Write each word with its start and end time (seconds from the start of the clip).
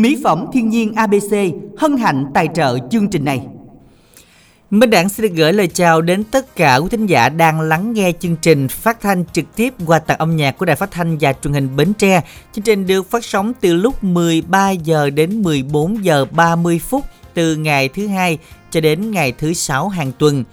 Mỹ 0.00 0.18
phẩm 0.24 0.46
thiên 0.52 0.68
nhiên 0.68 0.92
ABC 0.94 1.36
hân 1.78 1.96
hạnh 1.96 2.24
tài 2.34 2.48
trợ 2.54 2.78
chương 2.90 3.08
trình 3.08 3.24
này. 3.24 3.40
Minh 4.70 4.90
đảng 4.90 5.08
xin 5.08 5.26
được 5.26 5.34
gửi 5.36 5.52
lời 5.52 5.68
chào 5.68 6.02
đến 6.02 6.24
tất 6.24 6.56
cả 6.56 6.76
quý 6.76 6.88
thính 6.90 7.06
giả 7.06 7.28
đang 7.28 7.60
lắng 7.60 7.92
nghe 7.92 8.12
chương 8.20 8.36
trình 8.36 8.68
phát 8.68 9.00
thanh 9.00 9.24
trực 9.32 9.44
tiếp 9.56 9.74
qua 9.86 9.98
tặng 9.98 10.18
âm 10.18 10.36
nhạc 10.36 10.58
của 10.58 10.66
Đài 10.66 10.76
Phát 10.76 10.90
thanh 10.90 11.18
và 11.20 11.32
Truyền 11.32 11.54
hình 11.54 11.76
Bến 11.76 11.92
Tre. 11.94 12.22
Chương 12.52 12.64
trình 12.64 12.86
được 12.86 13.10
phát 13.10 13.24
sóng 13.24 13.52
từ 13.60 13.74
lúc 13.74 14.04
13 14.04 14.70
giờ 14.70 15.10
đến 15.10 15.42
14 15.42 16.04
giờ 16.04 16.24
30 16.30 16.78
phút 16.78 17.04
từ 17.34 17.56
ngày 17.56 17.88
thứ 17.88 18.06
hai 18.06 18.38
cho 18.70 18.80
đến 18.80 19.10
ngày 19.10 19.32
thứ 19.32 19.52
sáu 19.52 19.88
hàng 19.88 20.12
tuần. 20.18 20.44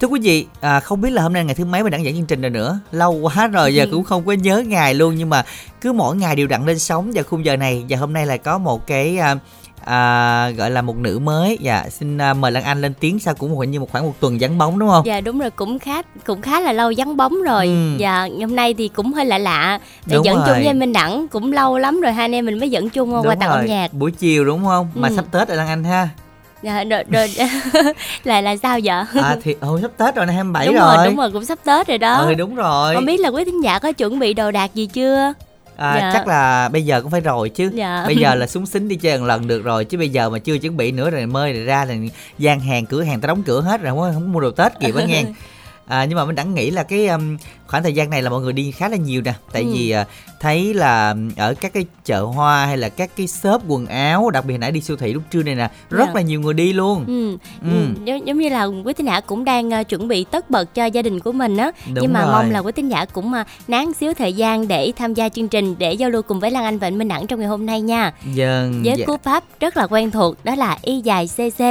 Thưa 0.00 0.08
quý 0.08 0.20
vị, 0.22 0.46
à, 0.60 0.80
không 0.80 1.00
biết 1.00 1.10
là 1.10 1.22
hôm 1.22 1.32
nay 1.32 1.44
ngày 1.44 1.54
thứ 1.54 1.64
mấy 1.64 1.82
mà 1.82 1.90
đăng 1.90 2.04
dẫn 2.04 2.14
chương 2.14 2.26
trình 2.26 2.40
rồi 2.42 2.50
nữa? 2.50 2.78
Lâu 2.92 3.12
quá 3.12 3.46
rồi, 3.46 3.74
giờ 3.74 3.86
cũng 3.90 4.04
không 4.04 4.26
có 4.26 4.32
nhớ 4.32 4.62
ngày 4.66 4.94
luôn 4.94 5.14
Nhưng 5.16 5.30
mà 5.30 5.44
cứ 5.80 5.92
mỗi 5.92 6.16
ngày 6.16 6.36
đều 6.36 6.46
đặn 6.46 6.66
lên 6.66 6.78
sóng 6.78 7.12
vào 7.14 7.24
khung 7.24 7.44
giờ 7.44 7.56
này. 7.56 7.84
Và 7.88 7.96
hôm 7.96 8.12
nay 8.12 8.26
lại 8.26 8.38
có 8.38 8.58
một 8.58 8.86
cái 8.86 9.18
à, 9.18 9.36
à, 9.84 10.50
gọi 10.50 10.70
là 10.70 10.82
một 10.82 10.96
nữ 10.96 11.18
mới. 11.18 11.58
Dạ 11.60 11.84
xin 11.90 12.18
à, 12.18 12.34
mời 12.34 12.52
lan 12.52 12.64
anh 12.64 12.80
lên 12.80 12.92
tiếng 13.00 13.18
sau 13.18 13.34
cũng 13.34 13.56
hình 13.56 13.70
như 13.70 13.80
một 13.80 13.92
khoảng 13.92 14.06
một 14.06 14.14
tuần 14.20 14.38
vắng 14.40 14.58
bóng 14.58 14.78
đúng 14.78 14.88
không? 14.88 15.06
Dạ 15.06 15.20
đúng 15.20 15.38
rồi 15.38 15.50
cũng 15.50 15.78
khá 15.78 16.02
cũng 16.26 16.42
khá 16.42 16.60
là 16.60 16.72
lâu 16.72 16.92
vắng 16.96 17.16
bóng 17.16 17.42
rồi. 17.42 17.66
Ừ. 17.66 17.96
và 17.98 18.28
hôm 18.40 18.56
nay 18.56 18.74
thì 18.74 18.88
cũng 18.88 19.12
hơi 19.12 19.24
lạ 19.24 19.38
lạ 19.38 19.80
để 20.06 20.18
dẫn 20.24 20.36
rồi. 20.36 20.44
chung 20.46 20.64
với 20.64 20.74
minh 20.74 20.92
đẳng 20.92 21.28
cũng 21.28 21.52
lâu 21.52 21.78
lắm 21.78 22.00
rồi 22.00 22.12
hai 22.12 22.24
anh 22.24 22.34
em 22.34 22.44
mình 22.46 22.58
mới 22.58 22.70
dẫn 22.70 22.90
chung 22.90 23.26
qua 23.26 23.34
tặng 23.34 23.50
âm 23.50 23.66
nhạc. 23.66 23.92
buổi 23.92 24.12
chiều 24.12 24.44
đúng 24.44 24.64
không? 24.64 24.88
Mà 24.94 25.08
ừ. 25.08 25.14
sắp 25.16 25.24
tết 25.30 25.48
rồi 25.48 25.56
lan 25.56 25.68
anh 25.68 25.84
ha 25.84 26.08
dạ 26.62 26.84
rồi, 26.84 27.04
rồi 27.10 27.28
là 28.24 28.40
là 28.40 28.56
sao 28.56 28.78
vậy 28.84 29.06
à 29.22 29.36
thì 29.42 29.54
hồi 29.60 29.80
sắp 29.82 29.90
tết 29.96 30.14
rồi 30.14 30.26
này 30.26 30.34
27 30.34 30.66
đúng 30.66 30.74
rồi. 30.74 30.96
rồi 30.96 31.06
đúng 31.06 31.16
rồi 31.16 31.30
cũng 31.32 31.44
sắp 31.44 31.58
tết 31.64 31.86
rồi 31.88 31.98
đó 31.98 32.16
ừ 32.16 32.34
đúng 32.34 32.54
rồi 32.54 32.94
không 32.94 33.04
biết 33.04 33.20
là 33.20 33.28
quý 33.28 33.44
thính 33.44 33.64
giả 33.64 33.78
có 33.78 33.92
chuẩn 33.92 34.18
bị 34.18 34.34
đồ 34.34 34.50
đạc 34.50 34.74
gì 34.74 34.86
chưa 34.86 35.32
À, 35.76 35.98
dạ. 36.00 36.10
chắc 36.12 36.26
là 36.26 36.68
bây 36.68 36.84
giờ 36.84 37.00
cũng 37.00 37.10
phải 37.10 37.20
rồi 37.20 37.48
chứ 37.48 37.70
dạ. 37.74 38.04
bây 38.06 38.16
giờ 38.16 38.34
là 38.34 38.46
súng 38.52 38.66
xính 38.66 38.88
đi 38.88 38.96
chơi 38.96 39.18
một 39.18 39.26
lần 39.26 39.46
được 39.46 39.64
rồi 39.64 39.84
chứ 39.84 39.98
bây 39.98 40.08
giờ 40.08 40.30
mà 40.30 40.38
chưa 40.38 40.58
chuẩn 40.58 40.76
bị 40.76 40.92
nữa 40.92 41.10
rồi 41.10 41.26
mơi 41.26 41.52
rồi 41.52 41.64
ra 41.64 41.86
thì 41.86 42.10
gian 42.38 42.60
hàng 42.60 42.86
cửa 42.86 43.02
hàng 43.02 43.20
ta 43.20 43.26
đóng 43.26 43.42
cửa 43.42 43.60
hết 43.60 43.80
rồi 43.80 43.90
không, 43.90 44.14
không 44.14 44.32
mua 44.32 44.40
đồ 44.40 44.50
tết 44.50 44.80
kịp 44.80 44.94
á 44.94 45.04
nghe 45.04 45.24
à, 45.86 46.04
nhưng 46.04 46.18
mà 46.18 46.24
mình 46.24 46.34
đã 46.34 46.42
nghĩ 46.42 46.70
là 46.70 46.82
cái 46.82 47.06
um, 47.06 47.36
khoảng 47.66 47.82
thời 47.82 47.92
gian 47.92 48.10
này 48.10 48.22
là 48.22 48.30
mọi 48.30 48.40
người 48.40 48.52
đi 48.52 48.70
khá 48.70 48.88
là 48.88 48.96
nhiều 48.96 49.22
nè 49.22 49.34
tại 49.52 49.62
ừ. 49.62 49.68
vì 49.72 49.94
uh, 50.00 50.06
thấy 50.40 50.74
là 50.74 51.14
ở 51.36 51.54
các 51.60 51.72
cái 51.72 51.84
chợ 52.04 52.22
hoa 52.22 52.66
hay 52.66 52.76
là 52.76 52.88
các 52.88 53.10
cái 53.16 53.26
shop 53.26 53.62
quần 53.68 53.86
áo 53.86 54.30
đặc 54.30 54.44
biệt 54.44 54.58
nãy 54.58 54.72
đi 54.72 54.80
siêu 54.80 54.96
thị 54.96 55.12
lúc 55.12 55.22
trưa 55.30 55.42
này 55.42 55.54
nè 55.54 55.70
rất 55.90 55.98
yeah. 55.98 56.08
Dạ. 56.08 56.14
là 56.14 56.20
nhiều 56.20 56.40
người 56.40 56.54
đi 56.54 56.72
luôn 56.72 57.04
ừ. 57.06 57.30
Ừ. 57.62 57.70
ừ. 57.70 57.86
Giống, 58.04 58.26
giống 58.26 58.38
như 58.38 58.48
là 58.48 58.64
quý 58.64 58.92
tín 58.92 59.06
giả 59.06 59.20
cũng 59.20 59.44
đang 59.44 59.68
uh, 59.68 59.88
chuẩn 59.88 60.08
bị 60.08 60.24
tất 60.24 60.50
bật 60.50 60.74
cho 60.74 60.84
gia 60.84 61.02
đình 61.02 61.20
của 61.20 61.32
mình 61.32 61.56
á 61.56 61.70
nhưng 61.86 62.12
mà 62.12 62.22
rồi. 62.22 62.32
mong 62.32 62.50
là 62.50 62.58
quý 62.58 62.72
tín 62.72 62.88
giả 62.88 63.04
cũng 63.04 63.32
uh, 63.40 63.46
nán 63.68 63.92
xíu 63.92 64.14
thời 64.14 64.32
gian 64.32 64.68
để 64.68 64.92
tham 64.96 65.14
gia 65.14 65.28
chương 65.28 65.48
trình 65.48 65.74
để 65.78 65.92
giao 65.92 66.10
lưu 66.10 66.22
cùng 66.22 66.40
với 66.40 66.50
Lan 66.50 66.64
Anh 66.64 66.78
và 66.78 66.86
anh 66.86 66.98
Minh 66.98 67.08
Đẳng 67.08 67.26
trong 67.26 67.40
ngày 67.40 67.48
hôm 67.48 67.66
nay 67.66 67.80
nha 67.80 68.12
Dân, 68.34 68.82
với 68.84 68.94
dạ. 68.98 69.06
cú 69.06 69.16
pháp 69.22 69.44
rất 69.60 69.76
là 69.76 69.86
quen 69.86 70.10
thuộc 70.10 70.44
đó 70.44 70.54
là 70.54 70.78
y 70.82 71.00
dài 71.00 71.28
cc 71.36 71.62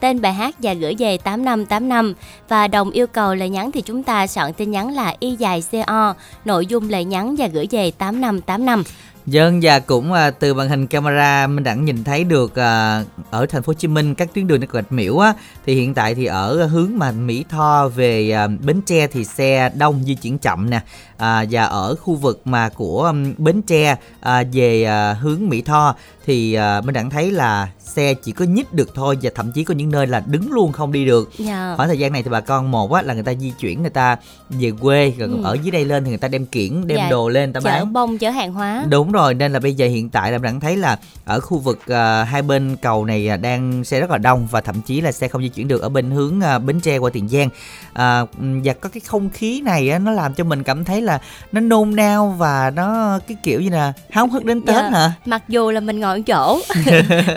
tên 0.00 0.20
bài 0.20 0.32
hát 0.32 0.54
và 0.58 0.74
gửi 0.74 0.94
về 0.98 1.18
tám 1.18 1.44
năm 1.44 1.66
tám 1.66 1.88
năm 1.88 2.14
và 2.48 2.68
đồng 2.68 2.90
yêu 2.90 3.06
cầu 3.06 3.34
lời 3.34 3.48
nhắn 3.48 3.72
thì 3.72 3.80
chúng 3.80 4.02
ta 4.02 4.26
soạn 4.26 4.52
tin 4.52 4.70
nhắn 4.70 4.94
là 4.94 5.14
y 5.20 5.36
dài 5.42 5.62
CO, 5.72 6.14
nội 6.44 6.66
dung 6.66 6.90
lời 6.90 7.04
nhắn 7.04 7.34
và 7.38 7.46
gửi 7.46 7.66
về 7.70 7.90
8585. 7.90 8.84
Dân 9.26 9.60
và 9.62 9.78
cũng 9.78 10.12
à, 10.12 10.30
từ 10.30 10.54
màn 10.54 10.68
hình 10.68 10.86
camera 10.86 11.46
mình 11.46 11.64
đã 11.64 11.74
nhìn 11.74 12.04
thấy 12.04 12.24
được 12.24 12.54
à, 12.54 13.04
ở 13.30 13.46
thành 13.46 13.62
phố 13.62 13.70
Hồ 13.70 13.74
Chí 13.74 13.88
Minh 13.88 14.14
các 14.14 14.34
tuyến 14.34 14.46
đường 14.46 14.60
nó 14.60 14.66
gạch 14.72 14.92
miễu 14.92 15.18
á 15.18 15.34
thì 15.66 15.74
hiện 15.74 15.94
tại 15.94 16.14
thì 16.14 16.24
ở 16.24 16.66
hướng 16.66 16.90
mà 16.94 17.12
Mỹ 17.12 17.44
Tho 17.48 17.88
về 17.88 18.30
à, 18.30 18.46
Bến 18.46 18.80
Tre 18.86 19.06
thì 19.06 19.24
xe 19.24 19.70
đông 19.74 20.02
di 20.04 20.14
chuyển 20.14 20.38
chậm 20.38 20.70
nè 20.70 20.80
à, 21.16 21.44
và 21.50 21.64
ở 21.64 21.94
khu 21.94 22.14
vực 22.14 22.40
mà 22.44 22.68
của 22.68 23.02
um, 23.02 23.34
Bến 23.38 23.62
Tre 23.62 23.96
à, 24.20 24.44
về 24.52 24.84
à, 24.84 25.12
hướng 25.12 25.48
Mỹ 25.48 25.62
Tho 25.62 25.94
thì 26.26 26.54
à, 26.54 26.80
mình 26.80 26.94
đã 26.94 27.04
thấy 27.10 27.30
là 27.30 27.68
xe 27.78 28.14
chỉ 28.14 28.32
có 28.32 28.44
nhích 28.44 28.72
được 28.72 28.94
thôi 28.94 29.18
và 29.22 29.30
thậm 29.34 29.52
chí 29.52 29.64
có 29.64 29.74
những 29.74 29.90
nơi 29.90 30.06
là 30.06 30.22
đứng 30.26 30.52
luôn 30.52 30.72
không 30.72 30.92
đi 30.92 31.04
được 31.04 31.30
yeah. 31.38 31.48
Dạ. 31.48 31.74
khoảng 31.76 31.88
thời 31.88 31.98
gian 31.98 32.12
này 32.12 32.22
thì 32.22 32.30
bà 32.30 32.40
con 32.40 32.70
một 32.70 32.92
á 32.92 33.02
là 33.02 33.14
người 33.14 33.22
ta 33.22 33.34
di 33.34 33.52
chuyển 33.60 33.80
người 33.80 33.90
ta 33.90 34.16
về 34.48 34.72
quê 34.80 35.12
rồi 35.18 35.28
ừ. 35.28 35.40
ở 35.42 35.56
dưới 35.62 35.70
đây 35.70 35.84
lên 35.84 36.04
thì 36.04 36.10
người 36.10 36.18
ta 36.18 36.28
đem 36.28 36.46
kiển 36.46 36.86
đem 36.86 36.98
yeah. 36.98 37.06
Dạ. 37.06 37.10
đồ 37.10 37.28
lên 37.28 37.52
ta 37.52 37.60
chở 37.60 37.70
bán 37.70 37.92
bông 37.92 38.18
chở 38.18 38.30
hàng 38.30 38.52
hóa 38.52 38.84
đúng 38.88 39.11
rồi 39.12 39.34
nên 39.34 39.52
là 39.52 39.60
bây 39.60 39.74
giờ 39.74 39.86
hiện 39.86 40.08
tại 40.08 40.32
là 40.32 40.38
mình 40.38 40.60
thấy 40.60 40.76
là 40.76 40.98
ở 41.24 41.40
khu 41.40 41.58
vực 41.58 41.78
uh, 41.90 42.28
hai 42.28 42.42
bên 42.42 42.76
cầu 42.82 43.04
này 43.04 43.28
à, 43.28 43.36
đang 43.36 43.84
xe 43.84 44.00
rất 44.00 44.10
là 44.10 44.18
đông 44.18 44.48
và 44.50 44.60
thậm 44.60 44.80
chí 44.82 45.00
là 45.00 45.12
xe 45.12 45.28
không 45.28 45.42
di 45.42 45.48
chuyển 45.48 45.68
được 45.68 45.82
ở 45.82 45.88
bên 45.88 46.10
hướng 46.10 46.40
uh, 46.56 46.62
bến 46.62 46.80
tre 46.80 46.98
qua 46.98 47.10
tiền 47.12 47.28
giang 47.28 47.46
uh, 47.92 48.28
và 48.64 48.72
có 48.80 48.88
cái 48.88 49.00
không 49.00 49.30
khí 49.30 49.60
này 49.60 49.90
á, 49.90 49.98
nó 49.98 50.10
làm 50.10 50.34
cho 50.34 50.44
mình 50.44 50.62
cảm 50.62 50.84
thấy 50.84 51.02
là 51.02 51.18
nó 51.52 51.60
nôn 51.60 51.96
nao 51.96 52.34
và 52.38 52.70
nó 52.74 53.18
cái 53.28 53.36
kiểu 53.42 53.60
như 53.60 53.70
là 53.70 53.92
háo 54.10 54.26
hức 54.26 54.44
đến 54.44 54.62
tết. 54.62 54.76
Dạ. 54.76 54.90
hả 54.90 55.12
mặc 55.24 55.42
dù 55.48 55.70
là 55.70 55.80
mình 55.80 56.00
ngồi 56.00 56.16
ở 56.18 56.22
chỗ 56.26 56.60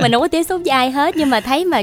mình 0.01 0.11
không 0.11 0.21
có 0.21 0.27
tiếp 0.27 0.43
xúc 0.43 0.61
với 0.65 0.69
ai 0.69 0.91
hết 0.91 1.15
nhưng 1.17 1.29
mà 1.29 1.39
thấy 1.39 1.65
mà 1.65 1.81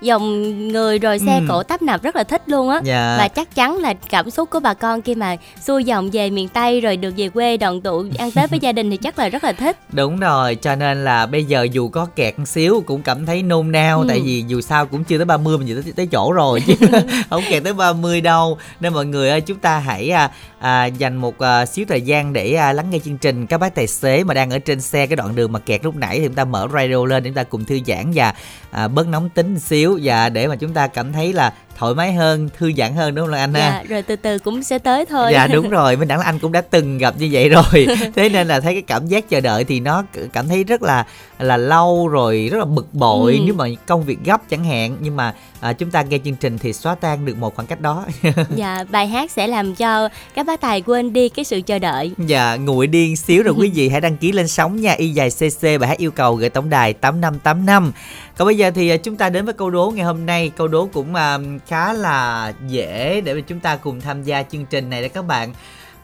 dòng 0.00 0.58
người 0.68 0.98
rồi 0.98 1.18
xe 1.18 1.38
ừ. 1.38 1.44
cổ 1.48 1.62
tấp 1.62 1.82
nập 1.82 2.02
rất 2.02 2.16
là 2.16 2.24
thích 2.24 2.42
luôn 2.46 2.68
á 2.68 2.80
dạ. 2.84 3.16
và 3.18 3.28
chắc 3.28 3.54
chắn 3.54 3.78
là 3.78 3.94
cảm 4.10 4.30
xúc 4.30 4.50
của 4.50 4.60
bà 4.60 4.74
con 4.74 5.02
khi 5.02 5.14
mà 5.14 5.36
xuôi 5.66 5.84
dòng 5.84 6.10
về 6.10 6.30
miền 6.30 6.48
tây 6.48 6.80
rồi 6.80 6.96
được 6.96 7.14
về 7.16 7.28
quê 7.28 7.56
đoàn 7.56 7.80
tụ 7.80 8.04
ăn 8.18 8.30
tết 8.30 8.50
với 8.50 8.58
gia 8.58 8.72
đình 8.72 8.90
thì 8.90 8.96
chắc 8.96 9.18
là 9.18 9.28
rất 9.34 9.44
là 9.44 9.52
thích. 9.52 9.76
Đúng 9.92 10.20
rồi 10.20 10.54
cho 10.54 10.76
nên 10.76 11.04
là 11.04 11.26
bây 11.26 11.44
giờ 11.44 11.66
dù 11.72 11.88
có 11.88 12.06
kẹt 12.16 12.38
một 12.38 12.48
xíu 12.48 12.82
cũng 12.86 13.02
cảm 13.02 13.26
thấy 13.26 13.42
nôn 13.42 13.72
nao 13.72 14.00
ừ. 14.00 14.06
tại 14.08 14.20
vì 14.24 14.44
dù 14.46 14.60
sao 14.60 14.86
cũng 14.86 15.04
chưa 15.04 15.18
tới 15.18 15.24
30 15.24 15.58
mình 15.58 15.82
tới, 15.84 15.92
tới 15.96 16.06
chỗ 16.06 16.32
rồi 16.32 16.60
chứ. 16.66 16.74
Không 17.30 17.42
kẹt 17.50 17.64
tới 17.64 17.72
30 17.72 18.20
đâu. 18.20 18.58
Nên 18.80 18.94
mọi 18.94 19.06
người 19.06 19.30
ơi 19.30 19.40
chúng 19.40 19.58
ta 19.58 19.78
hãy 19.78 20.10
à, 20.10 20.30
à, 20.58 20.86
dành 20.86 21.16
một 21.16 21.38
à, 21.38 21.66
xíu 21.66 21.84
thời 21.88 22.00
gian 22.02 22.32
để 22.32 22.54
à, 22.54 22.72
lắng 22.72 22.90
nghe 22.90 22.98
chương 22.98 23.18
trình 23.18 23.46
các 23.46 23.58
bác 23.58 23.74
tài 23.74 23.86
xế 23.86 24.24
mà 24.24 24.34
đang 24.34 24.50
ở 24.50 24.58
trên 24.58 24.80
xe 24.80 25.06
cái 25.06 25.16
đoạn 25.16 25.34
đường 25.34 25.52
mà 25.52 25.58
kẹt 25.58 25.84
lúc 25.84 25.96
nãy 25.96 26.18
thì 26.18 26.26
chúng 26.26 26.34
ta 26.34 26.44
mở 26.44 26.68
radio 26.72 27.04
lên 27.04 27.22
để 27.22 27.30
chúng 27.30 27.36
ta 27.36 27.44
cùng 27.44 27.64
thư 27.64 27.78
giãn 27.86 28.12
và 28.14 28.34
à, 28.70 28.88
bớt 28.88 29.06
nóng 29.06 29.28
tính 29.28 29.58
xíu. 29.58 29.98
Và 30.02 30.28
để 30.28 30.46
mà 30.46 30.56
chúng 30.56 30.74
ta 30.74 30.86
cảm 30.86 31.12
thấy 31.12 31.32
là 31.32 31.52
thoải 31.78 31.94
mái 31.94 32.12
hơn 32.12 32.48
thư 32.58 32.72
giãn 32.76 32.94
hơn 32.94 33.14
đúng 33.14 33.26
không 33.26 33.34
anh 33.34 33.52
dạ, 33.54 33.70
ha 33.70 33.82
rồi 33.88 34.02
từ 34.02 34.16
từ 34.16 34.38
cũng 34.38 34.62
sẽ 34.62 34.78
tới 34.78 35.06
thôi. 35.06 35.30
Dạ 35.32 35.46
đúng 35.46 35.70
rồi 35.78 35.96
mình 35.96 36.08
đẳng 36.08 36.18
là 36.18 36.24
anh 36.24 36.38
cũng 36.38 36.52
đã 36.52 36.60
từng 36.60 36.98
gặp 36.98 37.14
như 37.18 37.28
vậy 37.32 37.48
rồi. 37.48 37.86
Thế 38.14 38.28
nên 38.28 38.48
là 38.48 38.60
thấy 38.60 38.72
cái 38.72 38.82
cảm 38.82 39.06
giác 39.06 39.28
chờ 39.28 39.40
đợi 39.40 39.64
thì 39.64 39.80
nó 39.80 40.04
cảm 40.32 40.48
thấy 40.48 40.64
rất 40.64 40.82
là 40.82 41.04
là 41.38 41.56
lâu 41.56 42.08
rồi 42.08 42.48
rất 42.52 42.58
là 42.58 42.64
bực 42.64 42.94
bội 42.94 43.32
ừ. 43.32 43.38
nếu 43.44 43.54
mà 43.54 43.66
công 43.86 44.02
việc 44.02 44.18
gấp 44.24 44.48
chẳng 44.50 44.64
hạn. 44.64 44.96
Nhưng 45.00 45.16
mà 45.16 45.34
à, 45.60 45.72
chúng 45.72 45.90
ta 45.90 46.02
nghe 46.02 46.18
chương 46.24 46.34
trình 46.34 46.58
thì 46.58 46.72
xóa 46.72 46.94
tan 46.94 47.24
được 47.24 47.38
một 47.38 47.54
khoảng 47.54 47.66
cách 47.66 47.80
đó. 47.80 48.04
Dạ 48.56 48.84
bài 48.90 49.06
hát 49.06 49.30
sẽ 49.30 49.46
làm 49.46 49.74
cho 49.74 50.08
các 50.34 50.46
bác 50.46 50.60
tài 50.60 50.80
quên 50.80 51.12
đi 51.12 51.28
cái 51.28 51.44
sự 51.44 51.60
chờ 51.66 51.78
đợi. 51.78 52.12
Dạ 52.18 52.56
nguội 52.56 52.86
điên 52.86 53.16
xíu 53.16 53.42
rồi 53.42 53.54
quý 53.58 53.70
vị 53.74 53.88
hãy 53.88 54.00
đăng 54.00 54.16
ký 54.16 54.32
lên 54.32 54.48
sóng 54.48 54.80
nha. 54.80 54.92
Y 54.92 55.08
dài 55.08 55.30
cc 55.30 55.62
bài 55.62 55.88
hát 55.88 55.98
yêu 55.98 56.10
cầu 56.10 56.34
gửi 56.34 56.50
tổng 56.50 56.70
đài 56.70 56.92
tám 56.92 57.20
năm 57.20 57.38
tám 57.38 57.66
năm 57.66 57.92
còn 58.36 58.46
bây 58.46 58.56
giờ 58.56 58.70
thì 58.70 58.88
à, 58.88 58.96
chúng 58.96 59.16
ta 59.16 59.28
đến 59.28 59.44
với 59.44 59.54
câu 59.54 59.70
đố 59.70 59.92
ngày 59.96 60.04
hôm 60.04 60.26
nay 60.26 60.50
câu 60.56 60.68
đố 60.68 60.88
cũng 60.92 61.12
uh, 61.12 61.62
khá 61.66 61.92
là 61.92 62.52
dễ 62.68 63.20
để 63.20 63.34
mà 63.34 63.40
chúng 63.40 63.60
ta 63.60 63.76
cùng 63.76 64.00
tham 64.00 64.22
gia 64.22 64.42
chương 64.42 64.66
trình 64.66 64.90
này 64.90 65.02
đó 65.02 65.08
các 65.14 65.22
bạn 65.22 65.54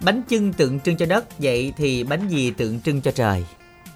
bánh 0.00 0.22
chưng 0.28 0.52
tượng 0.52 0.80
trưng 0.80 0.96
cho 0.96 1.06
đất 1.06 1.24
vậy 1.38 1.72
thì 1.76 2.04
bánh 2.04 2.28
gì 2.28 2.50
tượng 2.50 2.80
trưng 2.80 3.00
cho 3.00 3.10
trời 3.10 3.44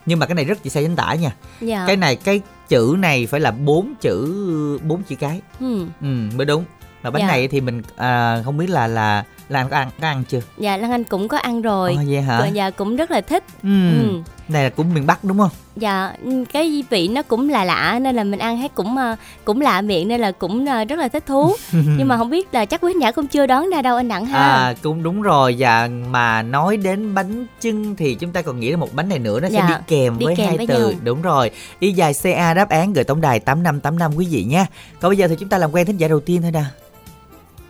nhưng 0.06 0.18
mà 0.18 0.26
cái 0.26 0.34
này 0.34 0.44
rất 0.44 0.62
chỉ 0.62 0.70
sai 0.70 0.82
chính 0.82 0.96
tả 0.96 1.14
nha 1.14 1.36
dạ. 1.60 1.84
cái 1.86 1.96
này 1.96 2.16
cái 2.16 2.40
chữ 2.68 2.96
này 2.98 3.26
phải 3.26 3.40
là 3.40 3.50
bốn 3.50 3.94
chữ 4.00 4.78
bốn 4.82 5.02
chữ 5.02 5.16
cái 5.16 5.40
ừ. 5.60 5.86
ừ 6.00 6.06
mới 6.36 6.46
đúng 6.46 6.64
mà 7.02 7.10
bánh 7.10 7.22
dạ. 7.22 7.28
này 7.28 7.48
thì 7.48 7.60
mình 7.60 7.82
à, 7.96 8.42
không 8.44 8.58
biết 8.58 8.70
là 8.70 8.86
là 8.86 9.24
lan 9.48 9.68
có 9.68 9.76
ăn 9.76 9.90
có 10.00 10.08
ăn 10.08 10.24
chưa? 10.28 10.40
Dạ 10.58 10.76
lan 10.76 10.90
anh 10.90 11.04
cũng 11.04 11.28
có 11.28 11.38
ăn 11.38 11.62
rồi. 11.62 11.94
Ồ, 11.98 12.02
vậy 12.08 12.20
hả? 12.20 12.46
Dạ 12.46 12.70
cũng 12.70 12.96
rất 12.96 13.10
là 13.10 13.20
thích. 13.20 13.44
Ừ. 13.62 13.68
ừ. 14.02 14.20
này 14.48 14.64
là 14.64 14.70
cũng 14.70 14.94
miền 14.94 15.06
bắc 15.06 15.24
đúng 15.24 15.38
không? 15.38 15.50
Dạ 15.76 16.12
cái 16.52 16.84
vị 16.90 17.08
nó 17.08 17.22
cũng 17.22 17.48
là 17.48 17.64
lạ 17.64 17.98
nên 18.02 18.16
là 18.16 18.24
mình 18.24 18.38
ăn 18.38 18.58
thấy 18.58 18.68
cũng 18.68 18.96
ờ, 18.96 19.16
cũng 19.44 19.60
lạ 19.60 19.80
miệng 19.80 20.08
nên 20.08 20.20
là 20.20 20.32
cũng 20.32 20.66
ờ, 20.66 20.84
rất 20.84 20.98
là 20.98 21.08
thích 21.08 21.26
thú. 21.26 21.52
Nhưng 21.72 22.08
mà 22.08 22.16
không 22.16 22.30
biết 22.30 22.54
là 22.54 22.64
chắc 22.64 22.80
quý 22.80 22.92
nhã 22.94 23.12
cũng 23.12 23.26
chưa 23.26 23.46
đón 23.46 23.70
ra 23.70 23.82
đâu 23.82 23.96
anh 23.96 24.08
đặng 24.08 24.26
ha. 24.26 24.38
À 24.38 24.74
cũng 24.82 25.02
đúng 25.02 25.22
rồi. 25.22 25.56
Và 25.58 25.88
mà 26.10 26.42
nói 26.42 26.76
đến 26.76 27.14
bánh 27.14 27.46
chưng 27.60 27.96
thì 27.96 28.14
chúng 28.14 28.32
ta 28.32 28.42
còn 28.42 28.60
nghĩ 28.60 28.70
đến 28.70 28.80
một 28.80 28.94
bánh 28.94 29.08
này 29.08 29.18
nữa 29.18 29.40
nó 29.40 29.48
dạ, 29.48 29.60
sẽ 29.68 29.74
đi 29.74 29.82
kèm 29.86 30.18
đi 30.18 30.26
với 30.26 30.36
kèm 30.36 30.46
hai 30.46 30.56
với 30.56 30.66
từ. 30.66 30.88
nhau. 30.90 30.98
đúng 31.02 31.22
rồi. 31.22 31.50
Y 31.78 31.92
dài 31.92 32.12
ca 32.22 32.54
đáp 32.54 32.68
án 32.68 32.92
gửi 32.92 33.04
tổng 33.04 33.20
đài 33.20 33.40
tám 33.40 33.62
năm 33.62 33.80
tám 33.80 33.98
năm 33.98 34.12
quý 34.16 34.26
vị 34.30 34.44
nhé. 34.44 34.66
Còn 35.00 35.10
bây 35.10 35.16
giờ 35.16 35.28
thì 35.28 35.36
chúng 35.38 35.48
ta 35.48 35.58
làm 35.58 35.74
quen 35.74 35.86
thính 35.86 35.96
giả 35.96 36.08
đầu 36.08 36.20
tiên 36.20 36.42
thôi 36.42 36.50
nè 36.50 36.64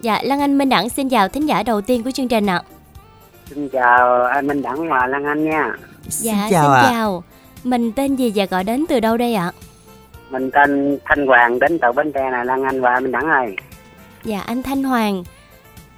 Dạ, 0.04 0.20
Lan 0.22 0.40
Anh 0.40 0.58
Minh 0.58 0.68
Đẳng 0.68 0.88
xin 0.88 1.08
chào 1.08 1.28
thính 1.28 1.48
giả 1.48 1.62
đầu 1.62 1.80
tiên 1.80 2.02
của 2.02 2.10
chương 2.10 2.28
trình 2.28 2.46
ạ. 2.46 2.62
Xin 3.50 3.68
chào 3.68 4.24
anh 4.24 4.46
Minh 4.46 4.62
Đẳng 4.62 4.88
và 4.88 5.06
Lan 5.06 5.24
Anh 5.24 5.44
nha. 5.50 5.72
Dạ, 6.08 6.32
xin 6.32 6.50
chào. 6.50 6.82
Xin 6.82 6.92
chào. 6.94 7.24
Mình 7.64 7.92
tên 7.92 8.16
gì 8.16 8.32
và 8.34 8.44
gọi 8.44 8.64
đến 8.64 8.84
từ 8.88 9.00
đâu 9.00 9.16
đây 9.16 9.34
ạ? 9.34 9.52
Mình 10.30 10.50
tên 10.50 10.98
Thanh 11.04 11.26
Hoàng 11.26 11.58
đến 11.58 11.78
từ 11.78 11.92
Bến 11.92 12.12
Tre 12.12 12.30
này 12.30 12.44
Lan 12.44 12.62
Anh 12.64 12.80
và 12.80 13.00
Minh 13.00 13.12
Đẳng 13.12 13.30
ơi. 13.30 13.56
Dạ, 14.24 14.40
anh 14.46 14.62
Thanh 14.62 14.82
Hoàng. 14.82 15.24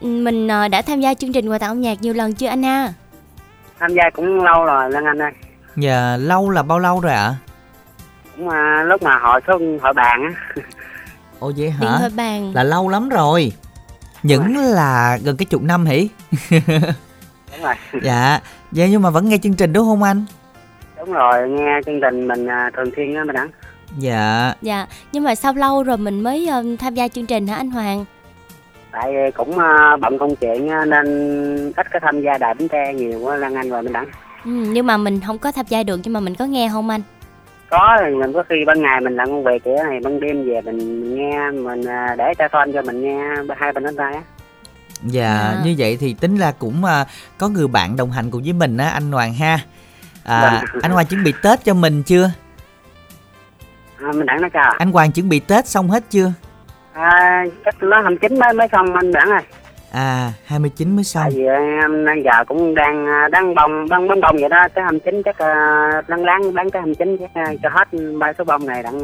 Mình 0.00 0.48
ờ, 0.48 0.68
đã 0.68 0.82
tham 0.82 1.00
gia 1.00 1.14
chương 1.14 1.32
trình 1.32 1.48
quà 1.48 1.58
tặng 1.58 1.70
âm 1.70 1.80
nhạc 1.80 2.02
nhiều 2.02 2.14
lần 2.14 2.34
chưa 2.34 2.48
anh 2.48 2.62
ha? 2.62 2.92
Tham 3.78 3.94
gia 3.94 4.10
cũng 4.10 4.44
lâu 4.44 4.64
rồi 4.64 4.90
Lan 4.90 5.04
Anh 5.04 5.22
ơi. 5.22 5.32
Dạ, 5.76 6.16
lâu 6.16 6.50
là 6.50 6.62
bao 6.62 6.78
lâu 6.78 7.00
rồi 7.00 7.12
ạ? 7.12 7.34
Cũng 8.36 8.48
à, 8.48 8.82
lúc 8.86 9.02
mà 9.02 9.18
hội 9.18 9.40
xuống 9.46 9.78
hội 9.82 9.92
bàn 9.92 10.22
á. 10.22 10.62
Ồ 11.38 11.52
vậy 11.56 11.70
hả? 11.70 11.78
Điện 11.80 11.90
hội 12.00 12.10
bàn. 12.16 12.52
Là 12.54 12.62
lâu 12.62 12.88
lắm 12.88 13.08
rồi 13.08 13.52
những 14.26 14.56
là 14.56 15.18
gần 15.24 15.36
cái 15.36 15.46
chục 15.46 15.62
năm 15.62 15.86
hỉ 15.86 16.08
đúng 16.50 17.62
rồi. 17.62 17.74
Dạ. 18.02 18.40
Dạ 18.72 18.86
nhưng 18.86 19.02
mà 19.02 19.10
vẫn 19.10 19.28
nghe 19.28 19.38
chương 19.38 19.54
trình 19.54 19.72
đúng 19.72 19.86
không 19.86 20.02
anh? 20.02 20.24
Đúng 20.98 21.12
rồi 21.12 21.48
nghe 21.48 21.80
chương 21.86 22.00
trình 22.00 22.28
mình 22.28 22.46
à, 22.46 22.70
thường 22.76 22.90
xuyên 22.96 23.14
á 23.14 23.24
mình 23.24 23.36
đẳng 23.36 23.50
dạ. 23.98 24.54
Dạ 24.62 24.86
nhưng 25.12 25.24
mà 25.24 25.34
sao 25.34 25.52
lâu 25.52 25.82
rồi 25.82 25.96
mình 25.96 26.20
mới 26.20 26.48
uh, 26.58 26.80
tham 26.80 26.94
gia 26.94 27.08
chương 27.08 27.26
trình 27.26 27.46
hả 27.46 27.56
anh 27.56 27.70
Hoàng? 27.70 28.04
Tại 28.92 29.12
cũng 29.34 29.50
uh, 29.50 30.00
bận 30.00 30.18
công 30.18 30.36
chuyện 30.36 30.70
nên 30.86 31.72
ít 31.76 31.86
có 31.92 31.98
tham 32.02 32.22
gia 32.22 32.38
đài 32.38 32.54
bánh 32.54 32.68
tre 32.68 32.92
nhiều 32.94 33.20
quá 33.20 33.36
Lan 33.36 33.54
Anh 33.54 33.70
và 33.70 33.82
mình 33.82 33.92
đẳng 33.92 34.06
ừ, 34.44 34.50
nhưng 34.50 34.86
mà 34.86 34.96
mình 34.96 35.20
không 35.26 35.38
có 35.38 35.52
tham 35.52 35.66
gia 35.68 35.82
được 35.82 36.00
nhưng 36.02 36.12
mà 36.12 36.20
mình 36.20 36.34
có 36.34 36.44
nghe 36.44 36.68
không 36.72 36.88
anh 36.88 37.00
có 37.70 37.98
mình 38.20 38.32
có 38.32 38.42
khi 38.48 38.64
ban 38.66 38.82
ngày 38.82 39.00
mình 39.00 39.16
làm 39.16 39.26
công 39.26 39.44
việc 39.44 39.64
kiểu 39.64 39.76
này 39.90 40.00
ban 40.04 40.20
đêm 40.20 40.44
về 40.44 40.60
mình 40.60 41.14
nghe 41.14 41.50
mình 41.50 41.80
uh, 41.80 42.18
để 42.18 42.34
cho 42.38 42.48
phone 42.52 42.72
cho 42.74 42.82
mình 42.82 43.02
nghe 43.02 43.18
hai 43.56 43.72
bên 43.72 43.84
đánh 43.84 43.96
tay 43.96 44.14
á. 44.14 44.22
Dạ 45.02 45.38
à. 45.38 45.60
như 45.64 45.74
vậy 45.78 45.96
thì 46.00 46.14
tính 46.20 46.36
là 46.36 46.52
cũng 46.58 46.82
uh, 46.84 47.06
có 47.38 47.48
người 47.48 47.68
bạn 47.68 47.96
đồng 47.96 48.10
hành 48.10 48.30
cùng 48.30 48.42
với 48.42 48.52
mình 48.52 48.76
á 48.76 48.88
anh 48.88 49.12
Hoàng 49.12 49.34
ha. 49.34 49.58
À, 50.24 50.40
vâng. 50.40 50.82
anh 50.82 50.92
Hoàng 50.92 51.06
chuẩn 51.06 51.24
bị 51.24 51.34
Tết 51.42 51.64
cho 51.64 51.74
mình 51.74 52.02
chưa? 52.02 52.30
À, 53.98 54.12
mình 54.12 54.26
đặng 54.26 54.40
nó 54.40 54.48
chào 54.48 54.74
anh 54.78 54.92
Hoàng 54.92 55.12
chuẩn 55.12 55.28
bị 55.28 55.40
Tết 55.40 55.68
xong 55.68 55.90
hết 55.90 56.04
chưa? 56.10 56.32
À, 56.92 57.44
chắc 57.64 57.82
nó 57.82 58.00
29 58.02 58.38
mới 58.38 58.52
mới 58.52 58.68
xong 58.72 58.94
anh 58.94 59.12
đặng 59.12 59.30
ơi 59.30 59.42
à 59.96 60.32
29 60.44 60.96
mới 60.96 61.04
xong. 61.04 61.22
Tại 61.22 61.32
vì 61.34 61.44
em 61.44 62.04
giờ 62.24 62.44
cũng 62.46 62.74
đang 62.74 63.06
à, 63.06 63.28
đang 63.32 63.54
bông 63.54 63.88
đang 63.88 64.08
bông 64.08 64.20
bông 64.20 64.36
vậy 64.40 64.48
đó. 64.48 64.68
Tới 64.74 64.84
29 64.84 65.22
chắc 65.22 65.34
uh, 65.34 66.10
láng 66.10 66.24
láng 66.24 66.54
bán 66.54 66.70
tới 66.70 66.82
29 66.82 67.16
chắc 67.20 67.52
uh, 67.52 67.60
cho 67.62 67.68
hết 67.68 67.88
ba 68.18 68.32
số 68.38 68.44
bông 68.44 68.66
này 68.66 68.82
đặng 68.82 68.98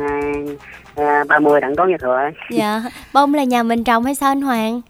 uh, 1.01 1.29
30 1.29 1.61
đặng 1.61 1.77
có 1.77 1.87
như 1.87 1.97
thừa 2.01 2.17
ấy. 2.17 2.33
dạ 2.51 2.83
bông 3.13 3.35
là 3.35 3.45
nhà 3.45 3.63
mình 3.63 3.85
trồng 3.85 4.05
hay 4.05 4.15
sao 4.15 4.31
anh 4.31 4.43
Hoàng? 4.43 4.81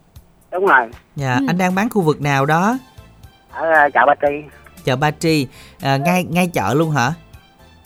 Đúng 0.52 0.66
rồi. 0.66 0.88
Dạ 1.16 1.34
ừ. 1.34 1.44
anh 1.48 1.58
đang 1.58 1.74
bán 1.74 1.88
khu 1.88 2.02
vực 2.02 2.20
nào 2.20 2.46
đó? 2.46 2.78
Ở 3.50 3.86
uh, 3.86 3.92
chợ 3.94 4.00
Ba 4.06 4.14
Tri. 4.22 4.36
Chợ 4.84 4.96
Ba 4.96 5.10
Tri. 5.10 5.46
À, 5.82 5.96
ngay 5.96 6.24
ngay 6.24 6.50
chợ 6.54 6.74
luôn 6.74 6.90
hả 6.90 7.12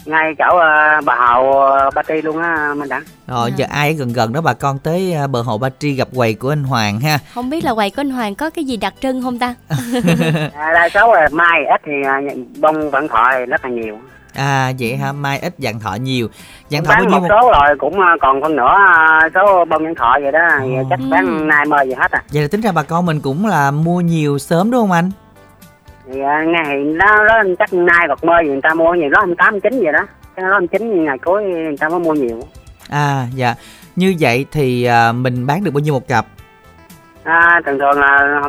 ngay 0.06 0.34
chỗ 0.38 0.56
uh, 0.56 1.04
bờ 1.04 1.14
hồ 1.14 1.50
uh, 1.86 1.94
Ba 1.94 2.02
Tri 2.08 2.22
luôn 2.22 2.38
á 2.38 2.74
mình 2.76 2.88
đặng 2.88 3.02
rồi 3.26 3.52
giờ 3.56 3.66
ai 3.70 3.94
gần 3.94 4.12
gần 4.12 4.32
đó 4.32 4.40
bà 4.40 4.54
con 4.54 4.78
tới 4.78 5.14
uh, 5.24 5.30
bờ 5.30 5.42
hồ 5.42 5.58
Ba 5.58 5.68
Tri 5.78 5.92
gặp 5.92 6.08
quầy 6.14 6.34
của 6.34 6.52
anh 6.52 6.64
Hoàng 6.64 7.00
ha? 7.00 7.18
Không 7.34 7.50
biết 7.50 7.64
là 7.64 7.74
quầy 7.74 7.90
của 7.90 8.00
anh 8.00 8.10
Hoàng 8.10 8.34
có 8.34 8.50
cái 8.50 8.64
gì 8.64 8.76
đặc 8.76 8.94
trưng 9.00 9.22
không 9.22 9.38
ta? 9.38 9.54
À, 10.54 10.72
đa 10.74 10.88
số 10.94 11.14
là 11.14 11.28
mai 11.32 11.64
ít 11.64 11.80
thì 11.84 11.92
uh, 12.00 12.38
bông 12.60 12.90
vẫn 12.90 13.08
thọ 13.08 13.30
rất 13.48 13.64
là 13.64 13.70
nhiều. 13.70 13.98
À 14.34 14.72
vậy 14.78 14.96
hả? 14.96 15.12
Mai 15.12 15.38
ít 15.38 15.54
dạng 15.58 15.80
thọ 15.80 15.94
nhiều. 15.94 16.28
Dạng 16.68 16.84
thọ 16.84 16.94
bao 16.94 17.04
nhiêu 17.04 17.20
một 17.20 17.26
số 17.28 17.52
rồi 17.52 17.76
cũng 17.78 17.98
còn 18.20 18.42
phân 18.42 18.56
nửa 18.56 18.74
số 19.34 19.64
bông 19.64 19.84
dạng 19.84 19.94
thọ 19.94 20.16
vậy 20.22 20.32
đó. 20.32 20.48
Ồ. 20.60 20.66
chắc 20.90 21.00
bán 21.10 21.48
nay 21.48 21.66
mơ 21.66 21.82
gì 21.84 21.92
hết 21.92 22.10
à. 22.10 22.22
Vậy 22.32 22.42
là 22.42 22.48
tính 22.48 22.60
ra 22.60 22.72
bà 22.72 22.82
con 22.82 23.06
mình 23.06 23.20
cũng 23.20 23.46
là 23.46 23.70
mua 23.70 24.00
nhiều 24.00 24.38
sớm 24.38 24.70
đúng 24.70 24.80
không 24.80 24.92
anh 24.92 25.10
à, 26.24 26.44
ngày 26.44 26.84
đó, 26.98 27.24
đó 27.28 27.42
chắc 27.58 27.72
nay 27.72 28.04
hoặc 28.06 28.24
mơ 28.24 28.34
gì 28.42 28.48
người 28.48 28.60
ta 28.62 28.74
mua 28.74 28.94
nhiều 28.94 29.10
đó 29.10 29.20
hôm 29.20 29.36
tám 29.36 29.60
chín 29.60 29.80
vậy 29.82 29.92
đó. 29.92 30.06
Cái 30.36 30.42
đó 30.42 30.52
hôm 30.52 30.66
chín 30.66 31.04
ngày 31.04 31.18
cuối 31.18 31.42
người 31.42 31.76
ta 31.76 31.88
mới 31.88 32.00
mua 32.00 32.14
nhiều. 32.14 32.40
À 32.90 33.26
dạ. 33.34 33.54
Như 33.96 34.14
vậy 34.20 34.46
thì 34.52 34.84
à, 34.84 35.12
mình 35.12 35.46
bán 35.46 35.64
được 35.64 35.70
bao 35.70 35.80
nhiêu 35.80 35.94
một 35.94 36.08
cặp? 36.08 36.26
À, 37.24 37.60
thường 37.66 37.78
thường 37.78 38.00
là 38.00 38.40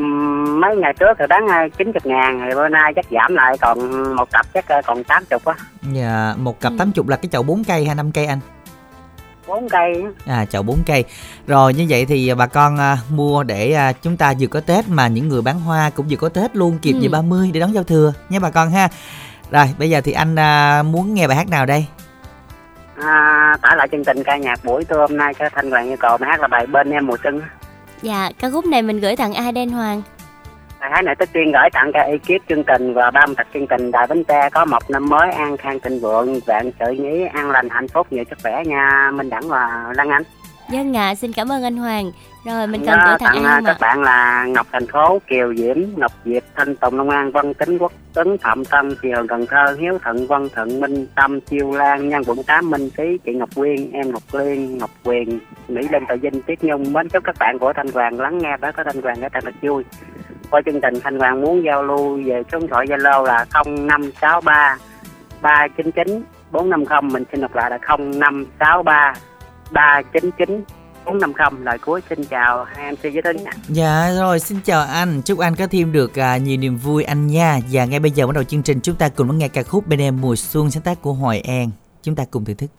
mấy 0.50 0.75
ngày 0.75 0.94
trước 1.00 1.18
thì 1.19 1.25
bán 1.30 1.48
à, 1.48 1.68
chín 1.77 1.94
chục 1.94 2.06
ngàn 2.06 2.42
thì 2.45 2.56
bữa 2.56 2.68
nay 2.68 2.94
chắc 2.95 3.06
giảm 3.12 3.36
lại 3.36 3.57
còn 3.62 3.77
một 4.15 4.31
cặp 4.31 4.45
chắc 4.54 4.68
à, 4.68 4.81
còn 4.81 5.04
tám 5.04 5.24
chục 5.30 5.45
á. 5.45 5.54
Dạ 5.94 6.33
một 6.38 6.62
cặp 6.62 6.71
ừ. 6.71 6.75
tám 6.80 6.92
chục 6.92 7.07
là 7.07 7.15
cái 7.15 7.30
chậu 7.31 7.44
bốn 7.44 7.63
cây 7.63 7.86
hay 7.86 7.95
năm 7.95 8.12
cây 8.12 8.25
anh 8.25 8.39
bốn 9.47 9.69
cây 9.69 10.03
à 10.25 10.45
chậu 10.45 10.63
bốn 10.63 10.77
cây. 10.85 11.03
Rồi 11.47 11.73
như 11.73 11.85
vậy 11.89 12.05
thì 12.05 12.33
bà 12.33 12.47
con 12.47 12.77
à, 12.77 12.97
mua 13.09 13.44
để 13.44 13.73
à, 13.73 13.94
chúng 13.94 14.17
ta 14.17 14.33
vừa 14.39 14.47
có 14.47 14.59
tết 14.59 14.89
mà 14.89 15.07
những 15.07 15.27
người 15.27 15.41
bán 15.41 15.59
hoa 15.59 15.89
cũng 15.89 16.07
vừa 16.09 16.17
có 16.17 16.29
tết 16.29 16.55
luôn 16.55 16.79
kịp 16.81 16.94
ừ. 16.94 16.99
về 17.01 17.07
30 17.07 17.51
để 17.53 17.59
đón 17.59 17.73
giao 17.73 17.83
thừa 17.83 18.13
nha 18.29 18.39
bà 18.39 18.49
con 18.49 18.71
ha. 18.71 18.88
Rồi 19.51 19.65
bây 19.79 19.89
giờ 19.89 20.01
thì 20.01 20.11
anh 20.11 20.35
à, 20.39 20.83
muốn 20.83 21.13
nghe 21.13 21.27
bài 21.27 21.38
hát 21.38 21.49
nào 21.49 21.65
đây? 21.65 21.85
À, 23.01 23.57
tả 23.61 23.75
lại 23.75 23.88
chương 23.91 24.03
trình 24.03 24.23
ca 24.23 24.38
nhạc 24.38 24.65
buổi 24.65 24.83
trưa 24.83 24.97
hôm 24.97 25.17
nay 25.17 25.33
cho 25.39 25.45
thanh 25.55 25.71
hoàng 25.71 25.88
yêu 25.88 25.97
cầu 25.99 26.17
bài 26.17 26.29
hát 26.29 26.41
là 26.41 26.47
bài 26.47 26.67
bên 26.67 26.91
em 26.91 27.07
mùa 27.07 27.17
xuân 27.23 27.41
dạ 28.01 28.31
ca 28.39 28.49
khúc 28.49 28.65
này 28.65 28.81
mình 28.81 28.99
gửi 28.99 29.15
tặng 29.15 29.33
ai 29.33 29.51
đen 29.51 29.69
hoàng 29.69 30.01
Bài 30.79 30.89
hát 30.94 31.01
này 31.01 31.15
tất 31.15 31.29
tiên 31.33 31.51
gửi 31.51 31.69
tặng 31.74 31.91
cả 31.94 32.01
ekip 32.01 32.41
chương 32.50 32.63
trình 32.63 32.94
và 32.94 33.12
ban 33.12 33.35
tập 33.35 33.47
chương 33.53 33.68
trình 33.68 33.91
Đài 33.91 34.07
Bến 34.07 34.24
Tre 34.24 34.50
có 34.50 34.65
một 34.65 34.89
năm 34.89 35.09
mới 35.09 35.31
an 35.31 35.57
khang 35.57 35.79
thịnh 35.79 36.00
vượng, 36.00 36.39
vạn 36.45 36.71
sự 36.79 36.91
nhí, 36.91 37.25
an 37.33 37.51
lành, 37.51 37.69
hạnh 37.69 37.88
phúc, 37.88 38.07
nhiều 38.09 38.24
sức 38.29 38.38
khỏe 38.44 38.63
nha 38.65 39.12
Minh 39.13 39.29
Đẳng 39.29 39.50
và 39.50 39.91
Lan 39.95 40.09
Anh. 40.09 40.24
Dân 40.69 40.98
ạ, 40.98 41.16
xin 41.16 41.34
cảm 41.34 41.52
ơn 41.52 41.64
anh 41.64 41.78
Hoàng. 41.78 42.12
Rồi 42.46 42.68
mình 42.68 42.86
cần 42.86 43.00
gửi 43.06 43.16
tặng 43.19 43.44
ai 43.44 43.62
Các 43.66 43.78
bạn 43.80 44.02
là 44.02 44.46
Ngọc 44.46 44.68
Thành 44.72 44.88
Phố, 44.88 45.19
Kiều 45.28 45.56
Diễm, 45.56 45.78
Ngọc 45.96 46.12
Diệp, 46.25 46.44
Thanh 46.56 46.75
Tùng, 46.75 46.98
Long 46.98 47.10
An, 47.10 47.31
Vân 47.31 47.54
Tính, 47.54 47.78
Quốc 47.78 47.92
Tuấn, 48.14 48.38
Phạm 48.38 48.66
Tâm, 48.66 48.90
Hường, 49.04 49.28
Cần 49.28 49.46
Thơ, 49.46 49.75
Hiếu 49.80 49.98
Thuận, 50.04 50.28
Vân 50.28 50.50
Thuận, 50.56 50.80
Minh 50.80 51.08
Tâm, 51.16 51.42
Chiêu 51.42 51.72
Lan, 51.72 52.10
Nhân 52.10 52.24
quận 52.25 52.44
8, 52.44 52.69
Minh 52.69 52.90
Tý, 52.98 53.18
chị 53.25 53.34
Ngọc 53.34 53.50
Quyên, 53.56 53.92
em 53.92 54.12
Ngọc 54.12 54.24
Liên, 54.34 54.78
Ngọc 54.78 54.90
Quyền, 55.04 55.40
Mỹ 55.68 55.88
Linh, 55.92 56.04
Tờ 56.10 56.16
Vinh, 56.16 56.42
Tiết 56.42 56.64
Nhung, 56.64 56.94
mến 56.94 57.10
chúc 57.10 57.24
các 57.24 57.36
bạn 57.40 57.60
của 57.60 57.74
Thanh 57.74 57.92
Hoàng 57.92 58.19
lắng 58.19 58.38
nghe 58.38 58.58
đó 58.58 58.72
có 58.72 58.84
Thanh 58.84 59.02
Hoàng 59.02 59.18
để 59.22 59.30
thật 59.34 59.46
là 59.46 59.52
vui. 59.62 59.84
Qua 60.50 60.62
chương 60.66 60.81
trình 60.81 61.00
Thanh 61.04 61.19
Hoàng 61.19 61.42
muốn 61.42 61.64
giao 61.66 61.84
lưu 61.84 62.22
về 62.25 62.44
số 62.52 62.60
điện 62.60 62.68
thoại 62.69 62.86
Zalo 62.86 63.24
là 63.24 63.46
0563 63.54 64.78
399 65.42 66.24
450 66.52 67.02
mình 67.02 67.24
xin 67.31 67.42
đọc 67.42 67.56
lại 67.56 67.69
là 67.69 67.78
0563 67.88 69.14
399 69.72 70.64
450 71.06 71.66
lời 71.66 71.78
cuối 71.78 72.02
xin 72.10 72.24
chào 72.24 72.64
hai 72.64 72.92
MC 72.92 73.02
với 73.02 73.22
tính 73.24 73.38
Dạ 73.68 74.14
rồi 74.19 74.40
xin 74.40 74.58
chào 74.66 74.81
anh. 74.81 75.22
Chúc 75.22 75.40
anh 75.40 75.56
có 75.56 75.68
thêm 75.68 75.92
được 75.92 76.19
à, 76.19 76.38
nhiều 76.38 76.58
niềm 76.58 76.78
vui 76.78 77.04
anh 77.04 77.28
nha. 77.28 77.60
Và 77.72 77.86
ngay 77.86 78.00
bây 78.00 78.12
giờ 78.12 78.28
bắt 78.28 78.36
đầu 78.36 78.44
chương 78.44 78.64
trình 78.64 78.80
chúng 78.84 78.96
ta 78.96 79.10
cùng 79.10 79.28
lắng 79.28 79.38
nghe 79.38 79.48
ca 79.48 79.64
khúc 79.64 79.88
bên 79.88 80.02
em 80.02 80.22
mùa 80.22 80.36
xuân 80.36 80.72
sáng 80.72 80.84
tác 80.84 81.02
của 81.02 81.14
Hoài 81.14 81.42
An. 81.42 81.72
Chúng 82.04 82.16
ta 82.16 82.25
cùng 82.31 82.46
thưởng 82.46 82.58
thức. 82.58 82.69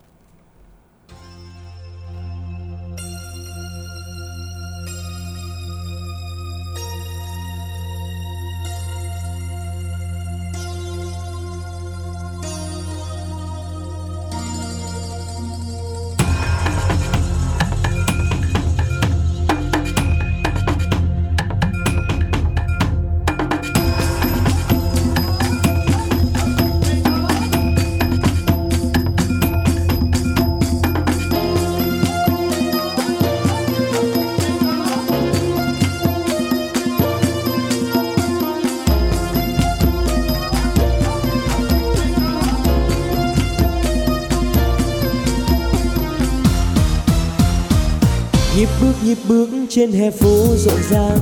Trên 49.71 49.93
hè 49.93 50.11
phố 50.11 50.47
rộn 50.57 50.81
ràng. 50.91 51.19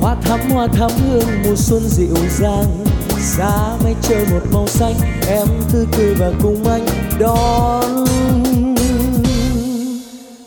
Hoa 0.00 0.16
thắm 0.22 0.40
hoa 0.50 0.66
thắm 0.66 0.90
hương, 1.08 1.42
mùa 1.44 1.54
xuân 1.56 1.82
dịu 1.88 2.14
dàng. 2.40 2.84
Xa 3.20 3.76
mây 3.84 3.94
trời 4.02 4.26
một 4.30 4.40
màu 4.52 4.66
xanh, 4.66 4.94
em 5.28 5.48
tươi 5.72 5.86
cười 5.96 6.14
và 6.14 6.32
cùng 6.42 6.64
anh 6.64 6.86
đón 7.18 8.04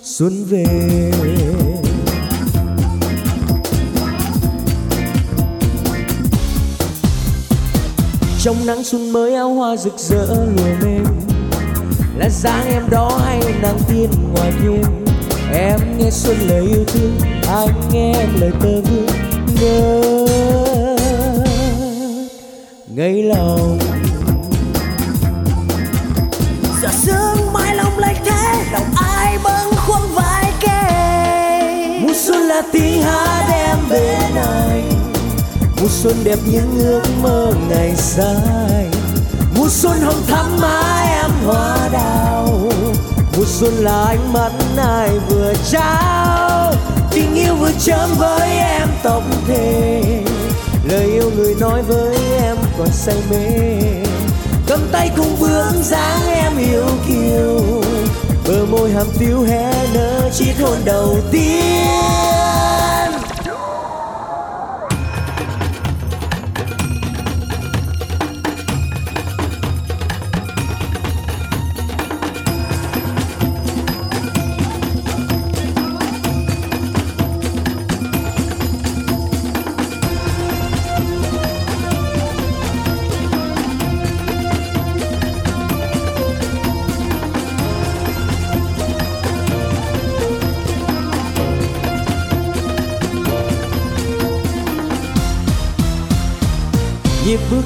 xuân 0.03 0.45
về. 0.49 0.65
Trong 8.43 8.65
nắng 8.65 8.83
xuân 8.83 9.11
mới, 9.11 9.35
áo 9.35 9.53
hoa 9.53 9.77
rực 9.77 9.97
rỡ 9.97 10.25
lùa 10.57 10.85
mềm. 10.85 11.03
Là 12.17 12.29
dáng 12.29 12.67
em 12.67 12.89
đó 12.89 13.21
hay 13.25 13.41
nàng 13.61 13.79
tiên 13.89 14.09
ngoài 14.33 14.53
thêm 14.63 15.08
em 15.53 15.97
nghe 15.97 16.09
xuân 16.11 16.37
lời 16.47 16.61
yêu 16.61 16.83
thương 16.87 17.17
anh 17.47 17.89
nghe 17.91 18.13
em 18.13 18.29
lời 18.41 18.51
tơ 18.61 18.81
vương 18.81 19.07
ngơ 19.61 20.25
ngây 22.95 23.23
lòng. 23.23 23.79
Giờ 26.81 26.89
sương 26.91 27.53
mai 27.53 27.75
lòng 27.75 27.99
lạnh 27.99 28.15
thế 28.25 28.63
lòng 28.71 28.93
ai 28.95 29.37
bâng 29.43 29.73
khuâng 29.75 30.13
vai 30.13 30.53
kề? 30.61 31.99
Mùa 32.01 32.13
xuân 32.15 32.37
là 32.37 32.61
tiếng 32.71 33.01
hát 33.01 33.45
em 33.51 33.77
bên 33.89 34.35
anh. 34.35 34.89
Mùa 35.81 35.87
xuân 35.89 36.15
đẹp 36.23 36.39
những 36.51 36.79
ước 36.79 37.03
mơ 37.21 37.53
ngày 37.69 37.93
dài. 37.97 38.87
Mùa 39.57 39.67
xuân 39.69 40.01
hồng 40.01 40.21
thắm 40.27 40.45
má 40.61 41.01
em 41.21 41.31
hoa 41.45 41.89
đào 41.91 42.69
mùa 43.37 43.45
xuân 43.45 43.73
là 43.73 44.03
ánh 44.03 44.33
mắt 44.33 44.51
ai 44.77 45.09
vừa 45.29 45.53
trao. 45.71 46.73
Tình 47.11 47.35
yêu 47.35 47.55
vừa 47.55 47.71
chớm 47.79 48.09
với 48.17 48.49
em 48.49 48.87
tổng 49.03 49.31
thể. 49.47 50.03
Lời 50.89 51.05
yêu 51.05 51.31
người 51.35 51.55
nói 51.59 51.81
với 51.81 52.17
em 52.41 52.57
còn 52.77 52.87
say 52.93 53.17
mê. 53.29 53.81
Cầm 54.67 54.79
tay 54.91 55.11
cùng 55.17 55.39
bước 55.39 55.71
dáng 55.83 56.21
em 56.33 56.57
yêu 56.57 56.85
kiều. 57.07 57.81
Bờ 58.47 58.65
môi 58.65 58.91
hàm 58.91 59.07
tiếu 59.19 59.41
hé 59.41 59.73
nở 59.93 60.29
chiếc 60.33 60.53
hôn 60.61 60.77
đầu 60.85 61.17
tiên. 61.31 63.08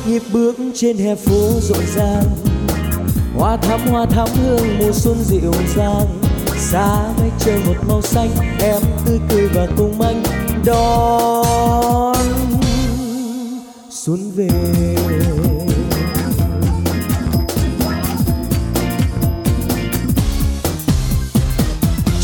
Nhịp 0.08 0.22
bước 0.34 0.56
trên 0.76 0.98
hè 0.98 1.16
phố 1.16 1.52
rộn 1.62 1.86
ràng. 1.96 2.24
Hoa 3.38 3.58
thắm 3.58 3.80
hoa 3.88 4.06
thắm 4.06 4.28
hương 4.44 4.80
mùa 4.80 4.92
xuân 4.92 5.18
dịu 5.24 5.54
dàng. 5.76 6.08
Xa 6.58 7.14
mây 7.20 7.30
trời 7.40 7.60
một 7.68 7.76
màu 7.88 8.02
xanh, 8.02 8.30
em 8.60 8.82
tươi 9.06 9.20
cười 9.30 9.48
và 9.48 9.68
cùng 9.78 10.02
anh 10.02 10.24
đón 10.66 12.16
xuân 13.90 14.32
về. 14.36 14.50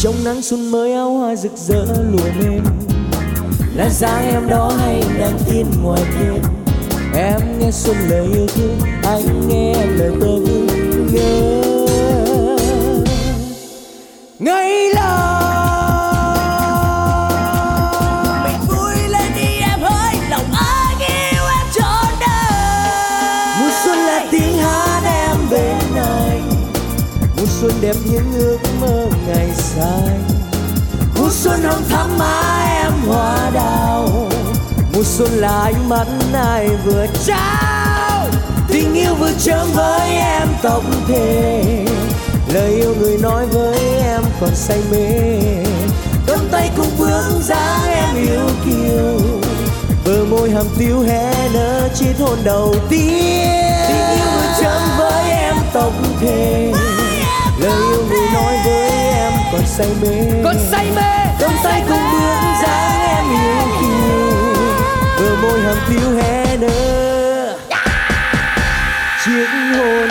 Trong 0.01 0.15
nắng 0.23 0.41
xuân 0.41 0.71
mới, 0.71 0.93
áo 0.93 1.13
hoa 1.13 1.35
rực 1.35 1.57
rỡ 1.57 1.85
lùa 2.11 2.29
lên 2.39 2.61
là 3.75 3.89
dáng 3.89 4.29
em 4.31 4.47
đó 4.47 4.71
hay 4.79 5.03
nắng 5.19 5.39
tin 5.49 5.65
ngoài 5.83 6.01
kia 6.19 6.58
em 7.13 7.59
nghe 7.59 7.71
xuân 7.71 7.97
lời 8.09 8.27
yêu 8.33 8.47
thương 8.47 8.79
anh 9.03 9.47
nghe 9.47 9.85
lời 9.85 10.11
tơ 10.21 10.27
ngư 10.27 10.67
ngơ 11.11 11.55
ngây 14.39 14.93
lòng 14.93 15.23
mình 18.43 18.59
vui 18.67 19.07
lên 19.07 19.31
đi 19.35 19.59
em 19.61 19.79
hỡi 19.81 20.15
lòng 20.29 20.45
ai 20.53 20.95
yêu 20.99 21.43
em 21.59 21.67
trọn 21.75 22.13
đời. 22.19 23.59
Mùa 23.59 23.71
xuân 23.85 23.97
là 23.97 24.25
tiếng 24.31 24.57
hát 24.57 25.01
em 25.05 25.37
bên 25.51 25.95
anh 25.95 26.49
mùa 27.37 27.45
xuân 27.61 27.71
đẹp 27.81 27.95
những 28.11 28.33
ước 28.33 28.59
mơ 28.81 29.07
ngày 29.27 29.49
xanh. 29.55 30.23
Mùa 31.17 31.29
xuân 31.31 31.61
hồng 31.63 31.83
thắm 31.89 32.17
má 32.19 32.63
em 32.83 32.93
hoa 33.07 33.49
đào 33.53 34.29
mùa 34.99 35.05
xuân 35.05 35.31
là 35.31 35.61
ánh 35.63 35.89
mắt 35.89 36.07
ai 36.33 36.67
vừa 36.85 37.05
trao. 37.25 38.27
Tình 38.67 38.93
yêu 38.93 39.15
vừa 39.15 39.31
chớm 39.39 39.67
với 39.73 40.09
em 40.09 40.47
tóc 40.61 40.83
thề 41.07 41.63
lời 42.53 42.75
yêu 42.75 42.95
người 42.99 43.17
nói 43.17 43.45
với 43.45 43.79
em 44.03 44.21
còn 44.41 44.49
say 44.55 44.79
mê. 44.91 45.39
Cầm 46.27 46.39
tay 46.51 46.71
cùng 46.77 46.89
bước 46.97 47.23
dáng 47.41 47.93
em 47.93 48.15
yêu 48.15 48.49
kiều. 48.65 49.19
Bờ 50.05 50.25
môi 50.25 50.51
hàm 50.51 50.65
tiếu 50.77 50.99
hé 50.99 51.49
nở 51.53 51.89
chiếc 51.95 52.13
hôn 52.19 52.37
đầu 52.43 52.75
tiên. 52.89 53.63
Tình 53.87 54.09
yêu 54.15 54.27
vừa 54.35 54.61
chớm 54.61 54.81
với 54.97 55.31
em 55.31 55.55
tóc 55.73 55.93
thề 56.21 56.71
lời 57.59 57.71
yêu 57.91 58.03
người 58.09 58.27
nói 58.33 58.57
với 58.65 58.89
em 58.89 59.33
còn 59.51 59.61
say 59.77 59.87
mê. 60.01 60.41
Còn 60.43 60.55
say 60.71 60.91
mê. 60.95 61.35
Cầm 61.39 61.51
tay 61.63 61.83
cùng 61.89 62.11
bước 62.11 62.35
dáng 62.63 63.01
em 63.01 63.25
yêu 63.29 63.67
kiều 63.81 63.88
môi 65.49 65.61
hàm 65.61 65.77
phiêu 65.87 66.11
hé 66.15 66.57
nở. 66.57 67.57
Chiếc 69.25 69.47
hôn 69.77 70.09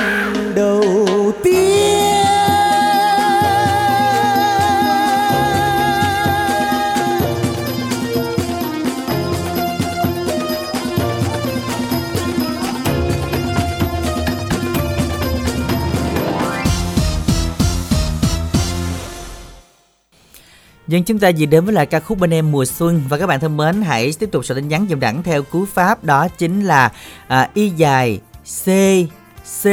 Dân 20.88 21.04
chúng 21.04 21.18
ta 21.18 21.30
vừa 21.38 21.47
đến 21.47 21.64
với 21.64 21.75
lại 21.75 21.87
ca 21.87 22.00
khúc 22.00 22.18
bên 22.18 22.35
em 22.35 22.52
mùa 22.52 22.64
xuân. 22.64 23.02
Và 23.09 23.18
các 23.18 23.26
bạn 23.26 23.40
thân 23.40 23.57
mến 23.57 23.83
hãy 23.83 24.12
tiếp 24.18 24.28
tục 24.33 24.45
soạn 24.45 24.57
tin 24.57 24.68
nhắn 24.68 24.87
dùm 24.90 25.00
đẳng 25.00 25.23
theo 25.23 25.42
cú 25.42 25.64
pháp. 25.64 26.04
Đó 26.04 26.28
chính 26.28 26.64
là 26.64 26.92
à, 27.28 27.49
y 27.54 27.68
dài 27.68 28.21
c 28.64 28.68
c 29.62 29.66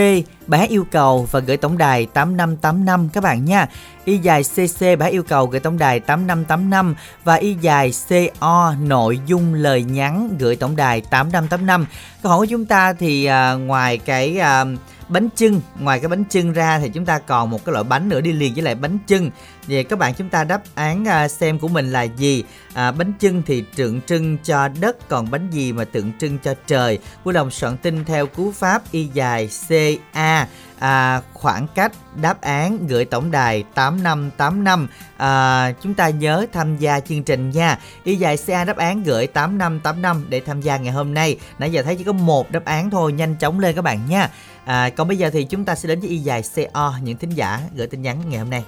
bài 0.48 0.60
hát 0.60 0.70
yêu 0.70 0.86
cầu 0.92 1.28
và 1.32 1.40
gửi 1.40 1.58
tổng 1.58 1.78
đài 1.78 2.06
8585 2.06 3.10
các 3.14 3.24
bạn 3.24 3.46
nha. 3.46 3.68
Y 4.06 4.18
dài 4.18 4.44
CC 4.44 4.80
bài 4.82 4.98
hát 5.00 5.12
yêu 5.12 5.24
cầu 5.24 5.46
gửi 5.46 5.60
tổng 5.60 5.78
đài 5.78 6.00
8585 6.00 6.96
và 7.24 7.36
y 7.36 7.54
dài 7.62 7.92
CO 8.10 8.74
nội 8.82 9.20
dung 9.26 9.54
lời 9.54 9.84
nhắn 9.84 10.36
gửi 10.40 10.56
tổng 10.56 10.76
đài 10.76 11.02
8585. 11.02 11.86
Câu 12.24 12.30
hỏi 12.30 12.40
của 12.40 12.46
chúng 12.46 12.66
ta 12.66 12.94
thì 12.94 13.26
à, 13.26 13.54
ngoài 13.54 13.98
cái 13.98 14.38
à, 14.40 14.66
bánh 15.08 15.30
trưng 15.36 15.62
ngoài 15.80 16.00
cái 16.00 16.08
bánh 16.08 16.24
trưng 16.30 16.54
ra 16.54 16.80
thì 16.80 16.90
chúng 16.90 17.06
ta 17.06 17.20
còn 17.20 17.50
một 17.50 17.66
cái 17.66 17.74
loại 17.74 17.84
bánh 17.84 18.10
nữa 18.10 18.22
đi 18.22 18.32
liền 18.32 18.54
với 18.54 18.64
lại 18.64 18.76
bánh 18.76 18.98
trưng 19.08 19.32
vậy 19.68 19.84
các 19.84 20.00
bạn 20.00 20.14
chúng 20.14 20.30
ta 20.30 20.44
đáp 20.44 20.62
án 20.76 21.08
à, 21.08 21.28
xem 21.28 21.60
của 21.60 21.68
mình 21.68 21.92
là 21.92 22.04
gì? 22.04 22.44
À, 22.74 22.92
bánh 22.92 23.14
trưng 23.20 23.42
thì 23.46 23.64
tượng 23.76 24.02
trưng 24.02 24.38
cho 24.38 24.68
đất 24.68 25.10
còn 25.10 25.32
bánh 25.32 25.48
gì 25.52 25.72
mà 25.72 25.84
tượng 25.84 26.12
trưng 26.20 26.38
cho 26.40 26.54
trời? 26.68 27.00
Vui 27.24 27.34
lòng 27.34 27.52
soạn 27.52 27.78
tin 27.78 28.06
theo 28.06 28.28
cú 28.28 28.52
pháp 28.52 28.92
y 28.92 29.10
dài 29.14 29.50
ca 29.70 30.48
à, 30.80 31.22
khoảng 31.34 31.68
cách 31.76 31.92
đáp 32.22 32.42
án 32.42 32.88
gửi 32.88 33.06
tổng 33.06 33.32
đài 33.32 33.64
8585 33.74 34.88
à, 35.18 35.72
chúng 35.82 35.94
ta 35.94 36.10
nhớ 36.10 36.46
tham 36.54 36.78
gia 36.78 37.00
chương 37.00 37.24
trình 37.24 37.50
nha. 37.50 37.80
Y 38.04 38.16
dài 38.16 38.38
ca 38.48 38.64
đáp 38.64 38.78
án 38.78 39.04
gửi 39.04 39.28
8585 39.28 40.26
để 40.30 40.40
tham 40.40 40.62
gia 40.62 40.78
ngày 40.78 40.94
hôm 40.94 41.14
nay. 41.14 41.38
Nãy 41.60 41.72
giờ 41.72 41.82
thấy 41.82 41.96
chỉ 41.96 42.04
có 42.04 42.12
một 42.12 42.52
đáp 42.52 42.66
án 42.66 42.90
thôi 42.90 43.14
nhanh 43.14 43.36
chóng 43.36 43.60
lên 43.60 43.76
các 43.76 43.82
bạn 43.82 44.00
nha. 44.10 44.30
À, 44.66 44.90
còn 44.90 45.08
bây 45.08 45.18
giờ 45.18 45.30
thì 45.30 45.44
chúng 45.44 45.66
ta 45.66 45.76
sẽ 45.76 45.90
đến 45.90 46.00
với 46.00 46.10
y 46.10 46.18
dài 46.18 46.42
co 46.74 46.94
những 47.04 47.18
thính 47.18 47.30
giả 47.30 47.60
gửi 47.76 47.88
tin 47.88 48.02
nhắn 48.02 48.22
ngày 48.30 48.40
hôm 48.40 48.50
nay. 48.50 48.64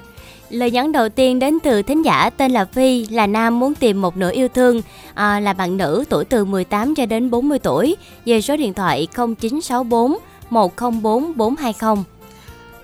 Lời 0.50 0.72
nhắn 0.72 0.92
đầu 0.92 1.10
tiên 1.10 1.40
đến 1.40 1.58
từ 1.64 1.82
thính 1.82 2.06
giả 2.06 2.30
tên 2.38 2.52
là 2.52 2.66
Phi, 2.66 3.06
là 3.06 3.28
nam 3.28 3.60
muốn 3.60 3.76
tìm 3.76 4.02
một 4.02 4.18
nửa 4.18 4.32
yêu 4.32 4.48
thương, 4.48 4.82
à, 5.14 5.40
là 5.40 5.54
bạn 5.54 5.78
nữ 5.78 6.04
tuổi 6.10 6.26
từ 6.26 6.46
18 6.46 6.96
cho 6.96 7.06
đến 7.06 7.30
40 7.30 7.60
tuổi, 7.60 7.96
về 8.26 8.42
số 8.42 8.58
điện 8.58 8.74
thoại 8.74 9.08
0964 9.16 10.18
104 10.50 11.38
420. 11.38 12.04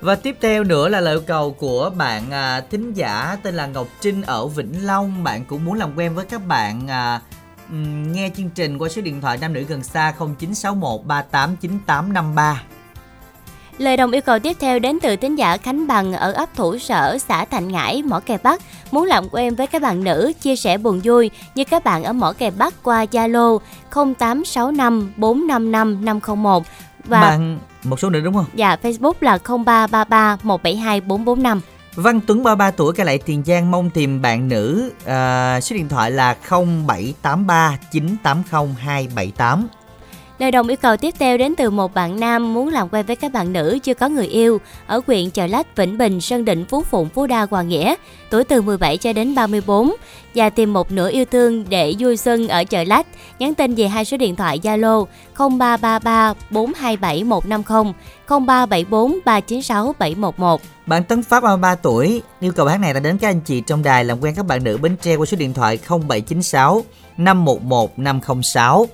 Và 0.01 0.15
tiếp 0.15 0.37
theo 0.41 0.63
nữa 0.63 0.89
là 0.89 0.99
lời 0.99 1.19
cầu 1.27 1.51
của 1.51 1.91
bạn 1.97 2.31
à, 2.31 2.61
thính 2.71 2.93
giả 2.93 3.37
tên 3.43 3.55
là 3.55 3.67
Ngọc 3.67 3.87
Trinh 4.01 4.21
ở 4.21 4.47
Vĩnh 4.47 4.85
Long. 4.85 5.23
Bạn 5.23 5.45
cũng 5.45 5.65
muốn 5.65 5.73
làm 5.73 5.97
quen 5.97 6.15
với 6.15 6.25
các 6.25 6.47
bạn 6.47 6.87
à, 6.87 7.21
nghe 8.13 8.29
chương 8.37 8.49
trình 8.49 8.77
qua 8.77 8.89
số 8.89 9.01
điện 9.01 9.21
thoại 9.21 9.37
nam 9.41 9.53
nữ 9.53 9.63
gần 9.67 9.83
xa 9.83 10.13
0961 10.19 11.05
389853. 11.05 12.63
Lời 13.77 13.97
đồng 13.97 14.11
yêu 14.11 14.21
cầu 14.21 14.39
tiếp 14.39 14.57
theo 14.59 14.79
đến 14.79 14.99
từ 15.01 15.15
tín 15.15 15.35
giả 15.35 15.57
Khánh 15.57 15.87
Bằng 15.87 16.13
ở 16.13 16.31
ấp 16.31 16.55
Thủ 16.55 16.77
Sở, 16.77 17.17
xã 17.17 17.45
Thành 17.45 17.67
Ngãi, 17.67 18.03
Mỏ 18.03 18.19
Kè 18.19 18.37
Bắc. 18.43 18.61
Muốn 18.91 19.05
làm 19.05 19.29
quen 19.31 19.55
với 19.55 19.67
các 19.67 19.81
bạn 19.81 20.03
nữ, 20.03 20.33
chia 20.41 20.55
sẻ 20.55 20.77
buồn 20.77 21.01
vui 21.03 21.31
như 21.55 21.63
các 21.63 21.83
bạn 21.83 22.03
ở 22.03 22.13
Mỏ 22.13 22.33
Kè 22.33 22.51
Bắc 22.51 22.83
qua 22.83 23.05
Zalo 23.05 23.59
0865 23.91 25.13
455 25.17 26.05
501 26.05 26.63
và 27.03 27.21
bạn 27.21 27.59
một 27.83 27.99
số 27.99 28.09
nữa 28.09 28.19
đúng 28.19 28.33
không? 28.33 28.45
Dạ, 28.53 28.77
Facebook 28.83 29.13
là 29.19 29.37
0333 29.37 30.37
172 30.43 31.01
445. 31.01 31.61
Văn 31.95 32.19
Tuấn 32.27 32.43
33 32.43 32.71
tuổi 32.71 32.93
kể 32.93 33.03
lại 33.03 33.17
Tiền 33.17 33.43
Giang 33.45 33.71
mong 33.71 33.89
tìm 33.89 34.21
bạn 34.21 34.47
nữ 34.47 34.91
à, 35.05 35.59
số 35.61 35.75
điện 35.75 35.89
thoại 35.89 36.11
là 36.11 36.35
0783 36.49 37.77
980 37.91 38.75
278. 38.79 39.67
Lời 40.39 40.51
đồng 40.51 40.67
yêu 40.67 40.77
cầu 40.77 40.97
tiếp 40.97 41.13
theo 41.19 41.37
đến 41.37 41.55
từ 41.55 41.69
một 41.69 41.93
bạn 41.93 42.19
nam 42.19 42.53
muốn 42.53 42.67
làm 42.67 42.89
quen 42.91 43.05
với 43.05 43.15
các 43.15 43.33
bạn 43.33 43.53
nữ 43.53 43.79
chưa 43.83 43.93
có 43.93 44.09
người 44.09 44.27
yêu 44.27 44.61
ở 44.87 45.01
huyện 45.07 45.29
Chợ 45.29 45.47
Lách, 45.47 45.75
Vĩnh 45.75 45.97
Bình, 45.97 46.21
Sơn 46.21 46.45
Định, 46.45 46.65
Phú 46.65 46.83
Phụng, 46.83 47.09
Phú 47.09 47.27
Đa, 47.27 47.47
Hòa 47.51 47.61
Nghĩa, 47.61 47.95
tuổi 48.29 48.43
từ 48.43 48.61
17 48.61 48.97
cho 48.97 49.13
đến 49.13 49.35
34 49.35 49.93
và 50.35 50.49
tìm 50.49 50.73
một 50.73 50.91
nửa 50.91 51.11
yêu 51.11 51.25
thương 51.25 51.65
để 51.69 51.93
vui 51.99 52.17
xuân 52.17 52.47
ở 52.47 52.63
Chợ 52.63 52.83
Lách. 52.83 53.07
Nhắn 53.39 53.53
tin 53.53 53.75
về 53.75 53.87
hai 53.87 54.05
số 54.05 54.17
điện 54.17 54.35
thoại 54.35 54.59
Zalo 54.63 55.05
0333 55.35 56.33
427 56.49 57.23
150 57.23 57.93
0374 58.27 59.19
396 59.25 59.95
711. 59.99 60.61
Bạn 60.85 61.03
Tấn 61.03 61.23
Pháp 61.23 61.43
33 61.43 61.75
tuổi 61.75 62.21
yêu 62.39 62.51
cầu 62.51 62.67
hát 62.67 62.77
này 62.77 62.93
đã 62.93 62.99
đến 62.99 63.17
các 63.17 63.29
anh 63.29 63.41
chị 63.41 63.61
trong 63.61 63.83
đài 63.83 64.05
làm 64.05 64.19
quen 64.19 64.35
các 64.35 64.45
bạn 64.45 64.63
nữ 64.63 64.77
Bến 64.77 64.95
Tre 65.01 65.15
qua 65.15 65.25
số 65.25 65.37
điện 65.37 65.53
thoại 65.53 65.79
0796 65.87 66.83
511 67.17 67.99
506. 67.99 68.87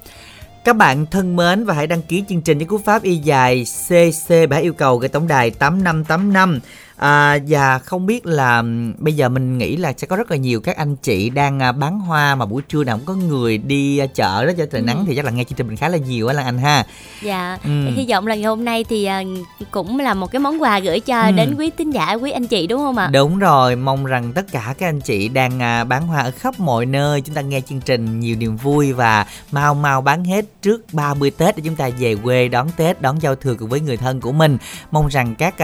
Các 0.64 0.76
bạn 0.76 1.06
thân 1.06 1.36
mến 1.36 1.66
và 1.66 1.74
hãy 1.74 1.88
đăng 1.88 2.02
ký 2.02 2.24
chương 2.30 2.42
trình 2.42 2.58
với 2.58 2.68
cú 2.68 2.78
pháp 2.78 3.04
y 3.04 3.16
dài 3.16 3.66
CC 3.88 4.34
bả 4.50 4.58
yêu 4.58 4.74
cầu 4.74 4.98
gửi 4.98 5.10
tổng 5.10 5.28
đài 5.28 5.52
8585 5.52 6.60
À, 7.00 7.38
và 7.48 7.80
không 7.80 8.06
biết 8.06 8.26
là 8.26 8.64
bây 8.98 9.14
giờ 9.14 9.30
mình 9.30 9.58
nghĩ 9.58 9.78
là 9.78 9.94
sẽ 9.98 10.08
có 10.08 10.16
rất 10.16 10.32
là 10.32 10.38
nhiều 10.38 10.62
các 10.62 10.78
anh 10.78 10.96
chị 10.96 11.30
đang 11.30 11.60
à, 11.60 11.72
bán 11.72 12.00
hoa 12.00 12.36
mà 12.36 12.46
buổi 12.46 12.62
trưa 12.62 12.84
nào 12.84 12.98
cũng 12.98 13.06
có 13.06 13.14
người 13.14 13.58
đi 13.58 13.98
à, 13.98 14.06
chợ 14.06 14.46
đó 14.46 14.52
cho 14.58 14.66
trời 14.66 14.82
ừ. 14.82 14.86
nắng 14.86 15.06
thì 15.08 15.16
chắc 15.16 15.26
là 15.26 15.32
nghe 15.32 15.44
chương 15.44 15.58
trình 15.58 15.68
mình 15.68 15.78
khá 15.78 15.90
là 15.90 15.98
nhiều 15.98 16.28
á 16.28 16.34
lan 16.34 16.46
anh 16.46 16.58
ha 16.58 16.86
dạ 17.22 17.58
ừ. 17.64 17.70
hy 17.96 18.06
vọng 18.10 18.28
là 18.28 18.36
ngày 18.36 18.44
hôm 18.44 18.66
nay 18.66 18.84
thì 18.84 19.06
à, 19.06 19.24
cũng 19.72 20.00
là 20.00 20.14
một 20.14 20.32
cái 20.32 20.40
món 20.40 20.62
quà 20.62 20.80
gửi 20.80 21.00
cho 21.00 21.22
ừ. 21.22 21.32
đến 21.32 21.56
quý 21.58 21.70
tín 21.70 21.92
giả 21.92 22.14
quý 22.14 22.32
anh 22.32 22.48
chị 22.48 22.68
đúng 22.68 22.80
không 22.80 22.98
ạ 22.98 23.10
đúng 23.14 23.40
rồi 23.40 23.76
mong 23.76 24.06
rằng 24.06 24.32
tất 24.34 24.52
cả 24.52 24.74
các 24.78 24.90
anh 24.90 25.02
chị 25.02 25.28
đang 25.28 25.60
bán 25.90 26.08
hoa 26.08 26.22
ở 26.22 26.32
khắp 26.32 26.60
mọi 26.60 26.86
nơi 26.86 27.22
chúng 27.22 27.36
ta 27.36 27.42
nghe 27.42 27.62
chương 27.62 27.82
trình 27.82 28.20
nhiều 28.20 28.36
niềm 28.36 28.58
vui 28.58 28.94
và 28.94 29.26
mau 29.52 29.74
mau 29.74 30.02
bán 30.02 30.24
hết 30.24 30.46
trước 30.62 30.94
30 30.94 31.32
Tết 31.32 31.58
để 31.58 31.64
chúng 31.66 31.76
ta 31.76 31.90
về 32.00 32.16
quê 32.16 32.48
đón 32.48 32.68
Tết 32.78 33.02
đón 33.02 33.22
giao 33.22 33.36
thừa 33.36 33.56
cùng 33.56 33.70
với 33.70 33.80
người 33.80 33.98
thân 33.98 34.22
của 34.22 34.32
mình 34.32 34.58
mong 34.92 35.08
rằng 35.08 35.36
các 35.36 35.56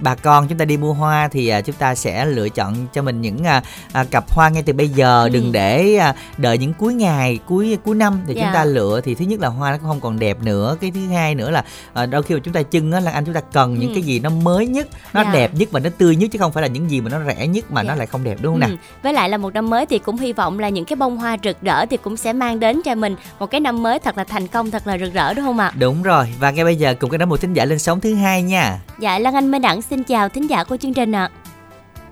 bà 0.00 0.14
con 0.14 0.48
chúng 0.48 0.58
ta 0.58 0.64
đi 0.64 0.76
mua 0.76 0.92
hoa 0.92 1.28
thì 1.28 1.48
à, 1.48 1.60
chúng 1.60 1.76
ta 1.76 1.94
sẽ 1.94 2.26
lựa 2.26 2.48
chọn 2.48 2.74
cho 2.92 3.02
mình 3.02 3.20
những 3.20 3.44
à, 3.44 3.62
à, 3.92 4.04
cặp 4.04 4.30
hoa 4.30 4.48
ngay 4.48 4.62
từ 4.62 4.72
bây 4.72 4.88
giờ 4.88 5.22
ừ. 5.22 5.28
đừng 5.28 5.52
để 5.52 6.00
đợi 6.38 6.58
những 6.58 6.72
cuối 6.74 6.94
ngày 6.94 7.38
cuối 7.46 7.78
cuối 7.84 7.94
năm 7.94 8.20
thì 8.26 8.34
chúng 8.34 8.44
ta 8.44 8.52
dạ. 8.52 8.64
lựa 8.64 9.00
thì 9.00 9.14
thứ 9.14 9.24
nhất 9.24 9.40
là 9.40 9.48
hoa 9.48 9.70
nó 9.70 9.78
cũng 9.78 9.88
không 9.88 10.00
còn 10.00 10.18
đẹp 10.18 10.42
nữa 10.42 10.76
cái 10.80 10.90
thứ 10.90 11.06
hai 11.06 11.34
nữa 11.34 11.50
là 11.50 11.64
đôi 12.06 12.22
khi 12.22 12.34
mà 12.34 12.40
chúng 12.44 12.54
ta 12.54 12.62
trưng 12.62 12.92
á 12.92 13.00
là 13.00 13.10
anh 13.10 13.24
chúng 13.24 13.34
ta 13.34 13.40
cần 13.52 13.74
ừ. 13.74 13.80
những 13.80 13.94
cái 13.94 14.02
gì 14.02 14.20
nó 14.20 14.30
mới 14.30 14.66
nhất 14.66 14.88
nó. 15.12 15.24
Dạ. 15.24 15.32
đẹp 15.32 15.54
nhất 15.54 15.68
và 15.72 15.80
nó 15.80 15.90
tươi 15.98 16.16
nhất 16.16 16.30
chứ 16.32 16.38
không 16.38 16.52
phải 16.52 16.62
là 16.62 16.68
những 16.68 16.90
gì 16.90 17.00
mà 17.00 17.10
nó 17.10 17.18
rẻ 17.26 17.46
nhất 17.46 17.70
mà 17.70 17.82
nó 17.82 17.92
dạ. 17.92 17.96
lại 17.96 18.06
không 18.06 18.24
đẹp 18.24 18.38
đúng 18.42 18.52
không 18.52 18.60
ừ. 18.60 18.66
nào 18.66 18.78
với 19.02 19.12
lại 19.12 19.28
là 19.28 19.36
một 19.36 19.54
năm 19.54 19.70
mới 19.70 19.86
thì 19.86 19.98
cũng 19.98 20.16
hy 20.16 20.32
vọng 20.32 20.58
là 20.58 20.68
những 20.68 20.84
cái 20.84 20.96
bông 20.96 21.16
hoa 21.16 21.36
rực 21.44 21.62
rỡ 21.62 21.86
thì 21.86 21.96
cũng 21.96 22.16
sẽ 22.16 22.32
mang 22.32 22.60
đến 22.60 22.80
cho 22.84 22.94
mình 22.94 23.16
một 23.38 23.46
cái 23.46 23.60
năm 23.60 23.82
mới 23.82 23.98
thật 23.98 24.18
là 24.18 24.24
thành 24.24 24.46
công 24.46 24.70
thật 24.70 24.86
là 24.86 24.98
rực 24.98 25.12
rỡ 25.12 25.34
đúng 25.34 25.44
không 25.44 25.58
ạ 25.58 25.72
đúng 25.78 26.02
rồi 26.02 26.34
và 26.40 26.50
ngay 26.50 26.64
bây 26.64 26.76
giờ 26.76 26.94
cùng 27.00 27.10
cái 27.10 27.18
đó 27.18 27.26
một 27.26 27.40
thính 27.40 27.52
giả 27.52 27.64
lên 27.64 27.78
sóng 27.78 28.00
thứ 28.00 28.14
hai 28.14 28.42
nha 28.42 28.78
dạ 28.98 29.18
lan 29.18 29.34
anh 29.34 29.50
minh 29.50 29.62
đẳng 29.62 29.82
xin 29.90 30.02
chào 30.04 30.28
thính 30.28 30.50
giả 30.50 30.64
của 30.64 30.76
chương 30.76 30.94
trình 30.94 31.12
ạ. 31.12 31.30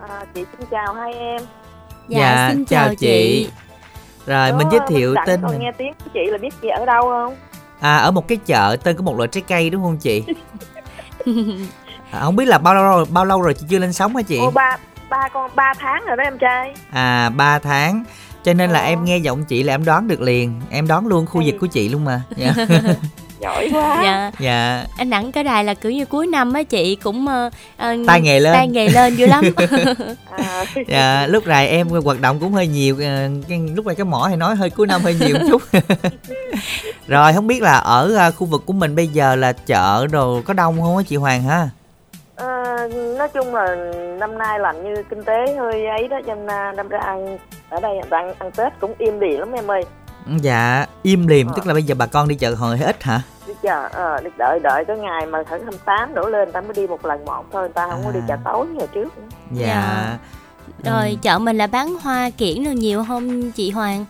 À, 0.09 0.25
chị 0.35 0.45
xin 0.59 0.69
chào 0.71 0.95
hai 0.95 1.13
em. 1.15 1.43
Dạ, 2.09 2.19
dạ 2.19 2.51
xin 2.53 2.65
chào, 2.65 2.85
chào 2.85 2.95
chị. 2.95 3.07
chị. 3.07 3.51
Rồi 4.27 4.51
Đó, 4.51 4.59
mình 4.59 4.69
giới 4.73 4.81
thiệu 4.89 5.15
tên 5.27 5.41
còn 5.43 5.59
nghe 5.59 5.73
tiếng 5.79 5.93
của 6.05 6.11
chị 6.15 6.21
là 6.27 6.39
biết 6.39 6.55
chị 6.63 6.69
ở 6.69 6.87
đâu 6.87 7.03
không? 7.03 7.37
À 7.81 7.97
ở 7.97 8.11
một 8.11 8.29
cái 8.29 8.39
chợ 8.47 8.77
tên 8.83 8.97
của 8.97 9.03
một 9.03 9.17
loại 9.17 9.29
trái 9.29 9.43
cây 9.49 9.71
đúng 9.71 9.83
không 9.83 9.99
chị? 9.99 10.25
À, 12.11 12.21
không 12.21 12.37
biết 12.37 12.45
là 12.49 12.59
bao 12.59 12.75
lâu 12.75 12.85
rồi 12.85 13.05
bao 13.11 13.25
lâu 13.25 13.43
rồi 13.43 13.55
chị 13.55 13.67
chưa 13.71 13.79
lên 13.79 13.93
sóng 13.93 14.17
hả 14.17 14.23
chị? 14.23 14.39
Ô, 14.39 14.51
ba 14.51 14.77
ba 15.11 15.29
con 15.33 15.51
ba 15.55 15.75
tháng 15.79 16.05
rồi 16.07 16.17
đó 16.17 16.25
em 16.25 16.39
trai. 16.39 16.75
À 16.91 17.31
ba 17.37 17.59
tháng. 17.59 18.05
Cho 18.43 18.53
nên 18.55 18.71
là 18.71 18.81
em 18.81 19.05
nghe 19.05 19.19
giọng 19.19 19.45
chị 19.45 19.63
là 19.63 19.75
em 19.75 19.85
đoán 19.85 20.09
được 20.09 20.21
liền. 20.21 20.61
Em 20.71 20.87
đoán 20.87 21.07
luôn 21.07 21.27
khu 21.27 21.43
vực 21.45 21.55
của 21.61 21.67
chị 21.67 21.89
luôn 21.89 22.05
mà. 22.05 22.23
Yeah. 22.37 22.57
Giỏi 23.41 23.71
quá. 23.73 24.01
Dạ. 24.05 24.31
Dạ. 24.39 24.85
Anh 24.97 25.11
đẳng 25.11 25.33
cái 25.33 25.45
đài 25.45 25.65
là 25.65 25.75
kiểu 25.75 25.93
như 25.93 26.05
cuối 26.05 26.27
năm 26.27 26.53
á 26.53 26.63
chị 26.63 26.97
cũng 26.97 27.27
uh, 27.27 27.53
tay 28.07 28.21
nghề 28.21 28.41
lên. 28.41 28.55
tay 28.55 28.69
nghề 28.69 28.89
lên 28.89 29.17
dữ 29.17 29.27
lắm. 29.27 29.45
À. 30.39 30.65
dạ 30.89 31.27
lúc 31.27 31.47
này 31.47 31.69
em 31.69 31.89
hoạt 31.89 32.21
động 32.21 32.39
cũng 32.41 32.53
hơi 32.53 32.67
nhiều 32.67 32.97
cái, 33.49 33.59
lúc 33.75 33.87
này 33.87 33.95
cái 33.95 34.05
mỏ 34.05 34.25
hay 34.27 34.37
nói 34.37 34.57
hơi 34.57 34.71
cuối 34.71 34.87
năm 34.87 35.01
hơi 35.01 35.17
nhiều 35.21 35.37
một 35.39 35.47
chút. 35.49 35.63
Rồi 37.07 37.33
không 37.33 37.47
biết 37.47 37.63
là 37.63 37.73
ở 37.73 38.31
khu 38.37 38.47
vực 38.47 38.63
của 38.67 38.73
mình 38.73 38.97
bây 38.97 39.07
giờ 39.07 39.37
là 39.37 39.53
chợ 39.53 40.07
đồ 40.13 40.43
có 40.45 40.55
đông 40.55 40.81
không 40.83 40.97
á 40.97 41.03
chị 41.09 41.17
Hoàng 41.17 41.43
ha? 41.43 41.69
À, 42.37 42.77
nói 43.19 43.29
chung 43.29 43.55
là 43.55 43.77
năm 44.19 44.39
nay 44.39 44.59
làm 44.59 44.85
như 44.85 45.03
kinh 45.11 45.25
tế 45.25 45.57
hơi 45.59 45.87
ấy 45.87 46.09
đó 46.09 46.21
cho 46.27 46.35
nên 46.35 46.77
năm 46.77 46.89
ra 46.89 46.99
ăn 46.99 47.39
ở 47.69 47.81
đây 47.81 47.93
ăn 48.11 48.35
ăn 48.39 48.51
Tết 48.51 48.73
cũng 48.81 48.95
im 48.99 49.21
lì 49.21 49.37
lắm 49.37 49.53
em 49.53 49.71
ơi 49.71 49.85
dạ 50.37 50.87
im 51.03 51.27
liềm 51.27 51.47
ờ. 51.47 51.53
tức 51.57 51.67
là 51.67 51.75
bây 51.75 51.83
giờ 51.83 51.95
bà 51.99 52.07
con 52.07 52.29
đi 52.29 52.35
chợ 52.35 52.55
hồi 52.55 52.79
ít 52.81 53.03
hả 53.03 53.23
đi 53.47 53.55
chợ 53.63 53.89
ờ 53.93 54.21
đi 54.25 54.31
đợi 54.37 54.61
đợi 54.63 54.85
cái 54.85 54.99
ngày 54.99 55.27
mà 55.27 55.43
thử 55.43 55.59
28 55.63 56.15
đổ 56.15 56.29
lên 56.29 56.53
ta 56.53 56.61
mới 56.61 56.73
đi 56.73 56.87
một 56.87 57.05
lần 57.05 57.25
một 57.25 57.45
thôi 57.53 57.63
người 57.63 57.73
ta 57.75 57.89
không 57.91 58.01
à. 58.01 58.05
có 58.05 58.13
đi 58.13 58.21
chợ 58.29 58.35
à. 58.35 58.41
tối 58.45 58.67
như 58.67 58.79
hồi 58.79 58.89
trước 58.95 59.09
dạ, 59.51 59.67
dạ. 59.67 60.19
rồi 60.93 61.11
ừ. 61.11 61.17
chợ 61.23 61.39
mình 61.39 61.59
là 61.59 61.67
bán 61.67 61.97
hoa 62.03 62.31
kiển 62.31 62.65
được 62.65 62.71
nhiều 62.71 63.05
không 63.09 63.53
chị 63.53 63.71
Hoàng 63.71 64.05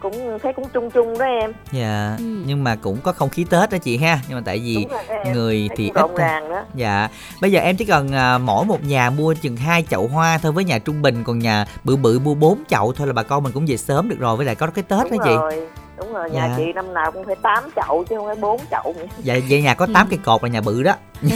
cũng 0.00 0.38
thấy 0.42 0.52
cũng 0.52 0.68
chung 0.68 0.90
chung 0.90 1.18
đó 1.18 1.24
em. 1.24 1.52
Dạ 1.72 2.14
ừ. 2.18 2.24
nhưng 2.46 2.64
mà 2.64 2.76
cũng 2.76 2.98
có 3.02 3.12
không 3.12 3.28
khí 3.28 3.44
tết 3.50 3.70
đó 3.70 3.78
chị 3.78 3.96
ha. 3.96 4.20
Nhưng 4.28 4.38
mà 4.38 4.42
tại 4.46 4.58
vì 4.58 4.86
người 5.34 5.68
thì 5.76 5.90
ít 5.94 6.10
đó. 6.50 6.64
dạ 6.74 7.08
bây 7.40 7.52
giờ 7.52 7.60
em 7.60 7.76
chỉ 7.76 7.84
cần 7.84 8.12
à, 8.12 8.38
mỗi 8.38 8.64
một 8.64 8.84
nhà 8.84 9.10
mua 9.10 9.34
chừng 9.34 9.56
hai 9.56 9.84
chậu 9.90 10.08
hoa 10.08 10.38
thôi 10.38 10.52
với 10.52 10.64
nhà 10.64 10.78
trung 10.78 11.02
bình 11.02 11.24
còn 11.24 11.38
nhà 11.38 11.66
bự 11.84 11.96
bự 11.96 12.18
mua 12.18 12.34
bốn 12.34 12.62
chậu 12.68 12.92
thôi 12.92 13.06
là 13.06 13.12
bà 13.12 13.22
con 13.22 13.42
mình 13.42 13.52
cũng 13.52 13.66
về 13.68 13.76
sớm 13.76 14.08
được 14.08 14.18
rồi 14.18 14.36
với 14.36 14.46
lại 14.46 14.54
có 14.54 14.66
cái 14.66 14.84
tết 14.88 15.10
đúng 15.10 15.18
đó 15.18 15.24
chị. 15.24 15.36
rồi 15.36 15.68
đúng 15.96 16.12
rồi 16.12 16.30
nhà 16.30 16.46
dạ. 16.48 16.54
chị 16.56 16.72
năm 16.72 16.94
nào 16.94 17.12
cũng 17.12 17.24
phải 17.24 17.36
8 17.42 17.64
chậu 17.76 18.04
chứ 18.08 18.16
không 18.16 18.26
phải 18.26 18.36
4 18.36 18.60
chậu 18.70 18.94
nữa. 18.98 19.06
dạ 19.18 19.38
vậy 19.48 19.62
nhà 19.62 19.74
có 19.74 19.86
8 19.94 20.06
cây 20.10 20.18
cột 20.24 20.42
là 20.42 20.48
nhà 20.48 20.60
bự 20.60 20.82
đó 20.82 20.92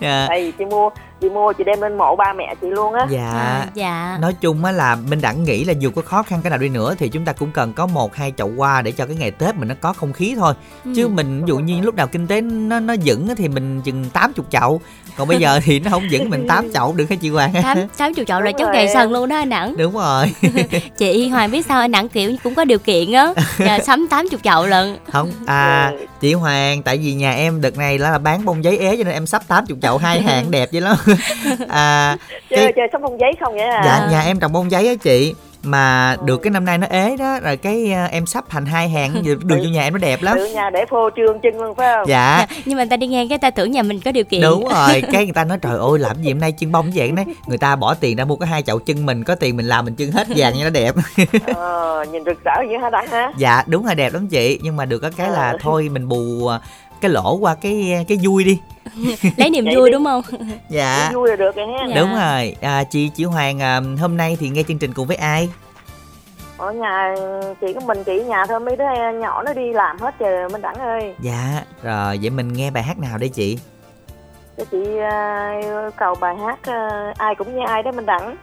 dạ. 0.00 0.26
Đây, 0.28 0.52
chị 0.58 0.64
mua 0.64 0.90
chị 1.20 1.28
mua 1.30 1.52
chị 1.52 1.64
đem 1.64 1.80
lên 1.80 1.98
mộ 1.98 2.16
ba 2.16 2.32
mẹ 2.32 2.54
chị 2.60 2.66
luôn 2.70 2.94
á 2.94 3.06
dạ 3.10 3.30
à, 3.30 3.66
dạ 3.74 4.18
nói 4.20 4.34
chung 4.40 4.64
á 4.64 4.72
là 4.72 4.96
minh 4.96 5.20
đẳng 5.20 5.44
nghĩ 5.44 5.64
là 5.64 5.72
dù 5.72 5.90
có 5.94 6.02
khó 6.02 6.22
khăn 6.22 6.40
cái 6.42 6.50
nào 6.50 6.58
đi 6.58 6.68
nữa 6.68 6.94
thì 6.98 7.08
chúng 7.08 7.24
ta 7.24 7.32
cũng 7.32 7.50
cần 7.52 7.72
có 7.72 7.86
một 7.86 8.14
hai 8.14 8.32
chậu 8.36 8.52
hoa 8.56 8.82
để 8.82 8.92
cho 8.92 9.06
cái 9.06 9.16
ngày 9.16 9.30
tết 9.30 9.54
mình 9.54 9.68
nó 9.68 9.74
có 9.80 9.92
không 9.92 10.12
khí 10.12 10.34
thôi 10.38 10.54
ừ. 10.84 10.92
chứ 10.96 11.08
mình 11.08 11.40
ví 11.40 11.48
dụ 11.48 11.58
như 11.58 11.80
lúc 11.80 11.94
nào 11.94 12.06
kinh 12.06 12.26
tế 12.26 12.40
nó 12.40 12.80
nó 12.80 12.94
vững 13.04 13.28
thì 13.36 13.48
mình 13.48 13.80
chừng 13.84 14.10
80 14.10 14.46
chậu 14.50 14.80
còn 15.16 15.28
bây 15.28 15.38
giờ 15.38 15.60
thì 15.64 15.80
nó 15.80 15.90
không 15.90 16.02
vững 16.10 16.30
mình 16.30 16.46
8 16.48 16.72
chậu 16.72 16.92
được 16.92 17.10
hả 17.10 17.16
chị 17.20 17.28
Hoàng? 17.28 17.52
Tám 17.62 17.78
tám 17.98 18.14
chục 18.14 18.26
chậu 18.26 18.40
là 18.40 18.52
chốt 18.52 18.68
ngày 18.72 18.88
sân 18.94 19.12
luôn 19.12 19.28
đó 19.28 19.36
anh 19.36 19.48
Đẳng 19.48 19.76
đúng 19.76 19.94
rồi. 19.94 20.32
Chị 20.98 21.28
Hoàng 21.28 21.50
biết 21.50 21.66
sao 21.66 21.80
anh 21.80 21.90
Đẳng 21.90 22.08
kiểu 22.08 22.32
cũng 22.44 22.54
có 22.54 22.64
điều 22.64 22.78
kiện 22.78 23.12
á. 23.12 23.32
Sắm 23.86 24.06
tám 24.10 24.28
chục 24.28 24.40
chậu 24.44 24.66
lận 24.66 24.96
không 25.12 25.30
à 25.46 25.92
chị 26.20 26.32
Hoàng 26.32 26.82
tại 26.82 26.98
vì 26.98 27.12
nhà 27.12 27.32
em 27.32 27.60
đợt 27.60 27.76
này 27.76 27.98
là 27.98 28.18
bán 28.18 28.44
bông 28.44 28.64
giấy 28.64 28.78
ế 28.78 28.96
cho 28.96 29.04
nên 29.04 29.12
em 29.12 29.26
sắp 29.26 29.42
tám 29.48 29.66
chục 29.66 29.78
chậu 29.82 29.98
hai 29.98 30.22
hàng 30.22 30.50
đẹp 30.50 30.68
vậy 30.72 30.80
lắm. 30.80 30.96
À 31.68 32.16
chơi 32.50 32.64
cái... 32.64 32.72
chơi 32.76 32.86
sắp 32.92 33.00
bông 33.00 33.20
giấy 33.20 33.30
không 33.40 33.54
vậy 33.54 33.66
à? 33.66 33.82
Dạ 33.84 34.08
nhà 34.10 34.20
em 34.20 34.40
trồng 34.40 34.52
bông 34.52 34.70
giấy 34.70 34.88
á 34.88 34.94
chị 34.94 35.34
mà 35.66 36.16
được 36.24 36.38
cái 36.42 36.50
năm 36.50 36.64
nay 36.64 36.78
nó 36.78 36.86
ế 36.90 37.16
đó. 37.16 37.40
Rồi 37.40 37.56
cái 37.56 37.92
uh, 38.04 38.10
em 38.10 38.26
sắp 38.26 38.44
thành 38.48 38.66
hai 38.66 38.88
hàng 38.88 39.22
đường 39.24 39.40
vô 39.48 39.70
nhà 39.70 39.82
em 39.82 39.92
nó 39.92 39.98
đẹp 39.98 40.22
lắm. 40.22 40.36
Đường 40.36 40.52
nhà 40.52 40.70
để 40.70 40.84
phô 40.90 41.10
trương 41.16 41.40
chân 41.40 41.60
luôn 41.60 41.74
phải 41.74 41.94
không? 41.94 42.08
Dạ. 42.08 42.46
dạ 42.50 42.56
nhưng 42.64 42.76
mà 42.76 42.84
người 42.84 42.90
ta 42.90 42.96
đi 42.96 43.06
ngang 43.06 43.28
cái 43.28 43.38
ta 43.38 43.50
tưởng 43.50 43.70
nhà 43.70 43.82
mình 43.82 44.00
có 44.04 44.12
điều 44.12 44.24
kiện. 44.24 44.40
Đúng 44.40 44.68
rồi 44.74 45.02
cái 45.12 45.24
người 45.24 45.34
ta 45.34 45.44
nói 45.44 45.58
trời 45.62 45.78
ơi 45.78 45.98
làm 45.98 46.22
gì 46.22 46.32
hôm 46.32 46.40
nay 46.40 46.52
chân 46.52 46.72
bông 46.72 46.90
vậy? 46.94 47.10
Đấy 47.10 47.24
người 47.46 47.58
ta 47.58 47.76
bỏ 47.76 47.94
tiền 47.94 48.16
ra 48.16 48.24
mua 48.24 48.36
cái 48.36 48.48
hai 48.48 48.62
chậu 48.62 48.78
chân 48.78 49.06
mình 49.06 49.24
có 49.24 49.34
tiền 49.34 49.56
mình 49.56 49.66
làm 49.66 49.84
mình 49.84 49.94
chân 49.94 50.10
hết 50.10 50.26
vàng 50.36 50.54
như 50.54 50.64
nó 50.64 50.70
đẹp. 50.70 50.94
Ờ, 51.54 52.04
nhìn 52.12 52.24
rực 52.24 52.44
rỡ 52.44 52.52
vậy 52.68 52.78
hả 52.78 52.90
đặng 52.90 53.06
hả 53.06 53.32
dạ 53.36 53.62
đúng 53.66 53.86
là 53.86 53.94
đẹp 53.94 54.12
lắm 54.12 54.28
chị. 54.28 54.60
Nhưng 54.62 54.76
mà 54.76 54.84
được 54.84 54.98
có 54.98 55.10
cái 55.16 55.30
là 55.30 55.50
ờ. 55.50 55.58
thôi 55.60 55.88
mình 55.92 56.08
bù 56.08 56.46
ờ, 56.46 56.60
cái 57.00 57.10
lỗ 57.10 57.36
qua 57.36 57.54
cái 57.54 58.04
cái 58.08 58.18
vui 58.22 58.44
đi. 58.44 58.60
Lấy 59.36 59.50
niềm 59.50 59.64
vui 59.74 59.90
đúng 59.90 60.04
không? 60.04 60.22
Dạ. 60.68 61.10
Vui 61.14 61.28
là 61.28 61.36
được 61.36 61.56
rồi 61.56 61.66
ha 61.66 61.94
đúng 61.96 62.14
rồi. 62.14 62.56
À, 62.60 62.84
chị 62.84 63.08
chị 63.08 63.24
Hoàng 63.24 63.62
à, 63.62 63.80
hôm 64.00 64.16
nay 64.16 64.36
thì 64.40 64.48
nghe 64.48 64.62
chương 64.62 64.78
trình 64.78 64.92
cùng 64.92 65.06
với 65.06 65.16
ai? 65.16 65.48
Ở 66.56 66.72
nhà 66.72 67.14
chỉ 67.60 67.72
có 67.72 67.80
mình 67.80 68.04
chị 68.04 68.22
nhà 68.24 68.46
thôi 68.46 68.60
mấy 68.60 68.76
đứa 68.76 68.84
nhỏ 69.20 69.42
nó 69.42 69.52
đi 69.52 69.72
làm 69.72 69.98
hết 69.98 70.14
trời 70.18 70.48
minh 70.48 70.62
đẳng 70.62 70.74
ơi. 70.74 71.14
Dạ 71.20 71.62
rồi 71.82 72.18
vậy 72.22 72.30
mình 72.30 72.52
nghe 72.52 72.70
bài 72.70 72.82
hát 72.82 72.98
nào 72.98 73.18
đây 73.18 73.28
chị? 73.28 73.58
Cho 74.56 74.64
chị 74.70 74.78
uh, 74.78 75.96
cầu 75.96 76.14
bài 76.20 76.36
hát 76.36 76.58
uh, 76.60 77.18
ai 77.18 77.34
cũng 77.34 77.56
như 77.56 77.60
ai 77.66 77.82
đó 77.82 77.92
minh 77.92 78.06
đẳng. 78.06 78.36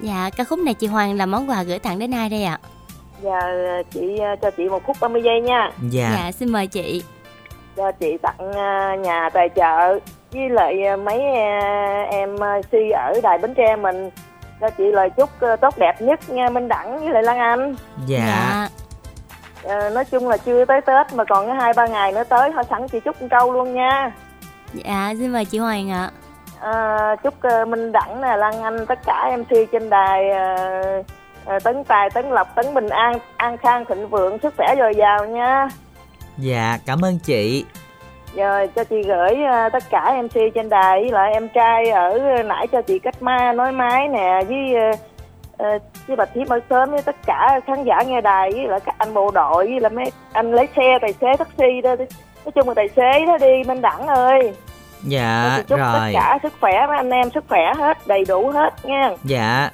Dạ 0.00 0.30
ca 0.36 0.44
khúc 0.44 0.58
này 0.58 0.74
chị 0.74 0.86
Hoàng 0.86 1.16
là 1.16 1.26
món 1.26 1.50
quà 1.50 1.62
gửi 1.62 1.78
tặng 1.78 1.98
đến 1.98 2.14
ai 2.14 2.28
đây 2.28 2.44
ạ? 2.44 2.58
Dạ 3.22 3.40
chị 3.90 4.18
uh, 4.32 4.40
cho 4.42 4.50
chị 4.50 4.68
một 4.68 4.82
phút 4.86 4.96
30 5.00 5.22
giây 5.24 5.40
nha. 5.40 5.70
Dạ. 5.90 6.10
Dạ 6.16 6.32
xin 6.32 6.52
mời 6.52 6.66
chị 6.66 7.02
cho 7.78 7.92
chị 7.92 8.16
tặng 8.22 8.50
nhà 9.02 9.30
tài 9.32 9.48
trợ 9.56 9.98
với 10.32 10.48
lại 10.48 10.96
mấy 10.96 11.20
em 12.10 12.36
si 12.72 12.90
ở 12.90 13.12
đài 13.22 13.38
bến 13.38 13.54
tre 13.54 13.76
mình. 13.76 14.10
Cho 14.60 14.70
chị 14.70 14.84
lời 14.84 15.10
chúc 15.10 15.28
tốt 15.60 15.78
đẹp 15.78 16.00
nhất 16.00 16.20
nha 16.30 16.48
minh 16.48 16.68
đẳng 16.68 16.98
với 16.98 17.08
lại 17.08 17.22
lan 17.22 17.38
anh. 17.38 17.74
Dạ, 18.06 18.18
dạ. 18.18 18.68
À, 19.68 19.90
nói 19.90 20.04
chung 20.04 20.28
là 20.28 20.36
chưa 20.36 20.64
tới 20.64 20.80
tết 20.80 21.12
mà 21.14 21.24
còn 21.24 21.58
hai 21.58 21.72
ba 21.76 21.86
ngày 21.86 22.12
nữa 22.12 22.24
tới 22.28 22.50
thôi 22.54 22.64
sẵn 22.70 22.88
chị 22.88 23.00
chúc 23.00 23.22
một 23.22 23.28
câu 23.30 23.52
luôn 23.52 23.74
nha. 23.74 24.12
Dạ 24.72 25.14
xin 25.18 25.32
mời 25.32 25.44
chị 25.44 25.58
hoàng 25.58 25.90
ạ. 25.90 26.10
À, 26.60 27.16
chúc 27.22 27.34
uh, 27.62 27.68
minh 27.68 27.92
đẳng 27.92 28.20
nè 28.20 28.36
lan 28.36 28.62
anh 28.62 28.86
tất 28.86 28.98
cả 29.06 29.36
mc 29.38 29.56
trên 29.72 29.90
đài 29.90 30.24
uh, 31.46 31.62
tấn 31.62 31.84
tài 31.84 32.10
tấn 32.10 32.30
lộc 32.30 32.54
tấn 32.54 32.74
bình 32.74 32.88
an 32.88 33.18
an 33.36 33.56
khang 33.56 33.84
thịnh 33.84 34.08
vượng 34.08 34.38
sức 34.38 34.54
khỏe 34.56 34.74
dồi 34.78 34.94
dào 34.94 35.26
nha 35.26 35.68
dạ 36.38 36.78
cảm 36.86 37.04
ơn 37.04 37.18
chị. 37.18 37.64
Rồi 38.34 38.68
cho 38.76 38.84
chị 38.84 39.02
gửi 39.02 39.32
uh, 39.32 39.72
tất 39.72 39.84
cả 39.90 40.22
mc 40.22 40.54
trên 40.54 40.68
đài 40.68 41.00
với 41.00 41.10
lại 41.10 41.32
em 41.32 41.48
trai 41.48 41.90
ở 41.90 42.18
nãy 42.44 42.66
cho 42.72 42.82
chị 42.82 42.98
cách 42.98 43.22
ma 43.22 43.52
nói 43.52 43.72
máy 43.72 44.08
nè 44.08 44.40
với 44.48 44.74
uh, 44.90 44.98
uh, 45.62 45.82
với 46.06 46.16
bà 46.16 46.24
thím 46.24 46.48
ở 46.48 46.60
sớm 46.70 46.90
với 46.90 47.02
tất 47.02 47.16
cả 47.26 47.60
khán 47.66 47.84
giả 47.84 48.02
nghe 48.06 48.20
đài 48.20 48.50
với 48.52 48.68
lại 48.68 48.80
các 48.84 48.94
anh 48.98 49.14
bộ 49.14 49.30
đội 49.30 49.66
với 49.66 49.80
là 49.80 49.88
mấy 49.88 50.12
anh 50.32 50.52
lấy 50.52 50.68
xe 50.76 50.98
tài 51.00 51.12
xế 51.12 51.26
taxi 51.38 51.80
đó 51.82 51.96
nói 52.44 52.52
chung 52.54 52.68
là 52.68 52.74
tài 52.74 52.88
xế 52.96 53.26
đó 53.26 53.38
đi 53.40 53.64
minh 53.66 53.80
đẳng 53.80 54.06
ơi. 54.06 54.52
Dạ 55.02 55.58
chúc 55.68 55.78
rồi. 55.78 55.92
tất 55.92 56.10
cả 56.12 56.38
sức 56.42 56.52
khỏe 56.60 56.86
mấy 56.86 56.96
anh 56.96 57.10
em 57.10 57.30
sức 57.30 57.44
khỏe 57.48 57.72
hết 57.76 58.06
đầy 58.06 58.24
đủ 58.28 58.50
hết 58.50 58.70
nha. 58.84 59.10
Dạ 59.24 59.70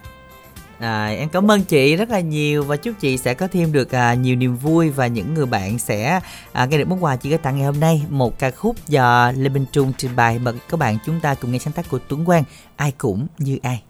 À, 0.85 1.07
em 1.07 1.29
cảm 1.29 1.51
ơn 1.51 1.63
chị 1.63 1.97
rất 1.97 2.11
là 2.11 2.21
nhiều 2.21 2.65
và 2.65 2.77
chúc 2.77 2.95
chị 3.01 3.19
sẽ 3.19 3.35
có 3.35 3.49
thêm 3.49 3.73
được 3.73 3.95
à, 3.95 4.15
nhiều 4.15 4.37
niềm 4.37 4.57
vui 4.57 4.91
và 4.91 5.07
những 5.07 5.35
người 5.35 5.47
bạn 5.47 5.79
sẽ 5.79 6.21
à, 6.53 6.67
nghe 6.67 6.79
được 6.79 6.89
món 6.89 7.05
quà 7.05 7.17
chị 7.17 7.29
gửi 7.29 7.39
tặng 7.39 7.57
ngày 7.57 7.67
hôm 7.67 7.81
nay 7.81 8.03
một 8.09 8.39
ca 8.39 8.51
khúc 8.51 8.89
do 8.89 9.33
Lê 9.37 9.49
Minh 9.49 9.67
Trung 9.73 9.93
trình 9.99 10.17
bày 10.17 10.39
mời 10.39 10.55
các 10.69 10.77
bạn 10.77 10.99
chúng 11.07 11.21
ta 11.21 11.35
cùng 11.35 11.53
nghe 11.53 11.59
sáng 11.59 11.73
tác 11.73 11.91
của 11.91 11.99
Tuấn 12.09 12.25
Quang 12.25 12.45
ai 12.77 12.93
cũng 12.99 13.27
như 13.39 13.59
ai. 13.63 13.83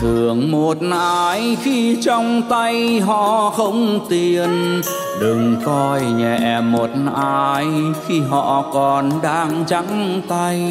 Thường 0.00 0.50
một 0.50 0.78
ai 0.92 1.56
khi 1.62 1.96
trong 2.02 2.42
tay 2.48 3.00
họ 3.00 3.50
không 3.50 4.06
tiền. 4.08 4.80
Đừng 5.20 5.56
coi 5.64 6.02
nhẹ 6.02 6.60
một 6.60 6.90
ai 7.14 7.66
khi 8.06 8.20
họ 8.20 8.70
còn 8.72 9.10
đang 9.22 9.64
trắng 9.66 10.22
tay. 10.28 10.70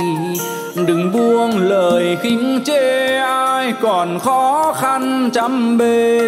Đừng 0.87 1.11
buông 1.13 1.57
lời 1.57 2.17
khinh 2.21 2.59
chê 2.65 3.17
ai 3.17 3.73
còn 3.81 4.19
khó 4.19 4.73
khăn 4.77 5.29
chăm 5.33 5.77
bề. 5.77 6.19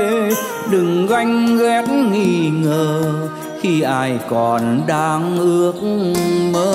Đừng 0.71 1.07
ganh 1.07 1.57
ghét 1.57 1.83
nghi 2.11 2.49
ngờ 2.49 3.03
khi 3.61 3.81
ai 3.81 4.19
còn 4.29 4.81
đang 4.87 5.37
ước 5.37 5.83
mơ 6.53 6.73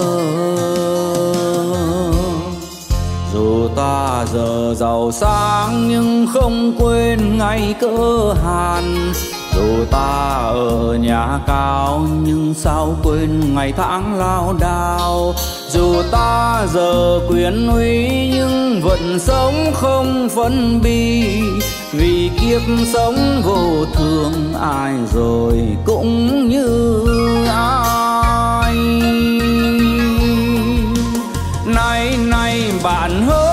ta 3.77 4.25
giờ 4.33 4.75
giàu 4.77 5.11
sang 5.13 5.89
nhưng 5.89 6.27
không 6.35 6.75
quên 6.79 7.39
ngày 7.39 7.75
cơ 7.81 8.35
hàn. 8.45 9.13
Dù 9.57 9.85
ta 9.91 10.39
ở 10.55 10.99
nhà 11.01 11.39
cao 11.47 12.07
nhưng 12.23 12.55
sao 12.55 12.97
quên 13.03 13.55
ngày 13.55 13.73
tháng 13.77 14.19
lao 14.19 14.55
đao? 14.61 15.35
Dù 15.69 16.03
ta 16.11 16.67
giờ 16.73 17.21
quyền 17.29 17.69
uy 17.69 18.31
nhưng 18.35 18.81
vẫn 18.83 19.19
sống 19.19 19.55
không 19.75 20.29
phân 20.35 20.81
bi. 20.83 21.25
Vì 21.93 22.31
kiếp 22.41 22.63
sống 22.93 23.43
vô 23.45 23.85
thường 23.95 24.55
ai 24.61 24.93
rồi 25.15 25.61
cũng 25.85 26.49
như 26.49 27.05
ai. 27.49 28.77
Nay 31.67 32.17
nay 32.27 32.63
bạn 32.83 33.27
hỡi 33.27 33.52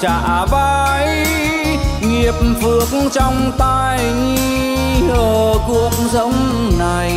trả 0.00 0.44
vai 0.44 1.26
nghiệp 2.00 2.34
phước 2.62 3.12
trong 3.12 3.52
tay 3.58 4.12
ở 5.08 5.58
cuộc 5.66 5.92
sống 6.12 6.32
này 6.78 7.12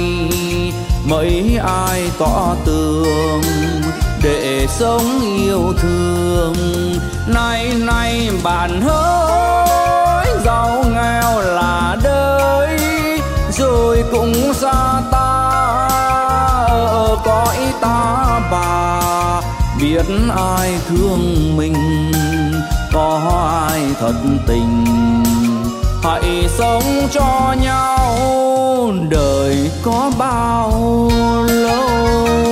mấy 1.06 1.60
ai 1.64 2.12
tỏ 2.20 2.56
tường 2.66 3.42
để 4.24 4.68
sống 4.70 5.22
yêu 5.38 5.74
thương. 5.82 6.54
Nay 7.28 7.74
nay 7.80 8.30
bạn 8.44 8.82
hỡi 8.82 10.28
giàu 10.46 10.84
nghèo 10.94 11.42
là 11.42 11.98
đời 12.04 12.78
rồi 13.52 14.04
cũng 14.12 14.54
xa 14.54 15.02
ta 15.12 15.88
ờ, 16.70 16.88
ở 16.88 17.18
cõi 17.26 17.58
ta 17.82 18.40
bà, 18.52 19.02
biết 19.82 20.06
ai 20.36 20.80
thương 20.90 21.58
mình 21.58 21.76
có 22.94 23.22
ai 23.70 23.82
thật 24.00 24.14
tình. 24.48 24.86
Hãy 26.04 26.50
sống 26.58 26.84
cho 27.12 27.56
nhau 27.64 28.92
đời 29.10 29.72
có 29.84 30.12
bao 30.18 31.12
lâu? 31.48 32.51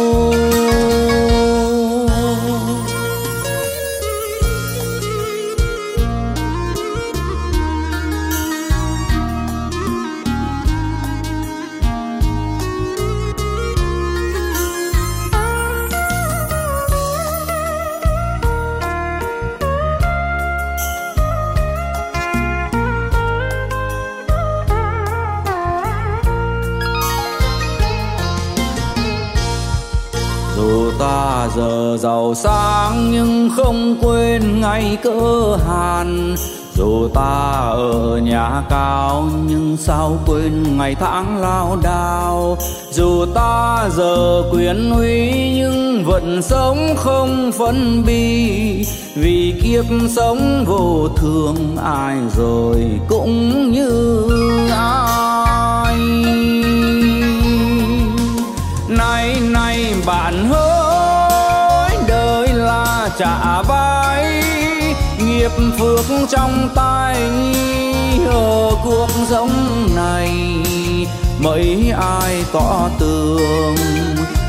Giờ 31.56 31.98
giàu 32.00 32.34
sang 32.36 33.12
nhưng 33.12 33.50
không 33.56 33.98
quên 34.02 34.62
ngày 34.62 34.98
cơ 35.04 35.58
hàn. 35.68 36.36
Dù 36.74 37.08
ta 37.14 37.70
ở 37.72 38.20
nhà 38.24 38.64
cao 38.70 39.30
nhưng 39.48 39.78
sao 39.78 40.18
quên 40.26 40.78
ngày 40.78 40.96
tháng 40.96 41.38
lao 41.38 41.78
đao. 41.84 42.58
Dù 42.92 43.26
ta 43.36 43.90
giờ 43.96 44.44
quyền 44.52 44.92
uy 44.92 45.52
nhưng 45.56 46.04
vẫn 46.06 46.42
sống 46.42 46.96
không 46.98 47.52
phân 47.58 48.04
bi. 48.06 48.86
Vì 49.16 49.54
kiếp 49.64 49.86
sống 50.10 50.66
vô 50.68 51.08
thường 51.16 51.78
ai 51.84 52.16
rồi 52.38 52.76
cũng 53.08 53.72
như 53.72 54.24
ai. 54.72 55.98
Nay 58.90 59.38
nay 59.42 59.94
bạn 60.06 60.50
hơn 60.50 60.68
trả 63.19 63.62
vai, 63.62 64.43
nghiệp 65.17 65.51
phước 65.79 66.05
trong 66.29 66.69
tay 66.75 67.15
ở 68.25 68.71
cuộc 68.84 69.08
sống 69.29 69.51
này. 69.95 70.32
Mấy 71.39 71.93
ai 72.01 72.43
tỏ 72.53 72.89
tường 72.99 73.75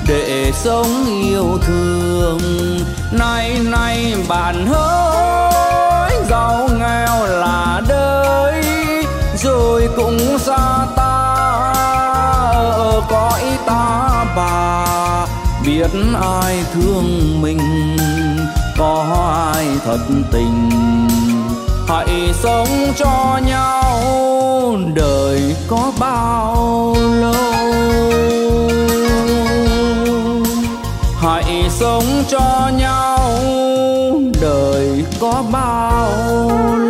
để 0.09 0.53
sống 0.55 1.07
yêu 1.23 1.59
thương. 1.67 2.39
Nay 3.13 3.59
nay 3.65 4.15
bạn 4.29 4.67
hỡi 4.67 6.13
giàu 6.31 6.69
nghèo 6.79 7.27
là 7.27 7.81
đời 7.89 8.65
rồi 9.43 9.89
cũng 9.97 10.39
xa 10.39 10.87
ta, 10.97 11.35
ở 12.55 13.03
cõi 13.09 13.43
ta 13.67 14.25
bà. 14.37 14.87
Biết 15.67 15.91
ai 16.23 16.65
thương 16.75 17.43
mình 17.43 17.59
có 18.81 19.07
ai 19.55 19.67
thật 19.85 19.99
tình. 20.33 20.71
Hãy 21.89 22.33
sống 22.35 22.69
cho 22.97 23.41
nhau, 23.47 24.77
đời 24.95 25.57
có 25.69 25.93
bao 26.01 26.97
lâu? 27.21 27.35
Hãy 31.21 31.65
sống 31.71 32.25
cho 32.29 32.71
nhau, 32.79 33.31
đời 34.41 35.05
có 35.21 35.45
bao 35.53 36.39
lâu 36.79 36.90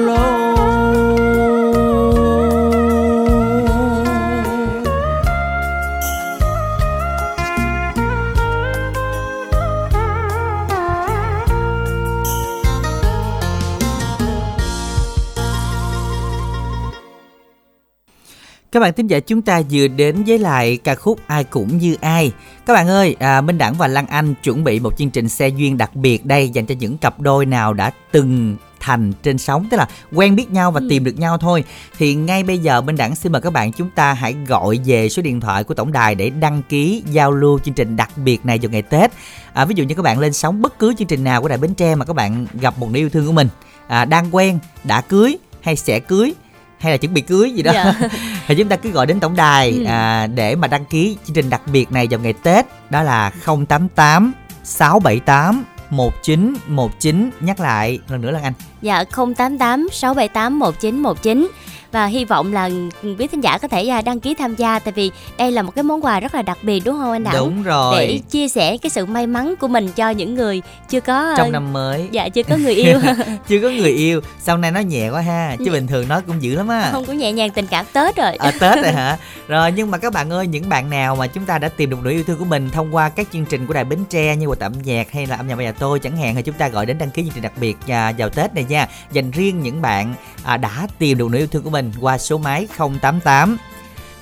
Các 18.72 18.80
bạn 18.80 18.92
thính 18.92 19.06
giả 19.06 19.20
chúng 19.20 19.42
ta 19.42 19.62
vừa 19.70 19.88
đến 19.88 20.24
với 20.26 20.38
lại 20.38 20.76
ca 20.84 20.94
khúc 20.94 21.20
Ai 21.26 21.44
cũng 21.44 21.78
như 21.78 21.96
ai. 22.00 22.32
Các 22.66 22.74
bạn 22.74 22.88
ơi, 22.88 23.16
à, 23.18 23.40
Minh 23.40 23.58
Đẳng 23.58 23.74
và 23.74 23.88
Lan 23.88 24.06
Anh 24.06 24.34
chuẩn 24.42 24.64
bị 24.64 24.80
một 24.80 24.98
chương 24.98 25.10
trình 25.10 25.28
xe 25.28 25.48
duyên 25.48 25.78
đặc 25.78 25.96
biệt 25.96 26.26
đây 26.26 26.48
dành 26.48 26.66
cho 26.66 26.74
những 26.78 26.98
cặp 26.98 27.20
đôi 27.20 27.46
nào 27.46 27.74
đã 27.74 27.90
từng 28.10 28.56
thành 28.80 29.12
trên 29.22 29.38
sóng 29.38 29.66
tức 29.70 29.76
là 29.76 29.88
quen 30.12 30.36
biết 30.36 30.50
nhau 30.50 30.70
và 30.70 30.80
ừ. 30.80 30.86
tìm 30.90 31.04
được 31.04 31.18
nhau 31.18 31.38
thôi 31.38 31.64
thì 31.98 32.14
ngay 32.14 32.42
bây 32.42 32.58
giờ 32.58 32.80
bên 32.80 32.96
đẳng 32.96 33.16
xin 33.16 33.32
mời 33.32 33.42
các 33.42 33.52
bạn 33.52 33.72
chúng 33.72 33.90
ta 33.90 34.12
hãy 34.12 34.36
gọi 34.46 34.78
về 34.84 35.08
số 35.08 35.22
điện 35.22 35.40
thoại 35.40 35.64
của 35.64 35.74
tổng 35.74 35.92
đài 35.92 36.14
để 36.14 36.30
đăng 36.30 36.62
ký 36.68 37.02
giao 37.10 37.30
lưu 37.30 37.58
chương 37.58 37.74
trình 37.74 37.96
đặc 37.96 38.10
biệt 38.16 38.46
này 38.46 38.58
vào 38.62 38.70
ngày 38.70 38.82
Tết 38.82 39.10
à, 39.52 39.64
ví 39.64 39.74
dụ 39.74 39.84
như 39.84 39.94
các 39.94 40.02
bạn 40.02 40.18
lên 40.18 40.32
sóng 40.32 40.62
bất 40.62 40.78
cứ 40.78 40.94
chương 40.98 41.08
trình 41.08 41.24
nào 41.24 41.42
của 41.42 41.48
đài 41.48 41.58
Bến 41.58 41.74
Tre 41.74 41.94
mà 41.94 42.04
các 42.04 42.16
bạn 42.16 42.46
gặp 42.60 42.78
một 42.78 42.90
người 42.90 43.00
yêu 43.00 43.10
thương 43.10 43.26
của 43.26 43.32
mình 43.32 43.48
à, 43.86 44.04
đang 44.04 44.34
quen 44.34 44.58
đã 44.84 45.00
cưới 45.00 45.38
hay 45.60 45.76
sẽ 45.76 46.00
cưới 46.00 46.34
hay 46.80 46.92
là 46.92 46.96
chuẩn 46.96 47.14
bị 47.14 47.20
cưới 47.20 47.50
gì 47.50 47.62
đó 47.62 47.72
dạ. 47.72 47.94
thì 48.46 48.54
chúng 48.54 48.68
ta 48.68 48.76
cứ 48.76 48.90
gọi 48.90 49.06
đến 49.06 49.20
tổng 49.20 49.36
đài 49.36 49.70
ừ. 49.70 49.84
à, 49.84 50.26
để 50.26 50.56
mà 50.56 50.68
đăng 50.68 50.84
ký 50.84 51.16
chương 51.26 51.34
trình 51.34 51.50
đặc 51.50 51.62
biệt 51.66 51.92
này 51.92 52.06
vào 52.10 52.20
ngày 52.20 52.32
Tết 52.32 52.66
đó 52.90 53.02
là 53.02 53.32
088 53.68 54.32
678 54.64 55.64
1919 55.90 57.30
nhắc 57.40 57.60
lại 57.60 57.98
lần 58.08 58.20
nữa 58.20 58.30
là 58.30 58.40
anh. 58.42 58.52
Dạ 58.82 59.04
088 59.36 59.88
678 59.92 60.58
1919 60.58 61.50
và 61.92 62.06
hy 62.06 62.24
vọng 62.24 62.52
là 62.52 62.70
quý 63.18 63.26
thính 63.26 63.40
giả 63.40 63.58
có 63.58 63.68
thể 63.68 63.88
à, 63.88 64.02
đăng 64.02 64.20
ký 64.20 64.34
tham 64.34 64.54
gia 64.54 64.78
tại 64.78 64.92
vì 64.92 65.10
đây 65.38 65.52
là 65.52 65.62
một 65.62 65.74
cái 65.74 65.82
món 65.82 66.04
quà 66.04 66.20
rất 66.20 66.34
là 66.34 66.42
đặc 66.42 66.58
biệt 66.62 66.82
đúng 66.84 66.98
không 66.98 67.12
anh 67.12 67.24
Đặng? 67.24 67.34
Đúng 67.34 67.62
rồi. 67.62 68.06
Để 68.06 68.20
chia 68.30 68.48
sẻ 68.48 68.76
cái 68.76 68.90
sự 68.90 69.06
may 69.06 69.26
mắn 69.26 69.54
của 69.60 69.68
mình 69.68 69.88
cho 69.96 70.10
những 70.10 70.34
người 70.34 70.62
chưa 70.88 71.00
có 71.00 71.34
trong 71.36 71.52
năm 71.52 71.72
mới. 71.72 72.08
Dạ 72.10 72.28
chưa 72.28 72.42
có 72.42 72.56
người 72.56 72.74
yêu. 72.74 72.98
chưa 73.48 73.60
có 73.62 73.68
người 73.68 73.90
yêu. 73.90 74.20
Sau 74.40 74.56
này 74.56 74.70
nó 74.70 74.80
nhẹ 74.80 75.10
quá 75.10 75.20
ha, 75.20 75.56
chứ 75.58 75.70
bình 75.70 75.86
thường 75.86 76.08
nó 76.08 76.20
cũng 76.20 76.42
dữ 76.42 76.54
lắm 76.56 76.68
á. 76.68 76.88
Không 76.92 77.04
cũng 77.04 77.18
nhẹ 77.18 77.32
nhàng 77.32 77.50
tình 77.50 77.66
cảm 77.66 77.86
Tết 77.92 78.16
rồi. 78.16 78.36
À, 78.36 78.50
Tết 78.60 78.84
rồi 78.84 78.92
hả? 78.92 79.18
Rồi 79.48 79.72
nhưng 79.72 79.90
mà 79.90 79.98
các 79.98 80.12
bạn 80.12 80.30
ơi, 80.30 80.46
những 80.46 80.68
bạn 80.68 80.90
nào 80.90 81.16
mà 81.16 81.26
chúng 81.26 81.44
ta 81.44 81.58
đã 81.58 81.68
tìm 81.68 81.90
được 81.90 81.96
nỗi 82.02 82.12
yêu 82.12 82.22
thương 82.26 82.38
của 82.38 82.44
mình 82.44 82.70
thông 82.70 82.94
qua 82.94 83.08
các 83.08 83.26
chương 83.32 83.44
trình 83.44 83.66
của 83.66 83.74
đài 83.74 83.84
Bến 83.84 83.98
Tre 84.10 84.36
như 84.36 84.46
quà 84.46 84.56
âm 84.60 84.72
nhạc 84.82 85.12
hay 85.12 85.26
là 85.26 85.36
âm 85.36 85.48
nhạc 85.48 85.54
nhà 85.58 85.72
tôi 85.72 85.98
chẳng 85.98 86.16
hạn 86.16 86.34
thì 86.34 86.42
chúng 86.42 86.54
ta 86.54 86.68
gọi 86.68 86.86
đến 86.86 86.98
đăng 86.98 87.10
ký 87.10 87.22
chương 87.22 87.32
trình 87.34 87.42
đặc 87.42 87.52
biệt 87.60 87.76
à, 87.88 88.12
vào 88.18 88.28
Tết 88.28 88.54
này 88.54 88.64
nha. 88.68 88.88
Dành 89.12 89.30
riêng 89.30 89.62
những 89.62 89.82
bạn 89.82 90.14
à, 90.44 90.56
đã 90.56 90.86
tìm 90.98 91.18
được 91.18 91.28
nỗi 91.30 91.40
yêu 91.40 91.46
thương 91.46 91.62
của 91.62 91.70
mình 91.70 91.79
mình 91.82 91.92
qua 92.00 92.18
số 92.18 92.38
máy 92.38 92.68
088 92.78 93.56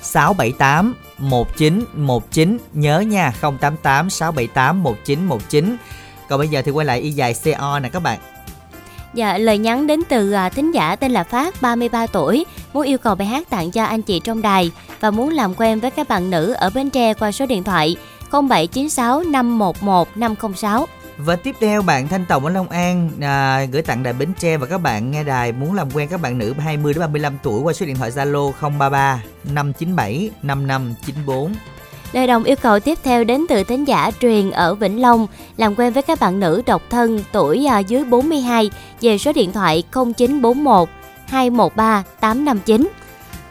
678 0.01 0.95
1919 1.17 2.57
nhớ 2.73 2.99
nha 2.99 3.33
088 3.41 4.09
678 4.09 4.83
1919 4.83 5.77
còn 6.29 6.39
bây 6.39 6.47
giờ 6.47 6.61
thì 6.65 6.71
quay 6.71 6.85
lại 6.85 6.99
y 6.99 7.11
dài 7.11 7.35
CO 7.43 7.79
nè 7.79 7.89
các 7.89 8.03
bạn. 8.03 8.19
Dạ, 9.13 9.37
lời 9.37 9.57
nhắn 9.57 9.87
đến 9.87 9.99
từ 10.09 10.31
à, 10.31 10.49
thính 10.49 10.71
giả 10.71 10.95
tên 10.95 11.11
là 11.11 11.23
Phát, 11.23 11.61
33 11.61 12.07
tuổi, 12.07 12.45
muốn 12.73 12.83
yêu 12.83 12.97
cầu 12.97 13.15
bài 13.15 13.27
hát 13.27 13.49
tặng 13.49 13.71
cho 13.71 13.83
anh 13.83 14.01
chị 14.01 14.21
trong 14.23 14.41
đài 14.41 14.71
và 14.99 15.11
muốn 15.11 15.29
làm 15.29 15.53
quen 15.57 15.79
với 15.79 15.91
các 15.91 16.09
bạn 16.09 16.29
nữ 16.29 16.53
ở 16.53 16.69
Bến 16.69 16.89
Tre 16.89 17.13
qua 17.13 17.31
số 17.31 17.45
điện 17.45 17.63
thoại 17.63 17.95
0796 18.31 19.23
511 19.23 20.17
506. 20.17 20.87
Và 21.25 21.35
tiếp 21.35 21.55
theo 21.59 21.81
bạn 21.81 22.07
Thanh 22.07 22.25
Tổng 22.25 22.45
ở 22.45 22.51
Long 22.51 22.69
An 22.69 23.09
à, 23.21 23.65
gửi 23.71 23.81
tặng 23.81 24.03
đài 24.03 24.13
Bến 24.13 24.29
Tre 24.39 24.57
và 24.57 24.67
các 24.67 24.77
bạn 24.77 25.11
nghe 25.11 25.23
đài 25.23 25.51
muốn 25.51 25.73
làm 25.73 25.91
quen 25.93 26.07
các 26.11 26.21
bạn 26.21 26.37
nữ 26.37 26.53
20 26.59 26.93
đến 26.93 26.99
35 26.99 27.37
tuổi 27.43 27.61
qua 27.61 27.73
số 27.73 27.85
điện 27.85 27.95
thoại 27.95 28.11
Zalo 28.11 28.51
033 28.61 29.23
597 29.43 30.29
5594. 30.41 31.53
Lời 32.13 32.27
đồng 32.27 32.43
yêu 32.43 32.55
cầu 32.61 32.79
tiếp 32.79 32.97
theo 33.03 33.23
đến 33.23 33.45
từ 33.49 33.63
thính 33.63 33.87
giả 33.87 34.11
truyền 34.21 34.51
ở 34.51 34.75
Vĩnh 34.75 35.01
Long 35.01 35.27
làm 35.57 35.75
quen 35.75 35.93
với 35.93 36.03
các 36.03 36.19
bạn 36.19 36.39
nữ 36.39 36.61
độc 36.65 36.81
thân 36.89 37.23
tuổi 37.31 37.65
à, 37.65 37.79
dưới 37.79 38.03
42 38.03 38.71
về 39.01 39.17
số 39.17 39.33
điện 39.33 39.51
thoại 39.51 39.83
0941 39.91 40.89
213 41.27 42.03
859. 42.19 42.89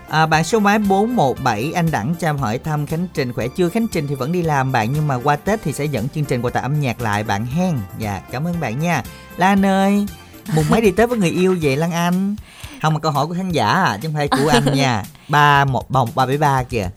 À, 0.08 0.26
bạn 0.26 0.44
số 0.44 0.58
máy 0.58 0.78
417 0.78 1.72
anh 1.74 1.90
Đẳng 1.90 2.14
cho 2.20 2.32
hỏi 2.32 2.58
thăm 2.58 2.86
Khánh 2.86 3.06
Trình. 3.14 3.32
Khỏe 3.32 3.48
chưa? 3.48 3.68
Khánh 3.68 3.88
Trình 3.88 4.06
thì 4.08 4.14
vẫn 4.14 4.32
đi 4.32 4.42
làm 4.42 4.72
bạn 4.72 4.92
nhưng 4.92 5.08
mà 5.08 5.14
qua 5.14 5.36
Tết 5.36 5.60
thì 5.62 5.72
sẽ 5.72 5.84
dẫn 5.84 6.08
chương 6.14 6.24
trình 6.24 6.42
quà 6.42 6.50
tặng 6.50 6.62
âm 6.62 6.80
nhạc 6.80 7.00
lại 7.00 7.24
bạn 7.24 7.46
hen 7.46 7.74
dạ 7.98 8.20
cảm 8.30 8.46
ơn 8.46 8.60
bạn 8.60 8.80
nha. 8.80 9.02
Lan 9.36 9.66
ơi 9.66 10.06
mùng 10.54 10.64
mấy 10.70 10.80
đi 10.80 10.90
Tết 10.90 11.08
với 11.08 11.18
người 11.18 11.30
yêu 11.30 11.56
vậy 11.62 11.76
Lan 11.76 11.92
Anh? 11.92 12.36
Không 12.82 12.94
mà 12.94 13.00
câu 13.00 13.12
hỏi 13.12 13.26
của 13.26 13.34
khán 13.34 13.50
giả 13.50 13.68
à 13.68 13.98
chứ 14.02 14.08
không 14.08 14.14
phải 14.14 14.28
của 14.28 14.48
anh 14.48 14.74
nha. 14.74 15.02
Ba 15.28 15.64
một 15.64 15.90
bồng 15.90 16.08
ba 16.14 16.26
bảy 16.26 16.38
ba 16.38 16.62
kìa. 16.62 16.90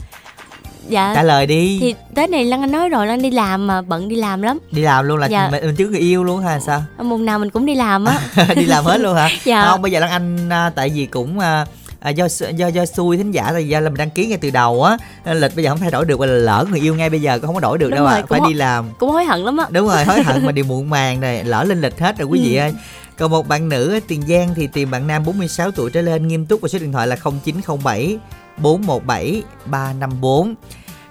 Dạ. 0.87 1.11
Trả 1.15 1.23
lời 1.23 1.45
đi. 1.45 1.77
Thì 1.81 1.95
tết 2.15 2.29
này 2.29 2.45
lan 2.45 2.61
anh 2.61 2.71
nói 2.71 2.89
rồi 2.89 3.07
lan 3.07 3.21
đi 3.21 3.31
làm 3.31 3.67
mà 3.67 3.81
bận 3.81 4.07
đi 4.07 4.15
làm 4.15 4.41
lắm. 4.41 4.59
Đi 4.71 4.81
làm 4.81 5.05
luôn 5.05 5.17
là 5.19 5.27
dạ. 5.27 5.49
mình, 5.51 5.65
mình 5.65 5.75
chứ 5.75 5.87
người 5.87 5.99
yêu 5.99 6.23
luôn 6.23 6.41
hả 6.41 6.59
sao? 6.59 6.83
Mùng 6.97 7.25
nào 7.25 7.39
mình 7.39 7.49
cũng 7.49 7.65
đi 7.65 7.75
làm 7.75 8.05
á. 8.05 8.19
Đi 8.55 8.65
làm 8.65 8.85
hết 8.85 8.97
luôn 8.97 9.15
hả? 9.15 9.29
Dạ. 9.43 9.65
Không 9.65 9.81
bây 9.81 9.91
giờ 9.91 9.99
lan 9.99 10.09
anh 10.09 10.49
à, 10.49 10.71
tại 10.75 10.89
vì 10.89 11.05
cũng 11.05 11.39
à, 11.39 11.65
à, 12.01 12.09
do 12.09 12.27
do 12.55 12.67
do 12.67 12.85
xui 12.85 13.17
thính 13.17 13.31
giả 13.31 13.51
là 13.51 13.59
do 13.59 13.79
là 13.79 13.89
mình 13.89 13.97
đăng 13.97 14.09
ký 14.09 14.25
ngay 14.25 14.37
từ 14.41 14.49
đầu 14.49 14.83
á 14.83 14.97
lịch 15.33 15.55
bây 15.55 15.63
giờ 15.63 15.69
không 15.69 15.79
thay 15.79 15.91
đổi 15.91 16.05
được 16.05 16.19
và 16.19 16.25
lỡ 16.25 16.65
người 16.69 16.79
yêu 16.79 16.95
ngay 16.95 17.09
bây 17.09 17.21
giờ 17.21 17.39
cũng 17.39 17.45
không 17.47 17.55
có 17.55 17.61
đổi 17.61 17.77
được 17.77 17.89
đúng 17.89 17.95
đâu 17.95 18.05
rồi, 18.05 18.15
à 18.15 18.23
phải 18.29 18.39
đi 18.47 18.53
làm. 18.53 18.85
cũng 18.99 19.09
hối 19.09 19.25
hận 19.25 19.39
lắm 19.39 19.57
á. 19.57 19.65
Đúng 19.69 19.87
rồi 19.87 20.05
hối 20.05 20.23
hận 20.23 20.45
mà 20.45 20.51
điều 20.51 20.65
muộn 20.65 20.89
màng 20.89 21.19
này 21.19 21.43
lỡ 21.43 21.63
lên 21.63 21.81
lịch 21.81 21.99
hết 21.99 22.17
rồi 22.17 22.27
quý 22.27 22.41
vị 22.43 22.55
ừ. 22.55 22.61
ơi. 22.61 22.73
Còn 23.17 23.31
một 23.31 23.47
bạn 23.47 23.69
nữ 23.69 23.93
ở 23.93 23.99
Tiền 24.07 24.21
Giang 24.27 24.53
thì 24.55 24.67
tìm 24.67 24.91
bạn 24.91 25.07
nam 25.07 25.23
46 25.25 25.71
tuổi 25.71 25.91
trở 25.91 26.01
lên 26.01 26.27
nghiêm 26.27 26.45
túc 26.45 26.61
và 26.61 26.67
số 26.67 26.79
điện 26.79 26.91
thoại 26.91 27.07
là 27.07 27.15
0907 27.43 28.17
417 28.57 29.43
354 29.65 30.55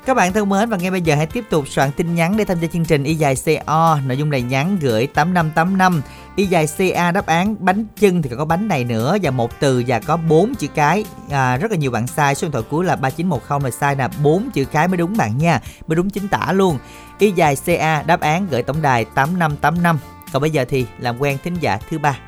các 0.06 0.14
bạn 0.14 0.32
thân 0.32 0.48
mến 0.48 0.68
và 0.68 0.76
ngay 0.76 0.90
bây 0.90 1.02
giờ 1.02 1.14
hãy 1.14 1.26
tiếp 1.26 1.44
tục 1.50 1.68
soạn 1.68 1.90
tin 1.96 2.14
nhắn 2.14 2.36
để 2.36 2.44
tham 2.44 2.60
gia 2.60 2.68
chương 2.68 2.84
trình 2.84 3.04
y 3.04 3.14
dài 3.14 3.34
CO. 3.44 3.98
Nội 4.06 4.16
dung 4.16 4.30
này 4.30 4.42
nhắn 4.42 4.78
gửi 4.80 5.06
8585. 5.06 6.02
Y 6.36 6.46
dài 6.46 6.66
CA 6.76 7.10
đáp 7.10 7.26
án 7.26 7.56
bánh 7.58 7.86
chân 8.00 8.22
thì 8.22 8.28
còn 8.30 8.38
có 8.38 8.44
bánh 8.44 8.68
này 8.68 8.84
nữa 8.84 9.16
và 9.22 9.30
một 9.30 9.60
từ 9.60 9.82
và 9.86 10.00
có 10.00 10.16
bốn 10.16 10.54
chữ 10.54 10.66
cái. 10.74 11.04
À, 11.30 11.56
rất 11.56 11.70
là 11.70 11.76
nhiều 11.76 11.90
bạn 11.90 12.06
sai. 12.06 12.34
Số 12.34 12.44
điện 12.44 12.52
thoại 12.52 12.64
cuối 12.70 12.84
là 12.84 12.96
3910 12.96 13.70
là 13.70 13.76
sai 13.76 13.96
là 13.96 14.08
bốn 14.22 14.50
chữ 14.50 14.64
cái 14.64 14.88
mới 14.88 14.96
đúng 14.96 15.16
bạn 15.16 15.38
nha. 15.38 15.60
Mới 15.86 15.96
đúng 15.96 16.10
chính 16.10 16.28
tả 16.28 16.52
luôn. 16.52 16.78
Y 17.18 17.32
dài 17.32 17.56
CA 17.66 18.02
đáp 18.02 18.20
án 18.20 18.46
gửi 18.50 18.62
tổng 18.62 18.82
đài 18.82 19.04
8585. 19.04 19.98
Còn 20.32 20.42
bây 20.42 20.50
giờ 20.50 20.64
thì 20.68 20.86
làm 20.98 21.18
quen 21.18 21.38
thính 21.44 21.56
giả 21.60 21.78
thứ 21.90 21.98
ba. 21.98 22.18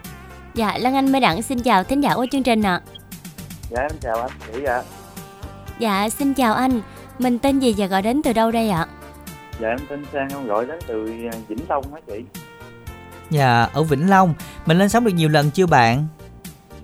Dạ, 0.55 0.79
Lan 0.79 0.95
Anh 0.95 1.13
Mai 1.13 1.21
Đặng 1.21 1.43
xin 1.43 1.63
chào 1.63 1.85
thính 1.85 2.01
giả 2.01 2.15
của 2.15 2.27
chương 2.33 2.43
trình 2.43 2.63
ạ. 2.63 2.81
À. 2.85 3.03
Dạ, 3.71 3.83
em 3.83 3.91
chào 4.01 4.21
anh, 4.21 4.31
chị 4.53 4.65
ạ. 4.65 4.83
Dạ, 5.79 6.09
xin 6.09 6.35
chào 6.35 6.55
anh. 6.55 6.81
Mình 7.19 7.39
tên 7.39 7.59
gì 7.59 7.75
và 7.77 7.87
gọi 7.87 8.03
đến 8.03 8.23
từ 8.23 8.33
đâu 8.33 8.51
đây 8.51 8.71
ạ? 8.71 8.87
Dạ 9.61 9.69
em 9.69 9.79
tên 9.89 10.05
Sang 10.13 10.29
em 10.29 10.47
gọi 10.47 10.67
đến 10.67 10.79
từ 10.87 11.07
à, 11.33 11.39
Vĩnh 11.49 11.59
Long 11.69 11.95
á 11.95 12.01
chị. 12.07 12.25
Dạ 13.31 13.69
ở 13.73 13.83
Vĩnh 13.83 14.11
Long, 14.11 14.35
mình 14.67 14.79
lên 14.79 14.89
sóng 14.89 15.05
được 15.05 15.11
nhiều 15.15 15.29
lần 15.29 15.51
chưa 15.51 15.67
bạn? 15.67 16.07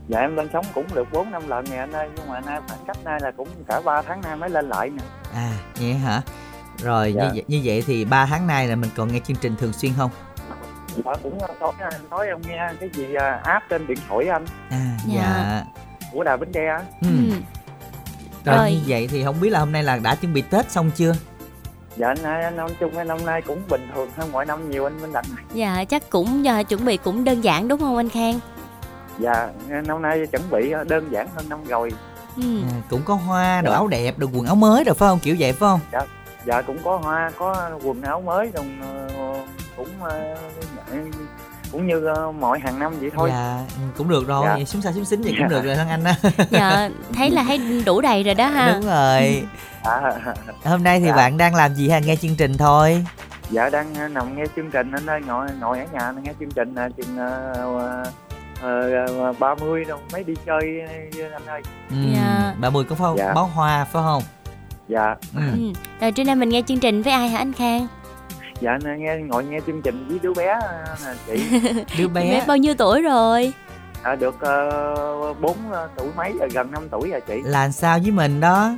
Dạ 0.08 0.20
em 0.20 0.36
lên 0.36 0.48
sóng 0.52 0.64
cũng 0.74 0.84
được 0.94 1.12
4 1.12 1.30
năm 1.30 1.48
lần 1.48 1.64
nè 1.70 1.76
anh 1.76 1.92
ơi, 1.92 2.08
nhưng 2.16 2.28
mà 2.28 2.40
nay 2.40 2.60
khoảng 2.68 2.80
cách 2.86 2.96
nay 3.04 3.18
là 3.22 3.30
cũng 3.30 3.48
cả 3.68 3.80
3 3.84 4.02
tháng 4.02 4.20
nay 4.20 4.36
mới 4.36 4.50
lên 4.50 4.68
lại 4.68 4.90
nè. 4.90 5.02
À 5.34 5.52
vậy 5.80 5.94
hả? 5.94 6.22
Rồi 6.78 7.12
dạ. 7.12 7.22
như 7.22 7.30
vậy 7.34 7.44
như 7.48 7.60
vậy 7.64 7.82
thì 7.86 8.04
3 8.04 8.26
tháng 8.26 8.46
nay 8.46 8.66
là 8.68 8.76
mình 8.76 8.90
còn 8.96 9.12
nghe 9.12 9.20
chương 9.20 9.36
trình 9.36 9.56
thường 9.56 9.72
xuyên 9.72 9.92
không? 9.96 10.10
Dạ 11.04 11.12
cũng 11.22 11.38
tối 11.60 11.72
nói 12.10 12.26
em 12.26 12.38
nghe 12.48 12.68
cái 12.80 12.90
gì 12.94 13.14
à, 13.14 13.40
app 13.44 13.68
trên 13.68 13.86
điện 13.86 13.98
thoại 14.08 14.28
anh. 14.28 14.44
À 14.70 14.96
dạ. 15.06 15.14
dạ. 15.14 15.64
Của 16.12 16.24
Đà 16.24 16.36
Bến 16.36 16.52
Tre. 16.52 16.78
Ừ. 17.02 17.08
ừ. 17.30 17.34
Rồi, 18.56 18.72
như 18.72 18.80
vậy 18.86 19.08
thì 19.10 19.24
không 19.24 19.40
biết 19.40 19.50
là 19.50 19.58
hôm 19.58 19.72
nay 19.72 19.82
là 19.82 19.98
đã 20.02 20.14
chuẩn 20.14 20.32
bị 20.32 20.42
Tết 20.42 20.70
xong 20.70 20.90
chưa? 20.96 21.14
Dạ 21.96 22.14
nay 22.22 22.50
năm 22.50 22.70
chung 22.80 23.08
năm 23.08 23.26
nay 23.26 23.42
cũng 23.42 23.62
bình 23.68 23.88
thường 23.94 24.10
hơn 24.16 24.32
mọi 24.32 24.46
năm 24.46 24.70
nhiều 24.70 24.86
anh 24.86 25.02
Minh 25.02 25.12
Đặng. 25.12 25.24
Dạ 25.54 25.84
chắc 25.84 26.10
cũng 26.10 26.44
giờ 26.44 26.62
chuẩn 26.68 26.84
bị 26.84 26.96
cũng 26.96 27.24
đơn 27.24 27.40
giản 27.40 27.68
đúng 27.68 27.80
không 27.80 27.96
anh 27.96 28.08
Khang? 28.08 28.40
Dạ 29.18 29.48
năm 29.86 30.02
nay 30.02 30.26
chuẩn 30.26 30.42
bị 30.50 30.72
đơn 30.88 31.08
giản 31.10 31.28
hơn 31.36 31.48
năm 31.48 31.64
rồi. 31.64 31.90
Ừ. 32.36 32.62
À, 32.62 32.82
cũng 32.90 33.02
có 33.04 33.14
hoa, 33.14 33.60
đồ 33.60 33.70
dạ. 33.70 33.76
áo 33.76 33.86
đẹp, 33.86 34.18
đồ 34.18 34.26
quần 34.32 34.46
áo 34.46 34.54
mới 34.54 34.84
rồi 34.84 34.94
phải 34.94 35.08
không? 35.08 35.18
Kiểu 35.18 35.36
vậy 35.38 35.52
phải 35.52 35.58
không? 35.58 35.80
Dạ, 35.92 36.00
dạ 36.46 36.62
cũng 36.62 36.78
có 36.84 36.96
hoa, 36.96 37.30
có 37.38 37.70
quần 37.82 38.02
áo 38.02 38.20
mới 38.20 38.50
rồi 38.54 38.66
ờ, 38.82 39.44
cũng 39.76 39.88
uh, 40.02 40.12
cũng 41.72 41.86
như 41.86 42.12
uh, 42.28 42.34
mọi 42.34 42.58
hàng 42.58 42.78
năm 42.78 42.94
vậy 43.00 43.10
thôi 43.14 43.30
dạ 43.32 43.60
cũng 43.96 44.08
được 44.08 44.26
rồi 44.26 44.46
dạ. 44.46 44.64
xuống 44.64 44.82
xa 44.82 44.92
xuống 44.92 45.04
xính 45.04 45.22
vậy 45.22 45.32
dạ. 45.32 45.38
cũng 45.38 45.48
được 45.48 45.64
rồi 45.64 45.76
thằng 45.76 45.88
anh 45.88 46.04
á 46.04 46.14
dạ 46.50 46.90
thấy 47.14 47.30
là 47.30 47.44
thấy 47.44 47.82
đủ 47.86 48.00
đầy 48.00 48.22
rồi 48.22 48.34
đó 48.34 48.46
ha 48.46 48.72
đúng 48.72 48.86
rồi 48.86 49.42
à. 49.84 50.12
hôm 50.64 50.82
nay 50.82 51.00
thì 51.00 51.06
dạ. 51.06 51.16
bạn 51.16 51.36
đang 51.38 51.54
làm 51.54 51.74
gì 51.74 51.88
ha 51.88 51.98
nghe 51.98 52.16
chương 52.16 52.36
trình 52.36 52.56
thôi 52.56 53.04
dạ 53.50 53.70
đang 53.70 53.94
ờ, 53.94 54.08
nằm 54.08 54.36
nghe 54.36 54.44
chương 54.56 54.70
trình 54.70 54.92
anh 54.92 55.06
ơi 55.06 55.20
ngồi 55.26 55.48
ngồi 55.60 55.78
ở 55.78 55.84
nhà 55.92 56.12
nghe 56.22 56.32
chương 56.40 56.50
trình 56.50 56.74
nè 56.74 56.82
chừng 56.96 57.16
ba 59.38 59.50
uh, 59.52 59.60
mươi 59.60 59.84
đâu 59.84 59.98
mấy 60.12 60.24
đi 60.24 60.34
chơi 60.46 60.80
anh 61.32 61.46
ơi 61.46 61.62
ừ, 61.90 61.96
dạ. 62.14 62.54
ba 62.60 62.70
mươi 62.70 62.84
có 62.84 62.94
phải 62.94 63.10
dạ. 63.16 63.32
bó 63.34 63.42
hoa 63.42 63.84
phải 63.84 64.02
không 64.02 64.22
dạ 64.88 65.16
ừ. 65.34 65.40
ừ. 65.52 65.72
rồi 66.00 66.12
trưa 66.12 66.24
nay 66.24 66.34
mình 66.34 66.48
nghe 66.48 66.62
chương 66.62 66.80
trình 66.80 67.02
với 67.02 67.12
ai 67.12 67.28
hả 67.28 67.38
anh 67.38 67.52
khang 67.52 67.86
dạ 68.60 68.78
nghe 68.98 69.16
ngồi 69.16 69.44
nghe 69.44 69.60
chương 69.66 69.82
trình 69.82 70.06
với 70.08 70.18
đứa 70.22 70.34
bé 70.34 70.58
nè 71.04 71.12
chị. 71.26 71.60
Đứa 71.98 72.08
bé, 72.08 72.22
bé 72.22 72.44
bao 72.46 72.56
nhiêu 72.56 72.74
tuổi 72.78 73.02
rồi? 73.02 73.52
À, 74.02 74.14
được 74.14 74.40
ờ, 74.40 75.34
bốn 75.40 75.56
uh, 75.70 75.90
tuổi 75.96 76.08
mấy 76.16 76.32
rồi 76.40 76.48
gần 76.52 76.72
5 76.72 76.88
tuổi 76.90 77.10
rồi 77.10 77.20
chị. 77.20 77.34
Là 77.44 77.70
sao 77.70 77.98
với 77.98 78.10
mình 78.10 78.40
đó? 78.40 78.70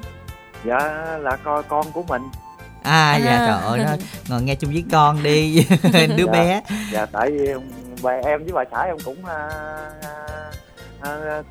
Dạ 0.64 0.78
là 1.20 1.36
con 1.44 1.64
con 1.68 1.92
của 1.92 2.02
mình. 2.02 2.22
À, 2.82 3.16
dạ, 3.24 3.30
à. 3.30 3.38
dạ 3.38 3.46
trời 3.46 3.68
ơi 3.70 3.78
nó 3.78 4.06
ngồi 4.28 4.42
nghe 4.42 4.54
chung 4.54 4.70
với 4.70 4.84
con 4.92 5.22
đi 5.22 5.66
đứa 6.16 6.26
dạ, 6.26 6.32
bé. 6.32 6.62
Dạ 6.92 7.06
tại 7.06 7.30
vì 7.30 7.48
bà 8.02 8.10
em 8.10 8.44
với 8.44 8.52
bà 8.52 8.64
xã 8.70 8.82
em 8.82 8.96
cũng 9.04 9.16
uh, 9.22 10.00
à, 11.00 11.42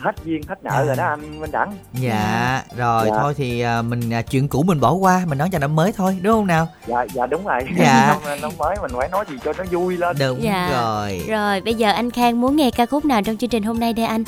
hết 0.00 0.12
duyên 0.24 0.42
hết 0.48 0.64
nợ 0.64 0.70
à. 0.70 0.84
rồi 0.84 0.96
đó 0.96 1.04
anh 1.04 1.40
Minh 1.40 1.50
Đẳng. 1.50 1.76
Dạ 1.92 2.62
rồi 2.76 3.06
dạ. 3.10 3.16
thôi 3.20 3.34
thì 3.36 3.60
à, 3.60 3.82
mình 3.82 4.12
à, 4.12 4.22
chuyện 4.22 4.48
cũ 4.48 4.62
mình 4.62 4.80
bỏ 4.80 4.92
qua 4.92 5.24
mình 5.26 5.38
nói 5.38 5.48
cho 5.52 5.58
năm 5.58 5.76
mới 5.76 5.92
thôi 5.92 6.18
đúng 6.22 6.32
không 6.32 6.46
nào? 6.46 6.68
Dạ 6.86 7.06
dạ 7.14 7.26
đúng 7.26 7.46
rồi. 7.46 7.60
Dạ. 7.78 8.18
Năm, 8.26 8.40
năm 8.40 8.50
mới 8.58 8.76
mình 8.82 8.90
phải 8.98 9.08
nói 9.08 9.24
gì 9.28 9.36
cho 9.44 9.52
nó 9.58 9.64
vui 9.70 9.96
lên. 9.96 10.16
Đúng 10.20 10.42
dạ. 10.42 10.70
rồi. 10.72 11.24
Rồi 11.28 11.60
bây 11.60 11.74
giờ 11.74 11.90
anh 11.90 12.10
Khang 12.10 12.40
muốn 12.40 12.56
nghe 12.56 12.70
ca 12.70 12.86
khúc 12.86 13.04
nào 13.04 13.22
trong 13.22 13.36
chương 13.36 13.50
trình 13.50 13.62
hôm 13.62 13.80
nay 13.80 13.92
đây 13.92 14.06
anh? 14.06 14.24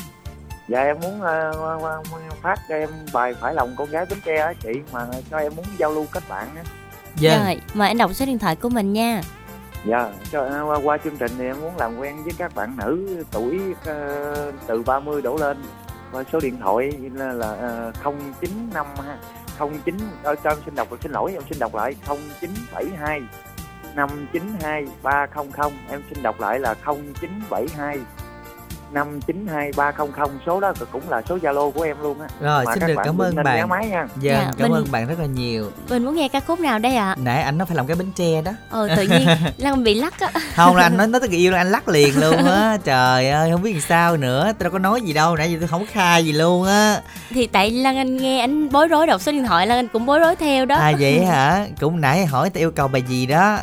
Dạ 0.67 0.83
em 0.83 0.99
muốn 0.99 1.21
uh, 1.21 2.07
phát 2.41 2.59
cho 2.69 2.75
em 2.75 2.89
bài 3.13 3.33
phải 3.41 3.53
lòng 3.53 3.75
con 3.77 3.89
gái 3.89 4.05
bến 4.09 4.19
tre 4.25 4.37
á 4.37 4.53
chị 4.63 4.69
mà 4.91 5.05
cho 5.31 5.37
em 5.37 5.55
muốn 5.55 5.65
giao 5.77 5.91
lưu 5.91 6.05
kết 6.11 6.23
bạn 6.29 6.47
á. 6.55 6.63
Dạ. 7.19 7.43
rồi 7.45 7.61
mời 7.73 7.87
anh 7.87 7.97
đọc 7.97 8.13
số 8.13 8.25
điện 8.25 8.39
thoại 8.39 8.55
của 8.55 8.69
mình 8.69 8.93
nha 8.93 9.21
dạ 9.85 10.11
cho 10.31 10.45
à, 10.45 10.61
qua, 10.61 10.79
qua 10.83 10.97
chương 10.97 11.17
trình 11.17 11.31
thì 11.37 11.45
em 11.45 11.61
muốn 11.61 11.77
làm 11.77 11.97
quen 11.97 12.23
với 12.23 12.33
các 12.37 12.55
bạn 12.55 12.77
nữ 12.77 13.23
tuổi 13.31 13.59
uh, 13.71 14.53
từ 14.67 14.83
30 14.85 15.21
đổ 15.21 15.37
lên. 15.37 15.57
Và 16.11 16.23
số 16.31 16.39
điện 16.39 16.57
thoại 16.61 16.91
là, 17.13 17.33
là 17.33 17.51
uh, 17.87 18.15
095 18.41 18.85
09 19.59 19.97
ờ, 20.23 20.35
cho 20.43 20.49
em 20.49 20.57
xin 20.65 20.75
đọc 20.75 20.87
xin 21.01 21.11
lỗi 21.11 21.31
em 21.33 21.41
xin 21.49 21.59
đọc 21.59 21.75
lại 21.75 21.95
0972 22.07 23.21
592 23.95 24.85
300 25.03 25.45
em 25.89 26.01
xin 26.09 26.23
đọc 26.23 26.39
lại 26.39 26.59
là 26.59 26.75
0972 26.85 27.99
592300 28.93 30.27
số 30.45 30.59
đó 30.59 30.73
cũng 30.91 31.09
là 31.09 31.21
số 31.29 31.37
Zalo 31.37 31.71
của 31.71 31.81
em 31.81 31.97
luôn 32.01 32.19
á. 32.21 32.27
Rồi 32.41 32.65
Mà 32.65 32.73
xin 32.73 32.87
được 32.87 32.95
cảm 33.03 33.21
ơn 33.21 33.35
bạn. 33.43 33.69
Máy 33.69 33.87
nha. 33.87 34.07
Dạ, 34.21 34.33
dạ 34.33 34.51
cảm 34.57 34.69
mình, 34.71 34.81
ơn 34.81 34.91
bạn 34.91 35.07
rất 35.07 35.19
là 35.19 35.25
nhiều. 35.25 35.71
Mình 35.89 36.05
muốn 36.05 36.15
nghe 36.15 36.27
ca 36.27 36.39
khúc 36.39 36.59
nào 36.59 36.79
đây 36.79 36.95
ạ? 36.95 37.09
À? 37.09 37.15
Nãy 37.19 37.41
anh 37.41 37.57
nó 37.57 37.65
phải 37.65 37.75
làm 37.75 37.87
cái 37.87 37.95
bánh 37.95 38.11
tre 38.15 38.41
đó. 38.41 38.51
Ờ 38.69 38.87
tự 38.95 39.03
nhiên 39.03 39.27
Lan 39.57 39.83
bị 39.83 39.93
lắc 39.93 40.19
á. 40.19 40.31
Không 40.55 40.75
là 40.75 40.83
anh 40.83 40.97
nói 40.97 41.07
nói 41.17 41.21
tới 41.21 41.29
người 41.29 41.39
yêu 41.39 41.51
là 41.51 41.57
anh 41.57 41.71
lắc 41.71 41.87
liền 41.87 42.19
luôn 42.19 42.45
á. 42.45 42.77
Trời 42.83 43.29
ơi 43.29 43.51
không 43.51 43.61
biết 43.61 43.73
làm 43.73 43.81
sao 43.81 44.17
nữa. 44.17 44.43
Tôi 44.43 44.65
đâu 44.65 44.71
có 44.71 44.79
nói 44.79 45.01
gì 45.01 45.13
đâu, 45.13 45.35
nãy 45.35 45.51
giờ 45.51 45.57
tôi 45.59 45.67
không 45.67 45.85
khai 45.91 46.25
gì 46.25 46.31
luôn 46.31 46.67
á. 46.67 47.01
Thì 47.29 47.47
tại 47.47 47.71
Lan 47.71 47.97
Anh 47.97 48.17
nghe 48.17 48.39
anh 48.39 48.69
bối 48.69 48.87
rối 48.87 49.07
đọc 49.07 49.21
số 49.21 49.31
điện 49.31 49.45
thoại 49.45 49.67
Lan 49.67 49.77
Anh 49.77 49.87
cũng 49.87 50.05
bối 50.05 50.19
rối 50.19 50.35
theo 50.35 50.65
đó. 50.65 50.75
À 50.75 50.91
vậy 50.99 51.25
hả? 51.25 51.65
Cũng 51.79 52.01
nãy 52.01 52.25
hỏi 52.25 52.49
tôi 52.49 52.61
yêu 52.61 52.71
cầu 52.71 52.87
bài 52.87 53.01
gì 53.01 53.25
đó. 53.25 53.59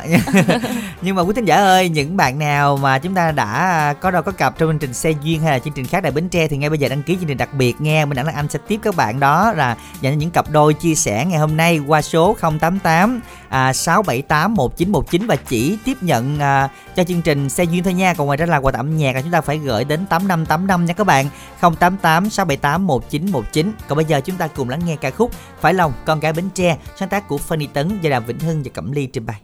Nhưng 1.01 1.15
mà 1.15 1.21
quý 1.21 1.33
thính 1.35 1.45
giả 1.45 1.55
ơi, 1.55 1.89
những 1.89 2.17
bạn 2.17 2.39
nào 2.39 2.77
mà 2.77 2.99
chúng 2.99 3.15
ta 3.15 3.31
đã 3.31 3.93
có 3.99 4.11
đâu 4.11 4.21
có 4.21 4.31
cặp 4.31 4.57
trong 4.57 4.69
chương 4.69 4.79
trình 4.79 4.93
xe 4.93 5.11
duyên 5.23 5.41
hay 5.41 5.51
là 5.51 5.59
chương 5.59 5.73
trình 5.73 5.85
khác 5.85 5.99
tại 6.03 6.11
Bến 6.11 6.29
Tre 6.29 6.47
thì 6.47 6.57
ngay 6.57 6.69
bây 6.69 6.79
giờ 6.79 6.89
đăng 6.89 7.03
ký 7.03 7.15
chương 7.15 7.27
trình 7.27 7.37
đặc 7.37 7.53
biệt 7.53 7.81
nghe. 7.81 8.05
Mình 8.05 8.15
đã 8.15 8.23
là 8.23 8.31
anh 8.35 8.49
sẽ 8.49 8.59
tiếp 8.67 8.79
các 8.83 8.95
bạn 8.95 9.19
đó 9.19 9.53
là 9.53 9.77
dành 10.01 10.13
cho 10.13 10.19
những 10.19 10.31
cặp 10.31 10.49
đôi 10.49 10.73
chia 10.73 10.95
sẻ 10.95 11.25
ngày 11.25 11.39
hôm 11.39 11.57
nay 11.57 11.79
qua 11.87 12.01
số 12.01 12.35
088 12.59 13.21
à, 13.49 13.73
678 13.73 14.53
1919 14.53 15.27
và 15.27 15.35
chỉ 15.35 15.77
tiếp 15.85 15.97
nhận 16.01 16.39
à, 16.39 16.69
cho 16.95 17.03
chương 17.03 17.21
trình 17.21 17.49
xe 17.49 17.63
duyên 17.63 17.83
thôi 17.83 17.93
nha. 17.93 18.13
Còn 18.13 18.27
ngoài 18.27 18.37
ra 18.37 18.45
là 18.45 18.57
quà 18.57 18.71
tặng 18.71 18.79
âm 18.79 18.97
nhạc 18.97 19.15
là 19.15 19.21
chúng 19.21 19.31
ta 19.31 19.41
phải 19.41 19.57
gửi 19.57 19.83
đến 19.83 20.05
8585 20.05 20.85
nha 20.85 20.93
các 20.93 21.03
bạn. 21.03 21.29
088 21.61 22.29
678 22.29 22.87
1919 22.87 23.71
còn 23.87 23.95
bây 23.95 24.05
giờ 24.05 24.21
chúng 24.21 24.37
ta 24.37 24.47
cùng 24.47 24.69
lắng 24.69 24.81
nghe 24.85 24.95
ca 24.95 25.11
khúc 25.11 25.31
Phải 25.59 25.73
lòng 25.73 25.93
con 26.05 26.19
gái 26.19 26.33
Bến 26.33 26.49
Tre 26.53 26.77
sáng 26.95 27.09
tác 27.09 27.27
của 27.27 27.39
Fanny 27.47 27.67
Tấn 27.73 27.99
và 28.03 28.09
Đàm 28.09 28.25
Vĩnh 28.25 28.39
Hưng 28.39 28.63
và 28.63 28.69
Cẩm 28.73 28.91
Ly 28.91 29.05
trình 29.05 29.25
bày. 29.25 29.41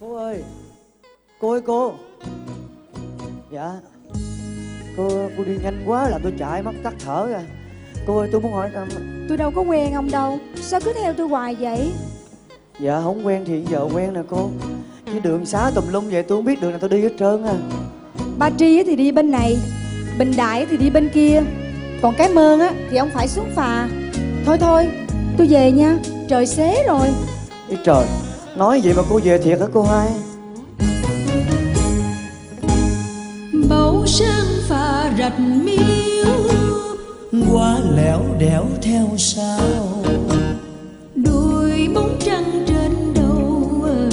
Cô 0.00 0.16
ơi 0.16 0.42
cô 1.40 1.50
ơi 1.50 1.60
cô. 1.66 1.94
Dạ 3.50 3.72
cô 4.96 5.08
cô 5.36 5.44
đi 5.44 5.52
nhanh 5.62 5.82
quá 5.86 6.08
là 6.08 6.18
tôi 6.22 6.32
chạy 6.38 6.62
mất 6.62 6.72
tắt 6.82 6.94
thở 7.04 7.26
rồi. 7.26 7.42
Cô 8.06 8.18
ơi 8.18 8.28
tôi 8.32 8.40
muốn 8.40 8.52
hỏi 8.52 8.70
um... 8.74 8.88
tôi 9.28 9.36
đâu 9.36 9.50
có 9.50 9.62
quen 9.62 9.92
ông 9.92 10.10
đâu. 10.10 10.38
Sao 10.60 10.80
cứ 10.80 10.92
theo 10.92 11.12
tôi 11.12 11.28
hoài 11.28 11.54
vậy? 11.54 11.92
Dạ 12.80 13.00
không 13.00 13.26
quen 13.26 13.44
thì 13.46 13.64
giờ 13.70 13.88
quen 13.94 14.12
nè 14.12 14.20
cô. 14.28 14.50
Cái 15.06 15.20
đường 15.20 15.46
xá 15.46 15.70
tùm 15.74 15.84
lum 15.90 16.08
vậy 16.10 16.22
tôi 16.22 16.38
không 16.38 16.44
biết 16.44 16.60
đường 16.60 16.70
nào 16.70 16.80
tôi 16.80 16.90
đi 16.90 17.02
hết 17.02 17.12
trơn 17.18 17.44
à 17.44 17.54
ba 18.38 18.50
tri 18.58 18.82
thì 18.82 18.96
đi 18.96 19.12
bên 19.12 19.30
này 19.30 19.56
bình 20.18 20.32
đại 20.36 20.66
thì 20.70 20.76
đi 20.76 20.90
bên 20.90 21.08
kia. 21.14 21.42
Còn 22.02 22.14
cái 22.18 22.28
mơn 22.28 22.60
á 22.60 22.72
thì 22.90 22.96
ông 22.96 23.10
phải 23.14 23.28
xuống 23.28 23.50
phà. 23.54 23.88
Thôi 24.46 24.58
thôi 24.58 24.88
tôi 25.36 25.46
về 25.46 25.72
nha. 25.72 25.98
Trời 26.28 26.46
xế 26.46 26.84
rồi. 26.86 27.08
Ý 27.68 27.76
trời 27.84 28.04
nói 28.56 28.80
vậy 28.84 28.94
mà 28.96 29.02
cô 29.10 29.20
về 29.24 29.38
thiệt 29.38 29.60
hả 29.60 29.66
cô 29.74 29.82
hai? 29.82 30.08
Bầu 33.68 34.06
sang 34.06 34.41
bạch 35.32 35.48
miêu 35.64 36.26
qua 37.52 37.78
lẻo 37.96 38.20
đẻo 38.38 38.64
theo 38.82 39.08
sao 39.16 39.60
đuôi 41.14 41.88
bóng 41.94 42.18
trăng 42.20 42.64
trên 42.66 43.14
đầu 43.14 43.68
ờ, 43.84 44.10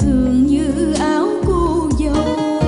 hương 0.00 0.46
như 0.46 0.94
áo 0.98 1.28
cô 1.46 1.88
dâu. 1.98 2.60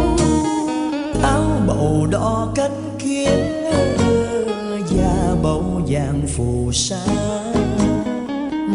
Áo 1.23 1.45
bầu 1.67 2.07
đỏ 2.11 2.53
cánh 2.55 2.97
kiến 2.99 3.65
ờ, 3.65 4.79
da 4.91 5.35
bầu 5.43 5.83
vàng 5.89 6.23
phù 6.37 6.73
sa. 6.73 7.07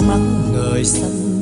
Mắt 0.08 0.20
người 0.54 0.84
xanh 0.84 1.33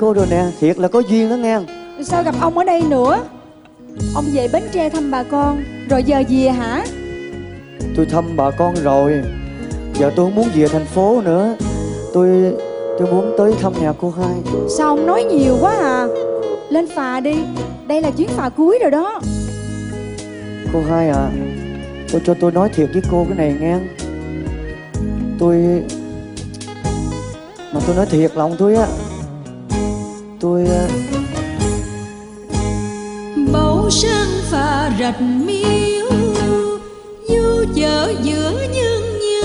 cô 0.00 0.12
rồi 0.12 0.26
nè. 0.30 0.44
Thiệt 0.60 0.78
là 0.78 0.88
có 0.88 1.00
duyên 1.00 1.30
đó 1.30 1.36
nghe. 1.36 1.60
Sao 2.02 2.22
gặp 2.22 2.34
ông 2.40 2.58
ở 2.58 2.64
đây 2.64 2.82
nữa? 2.82 3.20
Ông 4.14 4.24
về 4.34 4.48
bến 4.52 4.62
tre 4.72 4.88
thăm 4.88 5.10
bà 5.10 5.22
con. 5.22 5.62
Rồi 5.90 6.02
giờ 6.02 6.22
về 6.28 6.48
hả? 6.48 6.84
Tôi 7.96 8.06
thăm 8.06 8.36
bà 8.36 8.50
con 8.50 8.74
rồi. 8.74 9.22
Giờ 9.94 10.12
tôi 10.16 10.26
không 10.26 10.34
muốn 10.34 10.48
về 10.54 10.68
thành 10.68 10.86
phố 10.86 11.20
nữa. 11.24 11.56
Tôi 12.12 12.28
tôi 12.98 13.12
muốn 13.12 13.34
tới 13.38 13.54
thăm 13.60 13.72
nhà 13.80 13.92
cô 14.00 14.10
hai. 14.10 14.36
Sao 14.78 14.88
ông 14.88 15.06
nói 15.06 15.24
nhiều 15.24 15.58
quá 15.60 15.76
à? 15.80 16.06
Lên 16.70 16.86
phà 16.94 17.20
đi. 17.20 17.34
Đây 17.86 18.00
là 18.00 18.10
chuyến 18.10 18.28
phà 18.28 18.48
cuối 18.48 18.78
rồi 18.82 18.90
đó. 18.90 19.20
Cô 20.72 20.80
hai 20.90 21.08
à 21.08 21.30
tôi 22.12 22.20
cho 22.24 22.34
tôi 22.40 22.52
nói 22.52 22.68
thiệt 22.68 22.88
với 22.92 23.02
cô 23.10 23.26
cái 23.28 23.38
này 23.38 23.56
nghe. 23.60 23.78
Tôi 25.38 25.82
mà 27.72 27.80
tôi 27.86 27.96
nói 27.96 28.06
thiệt 28.06 28.36
lòng 28.36 28.56
tôi 28.58 28.74
á 28.74 28.86
tôi 30.40 30.68
bầu 33.52 33.90
sang 33.90 34.28
phà 34.50 34.96
rạch 35.00 35.20
miếu 35.20 36.06
du 37.28 37.64
chợ 37.76 38.14
giữa 38.22 38.66
nhân 38.74 39.02
như 39.20 39.42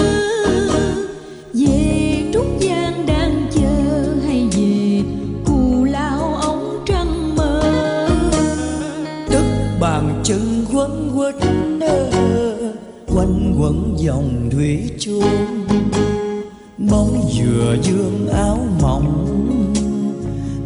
về 1.53 2.31
trúc 2.33 2.45
giang 2.61 3.05
đang 3.07 3.47
chờ 3.55 4.05
hay 4.25 4.47
về 4.51 5.01
cù 5.45 5.83
lao 5.83 6.39
ống 6.41 6.83
trăng 6.85 7.35
mơ. 7.35 7.61
Đất 9.31 9.45
bàn 9.79 10.21
chân 10.23 10.65
quấn 10.73 11.11
quất 11.15 11.35
quanh 13.15 13.55
quẩn 13.59 13.95
dòng 13.97 14.49
thủy 14.51 14.89
chuông 14.99 15.65
bóng 16.77 17.21
dừa 17.31 17.75
dương 17.83 18.27
áo 18.33 18.57
mỏng 18.81 19.22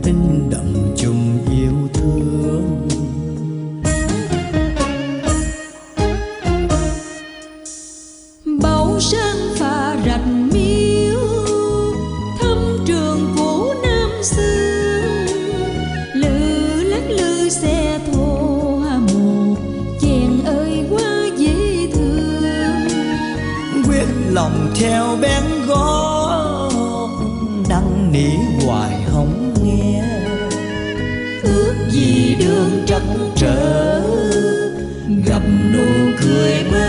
in 0.08 0.50
đậm 0.50 0.96
chung 0.98 1.38
yêu 1.52 1.74
thương. 1.94 2.88
Bầu 8.62 9.00
sang 9.00 9.56
phà 9.56 9.96
rạch 10.06 10.28
miếu 10.54 11.20
thăm 12.40 12.58
trường 12.86 13.34
cũ 13.38 13.74
năm 13.84 14.10
xưa. 14.24 15.26
Lừ 16.14 16.84
lắc 16.84 17.10
lư 17.10 17.50
xe 17.50 18.00
thô 18.12 18.80
mù 19.14 19.56
chèn 20.02 20.46
ơi 20.46 20.86
quá 20.90 21.26
dễ 21.38 21.88
thương. 21.94 22.88
Quyết 23.88 24.08
lòng 24.32 24.72
theo 24.76 25.18
bén 25.22 25.44
gót 25.68 26.07
trắc 32.88 33.02
trở 33.36 34.02
gặp 35.26 35.42
nụ 35.74 35.86
cười 36.22 36.64
bên 36.72 36.87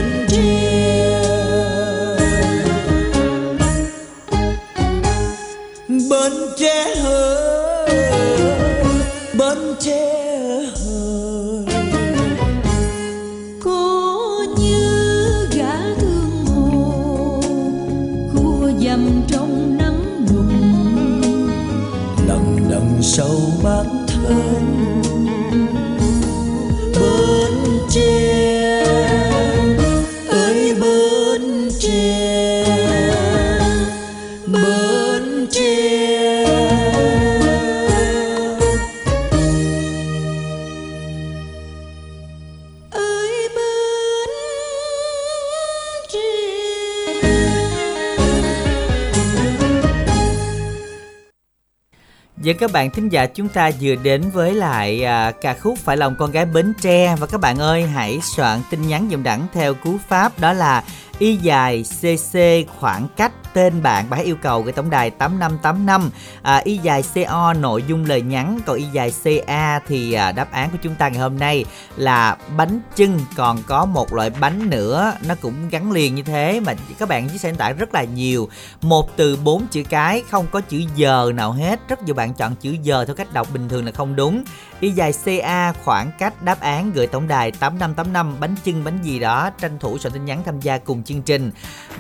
Và 52.49 52.55
các 52.55 52.73
bạn 52.73 52.91
thính 52.91 53.09
giả 53.09 53.27
chúng 53.27 53.49
ta 53.49 53.71
vừa 53.81 53.95
đến 53.95 54.31
với 54.33 54.55
lại 54.55 55.05
à, 55.05 55.33
ca 55.41 55.55
khúc 55.55 55.79
Phải 55.79 55.97
lòng 55.97 56.15
con 56.19 56.31
gái 56.31 56.45
Bến 56.45 56.73
Tre. 56.81 57.17
Và 57.17 57.27
các 57.27 57.41
bạn 57.41 57.59
ơi 57.59 57.83
hãy 57.83 58.21
soạn 58.37 58.61
tin 58.71 58.89
nhắn 58.89 59.09
dùm 59.11 59.23
đẳng 59.23 59.47
theo 59.53 59.75
cú 59.75 59.97
pháp 60.09 60.41
đó 60.41 60.53
là 60.53 60.85
Y 61.19 61.37
dài 61.37 61.85
CC 62.01 62.39
khoảng 62.81 63.09
cách 63.17 63.33
tên 63.53 63.83
bạn. 63.83 64.07
Và 64.09 64.17
hãy 64.17 64.27
yêu 64.27 64.37
cầu 64.43 64.63
gửi 64.63 64.73
tổng 64.73 64.91
đài 64.91 65.11
8585 65.11 66.11
à, 66.43 66.57
Y 66.65 66.79
dài 66.79 67.05
CO 67.15 67.53
nội 67.53 67.85
dung 67.89 68.05
lời 68.05 68.23
nhắn 68.23 68.59
Còn 68.67 68.77
Y 68.77 68.85
dài 68.93 69.13
CA 69.25 69.81
thì 69.89 70.13
à, 70.13 70.33
đáp 70.33 70.53
án 70.53 70.71
của 70.71 70.79
chúng 70.83 70.95
ta 70.95 71.09
ngày 71.09 71.21
hôm 71.21 71.39
nay 71.39 71.65
là 71.97 72.37
bánh 72.57 72.81
chưng. 72.97 73.21
Còn 73.37 73.59
có 73.67 73.85
một 73.85 74.13
loại 74.13 74.31
bánh 74.31 74.71
nữa 74.71 75.13
nó 75.27 75.35
cũng 75.43 75.69
gắn 75.71 75.93
liền 75.93 76.15
như 76.15 76.23
thế 76.23 76.61
Mà 76.61 76.75
các 76.99 77.09
bạn 77.09 77.29
chỉ 77.33 77.39
sẽ 77.39 77.53
tải 77.53 77.73
rất 77.73 77.95
là 77.95 78.05
nhiều. 78.05 78.49
Một 78.83 79.17
từ 79.17 79.37
bốn 79.37 79.67
chữ 79.67 79.83
cái 79.89 80.23
không 80.31 80.47
có 80.51 80.61
chữ 80.61 80.83
giờ 80.97 81.33
nào 81.35 81.53
hết. 81.53 81.81
Rất 81.89 82.03
nhiều 82.03 82.15
bạn 82.15 82.35
chọn 82.35 82.55
chữ 82.55 82.77
giờ 82.83 83.05
theo 83.05 83.15
cách 83.15 83.33
đọc 83.33 83.49
bình 83.53 83.69
thường 83.69 83.85
là 83.85 83.93
không 83.93 84.17
đúng. 84.17 84.45
Y 84.81 84.91
dài 84.91 85.13
CA 85.25 85.73
khoảng 85.73 86.11
cách 86.19 86.43
đáp 86.43 86.61
án 86.61 86.93
gửi 86.93 87.07
tổng 87.07 87.29
đài 87.29 87.51
8585 87.51 88.37
bánh 88.41 88.55
chưng 88.65 88.85
bánh 88.85 88.99
gì 89.03 89.19
đó 89.19 89.51
tranh 89.51 89.79
thủ 89.79 89.99
soạn 89.99 90.13
tin 90.13 90.25
nhắn 90.25 90.43
tham 90.47 90.61
gia 90.61 90.79
cùng 90.79 91.03
chương 91.09 91.23
trình. 91.23 91.51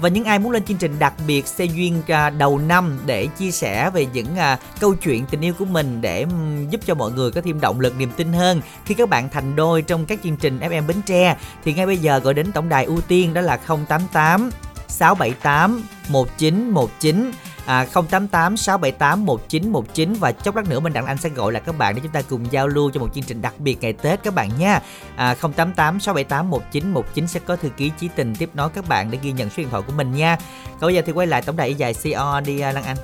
Và 0.01 0.09
những 0.09 0.25
ai 0.25 0.39
muốn 0.39 0.53
lên 0.53 0.65
chương 0.65 0.77
trình 0.77 0.99
đặc 0.99 1.15
biệt 1.27 1.47
xe 1.47 1.65
duyên 1.65 2.03
à, 2.09 2.31
đầu 2.31 2.59
năm 2.59 2.99
để 3.07 3.27
chia 3.27 3.51
sẻ 3.51 3.91
về 3.91 4.07
những 4.13 4.37
à, 4.37 4.59
câu 4.81 4.95
chuyện 4.95 5.27
tình 5.27 5.41
yêu 5.41 5.55
của 5.59 5.65
mình 5.65 6.01
để 6.01 6.27
giúp 6.71 6.81
cho 6.87 6.95
mọi 6.95 7.13
người 7.13 7.31
có 7.31 7.41
thêm 7.41 7.61
động 7.61 7.81
lực, 7.81 7.99
niềm 7.99 8.11
tin 8.17 8.33
hơn. 8.33 8.61
Khi 8.85 8.95
các 8.95 9.09
bạn 9.09 9.29
thành 9.29 9.57
đôi 9.57 9.83
trong 9.83 10.07
các 10.07 10.19
chương 10.25 10.37
trình 10.37 10.59
FM 10.61 10.87
Bến 10.87 10.97
Tre, 11.07 11.37
thì 11.65 11.73
ngay 11.73 11.87
bây 11.87 11.97
giờ 11.97 12.19
gọi 12.19 12.35
đến 12.35 12.53
tổng 12.53 12.69
đài 12.69 12.85
ưu 12.85 13.01
tiên 13.01 13.35
đó 13.35 13.41
là 13.41 13.57
088 13.57 14.51
678 14.89 15.83
1919 16.09 17.33
à, 17.69 17.85
088 17.85 18.57
678 18.57 19.27
1919 19.27 20.14
và 20.14 20.33
chốc 20.33 20.57
lát 20.57 20.69
nữa 20.69 20.81
mình 20.81 20.93
Đặng 20.93 21.07
Anh 21.07 21.19
sẽ 21.19 21.29
gọi 21.29 21.53
là 21.53 21.61
các 21.61 21.79
bạn 21.79 21.95
để 21.95 22.01
chúng 22.05 22.12
ta 22.12 22.23
cùng 22.23 22.47
giao 22.51 22.69
lưu 22.69 22.91
cho 22.91 23.01
một 23.01 23.09
chương 23.14 23.25
trình 23.25 23.43
đặc 23.43 23.55
biệt 23.59 23.79
ngày 23.81 23.93
Tết 23.93 24.23
các 24.23 24.35
bạn 24.35 24.51
nha. 24.59 24.81
À, 25.16 25.35
088 25.35 26.01
678 26.01 26.51
1919 26.51 27.29
sẽ 27.29 27.41
có 27.41 27.57
thư 27.57 27.69
ký 27.69 27.91
chí 28.01 28.09
tình 28.16 28.35
tiếp 28.35 28.51
nối 28.55 28.69
các 28.71 28.89
bạn 28.89 29.11
để 29.11 29.19
ghi 29.23 29.33
nhận 29.33 29.51
số 29.51 29.55
điện 29.57 29.69
thoại 29.71 29.83
của 29.87 29.93
mình 29.97 30.14
nha. 30.14 30.37
Còn 30.81 30.89
bây 30.89 30.95
giờ 30.95 31.03
thì 31.07 31.12
quay 31.12 31.27
lại 31.27 31.43
tổng 31.43 31.57
đài 31.57 31.75
dài 31.75 31.95
CO 31.95 32.41
đi 32.41 32.55
uh, 32.55 32.61
Lan 32.61 32.85
Anh. 32.85 32.97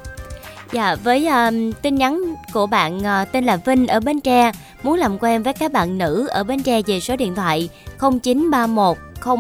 Dạ, 0.72 0.94
với 0.94 1.28
uh, 1.28 1.82
tin 1.82 1.94
nhắn 1.94 2.34
của 2.52 2.66
bạn 2.66 2.98
uh, 2.98 3.32
tên 3.32 3.44
là 3.44 3.56
Vinh 3.56 3.86
ở 3.86 4.00
Bến 4.00 4.20
Tre 4.20 4.52
muốn 4.82 4.98
làm 4.98 5.18
quen 5.18 5.42
với 5.42 5.52
các 5.52 5.72
bạn 5.72 5.98
nữ 5.98 6.26
ở 6.26 6.44
Bến 6.44 6.62
Tre 6.62 6.82
về 6.86 7.00
số 7.00 7.16
điện 7.16 7.34
thoại 7.34 7.68
0931 7.98 8.96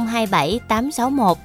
027 0.08 0.60
861. 0.68 1.38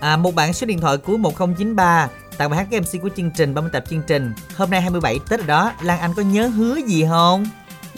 À, 0.00 0.16
một 0.16 0.34
bạn 0.34 0.52
số 0.52 0.66
điện 0.66 0.80
thoại 0.80 0.96
cuối 0.96 1.18
1093 1.18 2.08
tặng 2.40 2.50
bài 2.50 2.58
hát 2.58 2.66
các 2.70 2.82
MC 2.82 3.02
của 3.02 3.08
chương 3.16 3.30
trình 3.30 3.54
30 3.54 3.70
tập 3.72 3.84
chương 3.90 4.02
trình. 4.06 4.32
Hôm 4.56 4.70
nay 4.70 4.80
27 4.80 5.18
Tết 5.28 5.40
rồi 5.40 5.46
đó, 5.46 5.72
Lan 5.82 6.00
Anh 6.00 6.14
có 6.14 6.22
nhớ 6.22 6.46
hứa 6.46 6.76
gì 6.86 7.04
không? 7.08 7.46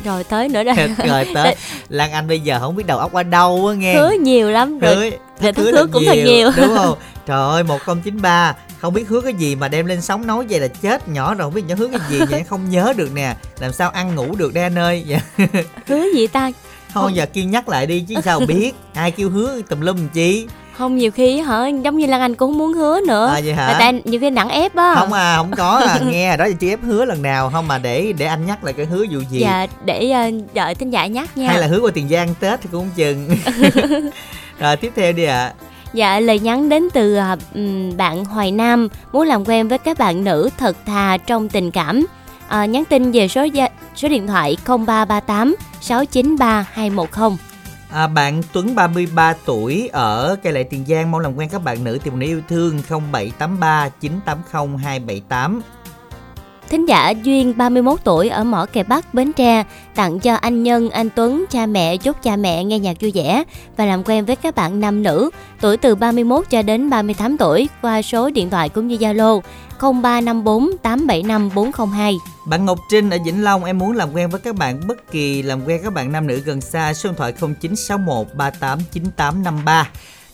Rồi 0.04 0.24
tới 0.24 0.48
nữa 0.48 0.64
đây. 0.64 0.74
rồi 1.08 1.26
tới. 1.34 1.56
Lan 1.88 2.12
Anh 2.12 2.28
bây 2.28 2.40
giờ 2.40 2.58
không 2.60 2.76
biết 2.76 2.86
đầu 2.86 2.98
óc 2.98 3.12
ở 3.12 3.22
đâu 3.22 3.66
á 3.66 3.74
nghe. 3.74 3.94
Hứa 3.94 4.10
nhiều 4.20 4.50
lắm 4.50 4.78
rồi. 4.78 4.94
Hứa, 4.94 5.10
hứa, 5.40 5.52
hứa, 5.56 5.72
hứa 5.72 5.86
cũng 5.92 6.02
nhiều, 6.02 6.12
thật 6.14 6.22
nhiều. 6.24 6.50
Đúng 6.56 6.76
không? 6.76 6.98
Trời 7.26 7.50
ơi 7.50 7.62
1093 7.62 8.56
không 8.80 8.94
biết 8.94 9.08
hứa 9.08 9.20
cái 9.20 9.34
gì 9.34 9.54
mà 9.54 9.68
đem 9.68 9.86
lên 9.86 10.00
sóng 10.00 10.26
nói 10.26 10.46
vậy 10.50 10.60
là 10.60 10.68
chết 10.68 11.08
nhỏ 11.08 11.34
rồi 11.34 11.46
không 11.46 11.54
biết 11.54 11.64
nhớ 11.66 11.74
hứa 11.74 11.88
cái 11.88 12.00
gì 12.10 12.20
vậy 12.30 12.44
không 12.44 12.70
nhớ 12.70 12.92
được 12.96 13.14
nè 13.14 13.36
làm 13.60 13.72
sao 13.72 13.90
ăn 13.90 14.14
ngủ 14.14 14.34
được 14.34 14.54
đây 14.54 14.64
anh 14.64 14.78
ơi 14.78 15.06
hứa 15.86 16.04
gì 16.14 16.26
ta 16.26 16.50
thôi 16.92 17.12
giờ 17.14 17.26
kêu 17.32 17.44
nhắc 17.44 17.68
lại 17.68 17.86
đi 17.86 18.04
chứ 18.08 18.14
sao 18.24 18.40
biết 18.40 18.72
ai 18.94 19.10
kêu 19.10 19.30
hứa 19.30 19.62
tùm 19.62 19.80
lum 19.80 20.08
chi 20.08 20.46
không 20.72 20.96
nhiều 20.96 21.10
khi 21.10 21.40
hả 21.40 21.66
giống 21.68 21.98
như 21.98 22.06
lan 22.06 22.20
anh 22.20 22.34
cũng 22.34 22.58
muốn 22.58 22.72
hứa 22.72 23.00
nữa 23.08 23.28
à, 23.34 23.40
vậy 23.44 23.54
hả? 23.54 23.66
Là 23.66 23.76
tại 23.78 24.02
nhiều 24.04 24.20
khi 24.20 24.30
nặng 24.30 24.48
ép 24.48 24.76
á 24.76 24.94
không 24.94 25.12
à 25.12 25.36
không 25.36 25.50
có 25.56 25.82
à 25.88 26.00
nghe 26.10 26.36
đó 26.36 26.46
chị 26.60 26.68
ép 26.68 26.82
hứa 26.82 27.04
lần 27.04 27.22
nào 27.22 27.50
không 27.50 27.68
mà 27.68 27.78
để 27.78 28.12
để 28.18 28.26
anh 28.26 28.46
nhắc 28.46 28.64
lại 28.64 28.72
cái 28.72 28.86
hứa 28.86 29.04
vụ 29.10 29.20
gì 29.30 29.38
dạ 29.40 29.66
để 29.84 30.28
uh, 30.28 30.54
đợi 30.54 30.74
tin 30.74 30.90
giả 30.90 31.06
nhắc 31.06 31.36
nha 31.36 31.48
hay 31.48 31.58
là 31.58 31.66
hứa 31.66 31.80
qua 31.80 31.90
tiền 31.94 32.08
giang 32.08 32.34
tết 32.40 32.60
thì 32.60 32.68
cũng 32.72 32.80
không 32.80 32.90
chừng 32.96 33.28
rồi 34.58 34.76
tiếp 34.76 34.92
theo 34.96 35.12
đi 35.12 35.24
ạ 35.24 35.44
à. 35.44 35.52
Dạ, 35.92 36.20
lời 36.20 36.38
nhắn 36.38 36.68
đến 36.68 36.88
từ 36.92 37.18
uh, 37.18 37.38
bạn 37.96 38.24
Hoài 38.24 38.50
Nam 38.50 38.88
muốn 39.12 39.26
làm 39.26 39.44
quen 39.44 39.68
với 39.68 39.78
các 39.78 39.98
bạn 39.98 40.24
nữ 40.24 40.50
thật 40.58 40.76
thà 40.86 41.16
trong 41.26 41.48
tình 41.48 41.70
cảm. 41.70 42.06
Uh, 42.46 42.70
nhắn 42.70 42.84
tin 42.84 43.12
về 43.12 43.28
số 43.28 43.44
gia, 43.44 43.68
số 43.96 44.08
điện 44.08 44.26
thoại 44.26 44.56
0338 44.66 45.56
693 45.80 46.66
210. 46.72 47.51
À, 47.92 48.06
bạn 48.06 48.42
Tuấn 48.52 48.74
33 48.74 49.34
tuổi 49.44 49.90
ở 49.92 50.36
cây 50.42 50.52
lại 50.52 50.64
Tiền 50.64 50.84
Giang 50.88 51.10
mong 51.10 51.20
làm 51.20 51.36
quen 51.36 51.48
các 51.48 51.64
bạn 51.64 51.84
nữ 51.84 51.98
tìm 52.04 52.18
nữ 52.18 52.26
yêu 52.26 52.40
thương 52.48 52.82
0783 52.88 53.88
980 53.88 54.78
278. 54.82 55.62
Thính 56.72 56.88
giả 56.88 57.10
Duyên 57.10 57.56
31 57.56 58.00
tuổi 58.04 58.28
ở 58.28 58.44
Mỏ 58.44 58.66
Kè 58.72 58.82
Bắc, 58.82 59.14
Bến 59.14 59.32
Tre 59.32 59.64
tặng 59.94 60.20
cho 60.20 60.34
anh 60.34 60.62
Nhân, 60.62 60.90
anh 60.90 61.10
Tuấn, 61.10 61.44
cha 61.50 61.66
mẹ, 61.66 61.96
chúc 61.96 62.22
cha 62.22 62.36
mẹ 62.36 62.64
nghe 62.64 62.78
nhạc 62.78 63.00
vui 63.00 63.12
vẻ 63.14 63.44
và 63.76 63.86
làm 63.86 64.02
quen 64.04 64.24
với 64.24 64.36
các 64.36 64.54
bạn 64.54 64.80
nam 64.80 65.02
nữ 65.02 65.30
tuổi 65.60 65.76
từ 65.76 65.94
31 65.94 66.44
cho 66.50 66.62
đến 66.62 66.90
38 66.90 67.36
tuổi 67.36 67.68
qua 67.82 68.02
số 68.02 68.30
điện 68.30 68.50
thoại 68.50 68.68
cũng 68.68 68.88
như 68.88 68.96
Zalo 68.96 69.40
0354 69.80 70.70
875 70.82 71.50
402. 71.54 72.18
Bạn 72.46 72.64
Ngọc 72.64 72.78
Trinh 72.90 73.10
ở 73.10 73.18
Vĩnh 73.26 73.44
Long 73.44 73.64
em 73.64 73.78
muốn 73.78 73.92
làm 73.92 74.12
quen 74.12 74.30
với 74.30 74.40
các 74.40 74.54
bạn 74.54 74.80
bất 74.86 75.10
kỳ 75.10 75.42
làm 75.42 75.64
quen 75.64 75.80
các 75.84 75.92
bạn 75.92 76.12
nam 76.12 76.26
nữ 76.26 76.40
gần 76.44 76.60
xa 76.60 76.94
số 76.94 77.08
điện 77.08 77.16
thoại 77.16 77.32
0961 77.40 78.26
389853. 78.36 79.88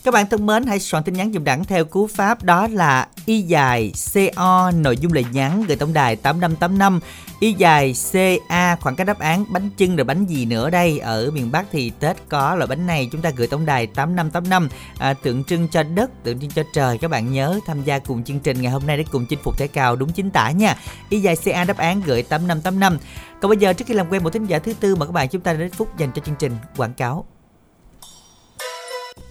Các 0.05 0.14
bạn 0.14 0.26
thân 0.26 0.46
mến, 0.46 0.66
hãy 0.66 0.80
soạn 0.80 1.05
tin 1.05 1.14
nhắn 1.14 1.34
dùng 1.34 1.44
đẳng 1.44 1.64
theo 1.64 1.84
cú 1.84 2.07
pháp 2.07 2.42
đó 2.42 2.68
là 2.68 3.09
y 3.26 3.40
dài 3.40 3.92
CO 4.14 4.70
nội 4.70 4.96
dung 4.96 5.12
lời 5.12 5.24
nhắn 5.32 5.64
gửi 5.68 5.76
tổng 5.76 5.92
đài 5.92 6.16
8585 6.16 7.01
y 7.40 7.53
dài 7.53 7.94
CA 8.12 8.76
khoảng 8.76 8.96
cách 8.96 9.07
đáp 9.07 9.18
án 9.18 9.44
bánh 9.49 9.70
chưng 9.76 9.96
rồi 9.96 10.05
bánh 10.05 10.26
gì 10.26 10.44
nữa 10.44 10.70
đây? 10.70 10.99
Ở 10.99 11.30
miền 11.30 11.53
Bắc 11.53 11.66
thì 11.72 11.92
Tết 12.01 12.16
có 12.28 12.55
loại 12.55 12.66
bánh 12.66 12.86
này 12.86 13.09
chúng 13.12 13.22
ta 13.22 13.30
gửi 13.30 13.46
tổng 13.46 13.66
đài 13.66 13.86
8585 13.86 14.68
à, 14.99 15.14
tượng 15.14 15.44
trưng 15.44 15.68
cho 15.68 15.82
đất 15.82 16.11
tượng 16.22 16.40
trưng 16.40 16.51
cho 16.51 16.62
trời 16.72 16.99
các 16.99 17.11
bạn 17.11 17.32
nhớ 17.32 17.61
tham 17.66 17.84
gia 17.84 17.99
cùng 17.99 18.24
chương 18.24 18.40
trình 18.40 18.62
ngày 18.62 18.72
hôm 18.72 18.86
nay 18.86 18.96
để 18.96 19.05
cùng 19.12 19.26
chinh 19.26 19.38
phục 19.42 19.59
thể 19.59 19.66
cao 19.66 19.96
đúng 19.96 20.12
chính 20.12 20.30
tả 20.30 20.51
nha. 20.51 20.76
Y 21.09 21.20
dài 21.20 21.36
CA 21.44 21.64
đáp 21.64 21.76
án 21.76 22.01
gửi 22.07 22.22
8585 22.22 22.99
còn 23.40 23.49
bây 23.49 23.59
giờ 23.59 23.72
trước 23.72 23.84
khi 23.88 23.94
làm 23.94 24.09
quen 24.09 24.24
một 24.24 24.30
thính 24.30 24.46
giả 24.46 24.59
thứ 24.59 24.72
tư 24.80 24.96
mà 24.96 25.07
các 25.07 25.12
bạn 25.12 25.28
chúng 25.28 25.42
ta 25.42 25.53
đến 25.53 25.70
phút 25.70 25.99
dành 25.99 26.11
cho 26.14 26.22
chương 26.26 26.36
trình 26.38 26.57
quảng 26.76 26.94
cáo. 26.94 27.26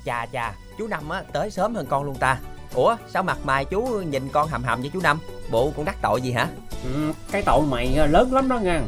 Chà 0.08 0.26
chà, 0.34 0.53
chú 0.78 0.88
Năm 0.88 1.10
á 1.10 1.24
tới 1.34 1.51
sớm 1.51 1.76
hơn 1.76 1.86
con 1.89 2.03
luôn 2.03 2.16
ta. 2.16 2.38
Ủa, 2.74 2.95
sao 3.14 3.24
mặt 3.24 3.38
mày 3.43 3.66
chú 3.66 3.82
nhìn 3.82 4.30
con 4.30 4.47
hầm 4.47 4.64
hầm 4.64 4.82
với 4.82 4.91
chú 4.93 4.99
Năm? 5.03 5.20
Bộ 5.51 5.72
con 5.78 5.86
đắc 5.86 5.95
tội 6.01 6.22
gì 6.22 6.32
hả? 6.32 6.47
Ừ, 6.84 7.14
cái 7.32 7.41
tội 7.41 7.62
mày 7.62 8.08
lớn 8.08 8.34
lắm 8.34 8.49
đó 8.49 8.60
nha. 8.60 8.82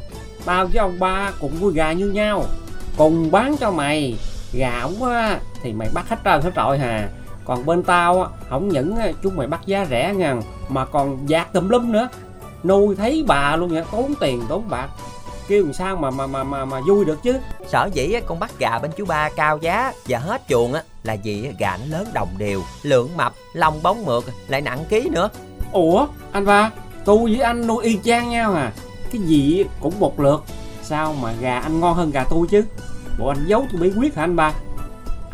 Tao 0.46 0.66
với 0.66 0.78
ông 0.78 1.00
ba 1.00 1.32
cùng 1.40 1.52
nuôi 1.62 1.74
gà 1.74 1.92
như 1.92 2.06
nhau. 2.06 2.46
Cùng 2.98 3.32
bán 3.32 3.58
cho 3.58 3.72
mày. 3.72 4.18
Gà 4.54 4.80
ổng 4.82 5.04
á 5.04 5.40
thì 5.64 5.74
mày 5.74 5.90
bắt 5.94 6.10
hết 6.10 6.18
trơn 6.26 6.42
hết 6.42 6.52
trọi 6.56 6.78
hà. 6.78 7.10
Còn 7.46 7.66
bên 7.66 7.84
tao 7.84 8.24
á, 8.24 8.30
không 8.50 8.70
những 8.70 8.96
chúng 9.24 9.38
mày 9.38 9.48
bắt 9.48 9.62
giá 9.66 9.86
rẻ 9.90 10.14
nha 10.14 10.36
mà 10.70 10.86
còn 10.86 11.30
dạt 11.30 11.54
tùm 11.54 11.70
lum 11.70 11.92
nữa. 11.92 12.08
Nuôi 12.64 12.96
thấy 12.96 13.24
bà 13.28 13.56
luôn 13.56 13.74
nha, 13.74 13.84
tốn 13.92 14.14
tiền 14.20 14.44
tốn 14.50 14.70
bạc 14.70 14.90
kêu 15.48 15.64
làm 15.64 15.74
sao 15.74 15.96
mà 15.96 16.12
mà 16.12 16.28
mà 16.28 16.44
mà 16.44 16.66
mà 16.66 16.82
vui 16.88 17.06
được 17.06 17.24
chứ 17.24 17.40
sở 17.68 17.90
dĩ 17.94 18.20
con 18.26 18.40
bắt 18.40 18.52
gà 18.60 18.80
bên 18.80 18.92
chú 18.98 19.06
ba 19.06 19.30
cao 19.36 19.58
giá 19.58 19.94
và 20.08 20.20
hết 20.20 20.42
chuồng 20.48 20.74
á 20.74 20.84
là 21.04 21.18
vì 21.24 21.50
gà 21.60 21.78
nó 21.78 21.98
lớn 21.98 22.08
đồng 22.14 22.30
đều 22.38 22.62
lượng 22.84 23.10
mập 23.18 23.34
lông 23.54 23.84
bóng 23.84 24.06
mượt 24.06 24.24
lại 24.48 24.62
nặng 24.62 24.86
ký 24.90 25.10
nữa. 25.10 25.30
Ủa 25.72 26.08
anh 26.32 26.46
ba 26.46 26.72
tôi 27.06 27.24
với 27.24 27.40
anh 27.40 27.68
nuôi 27.68 27.84
y 27.84 28.00
chang 28.04 28.30
nhau 28.30 28.54
à? 28.54 28.72
Cái 29.12 29.22
gì 29.22 29.66
cũng 29.82 30.00
một 30.00 30.20
lượt. 30.20 30.44
Sao 30.84 31.14
mà 31.22 31.32
gà 31.40 31.60
anh 31.60 31.80
ngon 31.80 31.96
hơn 31.96 32.12
gà 32.12 32.24
tôi 32.24 32.48
chứ? 32.48 32.66
Bộ 33.20 33.28
anh 33.28 33.46
giấu 33.48 33.66
tôi 33.72 33.82
bí 33.82 33.92
quyết 33.98 34.16
hả 34.16 34.24
anh 34.24 34.36
ba? 34.36 34.54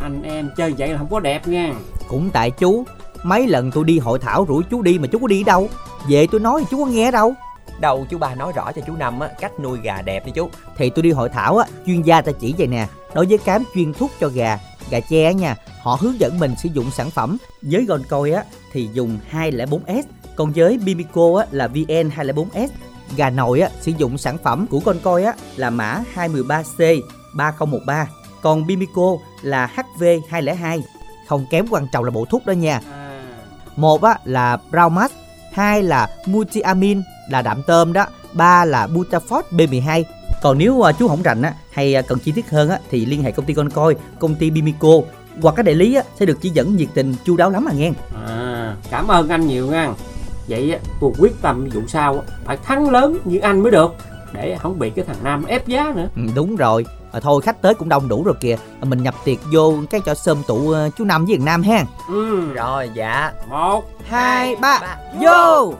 Anh 0.01 0.23
em 0.23 0.49
chơi 0.57 0.73
vậy 0.77 0.89
là 0.89 0.97
không 0.97 1.09
có 1.11 1.19
đẹp 1.19 1.47
nha. 1.47 1.73
Cũng 2.07 2.29
tại 2.33 2.51
chú 2.51 2.85
mấy 3.23 3.47
lần 3.47 3.71
tôi 3.71 3.83
đi 3.83 3.99
hội 3.99 4.19
thảo 4.19 4.45
rủ 4.45 4.61
chú 4.71 4.81
đi 4.81 4.99
mà 4.99 5.07
chú 5.11 5.19
có 5.19 5.27
đi 5.27 5.43
đâu? 5.43 5.69
Về 6.09 6.27
tôi 6.31 6.41
nói 6.41 6.61
thì 6.61 6.67
chú 6.71 6.85
có 6.85 6.91
nghe 6.91 7.11
đâu. 7.11 7.33
Đâu 7.79 8.05
chú 8.09 8.17
ba 8.17 8.35
nói 8.35 8.51
rõ 8.55 8.71
cho 8.71 8.81
chú 8.87 8.93
Năm 8.95 9.19
á, 9.19 9.29
cách 9.39 9.59
nuôi 9.59 9.79
gà 9.83 10.01
đẹp 10.01 10.25
đi 10.25 10.31
chú. 10.35 10.49
Thì 10.77 10.89
tôi 10.89 11.03
đi 11.03 11.11
hội 11.11 11.29
thảo 11.29 11.57
á, 11.57 11.67
chuyên 11.85 12.01
gia 12.01 12.21
ta 12.21 12.31
chỉ 12.39 12.55
vậy 12.57 12.67
nè 12.67 12.87
Đối 13.13 13.25
với 13.25 13.37
cám 13.37 13.63
chuyên 13.75 13.93
thuốc 13.93 14.11
cho 14.19 14.27
gà, 14.27 14.59
gà 14.89 14.99
tre 14.99 15.33
nha 15.33 15.55
Họ 15.81 15.97
hướng 16.01 16.19
dẫn 16.19 16.39
mình 16.39 16.55
sử 16.57 16.69
dụng 16.73 16.91
sản 16.91 17.11
phẩm. 17.11 17.37
Với 17.61 17.85
Goncoy 17.85 18.31
á, 18.31 18.43
thì 18.71 18.89
dùng 18.93 19.19
204S 19.31 20.03
Còn 20.35 20.51
với 20.51 20.77
Bimico 20.77 21.39
á, 21.39 21.45
là 21.51 21.67
VN204S 21.67 22.67
Gà 23.15 23.29
nội 23.29 23.59
á, 23.61 23.69
sử 23.81 23.91
dụng 23.97 24.17
sản 24.17 24.37
phẩm 24.43 24.67
của 24.67 24.79
Goncoy 24.79 25.23
á, 25.23 25.33
là 25.55 25.69
mã 25.69 26.03
213C 26.15 27.01
3013 27.35 28.07
Còn 28.41 28.67
Bimico 28.67 29.17
là 29.41 29.71
HV202 29.75 30.81
Không 31.27 31.45
kém 31.49 31.65
quan 31.69 31.87
trọng 31.91 32.03
là 32.03 32.11
bộ 32.11 32.25
thuốc 32.25 32.45
đó 32.45 32.51
nha. 32.51 32.81
À. 32.91 33.21
Một 33.75 34.03
á, 34.03 34.19
là 34.23 34.57
Braumax 34.71 35.11
hai 35.55 35.83
là 35.83 36.09
multiamin 36.25 37.01
là 37.29 37.41
đạm 37.41 37.63
tôm 37.67 37.93
đó 37.93 38.05
ba 38.33 38.65
là 38.65 38.87
butafort 38.87 39.41
B12 39.51 40.03
còn 40.45 40.57
nếu 40.57 40.73
uh, 40.73 40.95
chú 40.99 41.07
không 41.07 41.21
rành 41.21 41.41
á 41.41 41.53
hay 41.71 41.95
uh, 41.99 42.07
cần 42.07 42.19
chi 42.19 42.31
tiết 42.31 42.49
hơn 42.49 42.69
á 42.69 42.79
thì 42.89 43.05
liên 43.05 43.23
hệ 43.23 43.31
công 43.31 43.45
ty 43.45 43.53
con 43.53 43.69
coi 43.69 43.95
công 44.19 44.35
ty 44.35 44.49
Bimico 44.49 44.89
hoặc 45.41 45.55
các 45.55 45.65
đại 45.65 45.75
lý 45.75 45.95
á 45.95 46.03
sẽ 46.19 46.25
được 46.25 46.37
chỉ 46.41 46.49
dẫn 46.49 46.75
nhiệt 46.75 46.87
tình 46.93 47.15
chu 47.25 47.37
đáo 47.37 47.49
lắm 47.49 47.65
à 47.69 47.73
nghe. 47.73 47.91
À 48.27 48.75
cảm 48.91 49.07
ơn 49.07 49.29
anh 49.29 49.47
nhiều 49.47 49.67
nha. 49.67 49.93
Vậy 50.47 50.79
tôi 51.01 51.11
quyết 51.19 51.41
tâm 51.41 51.69
vụ 51.73 51.81
sau 51.87 52.23
phải 52.45 52.57
thắng 52.57 52.89
lớn 52.89 53.17
như 53.25 53.39
anh 53.39 53.63
mới 53.63 53.71
được 53.71 53.95
để 54.33 54.57
không 54.59 54.79
bị 54.79 54.89
cái 54.89 55.05
thằng 55.05 55.23
nam 55.23 55.45
ép 55.45 55.67
giá 55.67 55.93
nữa. 55.95 56.07
Ừ, 56.15 56.21
đúng 56.35 56.55
rồi. 56.55 56.85
À, 57.11 57.19
thôi 57.19 57.41
khách 57.41 57.61
tới 57.61 57.73
cũng 57.73 57.89
đông 57.89 58.07
đủ 58.07 58.23
rồi 58.23 58.35
kìa. 58.39 58.57
Mình 58.81 59.03
nhập 59.03 59.15
tiệc 59.25 59.37
vô 59.53 59.73
cái 59.89 60.01
cho 60.05 60.13
sơm 60.13 60.43
tụ 60.47 60.55
uh, 60.55 60.75
chú 60.97 61.05
năm 61.05 61.25
với 61.25 61.37
thằng 61.37 61.45
nam 61.45 61.63
ha. 61.63 61.83
Ừ 62.09 62.53
rồi 62.53 62.89
dạ. 62.93 63.31
Một 63.49 63.83
hai 64.07 64.55
ba. 64.55 64.97
vô 65.21 65.73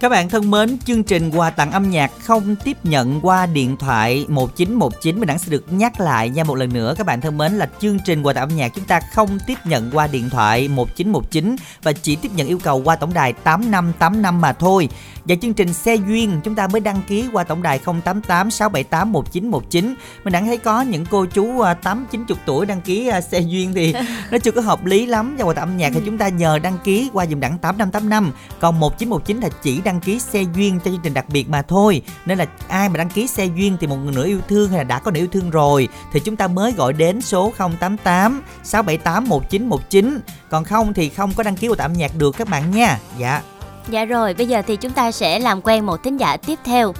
các 0.00 0.08
bạn 0.08 0.28
thân 0.28 0.50
mến, 0.50 0.78
chương 0.78 1.02
trình 1.02 1.30
quà 1.30 1.50
tặng 1.50 1.70
âm 1.72 1.90
nhạc 1.90 2.10
không 2.22 2.56
tiếp 2.64 2.76
nhận 2.84 3.20
qua 3.22 3.46
điện 3.46 3.76
thoại 3.76 4.26
1919 4.28 5.20
mình 5.20 5.26
đã 5.26 5.38
sẽ 5.38 5.50
được 5.50 5.72
nhắc 5.72 6.00
lại 6.00 6.30
nha 6.30 6.44
một 6.44 6.54
lần 6.54 6.72
nữa 6.72 6.94
các 6.98 7.06
bạn 7.06 7.20
thân 7.20 7.38
mến 7.38 7.52
là 7.52 7.68
chương 7.80 7.98
trình 8.04 8.22
quà 8.22 8.32
tặng 8.32 8.48
âm 8.48 8.56
nhạc 8.56 8.68
chúng 8.74 8.84
ta 8.84 9.00
không 9.12 9.38
tiếp 9.46 9.58
nhận 9.64 9.90
qua 9.92 10.06
điện 10.06 10.30
thoại 10.30 10.68
1919 10.68 11.56
và 11.82 11.92
chỉ 11.92 12.16
tiếp 12.16 12.30
nhận 12.36 12.46
yêu 12.46 12.58
cầu 12.58 12.82
qua 12.84 12.96
tổng 12.96 13.14
đài 13.14 13.32
8585 13.32 14.40
mà 14.40 14.52
thôi. 14.52 14.88
Và 15.24 15.34
chương 15.42 15.54
trình 15.54 15.74
xe 15.74 15.94
duyên 15.94 16.40
chúng 16.44 16.54
ta 16.54 16.66
mới 16.66 16.80
đăng 16.80 17.02
ký 17.08 17.24
qua 17.32 17.44
tổng 17.44 17.62
đài 17.62 17.78
088 17.78 18.50
678 18.50 19.12
1919. 19.12 19.94
Mình 20.24 20.32
đã 20.32 20.40
thấy 20.40 20.56
có 20.56 20.82
những 20.82 21.06
cô 21.10 21.26
chú 21.26 21.62
8 21.82 22.04
à, 22.04 22.08
90 22.10 22.38
tuổi 22.46 22.66
đăng 22.66 22.80
ký 22.80 23.08
à, 23.08 23.20
xe 23.20 23.40
duyên 23.40 23.74
thì 23.74 23.94
nó 24.30 24.38
chưa 24.38 24.50
có 24.50 24.60
hợp 24.60 24.84
lý 24.84 25.06
lắm. 25.06 25.36
Và 25.38 25.44
quà 25.44 25.54
tặng 25.54 25.68
âm 25.68 25.76
nhạc 25.76 25.90
thì 25.94 26.00
chúng 26.06 26.18
ta 26.18 26.28
nhờ 26.28 26.58
đăng 26.58 26.78
ký 26.84 27.10
qua 27.12 27.26
dùm 27.26 27.40
đẳng 27.40 27.58
8585. 27.58 28.32
Còn 28.60 28.80
1919 28.80 29.40
là 29.40 29.48
chỉ 29.62 29.80
đăng 29.84 30.00
ký 30.00 30.18
xe 30.18 30.42
duyên 30.54 30.80
cho 30.84 30.90
chương 30.90 31.00
trình 31.02 31.14
đặc 31.14 31.24
biệt 31.28 31.48
mà 31.48 31.62
thôi. 31.62 32.02
Nên 32.26 32.38
là 32.38 32.46
ai 32.68 32.88
mà 32.88 32.96
đăng 32.96 33.08
ký 33.08 33.26
xe 33.26 33.44
duyên 33.44 33.76
thì 33.80 33.86
một 33.86 33.96
người 33.96 34.14
nữa 34.14 34.26
yêu 34.26 34.40
thương 34.48 34.68
hay 34.68 34.78
là 34.78 34.84
đã 34.84 34.98
có 34.98 35.10
người 35.10 35.20
yêu 35.20 35.28
thương 35.32 35.50
rồi 35.50 35.88
thì 36.12 36.20
chúng 36.20 36.36
ta 36.36 36.48
mới 36.48 36.72
gọi 36.72 36.92
đến 36.92 37.20
số 37.20 37.52
088 37.58 38.42
678 38.62 39.28
1919. 39.28 40.20
Còn 40.50 40.64
không 40.64 40.94
thì 40.94 41.08
không 41.08 41.32
có 41.36 41.42
đăng 41.42 41.56
ký 41.56 41.68
tặng 41.68 41.78
âm 41.78 41.92
nhạc 41.92 42.10
được 42.18 42.36
các 42.38 42.48
bạn 42.48 42.70
nha. 42.70 42.98
Dạ. 43.18 43.42
Dạ 43.88 44.04
rồi, 44.04 44.34
bây 44.34 44.48
giờ 44.48 44.62
thì 44.66 44.76
chúng 44.76 44.92
ta 44.92 45.12
sẽ 45.12 45.38
làm 45.38 45.60
quen 45.62 45.86
một 45.86 46.02
thính 46.02 46.16
giả 46.16 46.36
tiếp 46.36 46.58
theo. 46.64 46.94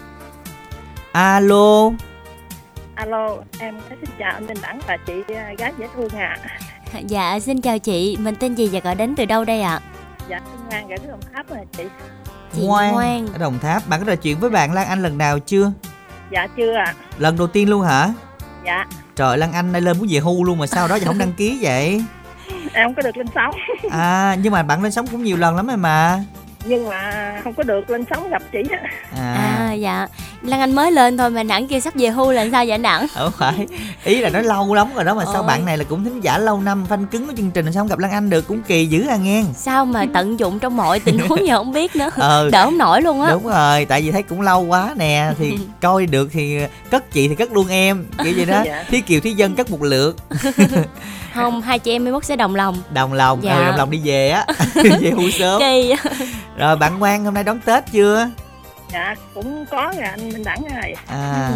Alo. 1.13 1.91
Alo, 2.95 3.37
em 3.59 3.75
xin 3.89 4.11
chào 4.19 4.33
anh 4.33 4.47
Minh 4.47 4.57
Đẳng 4.63 4.81
và 4.87 4.97
chị 5.07 5.13
à, 5.35 5.53
gái 5.59 5.73
dễ 5.79 5.89
thương 5.95 6.09
ạ. 6.09 6.39
À. 6.43 6.59
Dạ, 7.07 7.41
xin 7.41 7.61
chào 7.61 7.79
chị, 7.79 8.17
mình 8.21 8.35
tên 8.41 8.55
gì 8.55 8.69
và 8.73 8.81
gọi 8.81 8.95
đến 8.95 9.15
từ 9.17 9.25
đâu 9.25 9.45
đây 9.45 9.61
ạ? 9.61 9.71
À? 9.71 9.81
Dạ, 10.29 10.41
xin 10.53 10.69
Ngoan, 10.69 10.89
gửi 10.89 10.99
Đồng 11.09 11.21
Tháp 11.35 11.49
rồi 11.49 11.59
chị. 11.73 11.85
Chị 12.57 12.63
Ngoan, 12.67 12.93
Ngoan. 12.93 13.27
ở 13.33 13.39
Đồng 13.39 13.59
Tháp, 13.59 13.89
bạn 13.89 14.01
có 14.01 14.07
trò 14.07 14.17
chuyện 14.17 14.39
với 14.41 14.51
bạn 14.51 14.73
Lan 14.73 14.87
Anh 14.87 15.03
lần 15.03 15.19
nào 15.19 15.39
chưa? 15.39 15.73
Dạ 16.31 16.47
chưa 16.57 16.73
ạ. 16.75 16.85
À. 16.85 16.95
Lần 17.19 17.37
đầu 17.37 17.47
tiên 17.47 17.69
luôn 17.71 17.83
hả? 17.83 18.13
Dạ. 18.67 18.87
Trời 19.17 19.39
Lan 19.39 19.53
Anh 19.53 19.73
nay 19.73 19.81
lên 19.81 19.99
muốn 19.99 20.07
về 20.11 20.19
hưu 20.19 20.45
luôn 20.45 20.59
mà 20.59 20.67
sao 20.67 20.89
đó 20.89 20.95
giờ 20.95 21.07
không 21.07 21.19
đăng 21.19 21.33
ký 21.33 21.59
vậy? 21.63 22.05
em 22.73 22.87
không 22.87 22.95
có 22.95 23.03
được 23.03 23.17
lên 23.17 23.27
sóng. 23.35 23.55
à, 23.91 24.37
nhưng 24.43 24.53
mà 24.53 24.63
bạn 24.63 24.83
lên 24.83 24.93
sóng 24.93 25.07
cũng 25.07 25.23
nhiều 25.23 25.37
lần 25.37 25.57
lắm 25.57 25.67
rồi 25.67 25.77
mà 25.77 26.25
nhưng 26.65 26.89
mà 26.89 27.35
không 27.45 27.55
có 27.55 27.63
được 27.63 27.91
lên 27.91 28.05
sóng 28.11 28.31
gặp 28.31 28.43
chị 28.53 28.63
à. 29.17 29.35
à 29.35 29.73
dạ. 29.73 30.07
Lan 30.43 30.61
anh 30.61 30.75
mới 30.75 30.93
lên 30.93 31.17
thôi 31.17 31.31
mà 31.31 31.43
nặng 31.43 31.69
kia 31.69 31.81
sắp 31.81 31.95
về 31.97 32.09
hưu 32.09 32.33
là 32.33 32.47
sao 32.53 32.65
vậy 32.69 32.79
nặng 32.79 33.07
không 33.15 33.33
phải. 33.39 33.67
Ý 34.05 34.21
là 34.21 34.31
nó 34.31 34.41
lâu 34.41 34.75
lắm 34.75 34.89
rồi 34.95 35.05
đó 35.05 35.15
mà 35.15 35.23
Ôi. 35.25 35.33
sao 35.35 35.43
bạn 35.43 35.67
này 35.67 35.79
là 35.79 35.85
cũng 35.85 36.05
thính 36.05 36.21
giả 36.21 36.39
lâu 36.39 36.61
năm 36.61 36.87
phanh 36.89 37.07
cứng 37.07 37.27
của 37.27 37.33
chương 37.37 37.51
trình 37.51 37.73
sao 37.73 37.81
không 37.81 37.89
gặp 37.89 37.99
lan 37.99 38.11
anh 38.11 38.31
được 38.31 38.49
cũng 38.49 38.63
kỳ 38.63 38.87
dữ 38.87 39.07
à 39.09 39.17
nghe. 39.17 39.45
Sao 39.55 39.85
mà 39.85 40.05
tận 40.15 40.39
dụng 40.39 40.59
trong 40.59 40.77
mọi 40.77 41.01
tình 41.01 41.19
huống 41.19 41.47
giờ 41.47 41.57
không 41.57 41.73
biết 41.73 41.97
nữa. 41.97 42.11
Ờ, 42.17 42.49
đỡ 42.53 42.65
không 42.65 42.79
nổi 42.79 43.03
luôn 43.03 43.23
á. 43.23 43.31
Đúng 43.33 43.47
rồi 43.47 43.85
tại 43.85 44.03
vì 44.03 44.11
thấy 44.11 44.23
cũng 44.23 44.41
lâu 44.41 44.63
quá 44.63 44.95
nè 44.97 45.31
thì 45.39 45.59
coi 45.83 46.07
được 46.07 46.29
thì 46.33 46.59
cất 46.91 47.13
chị 47.13 47.29
thì 47.29 47.35
cất 47.35 47.53
luôn 47.53 47.69
em 47.69 48.07
kiểu 48.25 48.33
vậy 48.37 48.47
đó. 48.47 48.55
Dạ. 48.65 48.85
thí 48.89 49.01
kiều 49.01 49.21
thí 49.21 49.31
dân 49.33 49.55
cất 49.55 49.71
một 49.71 49.83
lượt. 49.83 50.17
Không 51.35 51.61
hai 51.61 51.79
chị 51.79 51.93
em 51.93 52.05
mới 52.05 52.13
mốt 52.13 52.25
sẽ 52.25 52.37
đồng 52.37 52.55
lòng. 52.55 52.83
Đồng 52.95 53.13
lòng 53.13 53.39
dạ. 53.43 53.57
ừ, 53.57 53.65
đồng 53.65 53.77
lòng 53.77 53.91
đi 53.91 54.01
về 54.05 54.29
á. 54.29 54.47
Về 54.75 55.11
hưu 55.17 55.31
sớm. 55.31 55.61
Kỳ 55.61 55.95
rồi 56.57 56.77
bạn 56.77 56.99
ngoan 56.99 57.25
hôm 57.25 57.35
nay 57.35 57.45
đón 57.45 57.61
tết 57.61 57.85
chưa? 57.93 58.29
Dạ 58.93 59.15
cũng 59.35 59.65
có 59.71 59.93
rồi 59.97 60.05
anh 60.05 60.29
minh 60.29 60.45
đẳng 60.45 60.63
rồi 60.75 60.95
à. 61.07 61.49
Ừ. 61.49 61.55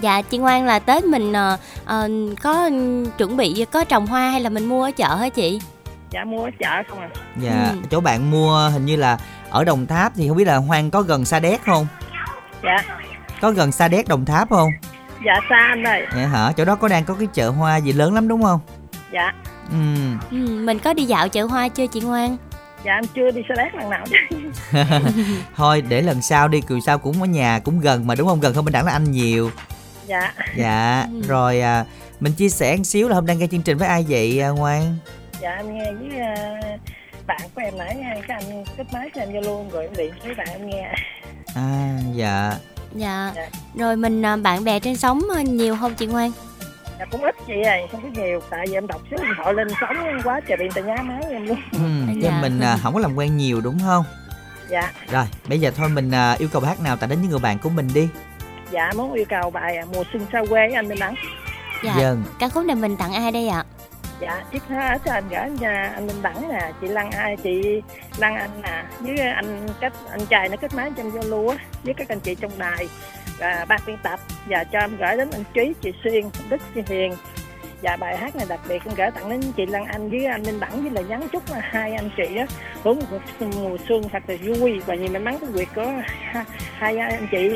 dạ 0.00 0.22
chị 0.22 0.38
ngoan 0.38 0.66
là 0.66 0.78
tết 0.78 1.04
mình 1.04 1.32
uh, 1.32 2.40
có 2.42 2.70
chuẩn 3.18 3.36
bị 3.36 3.66
có 3.72 3.84
trồng 3.84 4.06
hoa 4.06 4.30
hay 4.30 4.40
là 4.40 4.50
mình 4.50 4.66
mua 4.66 4.84
ở 4.84 4.90
chợ 4.90 5.14
hả 5.14 5.28
chị? 5.28 5.60
Dạ 6.10 6.24
mua 6.24 6.44
ở 6.44 6.50
chợ 6.58 6.82
không 6.90 7.00
à. 7.00 7.08
Dạ 7.40 7.68
ừ. 7.70 7.78
chỗ 7.90 8.00
bạn 8.00 8.30
mua 8.30 8.68
hình 8.68 8.86
như 8.86 8.96
là 8.96 9.18
ở 9.50 9.64
đồng 9.64 9.86
tháp 9.86 10.12
thì 10.16 10.28
không 10.28 10.36
biết 10.36 10.46
là 10.46 10.56
hoang 10.56 10.90
có 10.90 11.02
gần 11.02 11.24
sa 11.24 11.40
đéc 11.40 11.64
không? 11.64 11.86
Dạ. 12.64 12.76
Có 13.40 13.50
gần 13.50 13.72
sa 13.72 13.88
đéc 13.88 14.08
đồng 14.08 14.24
tháp 14.24 14.50
không? 14.50 14.70
Dạ 15.26 15.32
xa 15.50 15.56
anh 15.68 15.82
ơi. 15.86 16.06
Dạ 16.16 16.26
hả? 16.26 16.52
Chỗ 16.56 16.64
đó 16.64 16.76
có 16.76 16.88
đang 16.88 17.04
có 17.04 17.14
cái 17.14 17.28
chợ 17.34 17.50
hoa 17.50 17.76
gì 17.76 17.92
lớn 17.92 18.14
lắm 18.14 18.28
đúng 18.28 18.42
không? 18.42 18.60
Dạ. 19.12 19.32
Ừ. 19.70 19.76
ừ 20.30 20.60
mình 20.64 20.78
có 20.78 20.94
đi 20.94 21.04
dạo 21.04 21.28
chợ 21.28 21.44
hoa 21.44 21.68
chưa 21.68 21.86
chị 21.86 22.00
ngoan 22.00 22.36
dạ 22.84 22.94
em 22.94 23.04
chưa 23.14 23.30
đi 23.30 23.42
xe 23.48 23.54
lát 23.56 23.74
lần 23.74 23.90
nào. 23.90 24.04
Thôi 25.56 25.82
để 25.88 26.02
lần 26.02 26.22
sau 26.22 26.48
đi 26.48 26.60
cừu 26.60 26.80
sao 26.80 26.98
cũng 26.98 27.22
ở 27.22 27.26
nhà 27.26 27.58
cũng 27.64 27.80
gần 27.80 28.06
mà 28.06 28.14
đúng 28.14 28.28
không? 28.28 28.40
Gần 28.40 28.54
hơn 28.54 28.64
bên 28.64 28.72
đẳng 28.72 28.86
là 28.86 28.92
anh 28.92 29.10
nhiều. 29.10 29.50
Dạ. 30.06 30.32
Dạ 30.56 31.06
ừ. 31.12 31.22
rồi 31.28 31.60
à, 31.60 31.84
mình 32.20 32.32
chia 32.32 32.48
sẻ 32.48 32.76
một 32.76 32.84
xíu 32.84 33.08
là 33.08 33.14
hôm 33.14 33.26
nay 33.26 33.36
nghe 33.36 33.46
chương 33.46 33.62
trình 33.62 33.78
với 33.78 33.88
ai 33.88 34.04
vậy 34.08 34.40
à, 34.40 34.48
ngoan? 34.48 34.96
Dạ 35.40 35.50
em 35.50 35.74
nghe 35.74 35.92
với 35.92 36.08
uh, 36.08 36.80
bạn 37.26 37.40
của 37.54 37.62
em 37.64 37.78
nãy 37.78 37.96
nha 37.96 38.14
cái 38.28 38.38
anh 38.42 38.64
kết 38.76 38.84
máy 38.92 39.10
cho 39.14 39.20
em 39.20 39.32
vô 39.32 39.40
luôn 39.40 39.70
rồi 39.70 39.84
em 39.84 39.92
điện 39.96 40.14
với 40.24 40.34
bạn 40.34 40.46
em 40.50 40.70
nghe. 40.70 40.94
À 41.54 41.98
dạ. 42.14 42.54
Dạ, 42.94 43.32
dạ. 43.36 43.48
rồi 43.74 43.96
mình 43.96 44.26
à, 44.26 44.36
bạn 44.36 44.64
bè 44.64 44.80
trên 44.80 44.96
sóng 44.96 45.22
nhiều 45.44 45.76
không 45.80 45.94
chị 45.94 46.06
ngoan 46.06 46.30
dạ 47.02 47.06
cũng 47.10 47.22
ít 47.22 47.34
chị 47.46 47.62
ơi 47.62 47.86
không 47.92 48.02
có 48.02 48.22
nhiều 48.22 48.40
tại 48.50 48.66
vì 48.68 48.74
em 48.74 48.86
đọc 48.86 49.00
số 49.10 49.16
điện 49.16 49.32
thoại 49.36 49.54
lên 49.54 49.68
sóng 49.80 50.20
quá 50.24 50.40
trời 50.48 50.56
điện 50.56 50.70
tại 50.74 50.84
nhá 50.84 50.96
máy 51.02 51.22
em 51.30 51.46
luôn. 51.46 51.58
Ừ, 51.72 52.12
dạ. 52.22 52.38
mình 52.42 52.60
à, 52.60 52.76
không 52.82 52.94
có 52.94 53.00
làm 53.00 53.14
quen 53.14 53.36
nhiều 53.36 53.60
đúng 53.60 53.78
không? 53.86 54.04
Dạ. 54.68 54.92
Rồi 55.10 55.24
bây 55.48 55.60
giờ 55.60 55.70
thôi 55.76 55.88
mình 55.88 56.10
à, 56.10 56.36
yêu 56.38 56.48
cầu 56.52 56.60
bài 56.60 56.68
hát 56.68 56.80
nào 56.80 56.96
tặng 56.96 57.10
đến 57.10 57.22
những 57.22 57.30
người 57.30 57.38
bạn 57.38 57.58
của 57.58 57.68
mình 57.68 57.88
đi. 57.94 58.08
Dạ 58.70 58.92
muốn 58.96 59.12
yêu 59.12 59.24
cầu 59.28 59.50
bài 59.50 59.76
à, 59.76 59.84
mùa 59.94 60.04
xuân 60.12 60.26
xa 60.32 60.42
quê 60.48 60.70
anh 60.74 60.88
Minh 60.88 60.98
Đắng. 60.98 61.14
Dạ 61.84 61.94
Dân. 61.98 62.24
ca 62.38 62.48
khúc 62.48 62.64
này 62.64 62.76
mình 62.76 62.96
tặng 62.96 63.12
ai 63.12 63.32
đây 63.32 63.48
ạ 63.48 63.64
dạ 64.22 64.44
trước 64.52 64.68
ha 64.68 64.98
cho 65.04 65.12
anh 65.12 65.28
gửi 65.28 65.50
nhà 65.60 65.92
anh 65.94 66.06
Minh 66.06 66.22
Đẳng 66.22 66.48
nè. 66.48 66.72
Chị 66.80 66.88
Lan 66.88 67.10
ai, 67.10 67.36
chị 67.36 67.82
Lan 68.18 68.36
anh 68.36 68.62
nè. 68.62 68.84
Với 69.00 69.18
anh 69.18 69.68
cách, 69.80 69.92
anh 70.10 70.26
trai 70.26 70.48
nó 70.48 70.56
kết 70.56 70.74
máy 70.74 70.90
trong 70.96 71.10
Zalo 71.10 71.48
á, 71.48 71.56
với 71.84 71.94
các 71.94 72.08
anh 72.08 72.20
chị 72.20 72.34
trong 72.34 72.52
đài. 72.58 72.88
Và 73.38 73.66
ban 73.68 73.80
biên 73.86 73.96
tập. 74.02 74.20
Và 74.46 74.64
cho 74.64 74.78
em 74.78 74.96
gửi 74.96 75.16
đến 75.16 75.30
anh 75.32 75.44
Trí, 75.54 75.72
chị 75.80 75.92
Xuyên, 76.04 76.24
Đức, 76.50 76.60
chị 76.74 76.80
Hiền 76.86 77.12
và 77.82 77.96
bài 77.96 78.16
hát 78.16 78.36
này 78.36 78.46
đặc 78.48 78.60
biệt 78.68 78.82
con 78.84 78.94
gửi 78.94 79.10
tặng 79.10 79.28
đến 79.30 79.40
chị 79.56 79.66
Lan 79.66 79.84
Anh 79.84 80.10
với 80.10 80.26
anh 80.26 80.42
Minh 80.42 80.60
Đẳng 80.60 80.82
với 80.82 80.90
là 80.90 81.00
nhắn 81.00 81.28
chúc 81.32 81.42
hai 81.60 81.94
anh 81.94 82.10
chị 82.16 82.36
á 82.36 82.46
hướng 82.82 82.98
một 83.10 83.46
mùa 83.56 83.76
xuân 83.88 84.02
thật 84.12 84.22
là 84.26 84.34
vui 84.42 84.80
và 84.86 84.94
nhiều 84.94 85.08
may 85.12 85.20
mắn 85.22 85.38
cái 85.40 85.50
việc 85.50 85.68
có 85.74 85.92
hai 86.78 86.96
anh 86.98 87.28
chị 87.30 87.48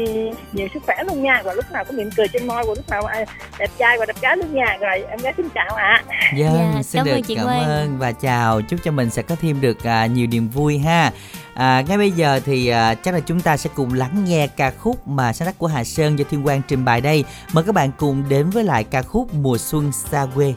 nhiều 0.52 0.68
sức 0.74 0.82
khỏe 0.86 0.96
luôn 1.06 1.22
nha. 1.22 1.42
Và 1.44 1.54
lúc 1.54 1.64
nào 1.72 1.84
có 1.84 1.92
niềm 1.92 2.10
cười 2.16 2.28
trên 2.28 2.46
môi 2.46 2.64
và 2.66 2.74
lúc 2.76 2.90
nào 2.90 3.02
đẹp 3.58 3.70
trai 3.78 3.98
và 3.98 4.06
đẹp 4.06 4.16
gái 4.20 4.36
luôn 4.36 4.54
nha. 4.54 4.76
Rồi 4.80 5.04
em 5.10 5.18
gái 5.18 5.32
xin 5.36 5.48
chào 5.54 5.74
ạ. 5.74 6.02
À. 6.08 6.32
Dạ, 6.36 6.46
dạ, 6.54 6.82
xin 6.82 6.98
cảm 6.98 7.06
được 7.06 7.12
ơn 7.12 7.22
chị 7.22 7.34
cảm 7.34 7.46
ơn 7.46 7.98
và 7.98 8.12
chào. 8.12 8.62
Chúc 8.62 8.80
cho 8.84 8.90
mình 8.90 9.10
sẽ 9.10 9.22
có 9.22 9.36
thêm 9.42 9.60
được 9.60 9.78
uh, 9.78 10.10
nhiều 10.10 10.26
niềm 10.26 10.48
vui 10.48 10.78
ha 10.78 11.10
À, 11.56 11.80
ngay 11.88 11.98
bây 11.98 12.10
giờ 12.10 12.40
thì 12.44 12.68
à, 12.68 12.94
chắc 12.94 13.14
là 13.14 13.20
chúng 13.20 13.40
ta 13.40 13.56
sẽ 13.56 13.70
cùng 13.74 13.92
lắng 13.92 14.24
nghe 14.24 14.46
ca 14.46 14.70
khúc 14.70 15.08
mà 15.08 15.32
sáng 15.32 15.46
tác 15.46 15.58
của 15.58 15.66
Hà 15.66 15.84
Sơn 15.84 16.18
do 16.18 16.24
Thiên 16.30 16.42
Quang 16.42 16.62
trình 16.68 16.84
bày 16.84 17.00
đây. 17.00 17.24
Mời 17.52 17.64
các 17.64 17.74
bạn 17.74 17.90
cùng 17.98 18.24
đến 18.28 18.50
với 18.50 18.64
lại 18.64 18.84
ca 18.84 19.02
khúc 19.02 19.34
Mùa 19.34 19.58
xuân 19.58 19.92
xa 19.92 20.26
quê. 20.34 20.54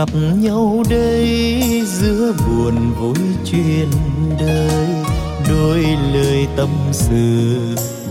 Gặp 0.00 0.14
nhau 0.14 0.82
đây, 0.90 1.82
giữa 1.86 2.32
buồn 2.46 2.92
vui 3.00 3.26
chuyện 3.44 3.88
đời. 4.40 4.88
Đôi 5.48 5.84
lời 6.14 6.46
tâm 6.56 6.68
sự, 6.92 7.58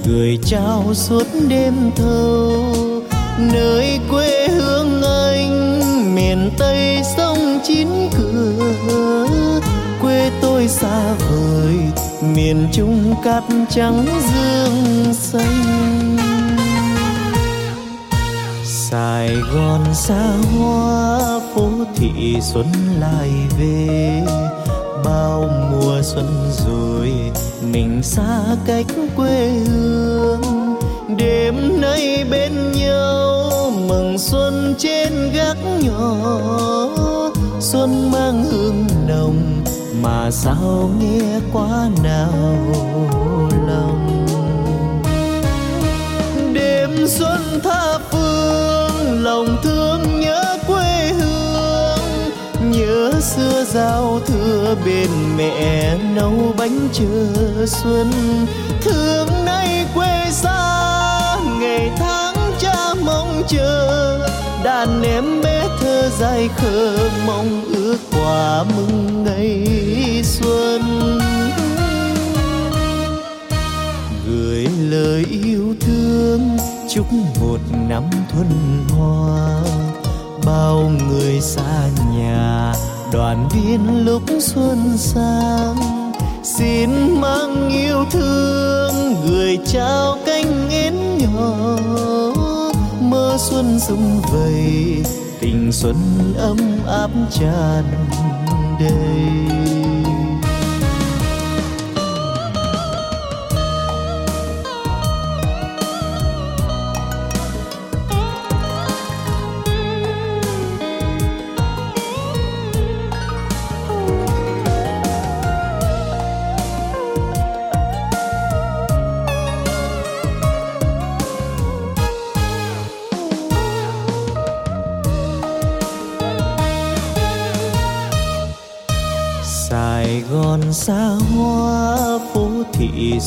gửi 0.05 0.39
trao 0.45 0.93
suốt 0.93 1.23
đêm 1.47 1.73
thâu 1.95 2.75
nơi 3.39 3.99
quê 4.09 4.47
hương 4.47 5.01
anh, 5.01 6.15
miền 6.15 6.51
tây 6.57 7.01
sông 7.17 7.59
chín 7.63 7.87
cửa. 8.17 9.27
Quê 10.01 10.31
tôi 10.41 10.67
xa 10.67 11.13
vời, 11.13 11.75
miền 12.35 12.67
trung 12.71 13.15
cát 13.23 13.43
trắng 13.69 14.05
dương 14.05 15.13
xanh. 15.13 16.17
Sài 18.91 19.35
Gòn 19.53 19.81
xa 19.93 20.33
hoa 20.57 21.38
phố 22.19 22.39
xuân 22.41 22.65
lại 22.99 23.29
về, 23.59 24.21
bao 25.05 25.49
mùa 25.71 26.01
xuân 26.01 26.51
rồi 26.65 27.11
mình 27.61 28.03
xa 28.03 28.41
cách 28.65 28.85
quê 29.15 29.49
hương. 29.67 30.41
Đêm 31.17 31.81
nay 31.81 32.25
bên 32.31 32.71
nhau, 32.71 33.51
mừng 33.87 34.17
xuân 34.17 34.75
trên 34.77 35.31
gác 35.33 35.57
nhỏ. 35.81 36.15
Xuân 37.59 38.11
mang 38.11 38.43
hương 38.43 38.87
nồng, 39.07 39.63
mà 40.01 40.31
sao 40.31 40.89
nghe 40.99 41.39
quá 41.53 41.89
nào 42.03 42.57
lòng. 43.67 44.25
Đêm 46.53 47.07
xuân 47.07 47.59
tha 47.63 47.97
phương, 48.11 49.23
lòng 49.23 49.57
thương 49.63 49.78
giao 53.73 54.19
thừa 54.25 54.75
bên 54.85 55.09
mẹ 55.37 55.97
nấu 56.15 56.53
bánh 56.57 56.89
trưa 56.93 57.65
xuân. 57.65 58.11
Thương 58.81 59.27
nay 59.45 59.85
quê 59.95 60.25
xa, 60.31 61.37
ngày 61.59 61.91
tháng 61.97 62.35
cha 62.59 62.93
mong 63.05 63.43
chờ. 63.47 64.19
Đàn 64.63 65.01
em 65.03 65.41
bé 65.41 65.67
thơ 65.79 66.09
dài 66.19 66.49
khờ, 66.57 66.97
mong 67.25 67.63
ước 67.73 67.97
quà 68.11 68.63
mừng 68.63 69.23
ngày 69.23 69.67
xuân. 70.23 70.81
Gửi 74.27 74.67
lời 74.79 75.25
yêu 75.43 75.75
thương, 75.81 76.57
chúc 76.89 77.05
một 77.41 77.59
năm 77.89 78.03
thuần 78.31 78.49
hoa 78.89 79.61
bao 80.45 80.91
người 81.07 81.41
xa 81.41 81.87
nhà 82.17 82.73
đoàn 83.13 83.47
viên 83.51 84.05
lúc 84.05 84.21
xuân 84.39 84.97
sang. 84.97 85.75
Xin 86.43 86.89
mang 87.21 87.69
yêu 87.69 88.05
thương, 88.11 89.15
gửi 89.27 89.59
trao 89.65 90.17
cánh 90.25 90.69
én 90.69 90.93
nhỏ. 91.17 91.77
Mơ 93.01 93.37
xuân 93.39 93.79
sum 93.79 94.21
vầy, 94.31 95.03
tình 95.39 95.71
xuân 95.71 95.95
ấm 96.37 96.57
áp 96.87 97.09
tràn 97.31 97.83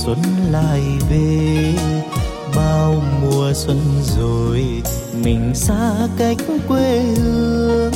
xuân 0.05 0.19
lại 0.51 0.83
về. 1.11 1.75
Bao 2.57 3.03
mùa 3.23 3.53
xuân 3.55 3.81
rồi, 4.19 4.83
mình 5.25 5.53
xa 5.55 5.93
cách 6.19 6.37
quê 6.69 7.03
hương. 7.17 7.93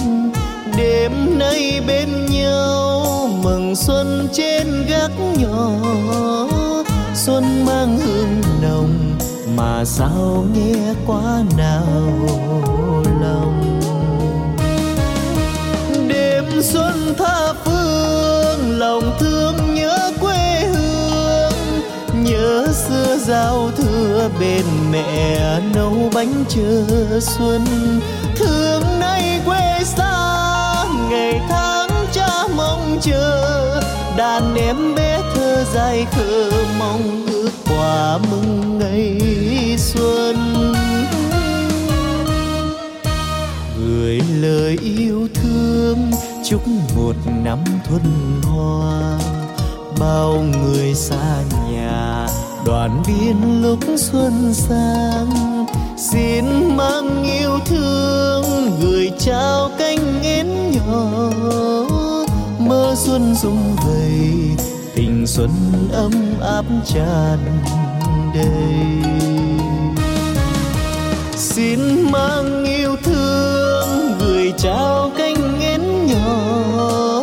Đêm 0.76 1.38
nay 1.38 1.80
bên 1.86 2.26
nhau, 2.26 3.28
mừng 3.42 3.76
xuân 3.76 4.28
trên 4.32 4.86
gác 4.88 5.10
nhỏ. 5.38 5.70
Xuân 7.14 7.64
mang 7.64 7.98
hương 7.98 8.40
nồng, 8.62 9.18
mà 9.56 9.84
sao 9.84 10.44
nghe 10.54 10.94
quá 11.06 11.42
nào 11.58 12.12
lòng. 13.22 13.80
Đêm 16.08 16.44
xuân 16.62 17.14
tha 17.18 17.52
phương, 17.64 18.78
lòng 18.78 19.16
thương 19.20 19.65
giao 23.26 23.70
thừa 23.76 24.30
bên 24.40 24.64
mẹ 24.92 25.60
nấu 25.74 26.10
bánh 26.14 26.44
chờ 26.48 26.84
xuân. 27.20 27.64
Thương 28.36 28.82
nay 29.00 29.40
quê 29.46 29.84
xa, 29.84 30.84
ngày 31.10 31.40
tháng 31.48 31.88
cha 32.12 32.46
mong 32.56 32.98
chờ. 33.02 33.80
Đàn 34.16 34.54
em 34.54 34.94
bé 34.94 35.20
thơ 35.34 35.64
dài 35.74 36.06
khờ 36.12 36.50
mong 36.78 37.26
ước 37.26 37.50
quà 37.68 38.18
mừng 38.30 38.78
ngày 38.78 39.20
xuân. 39.78 40.36
Gửi 43.78 44.20
lời 44.40 44.78
yêu 44.82 45.28
thương, 45.34 46.10
chúc 46.50 46.68
một 46.96 47.16
năm 47.44 47.58
thuần 47.88 48.40
hoa 48.42 49.18
bao 50.00 50.44
người 50.52 50.94
xa 50.94 51.42
nhà 51.50 51.65
đoàn 52.66 53.02
viên 53.02 53.62
lúc 53.62 53.78
xuân 53.96 54.54
sang, 54.54 55.30
xin 55.96 56.44
mang 56.76 57.24
yêu 57.24 57.58
thương, 57.66 58.44
gửi 58.80 59.10
trao 59.18 59.70
cánh 59.78 60.22
én 60.22 60.46
nhỏ. 60.70 61.30
Mơ 62.58 62.94
xuân 62.96 63.34
rung 63.42 63.76
vầy, 63.86 64.20
tình 64.94 65.26
xuân 65.26 65.50
ấm 65.92 66.12
áp 66.40 66.64
tràn 66.84 67.38
đầy. 68.34 69.12
Xin 71.36 72.10
mang 72.12 72.64
yêu 72.64 72.96
thương, 73.04 73.88
gửi 74.20 74.52
trao 74.58 75.10
cánh 75.18 75.60
én 75.60 76.06
nhỏ. 76.06 77.22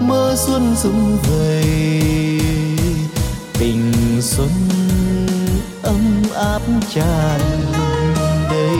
Mơ 0.00 0.34
xuân 0.36 0.74
rung 0.82 1.16
vầy 1.28 1.59
áp 6.40 6.62
tràn 6.90 7.40
đầy. 8.50 8.76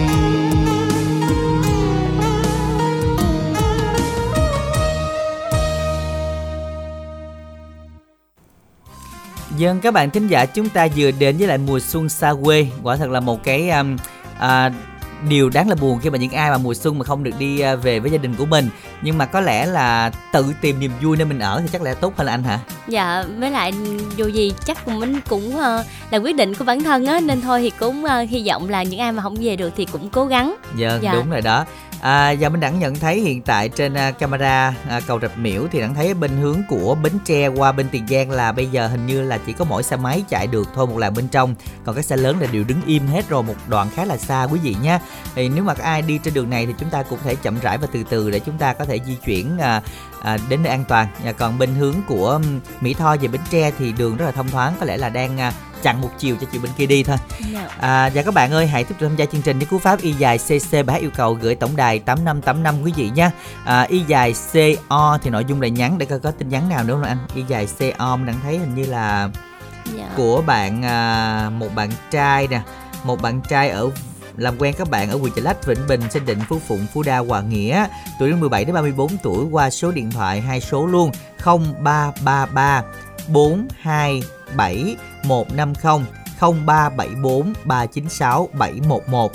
Dân 9.57 9.81
các 9.81 9.95
bạn 9.95 10.11
thính 10.11 10.29
giả 10.29 10.47
chúng 10.47 10.69
ta 10.69 10.89
vừa 10.97 11.11
đến 11.11 11.37
với 11.39 11.47
lại 11.47 11.59
mùa 11.59 11.81
xuân 11.81 12.09
xa 12.09 12.35
quê. 12.45 12.67
Quả 12.83 12.97
thật 12.97 13.11
là 13.11 13.21
một 13.21 13.45
cái 13.45 13.71
um, 13.71 13.97
à, 14.39 14.73
điều 15.29 15.51
đáng 15.51 15.69
là 15.69 15.75
buồn 15.75 15.99
khi 15.99 16.11
mà 16.11 16.19
những 16.19 16.33
ai 16.33 16.51
mà 16.51 16.59
mùa 16.59 16.75
xuân 16.75 16.99
mà 16.99 17.05
không 17.05 17.23
được 17.23 17.39
đi 17.39 17.61
à, 17.61 17.75
về 17.75 18.01
với 18.01 18.11
gia 18.11 18.19
đình 18.19 18.35
của 18.35 18.47
mình. 18.47 18.69
Nhưng 19.03 19.19
mà 19.19 19.27
có 19.27 19.41
lẽ 19.41 19.67
là 19.67 20.11
tự 20.33 20.53
tìm 20.61 20.81
niềm 20.81 20.91
vui 21.03 21.17
nơi 21.17 21.25
mình 21.25 21.39
ở 21.39 21.61
thì 21.63 21.69
chắc 21.73 21.83
lẽ 21.83 21.95
tốt 21.95 22.17
hơn 22.17 22.27
là 22.27 22.33
anh 22.33 22.43
hả? 22.43 22.59
Dạ 22.89 23.25
với 23.39 23.51
lại 23.51 23.73
dù 24.17 24.27
gì 24.27 24.53
chắc 24.65 24.89
mình 24.89 25.21
cũng 25.29 25.49
uh, 25.49 25.87
là 26.11 26.19
quyết 26.23 26.37
định 26.37 26.55
của 26.55 26.65
bản 26.65 26.83
thân 26.83 27.07
á 27.07 27.21
nên 27.21 27.41
thôi 27.41 27.61
thì 27.61 27.71
cũng 27.71 28.05
uh, 28.05 28.29
hy 28.29 28.45
vọng 28.49 28.69
là 28.69 28.83
những 28.83 29.01
ai 29.01 29.13
mà 29.13 29.23
không 29.23 29.37
về 29.41 29.57
được 29.57 29.73
thì 29.77 29.85
cũng 29.85 30.11
cố 30.11 30.27
gắng. 30.27 30.57
Dạ, 30.77 30.99
dạ. 31.03 31.13
đúng 31.13 31.31
rồi 31.31 31.41
đó 31.41 31.65
À, 32.01 32.35
và 32.41 32.49
mình 32.49 32.61
đã 32.61 32.71
nhận 32.71 32.95
thấy 32.95 33.21
hiện 33.21 33.43
tại 33.43 33.69
trên 33.69 33.93
uh, 33.93 34.19
camera 34.19 34.75
uh, 34.97 35.03
cầu 35.07 35.21
rạch 35.21 35.39
miễu 35.39 35.67
thì 35.73 35.81
đang 35.81 35.95
thấy 35.95 36.15
bên 36.15 36.31
hướng 36.31 36.63
của 36.69 36.97
bến 37.03 37.13
tre 37.25 37.47
qua 37.47 37.73
bên 37.73 37.89
tiền 37.91 38.07
giang 38.09 38.31
là 38.31 38.53
bây 38.53 38.67
giờ 38.67 38.87
hình 38.87 39.07
như 39.07 39.23
là 39.23 39.39
chỉ 39.47 39.53
có 39.53 39.65
mỗi 39.65 39.83
xe 39.83 39.97
máy 39.97 40.25
chạy 40.29 40.47
được 40.47 40.69
thôi 40.75 40.87
một 40.87 40.99
làn 40.99 41.15
bên 41.15 41.29
trong. 41.29 41.55
Còn 41.85 41.97
các 41.97 42.05
xe 42.05 42.17
lớn 42.17 42.41
là 42.41 42.47
đều 42.53 42.65
đứng 42.65 42.83
im 42.87 43.07
hết 43.07 43.29
rồi 43.29 43.43
một 43.43 43.55
đoạn 43.69 43.89
khá 43.95 44.05
là 44.05 44.17
xa 44.17 44.47
quý 44.53 44.59
vị 44.63 44.77
nhé 44.83 44.99
thì 45.35 45.49
nếu 45.49 45.65
mà 45.65 45.75
ai 45.83 46.03
đi 46.03 46.19
trên 46.25 46.35
đường 46.35 46.51
này 46.51 46.67
thì 46.67 46.75
chúng 46.79 46.91
ta 46.91 47.03
cũng 47.03 47.19
thể 47.25 47.35
chậm 47.35 47.61
rãi 47.63 47.79
và 47.79 47.87
từ 47.93 48.05
từ 48.11 48.31
để 48.31 48.39
chúng 48.39 48.59
ta 48.59 48.73
có 48.73 48.85
thể 48.85 48.99
di 49.07 49.15
chuyển 49.15 49.57
uh, 49.57 49.83
à, 50.23 50.39
đến 50.49 50.63
nơi 50.63 50.71
an 50.71 50.85
toàn 50.89 51.07
và 51.25 51.33
còn 51.33 51.59
bên 51.59 51.75
hướng 51.75 51.95
của 52.09 52.41
mỹ 52.81 52.95
tho 52.95 53.17
về 53.17 53.29
bến 53.29 53.41
tre 53.51 53.71
thì 53.79 53.93
đường 53.93 54.17
rất 54.17 54.27
là 54.27 54.33
thông 54.33 54.49
thoáng 54.49 54.75
có 54.81 54.87
lẽ 54.87 54.97
là 54.97 55.09
đang 55.09 55.41
à, 55.41 55.53
chặn 55.83 56.01
một 56.01 56.11
chiều 56.19 56.37
cho 56.41 56.47
chị 56.53 56.59
bên 56.59 56.71
kia 56.77 56.87
đi 56.87 57.03
thôi 57.03 57.17
dạ. 57.53 57.69
à, 57.81 58.11
và 58.15 58.23
các 58.23 58.35
bạn 58.35 58.53
ơi 58.53 58.67
hãy 58.67 58.85
tiếp 58.85 58.95
tục 58.99 59.09
tham 59.09 59.17
gia 59.17 59.25
chương 59.25 59.43
trình 59.43 59.59
với 59.59 59.67
cú 59.67 59.79
pháp 59.79 60.01
y 60.01 60.13
dài 60.13 60.39
cc 60.39 60.87
bài 60.87 61.01
yêu 61.01 61.11
cầu 61.17 61.35
gửi 61.35 61.55
tổng 61.55 61.77
đài 61.77 61.99
tám 61.99 62.25
năm 62.25 62.41
tám 62.41 62.63
năm 62.63 62.83
quý 62.83 62.93
vị 62.97 63.11
nha 63.15 63.31
à, 63.65 63.83
y 63.83 64.05
dài 64.07 64.35
co 64.89 65.19
thì 65.23 65.31
nội 65.31 65.45
dung 65.45 65.61
là 65.61 65.69
nhắn 65.69 65.99
để 65.99 66.07
coi 66.07 66.19
có 66.19 66.31
tin 66.31 66.49
nhắn 66.49 66.69
nào 66.69 66.85
nữa 66.85 66.95
không 66.95 67.03
anh 67.03 67.19
y 67.35 67.43
dài 67.49 67.69
co 67.99 68.17
mình 68.17 68.27
đang 68.27 68.41
thấy 68.43 68.59
hình 68.59 68.75
như 68.75 68.85
là 68.85 69.29
dạ. 69.97 70.09
của 70.17 70.43
bạn 70.47 70.85
à, 70.85 71.51
một 71.51 71.75
bạn 71.75 71.91
trai 72.11 72.49
nè 72.49 72.61
một 73.05 73.23
bạn 73.23 73.41
trai 73.49 73.69
ở 73.69 73.91
làm 74.41 74.55
quen 74.59 74.75
các 74.79 74.91
bạn 74.91 75.11
ở 75.11 75.17
huyện 75.19 75.33
Chợ 75.37 75.43
Lách, 75.43 75.67
Vĩnh 75.67 75.87
Bình, 75.89 76.01
Sơn 76.11 76.27
Định, 76.27 76.39
Phú 76.49 76.59
Phụng, 76.69 76.87
Phú 76.95 77.03
Đa, 77.03 77.19
Hòa 77.19 77.41
Nghĩa, 77.41 77.87
tuổi 78.19 78.33
17 78.33 78.65
đến 78.65 78.75
34 78.75 79.17
tuổi 79.23 79.45
qua 79.51 79.71
số 79.71 79.91
điện 79.91 80.11
thoại 80.11 80.41
hai 80.41 80.61
số 80.61 80.87
luôn 80.87 81.11
0333 81.45 82.83
427 83.29 84.97
150 85.25 86.05
0374 86.41 87.53
396 87.65 88.49
711 88.53 89.33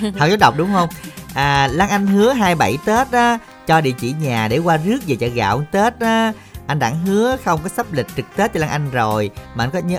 Thật 0.00 0.28
có 0.30 0.36
đọc 0.40 0.54
đúng 0.56 0.72
không? 0.72 0.88
À, 1.34 1.68
Lan 1.72 1.88
Anh 1.88 2.06
hứa 2.06 2.32
27 2.32 2.78
Tết 2.86 3.12
á, 3.12 3.38
cho 3.66 3.80
địa 3.80 3.92
chỉ 4.00 4.14
nhà 4.20 4.48
để 4.48 4.58
qua 4.58 4.76
rước 4.76 4.98
về 5.06 5.16
chợ 5.16 5.26
gạo 5.26 5.62
Tết 5.72 6.00
á. 6.00 6.32
Anh 6.66 6.78
đã 6.78 6.92
hứa 7.06 7.36
không 7.44 7.60
có 7.62 7.68
sắp 7.68 7.86
lịch 7.92 8.06
trực 8.16 8.26
Tết 8.36 8.52
cho 8.52 8.60
Lan 8.60 8.70
Anh 8.70 8.90
rồi 8.90 9.30
Mà 9.54 9.64
anh 9.64 9.70
có 9.70 9.78
nhớ 9.78 9.98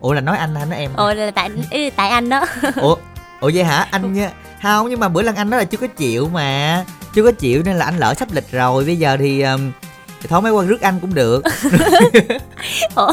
Ủa 0.00 0.12
là 0.12 0.20
nói 0.20 0.38
anh 0.38 0.54
hay 0.54 0.66
nói 0.66 0.78
em? 0.78 0.92
Ủa 0.96 1.14
là 1.14 1.30
tại 1.30 1.50
tại 1.96 2.10
anh 2.10 2.28
đó 2.28 2.46
Ủa 2.76 2.96
ủa 3.40 3.50
vậy 3.54 3.64
hả? 3.64 3.88
Anh 3.90 4.12
nha. 4.12 4.30
Không 4.62 4.90
nhưng 4.90 5.00
mà 5.00 5.08
bữa 5.08 5.22
lần 5.22 5.36
anh 5.36 5.50
nói 5.50 5.60
là 5.60 5.64
chưa 5.64 5.78
có 5.78 5.86
chịu 5.86 6.28
mà. 6.28 6.84
Chưa 7.14 7.24
có 7.24 7.32
chịu 7.32 7.62
nên 7.62 7.76
là 7.76 7.84
anh 7.84 7.98
lỡ 7.98 8.14
sắp 8.14 8.28
lịch 8.32 8.50
rồi. 8.52 8.84
Bây 8.84 8.96
giờ 8.96 9.16
thì 9.16 9.42
um, 9.42 9.72
thôi 10.28 10.42
mấy 10.42 10.52
qua 10.52 10.64
rước 10.64 10.80
anh 10.80 11.00
cũng 11.00 11.14
được. 11.14 11.44
Ủa? 12.94 13.12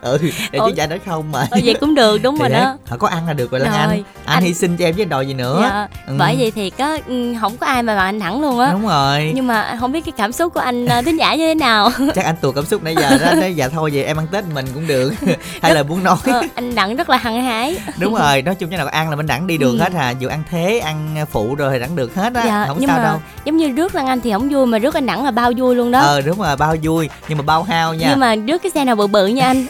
Ừ 0.00 0.18
để 0.52 0.58
chứ 0.66 0.72
cha 0.76 0.86
nói 0.86 1.00
không 1.06 1.32
mà. 1.32 1.46
Ừ, 1.50 1.60
vậy 1.64 1.74
cũng 1.80 1.94
được 1.94 2.22
đúng 2.22 2.36
thì 2.36 2.40
rồi 2.40 2.48
đấy. 2.48 2.60
đó 2.60 2.76
họ 2.86 2.96
có 2.96 3.08
ăn 3.08 3.26
là 3.26 3.32
được 3.32 3.50
rồi, 3.50 3.60
rồi 3.60 3.68
anh. 3.68 3.90
Anh 3.90 4.02
anh 4.24 4.42
hy 4.42 4.54
sinh 4.54 4.76
cho 4.76 4.84
em 4.84 4.94
chứ 4.94 5.04
đòi 5.04 5.26
gì 5.26 5.34
nữa. 5.34 5.60
Dạ. 5.62 5.88
ừ. 6.06 6.14
bởi 6.18 6.36
vậy 6.38 6.50
thì 6.50 6.70
có 6.70 6.98
ừ, 7.06 7.34
không 7.40 7.56
có 7.56 7.66
ai 7.66 7.82
mà 7.82 7.96
bằng 7.96 8.06
anh 8.06 8.20
thẳng 8.20 8.40
luôn 8.40 8.58
á. 8.58 8.72
Đúng 8.72 8.86
rồi. 8.86 9.32
Nhưng 9.34 9.46
mà 9.46 9.76
không 9.80 9.92
biết 9.92 10.04
cái 10.04 10.12
cảm 10.16 10.32
xúc 10.32 10.54
của 10.54 10.60
anh 10.60 10.86
ờ, 10.86 11.02
thính 11.02 11.16
giả 11.16 11.34
như 11.34 11.46
thế 11.46 11.54
nào. 11.54 11.90
Chắc 12.14 12.24
anh 12.24 12.36
tuột 12.40 12.54
cảm 12.54 12.64
xúc 12.64 12.82
nãy 12.82 12.94
giờ 13.00 13.18
đó 13.18 13.34
nói 13.40 13.54
dạ 13.54 13.68
thôi 13.68 13.90
vậy 13.94 14.04
em 14.04 14.16
ăn 14.16 14.26
tết 14.26 14.44
mình 14.54 14.66
cũng 14.74 14.86
được. 14.86 15.12
Hay 15.62 15.74
là 15.74 15.82
muốn 15.82 16.04
nói. 16.04 16.16
Ờ, 16.24 16.42
anh 16.54 16.74
đặng 16.74 16.96
rất 16.96 17.10
là 17.10 17.16
hăng 17.16 17.42
hái. 17.42 17.76
Đúng 17.98 18.14
rồi 18.14 18.42
nói 18.42 18.54
chung 18.54 18.70
cái 18.70 18.78
nào 18.78 18.86
ăn 18.86 19.10
là 19.10 19.16
mình 19.16 19.26
đặng 19.26 19.46
đi 19.46 19.58
được 19.58 19.72
ừ. 19.72 19.78
hết 19.78 19.92
hà. 19.92 20.10
Dù 20.10 20.28
ăn 20.28 20.42
thế 20.50 20.78
ăn 20.78 21.16
phụ 21.30 21.54
rồi 21.54 21.72
thì 21.72 21.80
đặng 21.80 21.96
được 21.96 22.14
hết 22.14 22.34
á. 22.34 22.44
Dạ, 22.46 22.64
không 22.66 22.76
nhưng 22.80 22.88
sao 22.88 22.98
mà, 22.98 23.04
đâu. 23.04 23.20
giống 23.44 23.56
như 23.56 23.68
rước 23.68 23.94
lan 23.94 24.06
anh 24.06 24.20
thì 24.20 24.32
không 24.32 24.48
vui 24.48 24.66
mà 24.66 24.78
rước 24.78 24.94
anh 24.94 25.06
đặng 25.06 25.24
là 25.24 25.30
bao 25.30 25.52
vui 25.56 25.74
luôn 25.74 25.90
đó. 25.90 26.00
Ờ 26.00 26.20
đúng 26.20 26.38
rồi 26.38 26.43
bao 26.58 26.76
vui 26.82 27.08
nhưng 27.28 27.38
mà 27.38 27.44
bao 27.44 27.62
hao 27.62 27.94
nha. 27.94 28.06
Nhưng 28.10 28.20
mà 28.20 28.34
rước 28.34 28.62
cái 28.62 28.70
xe 28.70 28.84
nào 28.84 28.96
bự 28.96 29.06
bự 29.06 29.26
nha 29.26 29.46
anh. 29.46 29.66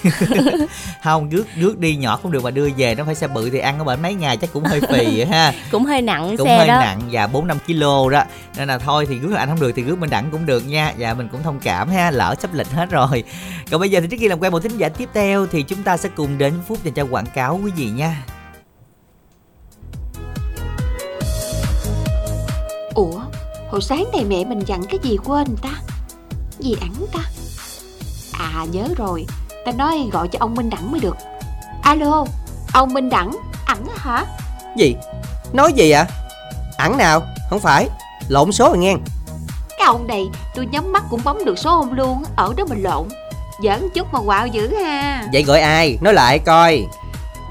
Không 1.03 1.31
rước 1.31 1.47
rước 1.57 1.79
đi 1.79 1.97
nhỏ 1.97 2.19
cũng 2.23 2.33
được 2.33 2.45
mà 2.45 2.51
đưa 2.51 2.69
về 2.77 2.95
nó 2.95 3.05
phải 3.05 3.15
xe 3.15 3.27
bự 3.27 3.51
thì 3.51 3.59
ăn 3.59 3.79
ở 3.79 3.85
bển 3.85 4.03
mấy 4.03 4.15
ngày 4.15 4.37
chắc 4.37 4.53
cũng 4.53 4.65
hơi 4.65 4.81
phì 4.89 5.25
ha. 5.25 5.53
Cũng 5.71 5.85
hơi 5.85 6.03
nặng 6.03 6.37
cũng 6.37 6.47
xe 6.47 6.59
hơi 6.59 6.69
đó. 6.69 6.81
nặng 6.81 7.01
và 7.11 7.27
bốn 7.27 7.47
năm 7.47 7.59
kg 7.67 8.11
đó. 8.11 8.25
Nên 8.57 8.69
là 8.69 8.79
thôi 8.79 9.07
thì 9.09 9.19
rước 9.19 9.31
là 9.33 9.41
anh 9.41 9.49
không 9.49 9.61
được 9.61 9.73
thì 9.77 9.83
rước 9.83 9.99
mình 9.99 10.11
đặng 10.11 10.31
cũng 10.31 10.47
được 10.47 10.69
nha. 10.69 10.93
Dạ 10.99 11.15
mình 11.15 11.29
cũng 11.33 11.43
thông 11.43 11.61
cảm 11.61 11.89
ha 11.89 12.11
lỡ 12.11 12.35
sắp 12.41 12.55
lịch 12.55 12.71
hết 12.71 12.91
rồi. 12.91 13.25
Còn 13.71 13.81
bây 13.81 13.91
giờ 13.91 14.01
thì 14.01 14.07
trước 14.11 14.17
khi 14.21 14.29
làm 14.29 14.41
quen 14.41 14.53
một 14.53 14.61
thính 14.61 14.79
giả 14.79 14.89
tiếp 14.89 15.09
theo 15.15 15.47
thì 15.47 15.63
chúng 15.63 15.83
ta 15.83 15.97
sẽ 15.97 16.09
cùng 16.17 16.39
đến 16.39 16.55
phút 16.69 16.85
dành 16.85 16.95
cho 16.95 17.07
quảng 17.11 17.27
cáo 17.27 17.61
quý 17.65 17.71
vị 17.77 17.91
nha. 17.91 18.23
Ủa 22.95 23.21
Hồi 23.75 23.83
sáng 23.83 24.05
này 24.13 24.25
mẹ 24.25 24.45
mình 24.45 24.61
dặn 24.67 24.83
cái 24.91 24.99
gì 25.03 25.17
quên 25.25 25.47
ta 25.63 25.71
Gì 26.65 26.77
ẵn 26.81 26.93
ta? 27.13 27.21
À 28.33 28.67
nhớ 28.73 28.85
rồi. 28.97 29.27
Ta 29.67 29.73
nói 29.73 30.09
gọi 30.13 30.29
cho 30.29 30.39
ông 30.41 30.55
Minh 30.55 30.71
Đẳng 30.71 30.93
mới 30.93 31.01
được. 31.01 31.17
Alo 31.83 32.25
Ông 32.73 32.95
Minh 32.95 33.11
Đẳng 33.11 33.31
Ẵn 33.67 33.79
hả? 33.97 34.25
Gì? 34.77 34.97
Nói 35.53 35.73
gì 35.73 35.91
ạ 35.91 36.07
à? 36.09 36.15
Ẵn 36.79 36.99
nào? 36.99 37.23
Không 37.51 37.61
phải. 37.61 37.89
Lộn 38.29 38.53
số 38.53 38.69
rồi 38.69 38.79
nghe. 38.79 38.95
Cái 39.79 39.87
ông 39.87 40.07
này 40.07 40.25
Tôi 40.55 40.67
nhắm 40.67 40.93
mắt 40.93 41.03
cũng 41.11 41.21
bấm 41.25 41.45
được 41.45 41.59
số 41.59 41.71
ông 41.71 41.93
luôn 41.93 42.23
Ở 42.37 42.55
đó 42.57 42.65
mình 42.69 42.83
lộn. 42.83 43.09
Giỡn 43.63 43.89
chút 43.95 44.13
mà 44.13 44.21
quạo 44.21 44.47
dữ 44.47 44.75
ha. 44.75 45.25
Vậy 45.33 45.43
gọi 45.43 45.61
ai? 45.61 45.99
Nói 46.01 46.15
lại 46.15 46.39
coi. 46.39 46.87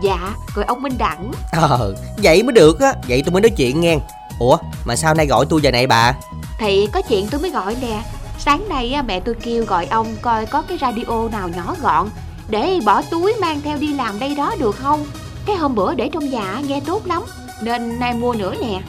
Dạ 0.03 0.34
Gọi 0.55 0.66
ông 0.66 0.82
Minh 0.84 0.97
Đẳng. 0.97 1.32
Ờ 1.51 1.95
Vậy 2.18 2.43
mới 2.43 2.53
được 2.53 2.80
á. 2.80 2.93
Vậy 3.07 3.24
tôi 3.26 3.32
mới 3.32 3.41
nói 3.41 3.49
chuyện 3.49 3.82
nghe. 3.82 3.97
Ủa 4.39 4.57
mà 4.86 4.95
sao 4.95 5.14
nay 5.14 5.26
gọi 5.26 5.45
tôi 5.49 5.61
giờ 5.61 5.72
này 5.72 5.88
bà? 5.88 6.14
Thì 6.59 6.88
có 6.93 7.01
chuyện 7.01 7.28
tôi 7.32 7.41
mới 7.41 7.49
gọi 7.51 7.76
nè 7.82 8.01
Sáng 8.46 8.70
nay 8.70 8.96
mẹ 9.08 9.20
tôi 9.20 9.36
kêu 9.44 9.66
gọi 9.66 9.86
ông 9.86 10.16
coi 10.22 10.46
có 10.46 10.62
cái 10.62 10.78
radio 10.82 11.30
nào 11.32 11.50
nhỏ 11.56 11.76
gọn 11.82 12.10
Để 12.50 12.80
bỏ 12.86 13.02
túi 13.02 13.34
mang 13.41 13.62
theo 13.62 13.78
đi 13.78 13.94
làm 13.94 14.20
đây 14.20 14.36
đó 14.36 14.56
được 14.60 14.76
không? 14.76 15.06
Cái 15.46 15.56
hôm 15.56 15.76
bữa 15.76 15.94
để 15.94 16.10
trong 16.14 16.30
nhà 16.30 16.62
nghe 16.68 16.82
tốt 16.86 17.08
lắm 17.08 17.24
Nên 17.62 18.00
nay 18.00 18.14
mua 18.14 18.34
nữa 18.34 18.56
nè. 18.62 18.82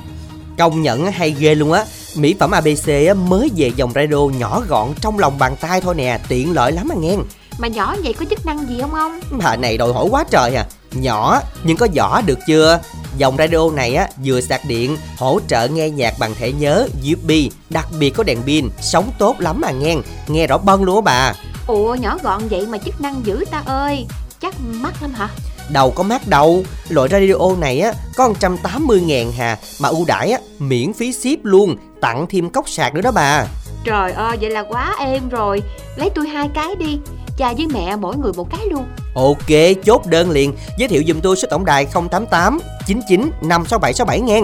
Công 0.59 0.83
nhận 0.83 1.07
hay 1.07 1.31
ghê 1.39 1.55
luôn 1.55 1.73
á. 1.73 1.85
Mỹ 2.17 2.35
phẩm 2.41 2.51
ABC 2.51 3.17
mới 3.29 3.51
về 3.57 3.73
dòng 3.77 3.93
radio 3.95 4.19
nhỏ 4.39 4.63
gọn 4.69 4.89
trong 5.01 5.19
lòng 5.19 5.39
bàn 5.39 5.57
tay 5.61 5.81
thôi 5.81 5.95
nè 5.95 6.19
Tiện 6.29 6.53
lợi 6.53 6.73
lắm 6.73 6.93
à 6.93 6.97
nghe. 7.01 7.17
Mà 7.59 7.69
nhỏ 7.69 7.97
vậy 8.05 8.13
có 8.13 8.25
chức 8.31 8.47
năng 8.47 8.69
gì 8.69 8.79
không 8.81 8.95
ông? 8.95 9.21
Bà 9.31 9.57
này 9.57 9.79
đòi 9.79 9.93
hỏi 9.93 10.09
quá 10.11 10.25
trời 10.31 10.55
à 10.55 10.65
Nhỏ 10.95 11.41
nhưng 11.65 11.77
có 11.77 11.87
vỏ 11.97 12.21
được 12.21 12.39
chưa 12.47 12.79
Dòng 13.17 13.37
radio 13.37 13.71
này 13.71 13.95
á 13.95 14.09
vừa 14.25 14.41
sạc 14.41 14.61
điện, 14.69 14.97
hỗ 15.19 15.41
trợ 15.49 15.69
nghe 15.69 15.91
nhạc 15.91 16.15
bằng 16.19 16.35
thẻ 16.35 16.53
nhớ 16.53 16.89
USB, 17.13 17.31
đặc 17.71 17.89
biệt 17.99 18.11
có 18.11 18.23
đèn 18.23 18.43
pin, 18.43 18.69
sống 18.81 19.11
tốt 19.19 19.37
lắm 19.39 19.61
mà 19.61 19.71
nghe, 19.71 19.97
nghe 20.29 20.47
rõ 20.47 20.59
bân 20.59 20.83
luôn 20.83 20.97
á 20.97 21.01
bà. 21.05 21.33
Ủa 21.67 21.95
nhỏ 21.95 22.19
gọn 22.23 22.49
vậy 22.49 22.67
mà 22.67 22.79
chức 22.79 23.01
năng 23.01 23.27
dữ 23.27 23.45
ta 23.51 23.63
ơi, 23.67 24.07
chắc 24.41 24.55
mắc 24.61 24.95
lắm 25.03 25.13
hả? 25.15 25.29
Đầu 25.69 25.91
có 25.91 26.03
mát 26.03 26.29
đâu, 26.29 26.63
loại 26.89 27.09
radio 27.09 27.57
này 27.59 27.81
á 27.81 27.93
có 28.17 28.29
180 28.29 29.01
ngàn 29.01 29.33
hà 29.33 29.59
mà 29.81 29.89
ưu 29.89 30.05
đãi 30.05 30.31
á 30.31 30.39
miễn 30.59 30.93
phí 30.93 31.13
ship 31.13 31.45
luôn, 31.45 31.77
tặng 32.01 32.27
thêm 32.31 32.51
cốc 32.51 32.69
sạc 32.69 32.95
nữa 32.95 33.01
đó 33.01 33.11
bà. 33.11 33.45
Trời 33.85 34.13
ơi 34.13 34.37
vậy 34.41 34.51
là 34.51 34.63
quá 34.63 34.97
êm 35.01 35.29
rồi 35.29 35.63
Lấy 35.97 36.11
tôi 36.15 36.29
hai 36.29 36.49
cái 36.55 36.77
đi 36.77 36.99
Cha 37.37 37.53
với 37.57 37.67
mẹ 37.67 37.97
mỗi 37.97 38.17
người 38.17 38.33
một 38.37 38.51
cái 38.51 38.67
luôn. 38.71 38.85
Ok 39.15 39.77
chốt 39.85 40.07
đơn 40.07 40.31
liền. 40.31 40.55
Giới 40.79 40.89
thiệu 40.89 41.03
dùm 41.09 41.21
tôi 41.21 41.37
số 41.37 41.49
tổng 41.51 41.65
đài 41.65 41.87
088 42.11 42.59
99 42.87 43.31
56767 43.43 44.21
nghe. 44.21 44.41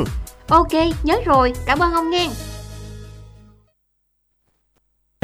Ok 0.48 0.72
nhớ 1.02 1.16
rồi. 1.24 1.52
Cảm 1.66 1.78
ơn 1.78 1.92
ông 1.92 2.10
nghe 2.10 2.28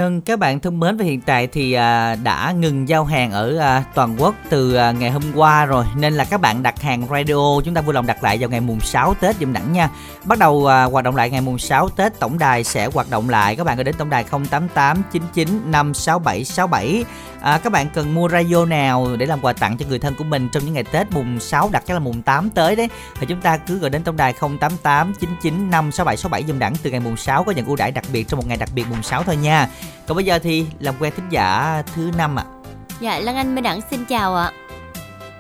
Vâng, 0.01 0.21
các 0.21 0.39
bạn 0.39 0.61
thân 0.61 0.81
mến 0.81 0.97
và 0.97 1.05
hiện 1.05 1.21
tại 1.21 1.47
thì 1.47 1.73
à, 1.73 2.15
đã 2.15 2.55
ngừng 2.59 2.89
giao 2.89 3.05
hàng 3.05 3.31
ở 3.31 3.59
à, 3.59 3.85
toàn 3.95 4.17
quốc 4.19 4.35
từ 4.49 4.75
à, 4.75 4.93
ngày 4.93 5.11
hôm 5.11 5.23
qua 5.35 5.65
rồi 5.65 5.85
nên 5.97 6.15
là 6.15 6.25
các 6.25 6.41
bạn 6.41 6.63
đặt 6.63 6.83
hàng 6.83 7.07
radio 7.11 7.61
chúng 7.65 7.75
ta 7.75 7.81
vui 7.81 7.95
lòng 7.95 8.07
đặt 8.07 8.25
lại 8.25 8.39
vào 8.39 8.51
ngày 8.51 8.61
mùng 8.61 8.81
6 8.81 9.15
Tết 9.15 9.37
dùm 9.41 9.53
đẳng 9.53 9.73
nha. 9.73 9.91
Bắt 10.25 10.39
đầu 10.39 10.67
à, 10.67 10.85
hoạt 10.85 11.05
động 11.05 11.17
lại 11.17 11.31
ngày 11.31 11.41
mùng 11.41 11.59
6 11.59 11.89
Tết 11.89 12.19
tổng 12.19 12.39
đài 12.39 12.65
sẽ 12.65 12.87
hoạt 12.87 13.11
động 13.11 13.29
lại. 13.29 13.57
Các 13.57 13.65
bạn 13.65 13.77
có 13.77 13.83
đến 13.83 13.95
tổng 13.99 14.11
đài 14.11 14.25
0889956767. 14.25 17.05
À, 17.41 17.59
các 17.59 17.73
bạn 17.73 17.87
cần 17.95 18.15
mua 18.15 18.29
radio 18.29 18.65
nào 18.65 19.09
để 19.19 19.27
làm 19.27 19.41
quà 19.41 19.53
tặng 19.53 19.77
cho 19.77 19.87
người 19.89 19.99
thân 19.99 20.15
của 20.19 20.25
mình 20.25 20.49
trong 20.53 20.65
những 20.65 20.75
ngày 20.75 20.85
Tết 20.85 21.11
mùng 21.11 21.41
6 21.41 21.69
đặt 21.73 21.83
chắc 21.87 21.95
là 21.95 22.01
mùng 22.01 22.23
8 22.23 22.51
tới 22.51 22.77
đấy. 22.77 22.89
Thì 23.21 23.27
chúng 23.27 23.41
ta 23.41 23.57
cứ 23.57 23.79
gọi 23.79 23.91
đến 23.91 24.03
tổng 24.03 24.17
đài 24.17 24.33
088 24.33 25.13
99 25.21 25.71
567 25.71 26.17
67 26.17 26.45
dùm 26.49 26.59
đẳng 26.59 26.75
từ 26.83 26.91
ngày 26.91 27.01
mùng 27.01 27.17
6 27.17 27.45
có 27.45 27.53
nhận 27.53 27.67
ưu 27.67 27.77
đãi 27.77 27.93
đặc 27.93 28.05
biệt 28.13 28.29
trong 28.29 28.39
một 28.39 28.47
ngày 28.49 28.57
đặc 28.57 28.69
biệt 28.75 28.85
mùng 28.91 29.03
6 29.03 29.23
thôi 29.23 29.37
nha. 29.37 29.69
Còn 30.07 30.17
bây 30.17 30.25
giờ 30.25 30.39
thì 30.39 30.67
làm 30.81 30.95
quen 31.01 31.13
thính 31.17 31.29
giả 31.31 31.83
thứ 31.95 32.11
năm 32.17 32.39
ạ. 32.39 32.45
À. 32.47 32.57
Dạ 33.01 33.19
Lan 33.19 33.37
Anh 33.37 33.55
Minh 33.55 33.65
Đẳng 33.65 33.81
xin 33.91 34.05
chào 34.05 34.37
ạ. 34.37 34.51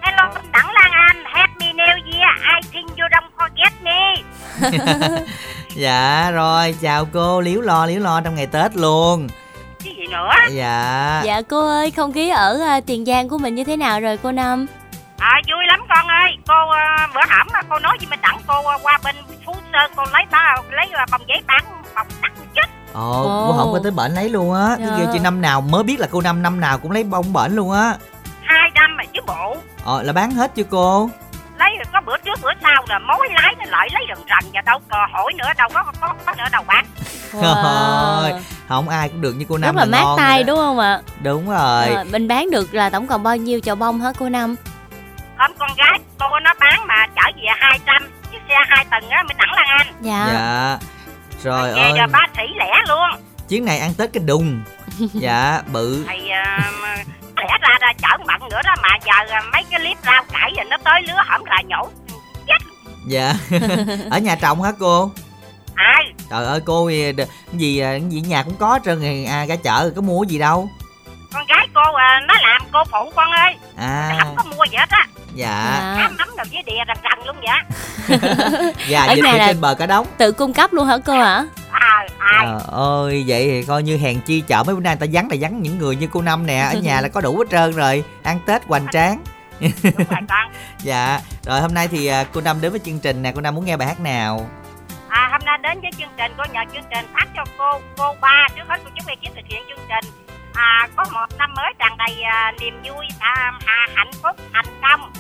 Hello 0.03 0.32
Minh 0.34 0.53
Đẳng 0.53 0.70
Lan 0.70 0.92
Anh, 0.92 1.24
Happy 1.24 1.66
New 1.72 2.12
Year, 2.12 2.38
I 2.55 2.68
think 2.72 2.88
you 2.88 3.07
don't 3.11 3.30
forget 3.38 3.72
me. 3.82 4.22
dạ 5.74 6.30
rồi, 6.30 6.74
chào 6.80 7.05
cô, 7.05 7.40
liếu 7.40 7.61
lo 7.61 7.86
liếu 7.86 8.01
lo 8.01 8.20
trong 8.20 8.34
ngày 8.34 8.47
Tết 8.47 8.76
luôn. 8.76 9.28
Cái 9.84 9.94
gì 9.97 10.07
nữa? 10.07 10.30
Dạ. 10.51 11.22
Dạ 11.24 11.42
cô 11.49 11.66
ơi, 11.68 11.90
không 11.90 12.12
khí 12.12 12.30
ở 12.30 12.76
uh, 12.78 12.86
Tiền 12.86 13.05
Giang 13.05 13.28
của 13.28 13.38
mình 13.38 13.55
như 13.55 13.64
thế 13.64 13.76
nào 13.76 14.01
rồi 14.01 14.16
cô 14.16 14.32
Năm? 14.32 14.66
À 15.18 15.40
vui 15.49 15.66
lắm 15.66 15.80
con 15.88 16.07
ơi, 16.07 16.36
cô 16.49 16.55
uh, 16.64 17.14
bữa 17.14 17.20
hổm 17.30 17.47
cô 17.68 17.78
nói 17.78 17.97
với 17.99 18.07
Minh 18.11 18.20
Đẳng 18.22 18.38
cô 18.47 18.59
uh, 18.59 18.82
qua 18.82 18.99
bên 19.05 19.16
Phú 19.47 19.55
Sơn 19.72 19.90
cô 19.97 20.03
lấy 20.12 20.24
ba 20.30 20.57
lấy 20.70 20.86
uh, 21.03 21.11
bông 21.11 21.28
giấy 21.28 21.42
bán 21.47 21.64
bông 21.94 22.07
đắt 22.22 22.32
chết 22.55 22.76
Ồ, 22.97 23.12
Ồ. 23.22 23.47
cô 23.53 23.59
không 23.59 23.72
có 23.72 23.80
tới 23.82 23.92
bệnh 23.92 24.14
lấy 24.14 24.28
luôn 24.28 24.55
á 24.55 24.76
Dạ. 24.80 24.86
Cái 24.99 25.07
chị 25.12 25.18
năm 25.18 25.40
nào 25.40 25.61
mới 25.61 25.82
biết 25.82 26.01
là 26.01 26.07
cô 26.11 26.20
năm 26.20 26.42
năm 26.42 26.61
nào 26.61 26.78
cũng 26.78 26.90
lấy 26.90 27.05
bông 27.05 27.32
bệnh 27.32 27.57
luôn 27.57 27.72
á 27.72 27.94
hai 28.44 28.70
năm 28.74 28.97
mà 28.97 29.05
chứ 29.14 29.20
bộ 29.26 29.57
Ờ 29.84 30.03
là 30.03 30.12
bán 30.12 30.30
hết 30.30 30.55
chưa 30.55 30.64
cô 30.70 31.11
lấy 31.59 31.70
có 31.92 32.01
bữa 32.07 32.16
trước 32.24 32.38
bữa 32.42 32.51
sau 32.62 32.84
là 32.88 32.99
mối 32.99 33.28
lái 33.34 33.55
nó 33.59 33.64
lại 33.68 33.88
lấy 33.92 34.03
rần 34.09 34.18
rần 34.28 34.51
và 34.55 34.61
đâu 34.61 34.78
cò 34.90 35.07
hỏi 35.12 35.32
nữa 35.38 35.49
đâu 35.59 35.68
có 35.74 35.84
có, 36.01 36.14
có 36.26 36.34
nữa 36.38 36.44
đâu 36.53 36.62
bán 36.66 36.86
Trời 37.42 38.40
Không 38.68 38.88
ai 38.88 39.09
cũng 39.09 39.20
được 39.20 39.32
như 39.32 39.44
cô 39.49 39.59
năm 39.59 39.74
Rất 39.76 39.80
là 39.80 39.84
mát 39.86 40.03
ngon 40.05 40.18
tay 40.18 40.36
rồi 40.38 40.44
đúng 40.44 40.57
không 40.57 40.78
ạ? 40.78 41.01
Đúng 41.22 41.51
rồi 41.51 41.86
Ờ, 41.88 42.05
mình 42.12 42.28
bán 42.28 42.51
được 42.51 42.74
là 42.74 42.90
tổng 42.90 43.07
cộng 43.07 43.22
bao 43.22 43.36
nhiêu 43.36 43.61
chậu 43.61 43.74
bông 43.76 44.01
hả 44.01 44.12
cô 44.18 44.28
Năm? 44.28 44.57
không 45.38 45.53
con 45.59 45.70
gái 45.76 45.99
cô 46.18 46.26
nó 46.44 46.53
bán 46.61 46.86
mà 46.86 47.07
chở 47.16 47.22
về 47.36 47.42
200 47.61 48.11
chiếc 48.32 48.38
xe 48.49 48.55
hai 48.68 48.84
tầng 48.90 49.09
á 49.11 49.22
mình 49.28 49.36
đẳng 49.36 49.53
lan 49.57 49.66
anh 49.68 49.86
Dạ. 50.01 50.28
Dạ 50.32 50.78
Về 51.45 51.82
ơi. 51.82 51.93
giờ 51.97 52.07
bác 52.12 52.26
sĩ 52.37 52.43
lẻ 52.59 52.72
luôn. 52.89 53.20
Chuyến 53.49 53.64
này 53.64 53.78
ăn 53.78 53.95
Tết 53.95 54.12
cái 54.12 54.22
đùng. 54.26 54.62
Dạ 55.12 55.62
bự. 55.72 56.05
Thì 56.09 56.18
uh, 56.18 57.07
lẽ 57.37 57.59
ra 57.61 57.78
ra 57.80 57.93
chở 58.03 58.24
bận 58.26 58.49
nữa 58.51 58.61
đó 58.64 58.74
mà 58.82 58.89
giờ 59.07 59.34
à, 59.34 59.43
mấy 59.53 59.64
cái 59.70 59.80
clip 59.80 59.99
rau 60.05 60.24
cải 60.32 60.53
rồi 60.57 60.64
nó 60.70 60.76
tới 60.84 61.03
lứa 61.03 61.22
hổng 61.28 61.45
là 61.45 61.62
nhổ. 61.68 61.89
Dạ. 63.07 63.34
Ở 64.11 64.18
nhà 64.18 64.37
trồng 64.41 64.62
hả 64.62 64.72
cô? 64.78 65.11
Ai? 65.74 66.05
Trời 66.30 66.45
ơi 66.45 66.61
cô 66.64 66.89
gì 66.89 67.12
cái 67.12 67.26
gì 68.09 68.20
nhà 68.20 68.43
cũng 68.43 68.57
có 68.57 68.78
trơn 68.84 69.01
rồi. 69.01 69.24
À, 69.24 69.47
ra 69.47 69.57
chợ 69.57 69.91
có 69.97 70.03
mua 70.03 70.22
gì 70.22 70.39
đâu 70.39 70.68
con 71.33 71.47
gái 71.49 71.68
cô 71.74 71.95
à, 71.95 72.20
nó 72.29 72.35
làm 72.43 72.62
cô 72.72 72.85
phụ 72.85 73.12
con 73.16 73.31
ơi. 73.31 73.55
À. 73.77 74.12
Không 74.18 74.37
có 74.37 74.43
mua 74.57 74.64
gì 74.70 74.77
hết 74.77 74.89
á 74.91 75.07
dạ. 75.35 75.53
Ám 75.99 76.16
ấm 76.18 76.29
rồi 76.37 76.47
với 76.53 76.62
đìa 76.62 76.72
rần 76.89 76.97
rần 77.03 77.27
luôn 77.27 77.37
vậy. 77.47 78.72
Dạ 78.89 79.05
Ở 79.05 79.14
nhà 79.16 79.33
là- 79.33 79.47
trên 79.47 79.61
bờ 79.61 79.74
cả 79.74 79.87
đống 79.87 80.07
Tự 80.18 80.33
cung 80.33 80.53
cấp 80.53 80.72
luôn 80.72 80.87
hả 80.87 80.97
cô 81.07 81.12
hả? 81.18 81.45
à 81.70 82.07
Trời 82.43 82.61
ơi 82.72 83.24
vậy 83.27 83.47
thì 83.47 83.62
coi 83.62 83.83
như 83.83 83.97
hèn 83.99 84.20
chi 84.20 84.41
chợ 84.41 84.62
mấy 84.66 84.74
bữa 84.74 84.81
nay 84.81 84.97
người 85.01 85.09
ta 85.09 85.12
vắng 85.12 85.29
là 85.31 85.37
vắng 85.41 85.62
những 85.62 85.79
người 85.79 85.97
như 85.97 86.09
cô 86.12 86.22
Năm 86.22 86.47
nè. 86.47 86.68
Ở 86.72 86.79
nhà 86.79 87.01
là 87.01 87.09
có 87.09 87.20
đủ 87.20 87.39
hết 87.39 87.45
trơn 87.51 87.72
rồi. 87.72 88.05
Ăn 88.22 88.41
Tết 88.47 88.62
hoành 88.66 88.87
tráng. 88.93 89.22
Đúng 89.61 89.70
rồi 89.83 90.20
con. 90.29 90.53
Dạ. 90.83 91.20
Rồi 91.45 91.61
hôm 91.61 91.74
nay 91.74 91.89
thì 91.89 92.07
à, 92.07 92.24
cô 92.33 92.41
Năm 92.41 92.61
đến 92.61 92.70
với 92.70 92.81
chương 92.85 92.99
trình 92.99 93.22
nè. 93.22 93.33
Cô 93.35 93.41
Năm 93.41 93.55
muốn 93.55 93.64
nghe 93.64 93.77
bài 93.77 93.89
hát 93.89 94.01
nào? 94.01 94.51
À 95.09 95.29
hôm 95.33 95.41
nay 95.45 95.59
đến 95.62 95.81
với 95.81 95.91
chương 95.99 96.09
trình 96.16 96.33
cô 96.39 96.45
nhờ 96.53 96.61
chương 96.74 96.85
trình 96.95 97.07
phát 97.14 97.27
cho 97.37 97.45
cô 97.59 97.81
cô 97.97 98.14
ba. 98.20 98.47
Trước 98.57 98.62
hết 98.68 98.77
cô 98.85 98.91
chúc 98.97 99.07
ekip 99.09 99.35
thực 99.37 99.45
hiện 99.49 99.62
chương 99.68 99.87
trình 99.89 100.11
à 100.57 100.88
có 100.96 101.04
một 101.12 101.26
năm 101.38 101.54
mới 101.57 101.72
tràn 101.78 101.96
đầy 101.98 102.22
à, 102.22 102.52
niềm 102.61 102.82
vui 102.84 103.07
à, 103.20 103.52
hà 103.66 103.86
hạnh 103.94 104.11
phúc 104.22 104.36
thành 104.52 104.80
công. 104.82 105.12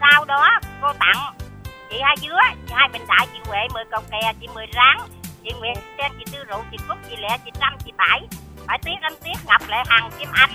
Sau 0.00 0.24
đó 0.24 0.50
cô 0.82 0.92
tặng 0.92 1.34
chị 1.90 1.96
hai 2.02 2.16
dứa 2.20 2.38
chị 2.66 2.72
hai 2.76 2.88
bình 2.88 3.06
đại 3.08 3.26
chị 3.32 3.38
huệ 3.46 3.58
mười 3.74 3.84
cầu 3.90 4.00
kè 4.10 4.32
chị 4.40 4.48
mười 4.54 4.66
ráng 4.66 4.98
chị 5.44 5.50
nguyễn 5.58 5.74
sen 5.98 6.12
chị 6.18 6.24
tư 6.32 6.44
rượu 6.48 6.64
chị 6.70 6.76
cúc 6.88 6.98
chị 7.10 7.16
lẹ 7.16 7.38
chị 7.44 7.50
trăm 7.60 7.76
chị 7.84 7.92
bảy 7.96 8.20
phải 8.66 8.78
tiết 8.78 8.96
anh 9.02 9.14
tiết 9.24 9.46
ngọc 9.46 9.62
lệ 9.68 9.82
hằng 9.88 10.10
kim 10.18 10.28
anh 10.32 10.50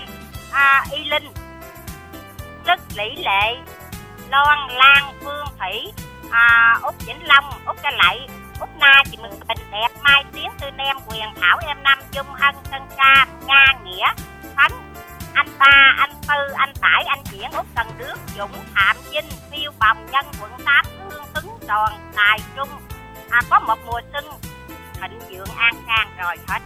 à, 0.52 0.84
y 0.92 1.04
linh 1.04 1.32
đức 2.66 2.80
lý 2.96 3.16
lệ 3.16 3.56
loan 4.30 4.68
lan 4.68 5.14
phương 5.20 5.46
thủy 5.58 5.92
à, 6.30 6.78
út 6.82 6.94
vĩnh 7.06 7.26
long 7.26 7.44
út 7.66 7.76
ca 7.82 7.90
lạy 7.90 8.28
út 8.60 8.68
na 8.78 9.02
chị 9.10 9.16
mừng 9.22 9.40
bình 9.48 9.70
đẹp. 9.72 9.88
Mai 10.02 10.24
tiến 10.32 10.50
tư 10.60 10.70
nem 10.70 10.96
quyền 11.06 11.28
thảo 11.40 11.58
em 11.66 11.82
năm 11.82 11.98
dung 12.12 12.26
hân 12.32 12.54
tân 12.70 12.82
ca 12.96 13.26
nga 13.46 13.74
nghĩa 13.84 14.06
thánh 14.56 14.92
anh 15.34 15.48
ba 15.58 15.94
anh 15.98 16.10
tư 16.28 16.54
anh 16.56 16.72
tải 16.80 17.04
anh 17.04 17.22
diễn 17.30 17.50
út 17.50 17.66
cần 17.76 17.86
đước 17.98 18.18
dũng 18.36 18.52
phạm 18.74 18.96
vinh 19.12 19.30
phiêu 19.50 19.72
bồng 19.80 20.06
nhân 20.12 20.26
quận 20.40 20.52
tám 20.64 20.84
hương 20.98 21.24
tuấn 21.34 21.58
tròn 21.68 21.92
tài 22.16 22.38
trung. 22.56 22.68
À, 23.30 23.40
có 23.50 23.58
một 23.58 23.78
mùa 23.86 24.00
xuân 24.12 24.24
thịnh 25.00 25.18
vượng 25.30 25.56
an 25.56 25.74
khang 25.86 26.16
rồi 26.18 26.36
hết. 26.48 26.58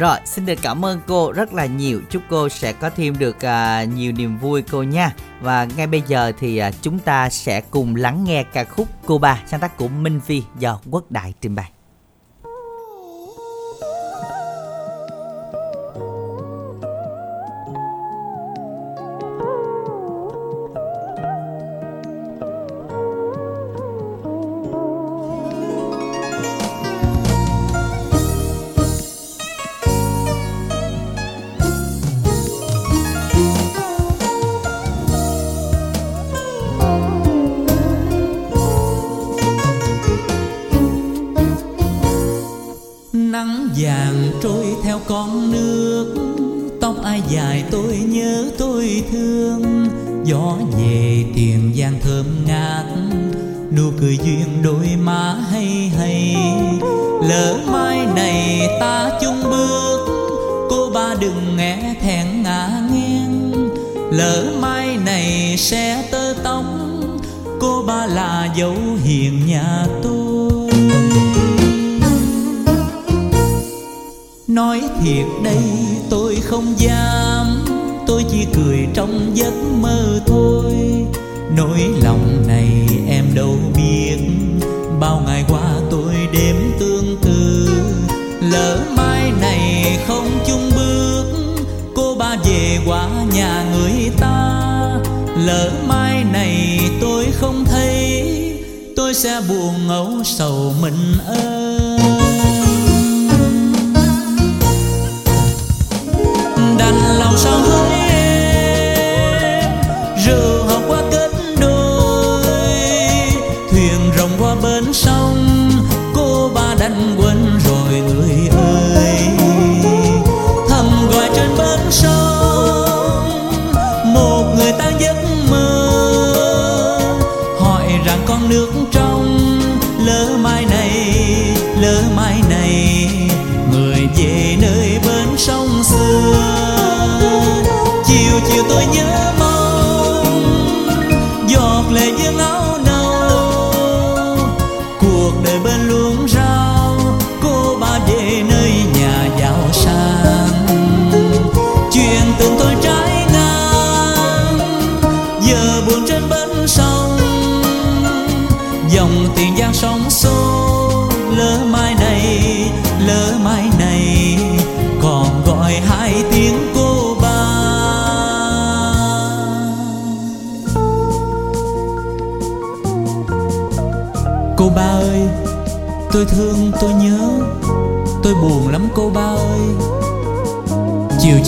Rồi 0.00 0.18
xin 0.24 0.46
được 0.46 0.58
cảm 0.62 0.84
ơn 0.84 1.00
cô 1.06 1.32
rất 1.32 1.52
là 1.54 1.66
nhiều. 1.66 2.00
Chúc 2.10 2.22
cô 2.30 2.48
sẽ 2.48 2.72
có 2.72 2.90
thêm 2.90 3.18
được 3.18 3.44
à, 3.44 3.84
nhiều 3.84 4.12
niềm 4.12 4.38
vui 4.38 4.62
cô 4.62 4.82
nha. 4.82 5.14
Và 5.40 5.64
ngay 5.76 5.86
bây 5.86 6.02
giờ 6.06 6.32
thì 6.38 6.58
à, 6.58 6.70
chúng 6.82 6.98
ta 6.98 7.30
sẽ 7.30 7.60
cùng 7.60 7.96
lắng 7.96 8.24
nghe 8.24 8.42
ca 8.42 8.64
khúc 8.64 8.88
Cô 9.06 9.18
Ba 9.18 9.42
sáng 9.46 9.60
tác 9.60 9.76
của 9.76 9.88
Minh 9.88 10.20
Phi 10.20 10.42
do 10.58 10.80
Quốc 10.90 11.10
Đại 11.10 11.34
trình 11.40 11.54
bày. 11.54 11.70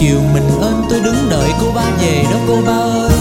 Chiều 0.03 0.21
mình 0.35 0.61
ơn 0.61 0.83
tôi 0.91 1.01
đứng 1.01 1.31
đợi 1.31 1.51
cô 1.61 1.73
ba 1.75 1.91
về 2.01 2.25
đó 2.31 2.39
cô 2.49 2.57
ba 2.67 2.73
ơi. 2.73 3.12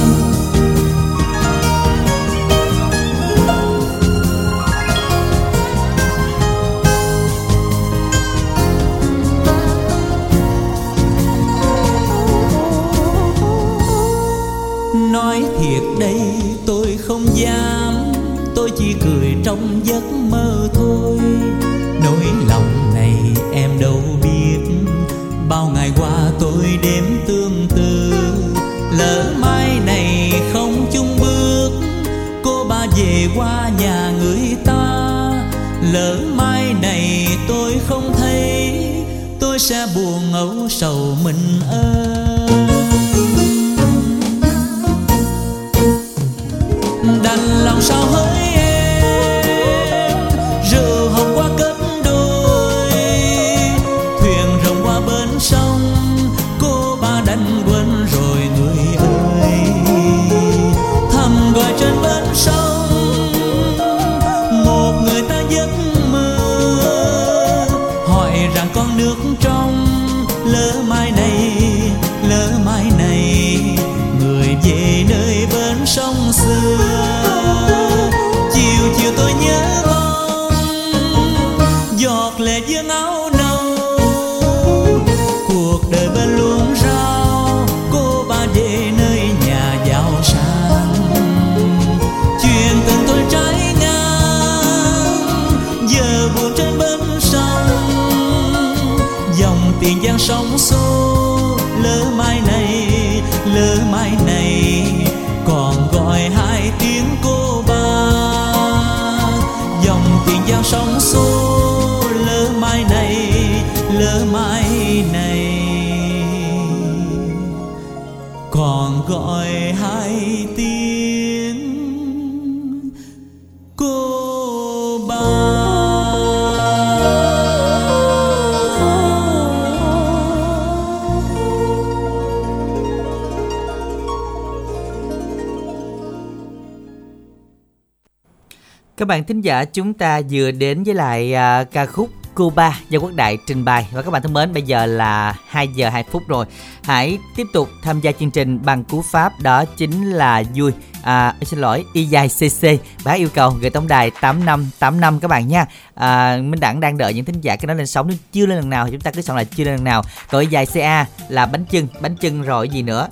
Thính 139.42 139.46
giả 139.46 139.66
chúng 139.66 139.94
ta 139.94 140.22
vừa 140.32 140.52
đến 140.52 140.84
với 140.84 140.96
lại 140.96 141.34
à, 141.34 141.64
ca 141.64 141.86
khúc 141.86 142.10
Cuba 142.36 142.80
do 142.90 143.00
Quốc 143.00 143.12
Đại 143.16 143.38
trình 143.48 143.66
bày. 143.66 143.88
Và 143.92 144.02
các 144.02 144.12
bạn 144.12 144.22
thân 144.22 144.34
mến 144.34 144.54
bây 144.54 144.64
giờ 144.64 144.86
là 144.86 145.36
2 145.48 145.68
giờ 145.68 145.90
2 145.90 146.04
phút 146.04 146.24
rồi. 146.28 146.46
Hãy 146.84 147.18
tiếp 147.36 147.48
tục 147.54 147.70
tham 147.84 148.02
gia 148.02 148.12
chương 148.12 148.32
trình 148.32 148.60
bằng 148.66 148.84
cú 148.84 149.02
pháp. 149.02 149.34
Đó 149.40 149.66
chính 149.66 150.12
là 150.12 150.44
vui. 150.56 150.72
À, 151.04 151.36
xin 151.42 151.60
lỗi 151.60 151.86
y 151.94 152.06
dài 152.06 152.28
cc 152.28 152.68
bác 153.06 153.14
yêu 153.14 153.28
cầu 153.34 153.52
gửi 153.62 153.70
tổng 153.70 153.88
đài 153.88 154.12
8585 154.22 155.20
các 155.20 155.28
bạn 155.28 155.48
nha. 155.48 155.66
À, 155.96 156.38
Minh 156.38 156.60
Đẳng 156.60 156.80
đang 156.80 156.98
đợi 156.98 157.14
những 157.14 157.26
thính 157.26 157.42
giả 157.42 157.56
cái 157.56 157.68
nó 157.68 157.74
lên 157.74 157.88
sóng. 157.88 158.10
Chưa 158.32 158.46
lên 158.46 158.58
lần 158.58 158.70
nào 158.70 158.86
thì 158.86 158.92
chúng 158.92 159.02
ta 159.02 159.12
cứ 159.12 159.22
chọn 159.22 159.38
là 159.38 159.44
chưa 159.44 159.64
lên 159.64 159.76
lần 159.76 159.84
nào. 159.84 160.04
Còn 160.30 160.42
y 160.42 160.48
dài 160.48 160.66
ca 160.66 161.06
là 161.30 161.46
bánh 161.46 161.66
chưng. 161.66 161.88
Bánh 162.00 162.16
chưng 162.16 162.42
rồi 162.42 162.70
gì 162.70 162.82
nữa? 162.82 163.08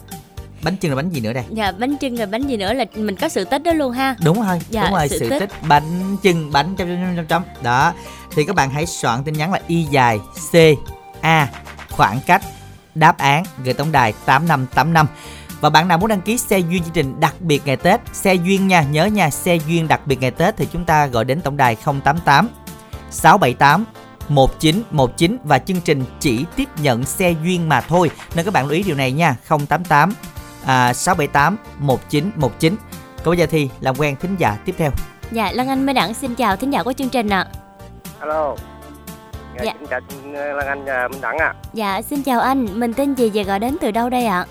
Bánh 0.61 0.75
chưng 0.77 0.91
là 0.91 0.95
bánh 0.95 1.09
gì 1.09 1.21
nữa 1.21 1.33
đây? 1.33 1.43
Dạ 1.49 1.71
bánh 1.71 1.97
chưng 1.97 2.15
rồi 2.15 2.27
bánh 2.27 2.47
gì 2.47 2.57
nữa 2.57 2.73
là 2.73 2.85
mình 2.95 3.15
có 3.15 3.29
sự 3.29 3.43
tích 3.43 3.63
đó 3.63 3.73
luôn 3.73 3.91
ha. 3.91 4.15
Đúng 4.23 4.41
rồi 4.41 4.59
Dạ, 4.69 4.83
đúng 4.83 4.93
rồi 4.93 5.09
sự 5.09 5.17
sự, 5.19 5.29
tích. 5.29 5.39
tích. 5.39 5.51
bánh 5.67 6.17
chưng 6.23 6.51
bánh 6.51 6.75
chấm 6.75 6.87
chấm 6.87 7.15
chấm 7.15 7.25
chấm 7.25 7.43
đó. 7.61 7.93
Thì 8.35 8.43
các 8.43 8.55
bạn 8.55 8.69
hãy 8.69 8.85
soạn 8.85 9.23
tin 9.23 9.33
nhắn 9.33 9.53
là 9.53 9.59
y 9.67 9.83
dài 9.83 10.19
c 10.51 10.55
a 11.21 11.47
khoảng 11.89 12.19
cách 12.27 12.41
đáp 12.95 13.17
án 13.17 13.43
gửi 13.63 13.73
tổng 13.73 13.91
đài 13.91 14.13
8585 14.25 15.07
và 15.61 15.69
bạn 15.69 15.87
nào 15.87 15.97
muốn 15.97 16.09
đăng 16.09 16.21
ký 16.21 16.37
xe 16.37 16.59
duyên 16.59 16.83
chương 16.83 16.93
trình 16.93 17.19
đặc 17.19 17.35
biệt 17.39 17.61
ngày 17.65 17.77
Tết 17.77 17.99
xe 18.13 18.33
duyên 18.33 18.67
nha 18.67 18.81
nhớ 18.81 19.05
nha 19.05 19.29
xe 19.29 19.55
duyên 19.67 19.87
đặc 19.87 20.01
biệt 20.07 20.21
ngày 20.21 20.31
Tết 20.31 20.57
thì 20.57 20.67
chúng 20.73 20.85
ta 20.85 21.05
gọi 21.05 21.25
đến 21.25 21.41
tổng 21.41 21.57
đài 21.57 21.75
088 21.75 22.49
678 23.11 23.85
1919 24.29 25.37
và 25.43 25.59
chương 25.59 25.81
trình 25.81 26.03
chỉ 26.19 26.45
tiếp 26.55 26.67
nhận 26.81 27.03
xe 27.03 27.33
duyên 27.43 27.69
mà 27.69 27.81
thôi. 27.81 28.11
Nên 28.35 28.45
các 28.45 28.53
bạn 28.53 28.65
lưu 28.65 28.77
ý 28.77 28.83
điều 28.83 28.95
này 28.95 29.11
nha 29.11 29.35
088 29.69 30.13
à, 30.69 30.93
678 30.93 31.57
1919 31.79 32.75
Còn 33.17 33.25
bây 33.31 33.37
giờ 33.37 33.45
thì 33.49 33.69
làm 33.79 33.95
quen 33.95 34.15
thính 34.21 34.35
giả 34.39 34.57
tiếp 34.65 34.75
theo. 34.77 34.91
Dạ 35.31 35.51
Lan 35.51 35.67
Anh 35.69 35.85
Minh 35.85 35.95
Đẳng 35.95 36.13
xin 36.13 36.35
chào 36.35 36.55
thính 36.55 36.73
giả 36.73 36.83
của 36.83 36.93
chương 36.93 37.09
trình 37.09 37.29
ạ. 37.29 37.45
Alo. 38.19 38.55
Dạ, 39.59 39.63
Dạ. 39.65 39.73
xin 39.79 39.87
chào 39.89 39.99
ờ, 40.35 40.53
Lan 40.53 40.67
Anh 40.67 40.85
và 40.85 41.07
Minh 41.07 41.21
Đẳng 41.21 41.37
ạ. 41.37 41.53
dạ 41.73 42.01
xin 42.01 42.23
chào 42.23 42.39
anh. 42.39 42.79
Mình 42.79 42.93
tên 42.93 43.13
gì 43.13 43.31
và 43.33 43.43
gọi 43.43 43.59
đến 43.59 43.77
từ 43.81 43.91
đâu 43.91 44.09
đây 44.09 44.25
ạ? 44.25 44.45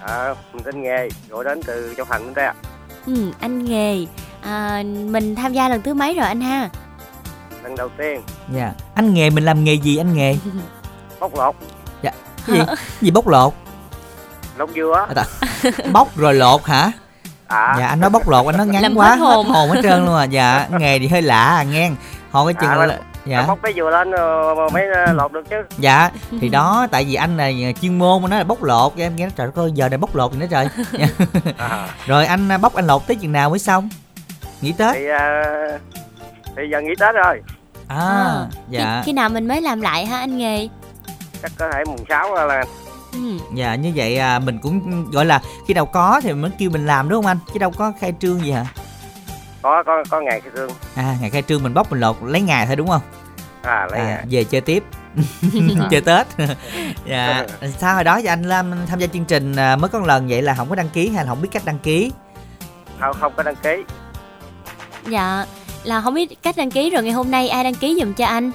À, 0.00 0.34
mình 0.52 0.62
tên 0.64 0.82
Nghề, 0.82 1.08
gọi 1.28 1.44
đến 1.44 1.60
từ 1.66 1.94
Châu 1.96 2.06
Thành 2.10 2.34
đây 2.34 2.44
ạ. 2.46 2.54
ừ, 3.06 3.32
anh 3.40 3.64
nghề. 3.64 4.06
À, 4.42 4.82
mình 5.10 5.34
tham 5.34 5.52
gia 5.52 5.68
lần 5.68 5.82
thứ 5.82 5.94
mấy 5.94 6.14
rồi 6.14 6.26
anh 6.26 6.40
ha? 6.40 6.68
Lần 7.62 7.76
đầu 7.76 7.88
tiên, 7.98 8.20
Dạ. 8.54 8.72
Anh 8.94 9.14
nghề 9.14 9.30
mình 9.30 9.44
làm 9.44 9.64
nghề 9.64 9.74
gì 9.74 9.96
anh 9.96 10.14
nghề? 10.14 10.36
Bóc 11.20 11.34
lột, 11.36 11.54
Dạ. 12.02 12.10
Cái 12.46 12.56
gì, 12.56 12.62
gì 13.00 13.10
bóc 13.10 13.28
lột 13.28 13.54
À, 14.58 15.14
ta- 15.14 15.24
Bóc 15.92 16.16
rồi 16.16 16.34
lột 16.34 16.64
hả? 16.64 16.92
À. 17.46 17.74
dạ 17.78 17.86
anh 17.86 18.00
nói 18.00 18.10
bóc 18.10 18.28
lột 18.28 18.46
anh 18.46 18.56
nói 18.56 18.66
ngắn 18.66 18.82
Làm 18.82 18.94
quá 18.96 19.08
hết 19.08 19.16
hồn. 19.16 19.46
hết 19.46 19.52
hồn 19.52 19.70
hết 19.70 19.80
trơn 19.82 20.04
luôn 20.06 20.14
à. 20.16 20.24
Dạ 20.24 20.66
nghề 20.78 20.98
thì 20.98 21.08
hơi 21.08 21.22
lạ 21.22 21.44
à 21.56 21.62
nghe. 21.62 21.90
Họ 22.30 22.44
cái 22.44 22.54
chừng 22.54 22.70
À, 22.70 22.74
là 22.86 22.98
dạ. 23.26 23.44
bóc 23.48 23.58
cái 23.62 23.72
dừa 23.76 23.90
lên 23.90 24.10
rồi 24.10 24.54
mà 24.56 24.62
mới 24.72 24.82
ờ, 25.06 25.12
lột 25.12 25.32
được 25.32 25.42
chứ. 25.50 25.56
Dạ 25.78 26.10
thì 26.40 26.48
đó 26.48 26.86
tại 26.90 27.04
vì 27.04 27.14
anh 27.14 27.36
là 27.36 27.50
chuyên 27.82 27.98
môn 27.98 28.22
mà 28.22 28.28
nói 28.28 28.38
là 28.38 28.44
bóc 28.44 28.62
lột 28.62 28.92
em 28.96 29.16
nghe 29.16 29.24
nó 29.26 29.30
trời 29.36 29.48
ơi 29.54 29.70
giờ 29.74 29.88
này 29.88 29.98
bóc 29.98 30.16
lột 30.16 30.32
gì 30.32 30.38
nữa 30.38 30.46
trời. 30.50 30.68
Dạ. 30.92 31.06
à. 31.58 31.88
rồi 32.06 32.26
anh 32.26 32.48
à, 32.52 32.58
bóc 32.58 32.74
anh 32.74 32.86
lột 32.86 33.06
tới 33.06 33.16
chừng 33.16 33.32
nào 33.32 33.50
mới 33.50 33.58
xong? 33.58 33.88
Nghỉ 34.60 34.72
tết. 34.78 34.94
Thì 34.94 35.06
ờ, 35.08 35.42
thì 36.56 36.62
giờ 36.72 36.80
nghỉ 36.80 36.94
tết 37.00 37.14
rồi. 37.14 37.42
À 37.88 38.24
dạ 38.70 39.00
khi, 39.00 39.06
khi 39.06 39.12
nào 39.12 39.28
mình 39.28 39.48
mới 39.48 39.60
làm 39.60 39.80
lại 39.80 40.06
ha 40.06 40.18
anh 40.18 40.36
nghề? 40.38 40.68
Chắc 41.42 41.52
có 41.58 41.68
thể 41.72 41.84
mùng 41.86 42.04
6 42.08 42.34
là 42.34 42.64
ừ. 43.14 43.38
dạ 43.54 43.74
như 43.74 43.92
vậy 43.96 44.18
à, 44.18 44.38
mình 44.38 44.58
cũng 44.58 45.10
gọi 45.10 45.24
là 45.24 45.40
khi 45.68 45.74
nào 45.74 45.86
có 45.86 46.20
thì 46.22 46.28
mình 46.32 46.42
mới 46.42 46.50
kêu 46.58 46.70
mình 46.70 46.86
làm 46.86 47.08
đúng 47.08 47.22
không 47.22 47.26
anh? 47.26 47.38
Chứ 47.52 47.58
đâu 47.58 47.70
có 47.70 47.92
khai 48.00 48.14
trương 48.20 48.40
gì 48.40 48.50
hả? 48.50 48.66
Có 49.62 49.82
có 49.86 50.04
có 50.10 50.20
ngày 50.20 50.40
khai 50.40 50.50
trương. 50.56 50.70
À 50.94 51.16
ngày 51.20 51.30
khai 51.30 51.42
trương 51.42 51.62
mình 51.62 51.74
bóc 51.74 51.90
mình 51.90 52.00
lột 52.00 52.16
lấy 52.22 52.40
ngày 52.40 52.66
thôi 52.66 52.76
đúng 52.76 52.88
không? 52.88 53.02
À 53.62 53.86
lấy 53.90 54.00
à, 54.00 54.06
ngày. 54.06 54.24
về 54.30 54.44
chơi 54.44 54.60
tiếp. 54.60 54.84
Chơi 55.90 56.00
tết. 56.00 56.26
Dạ 57.06 57.46
sao 57.78 57.94
hồi 57.94 58.04
đó 58.04 58.18
thì 58.20 58.26
anh 58.26 58.42
Lam 58.42 58.72
tham 58.86 58.98
gia 58.98 59.06
chương 59.06 59.24
trình 59.24 59.56
à, 59.56 59.76
mới 59.76 59.88
có 59.88 59.98
một 59.98 60.06
lần 60.06 60.28
vậy 60.28 60.42
là 60.42 60.54
không 60.54 60.68
có 60.68 60.74
đăng 60.74 60.88
ký 60.88 61.08
hay 61.08 61.24
là 61.24 61.30
không 61.30 61.42
biết 61.42 61.48
cách 61.52 61.62
đăng 61.64 61.78
ký? 61.78 62.12
Không 63.00 63.16
không 63.20 63.32
có 63.36 63.42
đăng 63.42 63.56
ký. 63.56 63.84
Dạ 65.08 65.46
là 65.84 66.00
không 66.00 66.14
biết 66.14 66.42
cách 66.42 66.56
đăng 66.56 66.70
ký 66.70 66.90
rồi 66.90 67.02
ngày 67.02 67.12
hôm 67.12 67.30
nay 67.30 67.48
ai 67.48 67.64
đăng 67.64 67.74
ký 67.74 67.96
giùm 68.00 68.12
cho 68.12 68.26
anh 68.26 68.50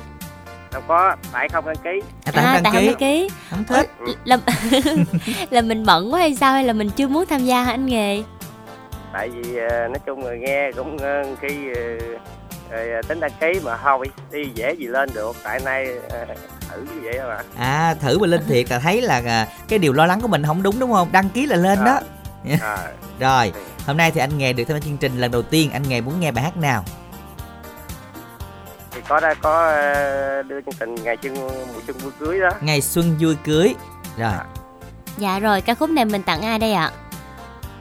đâu 0.72 0.82
có 0.88 1.16
tại 1.32 1.50
không 1.50 1.66
đăng 1.66 1.76
ký. 1.84 2.02
À, 2.26 2.32
tại 2.36 2.46
không 2.46 2.64
đăng 2.64 2.74
tại 2.74 2.82
ký. 2.82 2.88
không 2.88 2.88
đăng 2.88 3.00
ký. 3.00 3.30
Không 3.50 3.64
thích. 3.64 3.90
Là 4.26 4.38
là 5.50 5.62
mình 5.62 5.86
bận 5.86 6.14
quá 6.14 6.20
hay 6.20 6.36
sao 6.36 6.54
hay 6.54 6.64
là 6.64 6.74
mình 6.74 6.90
chưa 6.90 7.08
muốn 7.08 7.26
tham 7.26 7.46
gia 7.46 7.64
hả 7.64 7.72
anh 7.72 7.86
nghề? 7.86 8.24
Tại 9.14 9.30
vì 9.30 9.58
ờ, 9.58 9.88
nói 9.88 10.00
chung 10.06 10.20
người 10.20 10.38
nghe 10.38 10.72
cũng 10.72 10.98
ờ, 10.98 11.24
khi 11.42 11.58
ờ, 12.72 12.78
ờ, 12.96 13.02
tính 13.08 13.20
đăng 13.20 13.32
ký 13.40 13.60
mà 13.64 13.78
thôi 13.78 14.06
đi 14.32 14.50
dễ 14.56 14.74
gì 14.74 14.88
lên 14.88 15.10
được. 15.14 15.36
Tại 15.44 15.60
nay 15.66 15.88
thử 16.70 16.82
như 16.82 17.02
vậy 17.04 17.20
mà 17.28 17.38
à 17.58 17.96
thử 18.02 18.20
mình 18.20 18.30
lên 18.30 18.42
thiệt 18.48 18.72
là 18.72 18.80
thấy 18.80 19.02
là 19.02 19.22
à, 19.26 19.48
cái 19.68 19.80
điều 19.80 19.94
lo 19.94 20.06
lắng 20.06 20.22
của 20.22 20.28
mình 20.28 20.44
không 20.46 20.64
đúng 20.64 20.80
đúng 20.80 20.92
không? 20.92 21.10
Đăng 21.12 21.30
ký 21.30 21.46
là 21.46 21.56
lên 21.56 21.80
đó. 21.86 22.00
À, 22.62 22.78
rồi 23.20 23.54
hôm 23.86 23.98
nay 23.98 24.12
thì 24.12 24.20
anh 24.20 24.38
nghề 24.38 24.54
được 24.54 24.64
tham 24.64 24.78
gia 24.78 24.86
chương 24.86 24.98
trình 24.98 25.18
lần 25.18 25.32
đầu 25.32 25.42
tiên. 25.42 25.72
Anh 25.72 25.84
nghề 25.88 26.02
muốn 26.02 26.20
nghe 26.20 26.32
bài 26.32 26.44
hát 26.44 26.58
nào 26.58 26.84
thì 29.00 29.06
có 29.10 29.20
đã 29.20 29.34
có 29.34 29.68
ờ, 29.68 30.44
đưa 30.44 30.62
chương 30.62 30.76
trình 30.80 30.96
ngày 30.96 31.18
chân 31.18 31.34
mùa 31.34 31.82
xuân 31.88 31.98
vui 31.98 32.12
cưới 32.20 32.40
đó. 32.40 32.50
Ngày 32.62 32.82
xuân 32.82 33.16
vui 33.20 33.38
cưới. 33.44 33.76
Rồi. 34.18 34.32
Dạ. 35.18 35.40
Rồi 35.40 35.62
ca 35.62 35.74
khúc 35.74 35.90
này 35.90 36.06
mình 36.06 36.24
tặng 36.24 36.42
ai 36.42 36.60
đây 36.60 36.74
ạ? 36.74 36.92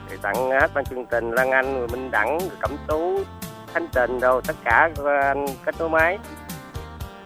Thì 0.09 0.17
tặng 0.21 0.51
hết 0.51 0.73
ban 0.73 0.85
chương 0.85 1.05
trình 1.11 1.31
Lan 1.31 1.51
Anh, 1.51 1.79
rồi 1.79 1.87
Minh 1.87 2.11
Đẳng, 2.11 2.39
rồi 2.39 2.49
Cẩm 2.59 2.77
Tú, 2.87 3.19
Thanh 3.73 3.87
Tình 3.87 4.19
đâu 4.19 4.41
tất 4.41 4.53
cả 4.63 4.89
các 4.95 5.21
anh 5.21 5.45
kết 5.65 5.75
nối 5.79 5.89
máy. 5.89 6.17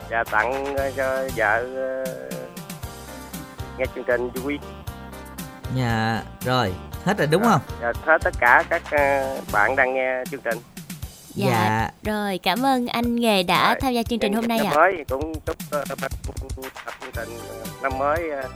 Và 0.09 0.23
tặng 0.23 0.75
ờ, 0.75 0.91
cho 0.91 1.23
vợ 1.35 1.65
ờ, 1.75 2.03
nghe 3.77 3.85
chương 3.95 4.03
trình 4.03 4.29
vui 4.29 4.59
dạ 5.75 6.21
rồi. 6.41 6.73
Hết 7.05 7.17
rồi 7.17 7.27
đúng 7.27 7.43
không? 7.43 7.61
Và 7.81 7.93
hết 8.05 8.17
tất 8.23 8.33
cả 8.39 8.63
các 8.69 8.83
bạn 9.51 9.75
đang 9.75 9.93
nghe 9.93 10.23
chương 10.31 10.41
trình 10.41 10.57
dạ, 11.35 11.47
Dạ. 11.49 11.89
rồi 12.11 12.37
cảm 12.37 12.65
ơn 12.65 12.87
anh 12.87 13.15
nghề 13.15 13.43
đã 13.43 13.77
tham 13.81 13.93
gia 13.93 14.03
chương 14.03 14.19
trình 14.19 14.33
hôm 14.33 14.47
nay 14.47 14.57
năm 14.57 14.67
ạ 14.67 14.75
mới 14.75 15.05
cũng 15.09 15.33
chúc 15.45 15.57
ờ, 15.71 15.85
tập 15.89 15.97
chương 17.01 17.11
trình 17.15 17.29
ờ, 17.49 17.55
năm 17.81 17.91
mới 17.97 18.29
ờ, 18.29 18.49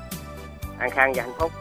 an 0.80 0.90
khang 0.90 1.14
và 1.16 1.24
hạnh 1.24 1.34
phúc 1.40 1.52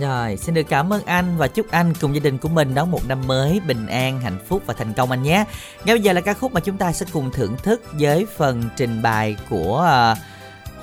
Rồi, 0.00 0.36
xin 0.36 0.54
được 0.54 0.62
cảm 0.68 0.92
ơn 0.92 1.04
anh 1.04 1.36
và 1.38 1.46
chúc 1.48 1.70
anh 1.70 1.92
cùng 2.00 2.14
gia 2.14 2.20
đình 2.20 2.38
của 2.38 2.48
mình 2.48 2.74
đón 2.74 2.90
một 2.90 3.00
năm 3.08 3.26
mới 3.26 3.60
bình 3.66 3.86
an, 3.86 4.20
hạnh 4.20 4.38
phúc 4.48 4.62
và 4.66 4.74
thành 4.74 4.92
công 4.92 5.10
anh 5.10 5.22
nhé. 5.22 5.44
Ngay 5.84 5.96
bây 5.96 6.00
giờ 6.02 6.12
là 6.12 6.20
ca 6.20 6.34
khúc 6.34 6.52
mà 6.52 6.60
chúng 6.60 6.76
ta 6.76 6.92
sẽ 6.92 7.06
cùng 7.12 7.30
thưởng 7.32 7.56
thức 7.62 7.82
với 7.92 8.26
phần 8.36 8.62
trình 8.76 9.02
bày 9.02 9.36
của 9.50 9.80
à, 9.86 10.16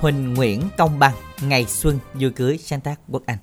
Huỳnh 0.00 0.34
Nguyễn 0.34 0.62
Công 0.78 0.98
Bằng, 0.98 1.12
Ngày 1.40 1.64
Xuân 1.64 1.98
Vui 2.14 2.30
Cưới 2.30 2.58
sáng 2.58 2.80
tác 2.80 3.00
Quốc 3.08 3.22
Anh. 3.26 3.38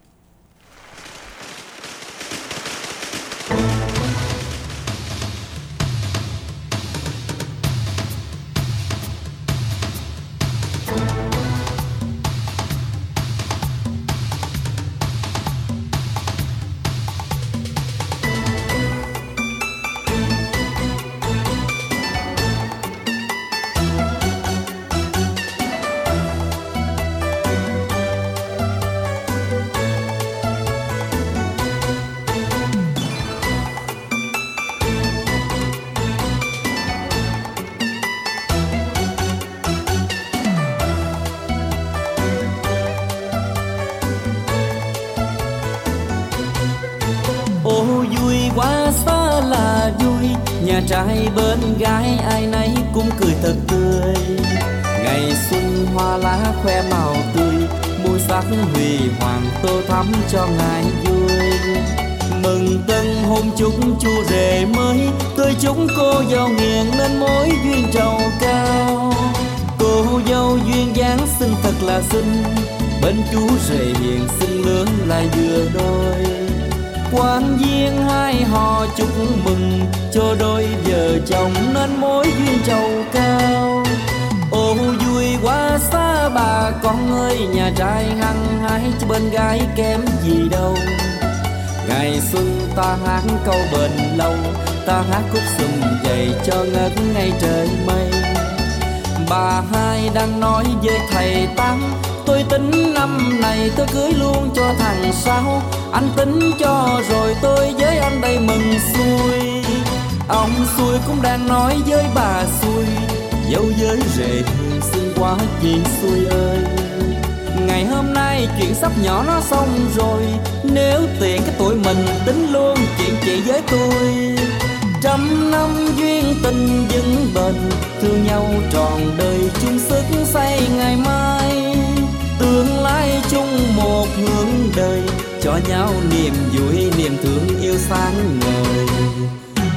Cho 135.56 135.61
nhau 135.69 135.94
niềm 136.11 136.34
vui, 136.53 136.91
niềm 136.98 137.18
thương 137.23 137.61
yêu 137.61 137.76
sáng 137.77 138.40
ngời. 138.40 138.86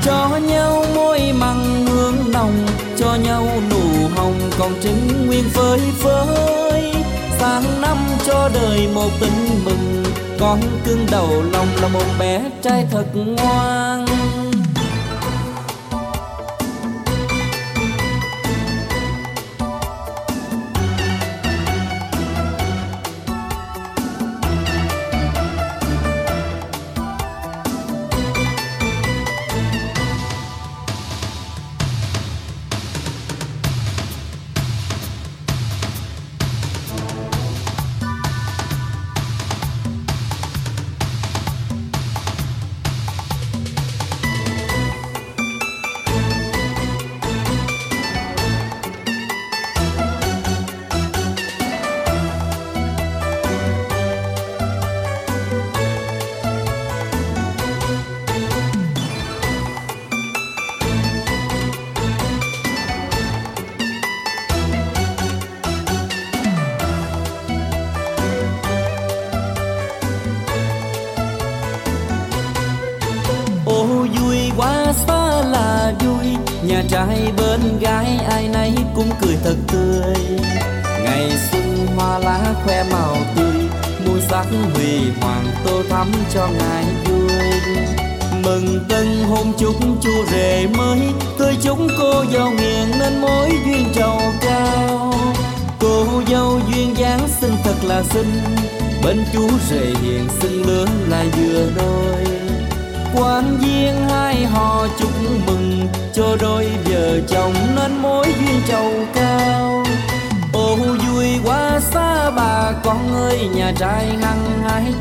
Cho 0.05 0.39
nhau 0.49 0.85
môi 0.95 1.33
mặn 1.33 1.87
hương 1.87 2.33
nồng, 2.33 2.67
cho 2.99 3.15
nhau 3.15 3.47
nụ 3.71 4.09
hồng 4.17 4.51
còn 4.59 4.73
trứng 4.83 5.27
nguyên 5.27 5.45
phơi 5.49 5.81
phới 5.99 6.93
sáng 7.39 7.81
năm 7.81 7.97
cho 8.27 8.51
đời 8.55 8.89
một 8.95 9.11
tình 9.21 9.65
mừng 9.65 10.05
con 10.41 10.61
cưng 10.85 11.07
đầu 11.11 11.43
lòng 11.53 11.69
là 11.83 11.89
một 11.89 12.07
bé 12.19 12.51
trai 12.63 12.87
thật 12.91 13.07
ngoan. 13.15 13.88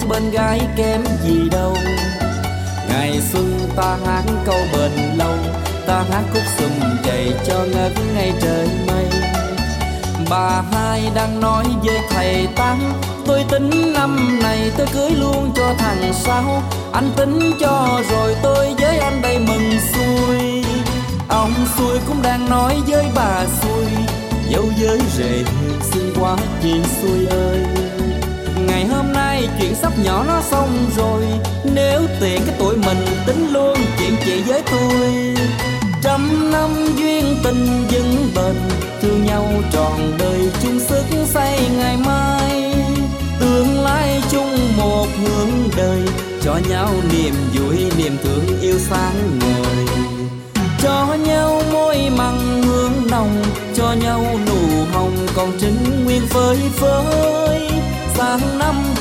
Bên 0.09 0.31
gái 0.31 0.59
kém 0.75 1.03
gì 1.23 1.49
đâu. 1.51 1.75
Ngày 2.89 3.21
xuân 3.33 3.59
ta 3.75 3.97
hát 4.05 4.23
câu 4.45 4.59
bền 4.73 4.91
lâu, 5.17 5.35
ta 5.87 6.03
hát 6.11 6.23
khúc 6.33 6.43
sum 6.57 6.71
dậy 7.03 7.33
cho 7.47 7.59
ngất 7.73 7.91
ngay 8.15 8.33
trời 8.41 8.67
mây. 8.87 9.05
Bà 10.29 10.63
hai 10.71 11.11
đang 11.15 11.39
nói 11.39 11.65
với 11.83 11.97
thầy 12.09 12.47
tám, 12.55 12.79
tôi 13.25 13.45
tính 13.51 13.93
năm 13.93 14.39
này 14.43 14.71
tôi 14.77 14.87
cưới 14.93 15.11
luôn 15.11 15.51
cho 15.55 15.73
thằng 15.77 16.13
sáu. 16.13 16.63
Anh 16.93 17.11
tính 17.15 17.51
cho 17.59 18.01
rồi 18.11 18.35
tôi 18.43 18.75
với 18.79 18.99
anh 18.99 19.21
đây 19.21 19.39
mừng 19.39 19.71
xuôi. 19.93 20.63
Ông 21.29 21.53
xuôi 21.77 21.99
cũng 22.07 22.21
đang 22.21 22.49
nói 22.49 22.77
với 22.87 23.05
bà 23.15 23.45
xuôi 23.61 23.85
dấu 24.49 24.63
giới 24.77 24.99
rể 25.17 25.43
xin 25.91 26.13
quá 26.19 26.35
chị 26.63 26.73
xuôi 27.01 27.25
ơi 27.25 27.76
chuyện 29.59 29.75
sắp 29.75 29.93
nhỏ 30.03 30.23
nó 30.27 30.41
xong 30.41 30.89
rồi. 30.97 31.23
Nếu 31.63 32.01
tiện 32.19 32.41
cái 32.45 32.55
tuổi 32.59 32.75
mình, 32.75 33.05
tính 33.25 33.53
luôn 33.53 33.77
chuyện 33.99 34.15
chị 34.25 34.41
với 34.41 34.61
tôi. 34.71 35.35
Trăm 36.01 36.51
năm 36.51 36.69
duyên 36.97 37.37
tình 37.43 37.87
vững 37.91 38.31
bền, 38.35 38.55
thương 39.01 39.25
nhau 39.25 39.47
trọn 39.73 40.17
đời 40.19 40.49
chung 40.63 40.79
sức 40.79 41.03
xây 41.33 41.59
ngày 41.77 41.97
mai. 41.97 42.73
Tương 43.39 43.79
lai 43.81 44.21
chung 44.31 44.77
một 44.77 45.07
hướng 45.21 45.69
đời, 45.77 45.99
cho 46.43 46.59
nhau 46.69 46.89
niềm 47.11 47.33
vui, 47.53 47.77
niềm 47.97 48.17
thương 48.23 48.61
yêu 48.61 48.79
sáng 48.89 49.39
ngời. 49.39 49.85
Cho 50.83 51.15
nhau 51.25 51.61
môi 51.73 52.09
mặn 52.17 52.63
hương 52.63 53.07
nồng, 53.11 53.43
cho 53.75 53.93
nhau 54.03 54.25
nụ 54.47 54.85
hồng 54.93 55.27
còn 55.35 55.51
trinh 55.61 56.05
nguyên 56.05 56.21
phơi 56.27 56.57
phới 56.75 57.46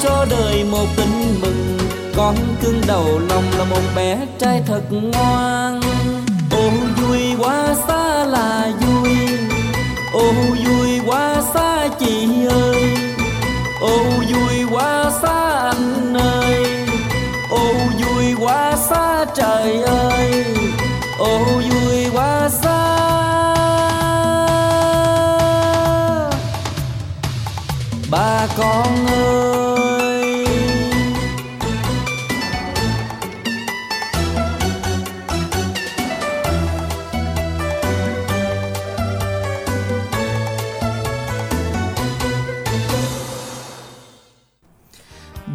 cho 0.07 0.27
đời 0.31 0.65
một 0.65 0.87
tình 0.97 1.41
mừng. 1.41 1.79
Con 2.17 2.37
cưng 2.63 2.81
đầu 2.87 3.21
lòng 3.29 3.45
là 3.59 3.65
một 3.65 3.83
bé 3.97 4.19
trai 4.39 4.63
thật 4.67 4.83
ngoan. 4.91 5.81
Ô, 6.51 6.71
vui 6.97 7.21
quá 7.39 7.75
xa 7.89 8.25
là 8.25 8.69
vui. 8.81 9.17
Ô, 10.13 10.33
vui 10.65 11.01
quá 11.07 11.43
xa 11.55 11.89
chị 12.01 12.29
ơi. 12.51 12.97
Ô, 13.81 13.99
vui 14.33 14.65
quá 14.71 15.11
xa 15.23 15.71
anh 15.71 16.15
ơi. 16.15 16.65
Ô, 17.51 17.73
vui 17.99 18.35
quá 18.41 18.77
xa 18.91 19.25
trời 19.37 19.83
ơi. 19.83 20.45
Ô, 21.19 21.39
vui 21.45 22.07
quá 22.13 22.49
xa. 22.63 22.97
Bà 28.11 28.47
con 28.59 29.07
ơi. 29.07 29.56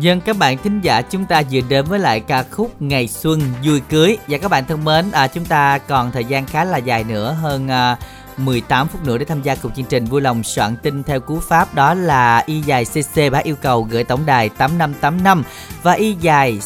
Dân 0.02 0.22
các 0.22 0.38
bạn 0.38 0.58
thính 0.58 0.82
giả 0.82 1.02
chúng 1.02 1.26
ta 1.26 1.42
vừa 1.52 1.62
đến 1.70 1.86
với 1.86 2.00
lại 2.00 2.20
ca 2.20 2.44
khúc 2.52 2.82
Ngày 2.82 3.08
Xuân 3.08 3.42
Vui 3.64 3.82
Cưới. 3.90 4.18
Và 4.28 4.38
các 4.38 4.52
bạn 4.52 4.66
thân 4.66 4.86
mến 4.86 5.12
à, 5.12 5.28
chúng 5.28 5.46
ta 5.46 5.78
còn 5.78 6.12
thời 6.12 6.26
gian 6.26 6.46
khá 6.46 6.64
là 6.64 6.78
dài 6.78 7.04
nữa 7.04 7.38
hơn 7.42 7.68
à, 7.68 7.98
18 8.38 8.88
phút 8.88 9.06
nữa 9.06 9.18
để 9.18 9.26
tham 9.26 9.42
gia 9.42 9.56
cùng 9.56 9.72
chương 9.74 9.86
trình 9.86 10.06
vui 10.06 10.22
lòng 10.22 10.44
soạn 10.44 10.76
tin 10.76 11.04
theo 11.04 11.20
cú 11.20 11.40
pháp. 11.40 11.76
Đó 11.76 11.94
là 11.94 12.44
y 12.46 12.62
dài 12.62 12.86
cc 12.86 13.32
bá 13.32 13.40
yêu 13.40 13.56
cầu 13.56 13.84
gửi 13.84 14.04
tổng 14.04 14.26
đài 14.26 14.50
8585 14.50 15.44
và 15.84 15.94
y 15.94 16.14
dài 16.22 16.60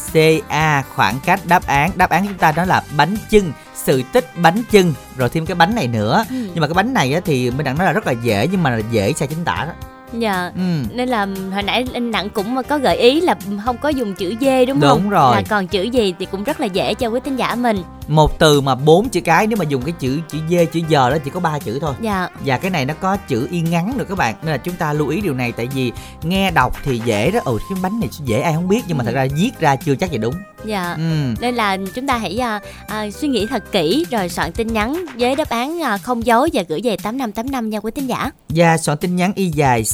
ca 0.48 0.82
khoảng 0.82 1.20
cách 1.24 1.40
đáp 1.44 1.66
án. 1.66 1.90
Đáp 1.94 2.10
án 2.10 2.26
chúng 2.26 2.38
ta 2.38 2.52
đó 2.52 2.64
là 2.64 2.82
bánh 2.96 3.16
chưng 3.30 3.52
sự 3.74 4.02
tích 4.12 4.30
bánh 4.36 4.62
chưng. 4.70 4.94
Rồi 5.16 5.28
thêm 5.28 5.46
cái 5.46 5.54
bánh 5.54 5.74
này 5.74 5.86
nữa. 5.86 6.24
Ừ. 6.30 6.36
nhưng 6.36 6.60
mà 6.60 6.66
cái 6.66 6.74
bánh 6.74 6.94
này 6.94 7.12
á, 7.12 7.20
thì 7.24 7.50
mình 7.50 7.64
đặng 7.64 7.78
nói 7.78 7.86
là 7.86 7.92
rất 7.92 8.06
là 8.06 8.12
dễ 8.12 8.48
nhưng 8.50 8.62
mà 8.62 8.70
là 8.70 8.82
dễ 8.90 9.12
sai 9.12 9.28
chính 9.28 9.44
tả 9.44 9.64
đó 9.68 9.95
dạ. 10.12 10.52
Ừ. 10.56 10.82
nên 10.94 11.08
là 11.08 11.26
hồi 11.52 11.62
nãy 11.62 11.84
anh 11.94 12.10
nặng 12.10 12.28
cũng 12.30 12.62
có 12.68 12.78
gợi 12.78 12.96
ý 12.96 13.20
là 13.20 13.34
không 13.64 13.76
có 13.78 13.88
dùng 13.88 14.14
chữ 14.14 14.34
d 14.40 14.44
đúng, 14.44 14.66
đúng 14.66 14.80
không? 14.80 15.00
Đúng 15.02 15.10
rồi. 15.10 15.36
là 15.36 15.42
còn 15.48 15.66
chữ 15.66 15.82
gì 15.82 16.14
thì 16.18 16.26
cũng 16.26 16.44
rất 16.44 16.60
là 16.60 16.66
dễ 16.66 16.94
cho 16.94 17.08
quý 17.08 17.20
tín 17.24 17.36
giả 17.36 17.54
mình 17.54 17.82
một 18.08 18.38
từ 18.38 18.60
mà 18.60 18.74
bốn 18.74 19.08
chữ 19.08 19.20
cái 19.20 19.46
nếu 19.46 19.56
mà 19.56 19.64
dùng 19.64 19.82
cái 19.82 19.92
chữ 19.98 20.20
chữ 20.28 20.38
d 20.50 20.54
chữ 20.72 20.80
giờ 20.88 21.10
đó 21.10 21.16
chỉ 21.24 21.30
có 21.30 21.40
ba 21.40 21.58
chữ 21.58 21.78
thôi. 21.80 21.94
Dạ. 22.00 22.28
Và 22.44 22.58
cái 22.58 22.70
này 22.70 22.84
nó 22.84 22.94
có 23.00 23.16
chữ 23.16 23.48
y 23.50 23.60
ngắn 23.60 23.98
được 23.98 24.08
các 24.08 24.18
bạn 24.18 24.34
nên 24.42 24.50
là 24.50 24.58
chúng 24.58 24.74
ta 24.74 24.92
lưu 24.92 25.08
ý 25.08 25.20
điều 25.20 25.34
này 25.34 25.52
tại 25.52 25.68
vì 25.74 25.92
nghe 26.22 26.50
đọc 26.50 26.76
thì 26.84 27.00
dễ 27.04 27.30
đó. 27.30 27.40
Ừ 27.44 27.58
cái 27.68 27.78
bánh 27.82 28.00
này 28.00 28.08
dễ 28.24 28.40
ai 28.40 28.54
không 28.54 28.68
biết 28.68 28.82
nhưng 28.88 28.98
mà 28.98 29.04
thật 29.04 29.14
ra 29.14 29.26
viết 29.36 29.60
ra 29.60 29.76
chưa 29.76 29.94
chắc 29.94 30.10
gì 30.10 30.18
đúng. 30.18 30.34
Dạ. 30.64 30.94
Ừ. 30.94 31.34
nên 31.40 31.54
là 31.54 31.76
chúng 31.94 32.06
ta 32.06 32.18
hãy 32.18 32.38
à, 32.38 32.60
à, 32.88 33.10
suy 33.10 33.28
nghĩ 33.28 33.46
thật 33.46 33.72
kỹ 33.72 34.06
rồi 34.10 34.28
soạn 34.28 34.52
tin 34.52 34.72
nhắn 34.72 35.04
với 35.18 35.36
đáp 35.36 35.48
án 35.48 35.82
à, 35.82 35.98
không 35.98 36.26
dấu 36.26 36.48
và 36.52 36.62
gửi 36.68 36.80
về 36.84 36.96
tám 36.96 37.18
năm 37.18 37.32
tám 37.32 37.50
năm 37.50 37.70
nha 37.70 37.80
quý 37.80 37.90
tín 37.94 38.06
giả. 38.06 38.30
Và 38.48 38.78
soạn 38.78 38.98
tin 38.98 39.16
nhắn 39.16 39.32
y 39.34 39.46
dài 39.46 39.84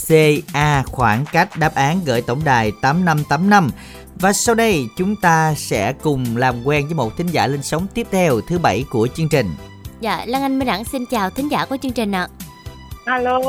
ca 0.52 0.82
khoảng 0.86 1.24
cách 1.32 1.58
đáp 1.58 1.74
án 1.74 2.00
gửi 2.04 2.22
tổng 2.22 2.40
đài 2.44 2.72
tám 2.82 3.04
năm 3.04 3.24
tám 3.24 3.50
năm 3.50 3.70
và 4.20 4.32
sau 4.32 4.54
đây 4.54 4.88
chúng 4.96 5.16
ta 5.16 5.54
sẽ 5.56 5.92
cùng 5.92 6.36
làm 6.36 6.54
quen 6.64 6.86
với 6.86 6.94
một 6.94 7.16
thính 7.16 7.26
giả 7.26 7.46
lên 7.46 7.62
sóng 7.62 7.86
tiếp 7.94 8.06
theo 8.10 8.40
thứ 8.40 8.58
bảy 8.58 8.84
của 8.90 9.08
chương 9.14 9.28
trình. 9.28 9.50
Dạ, 10.00 10.24
Lan 10.26 10.42
Anh 10.42 10.58
Minh 10.58 10.68
Đẳng 10.68 10.84
xin 10.84 11.06
chào 11.06 11.30
thính 11.30 11.50
giả 11.50 11.64
của 11.64 11.76
chương 11.76 11.92
trình 11.92 12.12
ạ. 12.12 12.28
Alo. 13.04 13.40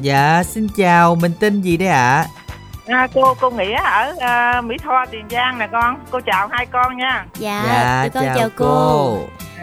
Dạ, 0.00 0.42
xin 0.44 0.68
chào, 0.76 1.14
mình 1.14 1.32
tên 1.40 1.60
gì 1.60 1.76
đấy 1.76 1.88
ạ? 1.88 1.96
À? 1.96 2.26
À, 2.86 3.08
cô 3.14 3.34
cô 3.40 3.50
nghĩa 3.50 3.78
ở 3.84 4.14
uh, 4.58 4.64
Mỹ 4.64 4.76
Tho 4.82 5.04
Tiền 5.10 5.26
Giang 5.30 5.58
nè 5.58 5.68
con 5.72 5.96
cô 6.10 6.20
chào 6.26 6.48
hai 6.50 6.66
con 6.66 6.96
nha 6.96 7.26
dạ, 7.38 7.64
dạ 7.66 8.08
con 8.14 8.24
chào, 8.24 8.36
chào 8.36 8.48
cô. 8.56 8.64
cô 8.66 9.18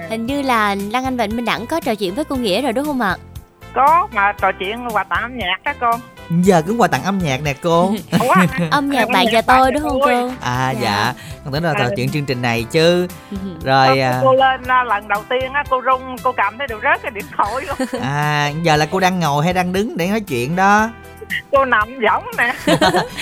hình 0.10 0.26
như 0.26 0.42
là 0.42 0.76
Lan 0.76 1.04
Anh 1.04 1.18
và 1.18 1.28
Minh 1.28 1.46
Đẳng 1.46 1.68
có 1.68 1.80
trò 1.80 1.96
chuyện 1.96 2.16
với 2.16 2.26
cô 2.26 2.36
nghĩa 2.36 2.62
rồi 2.62 2.74
đúng 2.74 2.86
không 2.86 3.02
ạ 3.02 3.18
có 3.74 4.08
mà 4.14 4.34
trò 4.42 4.52
chuyện 4.60 4.88
quà 4.92 5.04
tặng 5.04 5.22
âm 5.22 5.38
nhạc 5.38 5.58
đó 5.64 5.74
con 5.80 6.00
giờ 6.40 6.62
cứ 6.68 6.74
quà 6.74 6.88
tặng 6.88 7.04
âm 7.04 7.20
nhạc 7.20 7.42
nè 7.44 7.54
cô. 7.54 7.94
Âm 8.72 8.90
nhạc 8.90 9.10
bạn 9.10 9.26
và 9.32 9.42
tôi 9.42 9.72
đúng 9.72 9.84
không 9.84 10.00
cô? 10.02 10.32
À 10.42 10.72
dạ, 10.72 10.80
dạ. 10.82 11.14
con 11.44 11.54
tưởng 11.54 11.64
là 11.64 11.74
trò 11.80 11.86
chuyện 11.96 12.10
chương 12.10 12.26
trình 12.26 12.42
này 12.42 12.66
chứ. 12.72 13.08
Rồi 13.64 13.88
cô, 13.88 14.02
à... 14.02 14.20
cô 14.24 14.34
lên 14.34 14.62
à, 14.68 14.84
lần 14.84 15.08
đầu 15.08 15.24
tiên 15.30 15.54
á 15.54 15.64
cô 15.70 15.82
rung 15.86 16.16
cô 16.24 16.32
cảm 16.32 16.58
thấy 16.58 16.68
được 16.68 16.80
rớt 16.84 17.02
cái 17.02 17.12
điện 17.12 17.26
thoại 17.38 17.66
luôn. 17.68 18.02
À 18.02 18.52
giờ 18.64 18.76
là 18.76 18.86
cô 18.92 19.00
đang 19.00 19.20
ngồi 19.20 19.44
hay 19.44 19.54
đang 19.54 19.74
đứng 19.74 19.98
để 19.98 20.08
nói 20.08 20.20
chuyện 20.20 20.56
đó? 20.56 20.90
Cô 21.52 21.66
nằm 21.66 22.00
giống 22.04 22.24
nè. 22.38 22.54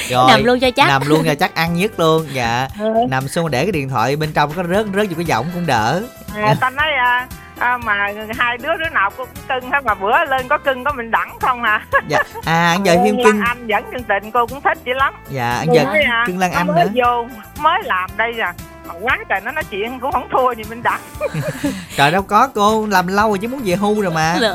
Rồi 0.10 0.28
nằm 0.28 0.44
luôn 0.44 0.60
cho 0.60 0.72
chắc. 0.72 0.88
nằm 0.88 1.02
luôn 1.06 1.24
cho 1.26 1.36
chắc 1.36 1.56
ăn 1.56 1.74
nhất 1.74 2.00
luôn. 2.00 2.28
Dạ. 2.34 2.68
Ừ. 2.80 2.86
nằm 3.10 3.28
xuống 3.28 3.52
để 3.52 3.64
cái 3.64 3.72
điện 3.72 3.90
thoại 3.90 4.16
bên 4.16 4.32
trong 4.34 4.52
có 4.56 4.64
rớt 4.64 4.86
rớt 4.96 5.10
vô 5.10 5.16
cái 5.16 5.26
giọng 5.26 5.46
cũng 5.54 5.66
đỡ. 5.66 6.02
À, 6.36 6.56
ta 6.60 6.70
nói 6.70 6.88
à, 7.06 7.28
à, 7.60 7.78
mà 7.78 8.08
hai 8.38 8.58
đứa 8.58 8.78
đứa 8.78 8.90
nào 8.90 9.10
cũng 9.18 9.28
cưng 9.50 9.72
hết 9.72 9.86
mà 9.86 9.94
bữa 9.94 10.26
lên 10.30 10.48
có 10.48 10.58
cưng 10.58 10.84
có 10.84 10.92
mình 10.92 11.12
đẳng 11.12 11.38
không 11.42 11.64
à 11.64 11.82
dạ. 12.08 12.18
À 12.46 12.78
giờ 12.84 12.96
thêm 13.06 13.18
cưng 13.24 13.42
anh 13.42 13.68
dẫn 13.68 13.84
chương 13.92 14.04
trình 14.04 14.32
cô 14.32 14.46
cũng 14.46 14.62
thích 14.62 14.78
dữ 14.86 14.94
lắm. 14.94 15.14
Dạ 15.30 15.50
anh 15.60 15.68
giờ 15.74 15.86
à, 16.10 16.24
cưng 16.28 16.40
lan 16.40 16.52
anh 16.52 16.68
mới 16.68 16.86
nữa. 16.86 16.92
vô 16.96 17.28
mới 17.60 17.84
làm 17.84 18.10
đây 18.18 18.34
à. 18.40 18.54
Mà 18.88 18.94
quá 19.02 19.18
trời 19.30 19.42
nó 19.42 19.52
nói 19.52 19.64
chuyện 19.70 20.00
cũng 20.00 20.12
không 20.12 20.28
thua 20.32 20.52
gì 20.52 20.64
mình 20.70 20.84
đẳng. 20.84 21.02
Trời 21.98 22.12
đâu 22.12 22.22
có 22.22 22.48
cô 22.48 22.88
làm 22.88 23.08
lâu 23.08 23.28
rồi 23.28 23.38
chứ 23.38 23.48
muốn 23.48 23.62
về 23.66 23.76
hưu 23.76 24.02
rồi 24.02 24.14
mà. 24.14 24.38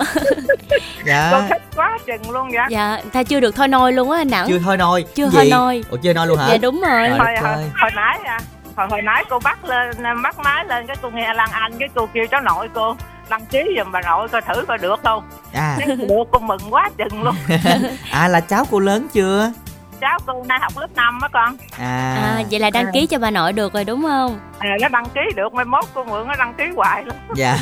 Dạ. 1.07 1.29
Cô 1.33 1.41
thích 1.49 1.63
quá 1.77 1.99
chừng 2.07 2.31
luôn 2.31 2.51
vậy. 2.53 2.65
Dạ 2.71 2.99
ta 3.13 3.23
chưa 3.23 3.41
được 3.41 3.57
thôi 3.57 3.69
nôi 3.69 3.93
luôn 3.93 4.11
á 4.11 4.19
anh 4.19 4.31
đẳng. 4.31 4.47
Chưa 4.49 4.59
thôi 4.59 4.77
nôi. 4.77 5.05
Chưa 5.15 5.31
thôi 5.33 5.49
nôi. 5.51 5.85
Ủa 5.91 5.97
chưa 5.97 6.13
nôi 6.13 6.27
luôn 6.27 6.39
hả? 6.39 6.47
Dạ 6.49 6.57
đúng 6.57 6.81
rồi. 6.81 7.09
Hồi, 7.09 7.37
hồi, 7.43 7.57
hồi 7.81 7.91
nãy 7.95 8.19
à 8.25 8.39
hồi 8.77 8.87
hồi 8.91 9.03
nãy 9.03 9.25
cô 9.31 9.39
bắt 9.39 9.65
lên 9.65 10.23
bắt 10.23 10.39
máy 10.39 10.65
lên 10.65 10.87
cái 10.87 10.97
cô 11.03 11.11
nghe 11.11 11.35
lan 11.35 11.49
anh 11.53 11.73
cái 11.79 11.89
cô 11.95 12.09
kêu 12.15 12.27
cháu 12.31 12.41
nội 12.41 12.69
cô 12.75 12.97
đăng 13.29 13.47
ký 13.47 13.63
giùm 13.79 13.93
bà 13.93 14.01
nội 14.01 14.29
coi 14.29 14.43
thử 14.43 14.65
coi 14.69 14.79
được 14.79 15.01
không? 15.03 15.25
À. 15.53 15.79
Được 15.87 16.25
cô 16.31 16.39
mừng 16.39 16.61
quá 16.71 16.91
chừng 16.97 17.23
luôn. 17.23 17.35
À 18.11 18.29
là 18.29 18.41
cháu 18.41 18.65
cô 18.71 18.79
lớn 18.79 19.07
chưa? 19.13 19.53
Cháu 20.01 20.19
cô 20.27 20.45
nay 20.49 20.59
học 20.63 20.73
lớp 20.77 20.87
5 20.97 21.21
á 21.23 21.29
con. 21.33 21.57
À, 21.79 22.15
à 22.15 22.43
vậy 22.51 22.61
là 22.61 22.71
đăng 22.71 22.87
ký 22.93 23.07
cho 23.07 23.19
bà 23.19 23.31
nội 23.31 23.53
được 23.53 23.73
rồi 23.75 23.85
đúng 23.85 24.03
không? 24.03 24.41
À, 24.59 24.69
nó 24.81 24.89
đăng 24.89 25.05
ký 25.15 25.21
được 25.37 25.55
mai 25.55 25.65
mốt 25.65 25.85
cô 25.95 26.05
mượn 26.05 26.29
nó 26.29 26.35
đăng 26.39 26.55
ký 26.55 26.65
hoài 26.77 27.05
lắm 27.05 27.17
dạ. 27.35 27.59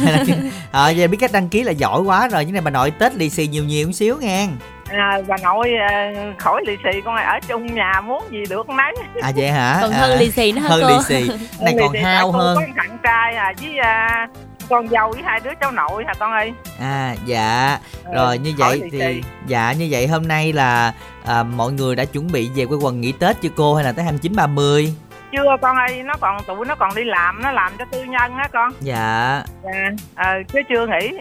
À, 0.73 0.93
vậy 0.97 1.09
biết 1.09 1.19
cách 1.21 1.33
đăng 1.33 1.49
ký 1.49 1.63
là 1.63 1.73
giỏi 1.73 2.01
quá 2.01 2.29
rồi 2.29 2.45
nhưng 2.45 2.53
này 2.53 2.63
bà 2.63 2.71
nội 2.71 2.91
tết 2.91 3.15
lì 3.15 3.31
xì 3.31 3.47
nhiều 3.47 3.65
nhiều 3.65 3.87
một 3.87 3.93
xíu 3.93 4.17
nghe 4.21 4.49
à, 4.93 5.19
bà 5.27 5.37
nội 5.43 5.73
à, 5.91 6.13
khỏi 6.39 6.63
lì 6.67 6.77
xì 6.85 7.01
con 7.05 7.15
này 7.15 7.25
ở 7.25 7.41
chung 7.49 7.75
nhà 7.75 8.01
muốn 8.01 8.23
gì 8.31 8.43
được 8.51 8.69
nấy. 8.69 8.95
À 9.23 9.33
vậy 9.37 9.51
hả? 9.51 9.79
Còn 9.81 9.93
hơn 9.93 10.11
à, 10.11 10.17
lì 10.17 10.31
xì 10.31 10.53
nữa 10.53 10.61
hơn 10.61 10.83
cô 10.83 10.89
lì 10.97 11.03
xì. 11.05 11.31
Này 11.61 11.75
còn 11.81 11.93
hao 12.03 12.33
hơn. 12.33 12.57
có 12.57 12.63
thằng 12.77 12.99
trai 13.03 13.35
à 13.35 13.53
với 13.63 13.79
à, 13.79 14.29
con 14.69 14.89
dâu 14.89 15.11
với 15.11 15.23
hai 15.23 15.41
đứa 15.41 15.51
cháu 15.61 15.71
nội 15.71 16.05
hả 16.07 16.15
con 16.19 16.33
ơi? 16.33 16.53
À 16.81 17.15
dạ. 17.25 17.79
Ờ, 18.05 18.15
rồi 18.15 18.39
như 18.39 18.53
vậy 18.59 18.83
thì 18.93 19.01
xì. 19.01 19.23
dạ 19.47 19.73
như 19.73 19.89
vậy 19.91 20.07
hôm 20.07 20.29
nay 20.29 20.53
là 20.53 20.93
à, 21.27 21.43
mọi 21.43 21.73
người 21.73 21.97
đã 21.97 22.05
chuẩn 22.05 22.33
bị 22.33 22.51
về 22.55 22.67
quê 22.67 22.77
quần 22.77 23.01
nghỉ 23.01 23.13
tết 23.13 23.41
chưa 23.41 23.49
cô? 23.57 23.75
Hay 23.75 23.85
là 23.85 23.93
tới 23.93 24.05
29 24.05 24.33
30 24.37 24.95
chưa 25.33 25.57
con 25.63 25.77
ơi 25.77 26.03
nó 26.05 26.15
còn 26.21 26.43
tụi 26.45 26.67
nó 26.67 26.75
còn 26.75 26.95
đi 26.95 27.05
làm 27.05 27.43
nó 27.43 27.53
làm 27.53 27.73
cho 27.79 27.85
tư 27.91 28.05
nhân 28.05 28.37
á 28.37 28.49
con. 28.53 28.73
Dạ. 28.81 29.43
Dạ 29.65 29.91
ờ, 30.15 30.31
chứ 30.53 30.61
chưa 30.69 30.87
nghỉ. 30.87 31.19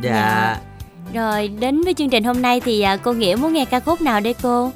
Dạ 0.00 0.56
rồi 1.14 1.48
đến 1.48 1.82
với 1.82 1.94
chương 1.94 2.10
trình 2.10 2.24
hôm 2.24 2.42
nay 2.42 2.60
thì 2.60 2.80
à, 2.82 2.96
cô 2.96 3.12
nghĩa 3.12 3.36
muốn 3.40 3.52
nghe 3.52 3.64
ca 3.64 3.80
khúc 3.80 4.00
nào 4.00 4.20
đây 4.20 4.34
cô? 4.42 4.72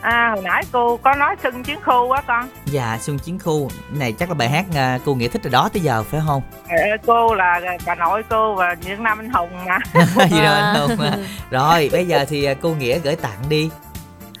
À 0.00 0.30
hồi 0.34 0.44
nãy 0.44 0.64
cô 0.72 0.96
có 0.96 1.14
nói 1.14 1.36
xuân 1.42 1.62
chiến 1.62 1.78
khu 1.84 2.10
á 2.10 2.22
con. 2.26 2.48
Dạ 2.66 2.98
xuân 3.00 3.18
chiến 3.18 3.38
khu. 3.38 3.70
Này 3.90 4.12
chắc 4.12 4.28
là 4.28 4.34
bài 4.34 4.48
hát 4.48 4.64
à, 4.74 4.98
cô 5.04 5.14
nghĩa 5.14 5.28
thích 5.28 5.42
từ 5.44 5.50
đó 5.50 5.68
tới 5.72 5.82
giờ 5.82 6.02
phải 6.02 6.20
không? 6.26 6.42
Ờ, 6.68 6.76
cô 7.06 7.34
là 7.34 7.60
bà 7.86 7.94
nội 7.94 8.22
cô 8.28 8.54
và 8.54 8.74
những 8.86 9.02
năm 9.02 9.18
anh 9.18 9.30
hùng 9.30 9.50
mà. 9.66 9.78
Gì 10.30 10.40
đâu 10.42 10.54
anh 10.54 10.76
không 10.76 11.00
à. 11.00 11.16
rồi 11.50 11.88
bây 11.92 12.06
giờ 12.06 12.24
thì 12.28 12.44
à, 12.44 12.54
cô 12.62 12.74
nghĩa 12.74 12.98
gửi 12.98 13.16
tặng 13.16 13.38
đi. 13.48 13.70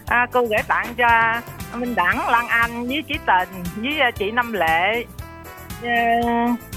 À, 0.06 0.26
cô 0.32 0.44
gửi 0.44 0.62
tặng 0.68 0.94
cho 0.96 1.40
Minh 1.74 1.94
Đẳng, 1.94 2.28
Lan 2.28 2.48
Anh 2.48 2.86
với 2.86 3.02
chị 3.08 3.14
Tình 3.26 3.62
với 3.76 4.12
chị 4.18 4.30
Năm 4.30 4.52
Lệ 4.52 5.04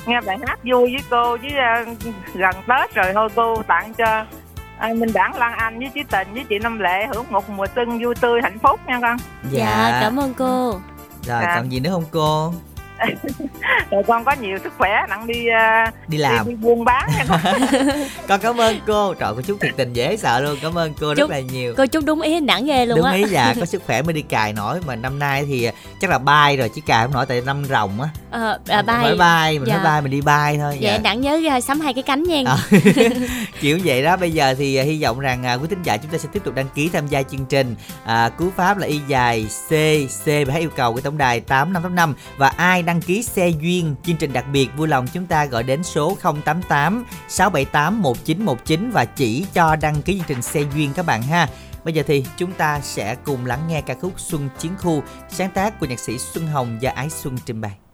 nghe 0.06 0.22
bài 0.22 0.38
hát 0.48 0.60
vui 0.64 0.82
với 0.92 1.02
cô 1.10 1.38
với 1.38 1.52
à, 1.58 1.86
gần 2.34 2.56
Tết 2.68 2.96
rồi 2.96 3.06
thôi 3.14 3.30
cô 3.36 3.64
tặng 3.68 3.94
cho 3.94 4.26
à, 4.78 4.90
Minh 4.96 5.14
Đẳng, 5.14 5.36
Lan 5.36 5.54
Anh 5.58 5.80
với 5.80 5.90
chị 5.94 6.02
Tình 6.12 6.34
với 6.34 6.44
chị 6.50 6.60
Năm 6.60 6.80
Lệ 6.80 7.08
hưởng 7.14 7.26
một 7.30 7.50
mùa 7.50 7.66
xuân 7.76 8.00
vui 8.04 8.16
tươi 8.16 8.40
hạnh 8.44 8.60
phúc 8.60 8.80
nha 8.88 9.00
con. 9.02 9.18
Dạ. 9.52 9.98
Cảm 10.02 10.20
ơn 10.20 10.34
cô. 10.34 10.72
Rồi 11.26 11.42
Dạ. 11.42 11.54
còn 11.56 11.72
gì 11.72 11.80
nữa 11.80 11.90
không 11.92 12.06
cô 12.12 12.54
rồi 13.92 14.04
con 14.08 14.26
có 14.26 14.36
nhiều 14.42 14.58
sức 14.64 14.74
khỏe 14.78 14.90
nặng 15.10 15.28
đi 15.28 15.48
à, 15.48 15.92
đi 16.08 16.18
làm. 16.18 16.46
đi, 16.46 16.52
đi 16.52 16.56
buôn 16.56 16.86
bán 16.86 17.10
nha 17.18 17.26
con. 18.28 18.40
Cảm 18.42 18.58
ơn 18.62 18.80
cô. 18.88 19.14
Trời 19.14 19.34
cô 19.36 19.42
chúc 19.42 19.58
thiệt 19.62 19.72
tình 19.78 19.94
dễ 19.94 20.18
sợ 20.18 20.40
luôn. 20.40 20.58
Cảm 20.62 20.78
ơn 20.78 20.94
cô 21.02 21.14
rất 21.14 21.24
Chúc- 21.24 21.30
là 21.30 21.40
nhiều. 21.40 21.74
cô 21.78 21.86
chúc 21.86 22.04
đúng 22.06 22.22
ý 22.22 22.34
anh 22.34 22.46
đẳng 22.46 22.66
ghê 22.66 22.86
luôn 22.86 22.98
đúng 22.98 23.06
á. 23.06 23.12
ý 23.14 23.24
dạ 23.30 23.54
có 23.60 23.66
sức 23.66 23.82
khỏe 23.86 24.02
mới 24.02 24.14
đi 24.14 24.22
cài 24.22 24.54
nổi 24.54 24.80
mà 24.88 24.96
năm 24.96 25.20
nay 25.20 25.46
thì 25.48 25.70
chắc 26.02 26.10
là 26.10 26.18
bay 26.18 26.58
rồi 26.58 26.70
chứ 26.76 26.82
cài 26.86 27.04
không 27.06 27.14
nổi 27.14 27.26
tại 27.26 27.42
năm 27.46 27.66
rồng 27.66 28.02
á. 28.02 28.10
Ờ, 28.32 28.60
à, 28.68 28.78
Mình 28.78 28.86
bay. 28.86 29.04
phải 29.04 29.16
bay 29.16 29.60
mình 29.60 29.68
Dạ. 29.70 29.82
bay 29.84 30.02
mình 30.02 30.12
đi 30.12 30.22
bay 30.22 30.58
thôi 30.58 30.78
dạ 30.80 30.92
dạ. 30.92 30.98
đẳng 30.98 31.22
nhớ 31.22 31.40
à, 31.50 31.62
sắm 31.62 31.80
hai 31.80 31.94
cái 31.94 32.04
cánh 32.04 32.24
nha. 32.24 32.42
À, 32.46 32.58
kiểu 33.62 33.80
vậy 33.86 34.04
đó. 34.04 34.18
Bây 34.18 34.32
giờ 34.32 34.54
thì 34.58 34.76
à, 34.76 34.84
hy 34.84 35.04
vọng 35.04 35.20
rằng 35.20 35.46
à, 35.46 35.54
quý 35.54 35.68
thính 35.70 35.84
giả 35.84 35.98
chúng 35.98 36.12
ta 36.12 36.18
sẽ 36.18 36.30
tiếp 36.34 36.42
tục 36.44 36.56
đăng 36.56 36.68
ký 36.76 36.90
tham 36.94 37.08
gia 37.08 37.24
chương 37.24 37.46
trình 37.46 37.76
à, 38.06 38.30
cú 38.30 38.46
pháp 38.58 38.78
là 38.78 38.88
y 38.88 39.00
dài 39.08 39.46
c 39.68 39.72
c 40.26 40.28
và 40.28 40.52
hãy 40.54 40.60
yêu 40.62 40.70
cầu 40.76 40.94
của 40.94 41.02
tổng 41.02 41.18
đài 41.18 41.40
tám 41.40 41.74
năm 41.74 41.84
tám 41.84 41.96
năm 41.96 42.14
và 42.38 42.48
ai 42.48 42.84
đăng 42.90 43.02
ký 43.02 43.24
xe 43.24 43.50
duyên 43.50 43.96
chương 44.04 44.16
trình 44.16 44.34
đặc 44.34 44.46
biệt, 44.54 44.70
vui 44.78 44.88
lòng 44.88 45.08
chúng 45.14 45.26
ta 45.26 45.46
gọi 45.46 45.64
đến 45.64 45.84
số 45.84 46.18
088 46.44 47.06
678 47.28 48.02
1919 48.02 48.92
và 48.92 49.06
chỉ 49.06 49.46
cho 49.54 49.76
đăng 49.76 50.02
ký 50.02 50.18
chương 50.18 50.28
trình 50.28 50.42
xe 50.42 50.62
duyên 50.76 50.92
các 50.96 51.06
bạn 51.06 51.22
ha 51.22 51.48
Bây 51.84 51.94
giờ 51.94 52.04
thì 52.08 52.26
chúng 52.38 52.52
ta 52.52 52.80
sẽ 52.82 53.16
cùng 53.24 53.46
lắng 53.46 53.60
nghe 53.68 53.82
ca 53.82 53.94
khúc 54.02 54.20
Xuân 54.20 54.50
Chiến 54.60 54.72
Khu, 54.78 55.04
sáng 55.30 55.52
tác 55.52 55.80
của 55.80 55.86
nhạc 55.86 56.00
sĩ 56.00 56.18
Xuân 56.18 56.48
Hồng 56.48 56.80
và 56.82 56.92
Ái 56.92 57.10
Xuân 57.10 57.38
trình 57.46 57.62
bày. 57.62 57.89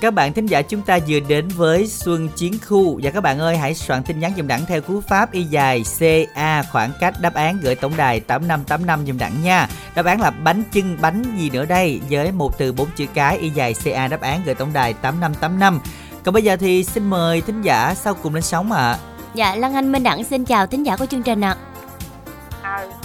Các 0.00 0.14
bạn 0.14 0.32
thính 0.32 0.46
giả 0.46 0.62
chúng 0.62 0.82
ta 0.82 0.98
vừa 1.08 1.20
đến 1.20 1.48
với 1.48 1.86
Xuân 1.86 2.28
Chiến 2.36 2.54
Khu. 2.66 3.00
Và 3.02 3.10
các 3.10 3.20
bạn 3.20 3.38
ơi 3.38 3.56
hãy 3.56 3.74
soạn 3.74 4.02
tin 4.02 4.20
nhắn 4.20 4.32
dùm 4.36 4.46
đẳng 4.46 4.66
theo 4.66 4.80
cú 4.80 5.00
pháp 5.00 5.32
y 5.32 5.44
dài 5.44 5.84
CA 5.98 6.62
khoảng 6.62 6.92
cách 7.00 7.14
đáp 7.20 7.34
án 7.34 7.58
gửi 7.62 7.74
tổng 7.74 7.92
đài 7.96 8.20
8585 8.20 9.06
dùm 9.06 9.18
đẳng 9.18 9.42
nha. 9.42 9.68
Đáp 9.94 10.06
án 10.06 10.20
là 10.20 10.30
bánh 10.30 10.62
chưng 10.72 10.96
bánh 11.00 11.22
gì 11.38 11.50
nữa 11.50 11.64
đây? 11.64 12.00
Với 12.10 12.32
một 12.32 12.58
từ 12.58 12.72
bốn 12.72 12.88
chữ 12.96 13.06
cái 13.14 13.38
y 13.38 13.50
dài 13.50 13.74
CA 13.84 14.08
đáp 14.08 14.20
án 14.20 14.42
gửi 14.44 14.54
tổng 14.54 14.72
đài 14.72 14.92
8585 14.94 15.80
Còn 16.24 16.34
bây 16.34 16.42
giờ 16.42 16.56
thì 16.56 16.84
xin 16.84 17.10
mời 17.10 17.40
thính 17.40 17.62
giả 17.62 17.94
sau 17.94 18.14
cùng 18.14 18.34
lên 18.34 18.42
sóng 18.42 18.72
ạ. 18.72 18.92
À. 18.92 18.98
Dạ 19.34 19.54
Lan 19.54 19.74
Anh 19.74 19.92
Minh 19.92 20.02
Đẳng 20.02 20.24
xin 20.24 20.44
chào 20.44 20.66
thính 20.66 20.86
giả 20.86 20.96
của 20.96 21.06
chương 21.06 21.22
trình 21.22 21.40
ạ. 21.40 21.56
Ờ 22.62 22.70
à, 22.70 22.99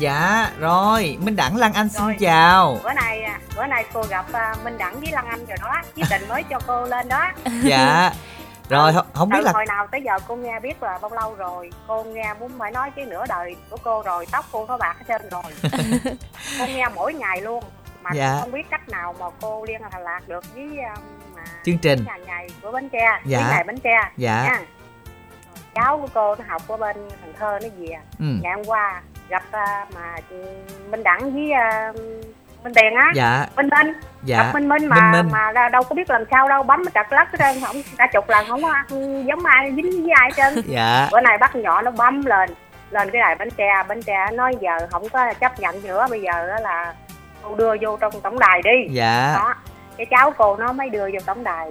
Dạ 0.00 0.50
rồi 0.58 1.18
Minh 1.20 1.36
Đẳng 1.36 1.56
Lan 1.56 1.72
Anh 1.72 1.88
xin 1.88 2.02
Rồi. 2.02 2.16
chào 2.20 2.78
bữa 2.84 2.92
nay 2.92 3.22
à, 3.22 3.38
bữa 3.56 3.66
nay 3.66 3.84
cô 3.92 4.02
gặp 4.02 4.26
à, 4.32 4.54
Minh 4.64 4.78
Đẳng 4.78 5.00
với 5.00 5.12
Lan 5.12 5.26
Anh 5.26 5.46
rồi 5.46 5.56
đó 5.60 5.82
chí 5.94 6.02
tình 6.10 6.28
mới 6.28 6.42
cho 6.50 6.58
cô 6.66 6.84
lên 6.86 7.08
đó 7.08 7.30
Dạ 7.62 8.10
Rồi 8.68 8.92
không, 8.92 9.06
không 9.12 9.28
biết 9.28 9.36
Từ 9.38 9.44
là 9.44 9.52
hồi 9.52 9.64
nào 9.66 9.86
tới 9.86 10.02
giờ 10.04 10.18
cô 10.28 10.36
nghe 10.36 10.60
biết 10.60 10.82
là 10.82 10.98
bao 11.02 11.10
lâu 11.14 11.34
rồi 11.34 11.70
cô 11.86 12.04
nghe 12.04 12.34
muốn 12.40 12.52
phải 12.58 12.70
nói 12.72 12.90
cái 12.96 13.04
nửa 13.04 13.26
đời 13.28 13.56
của 13.70 13.76
cô 13.84 14.02
rồi 14.02 14.26
tóc 14.32 14.44
cô 14.52 14.66
có 14.66 14.76
bạc 14.76 14.96
hết 14.98 15.04
trơn 15.08 15.28
rồi 15.30 15.42
cô 16.58 16.66
nghe 16.66 16.88
mỗi 16.94 17.14
ngày 17.14 17.40
luôn 17.40 17.64
mà 18.02 18.10
Dạ. 18.14 18.38
không 18.40 18.50
biết 18.52 18.70
cách 18.70 18.88
nào 18.88 19.14
mà 19.20 19.26
cô 19.40 19.64
liên 19.64 19.80
lạc 20.00 20.20
được 20.28 20.44
với 20.54 20.64
um, 20.94 21.02
Chương 21.64 21.78
trình. 21.78 22.04
ngày 22.06 22.20
ngày 22.26 22.48
của 22.62 22.72
bánh 22.72 22.88
tre 22.88 23.20
Dạ. 23.24 23.38
với 23.40 23.48
ngày 23.50 23.64
bánh 23.64 23.78
tre 23.78 24.10
Dạ. 24.16 24.42
nha. 24.44 24.60
cháu 25.74 25.98
của 25.98 26.08
cô 26.14 26.34
nó 26.34 26.44
học 26.48 26.62
ở 26.68 26.76
bên 26.76 26.96
Cần 27.20 27.32
Thơ 27.38 27.58
nó 27.62 27.68
về 27.78 27.96
Ừ. 28.18 28.24
ngày 28.42 28.52
hôm 28.56 28.64
qua 28.64 29.02
gặp 29.30 29.42
à, 29.50 29.86
mà 29.94 30.16
ừ, 30.30 30.36
Minh 30.90 31.02
Đẳng 31.02 31.32
với 31.34 31.50
à, 31.52 31.92
Minh 32.64 32.74
Tiền 32.74 32.94
á 32.96 33.12
Dạ. 33.14 33.46
Minh 33.56 33.68
Minh 33.68 33.92
Dạ. 34.24 34.36
gặp 34.36 34.50
Minh 34.54 34.68
Minh 34.68 34.86
mà 34.86 34.96
Minh 34.96 35.12
Minh. 35.22 35.32
mà 35.32 35.52
ra- 35.52 35.68
đâu 35.68 35.82
có 35.82 35.94
biết 35.94 36.10
làm 36.10 36.24
sao 36.30 36.48
đâu 36.48 36.62
bấm 36.62 36.84
trật 36.94 37.06
lắc 37.10 37.28
hết 37.32 37.38
trơn 37.38 37.64
không 37.64 37.76
cả 37.98 38.06
chục 38.12 38.28
lần 38.28 38.46
không 38.48 38.62
có 38.62 38.68
ăn 38.72 38.86
giống 39.28 39.44
ai 39.44 39.72
dính 39.76 40.02
với 40.02 40.10
ai 40.16 40.30
hết 40.30 40.36
trơn 40.54 40.62
Dạ. 40.66 41.08
bữa 41.12 41.20
nay 41.20 41.38
bắt 41.38 41.56
nhỏ 41.56 41.82
nó 41.82 41.90
bấm 41.90 42.24
lên 42.26 42.50
lên 42.90 43.10
cái 43.10 43.20
đài 43.22 43.34
bánh 43.34 43.50
tre 43.50 43.68
bánh 43.88 44.02
tre 44.02 44.26
nói 44.32 44.52
giờ 44.60 44.86
không 44.90 45.08
có 45.08 45.32
chấp 45.40 45.60
nhận 45.60 45.82
nữa 45.82 46.06
bây 46.10 46.20
giờ 46.20 46.48
á 46.48 46.60
là 46.60 46.94
cô 47.42 47.54
đưa 47.54 47.74
vô 47.82 47.96
trong 48.00 48.20
tổng 48.22 48.38
đài 48.38 48.60
đi 48.64 48.94
Dạ. 48.94 49.32
đó 49.36 49.54
cái 49.96 50.06
cháu 50.10 50.30
cô 50.38 50.56
nó 50.56 50.72
mới 50.72 50.90
đưa 50.90 51.04
vô 51.12 51.18
tổng 51.26 51.44
đài 51.44 51.68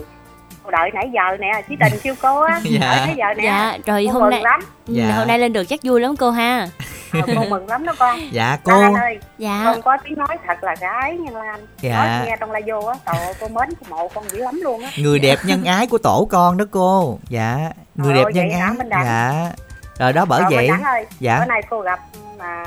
cô 0.64 0.72
đợi 0.72 0.90
nãy 0.94 1.10
giờ 1.14 1.38
nè 1.40 1.62
chí 1.70 1.76
tình 1.80 2.00
kêu 2.04 2.16
cô 2.22 2.42
á 2.42 2.60
Dạ. 2.64 2.80
đợi 2.82 3.06
nãy 3.06 3.16
giờ 3.18 3.26
nè 3.38 3.44
Dạ 3.44 3.78
rồi 3.86 4.08
cô 4.14 4.20
hôm 4.20 4.30
nay 4.30 4.42
lắm 4.42 4.60
Ừ, 4.88 4.94
Dạ. 4.94 5.06
hôm 5.16 5.28
nay 5.28 5.40
lên 5.40 5.54
được 5.54 5.64
chắc 5.64 5.80
vui 5.84 6.02
lắm 6.02 6.16
cô 6.20 6.32
ha 6.32 6.68
Ờ, 7.14 7.20
cô 7.36 7.44
mừng 7.50 7.68
lắm 7.68 7.86
đó 7.86 7.94
con. 8.00 8.20
Dạ, 8.32 8.50
Lan 8.50 8.60
cô- 8.64 8.82
Anh 8.82 8.94
ơi 8.94 9.20
Dạ. 9.38 9.62
con 9.66 9.82
có 9.82 9.98
tiếng 10.04 10.18
nói 10.18 10.38
thật 10.48 10.64
là 10.64 10.76
gái 10.80 11.18
nha 11.18 11.32
Lan. 11.40 11.60
Dạ. 11.82 12.06
nói 12.18 12.26
nghe 12.28 12.36
trong 12.40 12.52
la 12.52 12.60
vô 12.68 12.80
á 12.88 12.96
trời 13.06 13.26
ơi, 13.26 13.34
cô 13.40 13.48
mến 13.48 13.70
cô 13.80 13.86
mộ 13.98 14.08
con 14.08 14.24
dữ 14.30 14.38
lắm 14.40 14.60
luôn 14.64 14.82
á. 14.84 14.90
Người 14.98 15.20
đẹp 15.20 15.40
nhân 15.46 15.64
ái 15.64 15.88
của 15.88 15.98
tổ 15.98 16.28
con 16.32 16.58
đó 16.58 16.66
cô. 16.72 17.20
Dạ 17.30 17.58
Người 17.96 18.14
Trời 18.14 18.18
đẹp 18.18 18.24
ơi, 18.24 18.34
nhân 18.34 18.48
vậy 18.50 18.60
ái? 18.60 18.74
Dạ. 19.06 19.52
Rồi 20.00 20.14
đó 20.14 20.26
bởi 20.26 20.42
Rồi, 20.42 20.50
vậy. 20.56 20.68
Minh 20.72 20.82
Đẳng 20.82 20.84
ơi 20.94 21.06
Dạ. 21.20 21.40
bữa 21.40 21.46
nay 21.46 21.62
cô 21.70 21.82
gặp 21.82 22.00
mà 22.40 22.64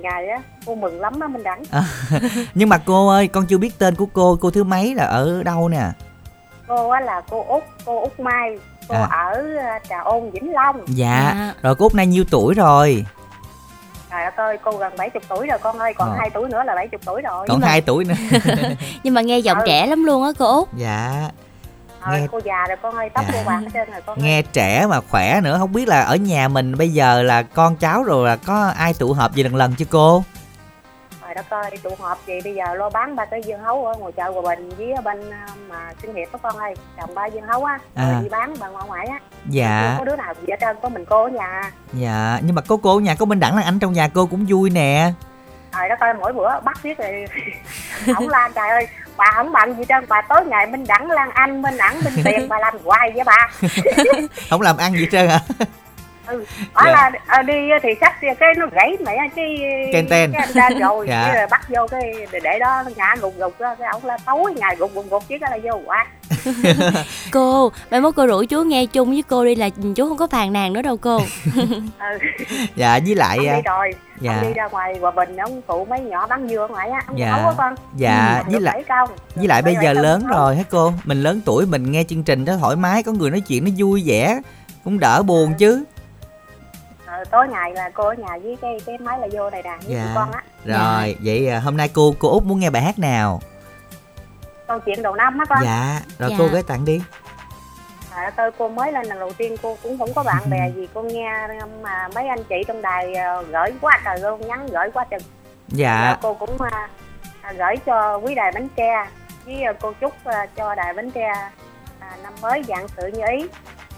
ngày 0.00 0.28
á 0.28 0.38
cô 0.66 0.74
mừng 0.74 1.00
lắm 1.00 1.20
á 1.20 1.28
Minh 1.28 1.42
Đẳng 1.42 1.62
À, 1.70 1.84
Nhưng 2.54 2.68
mà 2.68 2.78
cô 2.78 3.08
ơi 3.08 3.28
con 3.28 3.46
chưa 3.46 3.58
biết 3.58 3.78
tên 3.78 3.94
của 3.94 4.06
cô. 4.06 4.38
Cô 4.40 4.50
thứ 4.50 4.64
mấy 4.64 4.94
là 4.94 5.04
ở 5.04 5.42
đâu 5.42 5.68
nè? 5.68 5.82
Cô 6.68 6.90
á 6.90 7.00
là 7.00 7.20
cô 7.30 7.44
út 7.48 7.62
cô 7.84 8.00
út 8.00 8.20
mai. 8.20 8.58
Cô 8.88 8.94
À. 8.94 9.08
ở 9.10 9.42
à, 9.60 9.78
trà 9.88 9.98
ôn 10.00 10.30
vĩnh 10.30 10.52
long. 10.52 10.76
Dạ. 10.86 11.34
Rồi 11.62 11.74
cô 11.74 11.84
út 11.84 11.94
nay 11.94 12.06
nhiêu 12.06 12.24
tuổi 12.30 12.54
rồi 12.54 13.04
trời 14.12 14.24
đất 14.24 14.36
ơi 14.36 14.58
cô 14.64 14.70
gần 14.72 14.92
70 14.96 15.22
tuổi 15.28 15.46
rồi 15.46 15.58
con 15.58 15.78
ơi 15.78 15.94
còn 15.98 16.10
Ờ. 16.10 16.16
hai 16.18 16.30
tuổi 16.30 16.48
nữa 16.48 16.62
là 16.66 16.74
70 16.74 16.98
tuổi 17.06 17.22
rồi 17.22 17.46
Còn 17.48 17.60
2 17.60 17.80
tuổi 17.80 18.04
nữa 18.04 18.14
nhưng 19.02 19.14
mà 19.14 19.20
nghe 19.20 19.38
giọng 19.38 19.58
Ừ. 19.58 19.64
trẻ 19.66 19.86
lắm 19.86 20.04
luôn 20.04 20.24
á 20.24 20.30
cô 20.38 20.46
út 20.60 20.68
Dạ 20.76 21.28
Thôi, 22.04 22.20
nghe- 22.20 22.26
cô 22.32 22.40
già 22.44 22.66
rồi 22.68 22.76
con 22.82 22.94
ơi 22.96 23.10
tóc 23.14 23.24
Dạ. 23.28 23.32
cô 23.38 23.50
bạc 23.50 23.58
hết 23.60 23.68
trơn 23.74 23.90
rồi 23.92 24.00
con 24.06 24.18
ơi. 24.18 24.22
Nghe 24.24 24.42
trẻ 24.42 24.86
mà 24.90 25.00
khỏe 25.10 25.40
nữa 25.42 25.56
Không 25.58 25.72
biết 25.72 25.88
là 25.88 26.00
ở 26.02 26.16
nhà 26.16 26.48
mình 26.48 26.76
bây 26.78 26.88
giờ 26.92 27.22
là 27.22 27.42
con 27.42 27.76
cháu 27.76 28.02
rồi 28.02 28.28
là 28.28 28.36
có 28.36 28.72
ai 28.76 28.94
tụ 28.94 29.12
họp 29.12 29.34
gì 29.34 29.42
lần 29.42 29.54
lần 29.56 29.74
chứ 29.74 29.84
cô 29.90 30.24
trời 31.34 31.44
đất 31.50 31.56
ơi 31.62 31.70
tụ 31.82 31.90
họp 31.98 32.26
gì 32.26 32.34
bây 32.44 32.54
giờ 32.54 32.74
lo 32.74 32.90
bán 32.90 33.16
ba 33.16 33.24
cái 33.24 33.42
dương 33.46 33.60
hấu 33.60 33.86
ở 33.86 33.94
ngoài 33.94 34.12
chợ 34.16 34.30
Hòa 34.30 34.42
Bình 34.56 34.70
với 34.78 34.94
bên 35.04 35.30
à, 35.30 35.46
mà 35.68 35.76
sinh 36.02 36.14
hiệp 36.14 36.32
đó 36.32 36.38
con 36.42 36.56
ơi 36.58 36.74
trồng 37.00 37.14
ba 37.14 37.26
dương 37.26 37.46
hấu 37.46 37.64
á 37.64 37.78
À. 37.94 38.12
rồi 38.12 38.22
đi 38.22 38.28
bán 38.28 38.54
bằng 38.60 38.72
ngoại 38.72 38.84
ngoại 38.88 39.06
á. 39.06 39.18
Dạ. 39.46 39.84
Không 39.88 39.98
có 39.98 40.04
đứa 40.10 40.16
nào 40.16 40.34
gì 40.40 40.46
hết 40.50 40.56
trơn 40.60 40.76
có 40.82 40.88
mình 40.88 41.04
cô 41.04 41.22
ở 41.24 41.28
nhà. 41.28 41.70
Dạ 41.92 42.38
Nhưng 42.42 42.54
mà 42.54 42.62
có 42.62 42.76
cô 42.82 42.96
ở 42.96 43.00
nhà 43.00 43.14
có 43.14 43.24
Minh 43.26 43.40
Đẳng 43.40 43.56
là 43.56 43.62
anh 43.62 43.78
trong 43.78 43.92
nhà 43.92 44.08
cô 44.14 44.26
cũng 44.26 44.46
vui 44.48 44.70
nè. 44.70 45.12
Trời 45.72 45.88
đất 45.88 46.00
ơi 46.00 46.14
mỗi 46.20 46.32
bữa 46.32 46.60
bắt 46.60 46.76
biết 46.82 46.98
rồi 46.98 47.24
không 48.14 48.28
lan 48.28 48.52
trời 48.54 48.68
ơi 48.68 48.88
bà 49.16 49.32
không 49.34 49.52
bận 49.52 49.74
gì 49.76 49.84
trơn 49.88 50.04
bà 50.08 50.22
tối 50.22 50.44
ngày 50.46 50.66
minh 50.66 50.84
đẳng 50.88 51.10
lan 51.10 51.30
anh 51.30 51.62
minh 51.62 51.76
đẳng 51.76 52.00
minh 52.04 52.14
tiền 52.24 52.48
bà 52.48 52.58
làm 52.58 52.74
hoài 52.84 53.12
với 53.14 53.24
bà. 53.24 53.48
Không 54.50 54.60
làm 54.60 54.76
ăn 54.76 54.92
gì 54.92 55.00
hết 55.00 55.08
trơn 55.12 55.28
hả 55.28 55.38
ừ 56.26 56.44
Dạ. 56.84 56.90
là 56.92 57.10
à, 57.26 57.42
đi 57.42 57.54
thì 57.82 57.88
sách 58.00 58.14
cái 58.20 58.54
nó 58.58 58.66
gãy 58.72 58.96
mẹ 59.06 59.16
cái 59.36 59.56
Ken 59.92 60.08
ten. 60.08 60.32
cái 60.32 60.42
anh 60.42 60.54
ta 60.54 60.68
rồi 60.80 61.06
Dạ. 61.10 61.30
cái 61.34 61.46
bắt 61.46 61.60
vô 61.68 61.86
cái 61.90 62.12
để, 62.42 62.58
đó 62.58 62.82
ngã 62.96 63.14
gục 63.20 63.34
gục 63.38 63.60
đó 63.60 63.74
cái 63.78 63.88
ông 63.92 64.04
là 64.04 64.18
tối 64.26 64.54
ngày 64.56 64.76
gục 64.76 64.94
gục 64.94 65.10
gục 65.10 65.28
chứ 65.28 65.36
cái 65.40 65.50
là 65.50 65.58
vô 65.72 65.80
quá 65.86 66.06
cô 67.32 67.72
mai 67.90 68.00
mốt 68.00 68.14
cô 68.16 68.26
rủ 68.26 68.44
chú 68.44 68.62
nghe 68.62 68.86
chung 68.86 69.10
với 69.10 69.22
cô 69.28 69.44
đi 69.44 69.54
là 69.54 69.68
chú 69.96 70.08
không 70.08 70.16
có 70.16 70.26
phàn 70.26 70.52
nàn 70.52 70.72
nữa 70.72 70.82
đâu 70.82 70.96
cô 70.96 71.18
ừ. 71.98 72.18
Dạ 72.76 72.98
với 73.06 73.14
lại 73.14 73.36
ông 73.38 73.46
à, 73.48 73.56
đi 73.56 73.62
rồi 73.64 73.94
dạ. 74.20 74.32
ông 74.34 74.42
đi 74.42 74.52
ra 74.54 74.68
ngoài 74.68 74.94
hòa 75.00 75.10
bình 75.10 75.36
ông 75.36 75.60
phụ 75.66 75.84
mấy 75.90 76.00
nhỏ 76.00 76.26
bán 76.26 76.48
dưa 76.48 76.66
ngoài 76.70 76.90
á 76.90 77.02
ông 77.06 77.18
Dạ. 77.18 77.52
con 77.58 77.74
Dạ, 77.96 78.42
Ừ, 78.46 78.52
với 78.52 78.60
lại- 78.60 78.84
công. 78.88 79.08
Với 79.34 79.46
lại 79.46 79.62
bây 79.62 79.76
giờ 79.82 79.92
lớn 79.92 80.20
không? 80.20 80.30
rồi 80.38 80.56
hả 80.56 80.62
cô 80.70 80.92
Mình 81.04 81.22
lớn 81.22 81.40
tuổi 81.44 81.66
mình 81.66 81.92
nghe 81.92 82.04
chương 82.08 82.22
trình 82.22 82.44
đó 82.44 82.54
thoải 82.60 82.76
mái 82.76 83.02
Có 83.02 83.12
người 83.12 83.30
nói 83.30 83.40
chuyện 83.40 83.64
nó 83.64 83.70
vui 83.78 84.02
vẻ 84.06 84.40
Cũng 84.84 84.98
đỡ 84.98 85.22
buồn 85.22 85.54
chứ 85.58 85.84
Ờ, 85.86 85.91
tối 87.30 87.48
ngày 87.48 87.72
là 87.74 87.90
cô 87.94 88.04
ở 88.08 88.14
nhà 88.14 88.38
với 88.42 88.56
cái 88.62 88.80
cái 88.86 88.98
máy 88.98 89.18
là 89.20 89.28
vô 89.32 89.50
này 89.50 89.62
nè 89.62 89.70
với 89.86 89.94
Dạ. 89.96 90.02
tụi 90.04 90.14
con 90.14 90.32
á. 90.32 90.42
Rồi 90.64 91.16
vậy 91.24 91.48
à, 91.48 91.60
hôm 91.60 91.76
nay 91.76 91.90
cô 91.94 92.14
cô 92.18 92.30
Út 92.30 92.42
muốn 92.44 92.60
nghe 92.60 92.70
bài 92.70 92.82
hát 92.82 92.98
nào? 92.98 93.40
Câu 94.68 94.78
chuyện 94.78 95.02
đầu 95.02 95.14
năm 95.14 95.38
á 95.38 95.44
con. 95.48 95.58
Dạ 95.64 96.00
Rồi 96.18 96.30
Dạ. 96.30 96.36
cô 96.38 96.46
gửi 96.52 96.62
tặng 96.62 96.84
đi. 96.84 97.02
Trời 98.16 98.30
ơi, 98.36 98.50
cô 98.58 98.68
mới 98.68 98.92
lên 98.92 99.06
lần 99.06 99.18
đầu 99.18 99.32
tiên 99.32 99.56
cô 99.62 99.76
cũng 99.82 99.98
không 99.98 100.12
có 100.14 100.22
bạn 100.22 100.50
bè 100.50 100.70
gì 100.76 100.88
cô 100.94 101.02
nghe 101.02 101.48
mà 101.82 102.08
mấy 102.14 102.28
anh 102.28 102.44
chị 102.48 102.56
trong 102.66 102.82
đài 102.82 103.14
ờ, 103.14 103.42
gửi 103.42 103.72
quá 103.80 104.00
trời 104.04 104.18
luôn 104.20 104.40
nhắn 104.48 104.66
gửi 104.66 104.90
quá 104.94 105.04
trời 105.10 105.20
Dạ. 105.68 106.16
Cô 106.22 106.34
cũng 106.34 106.60
à, 106.60 106.88
à, 107.40 107.52
gửi 107.52 107.76
cho 107.86 108.16
quý 108.18 108.34
đài 108.34 108.52
bánh 108.54 108.68
tre 108.76 109.06
với 109.46 109.62
à, 109.62 109.72
cô 109.80 109.92
chúc 110.00 110.12
à, 110.24 110.46
cho 110.56 110.74
đài 110.74 110.94
bánh 110.94 111.10
tre 111.10 111.32
à, 111.98 112.16
năm 112.22 112.32
mới 112.42 112.62
dạng 112.68 112.86
sự 112.96 113.06
như 113.06 113.22
ý. 113.30 113.46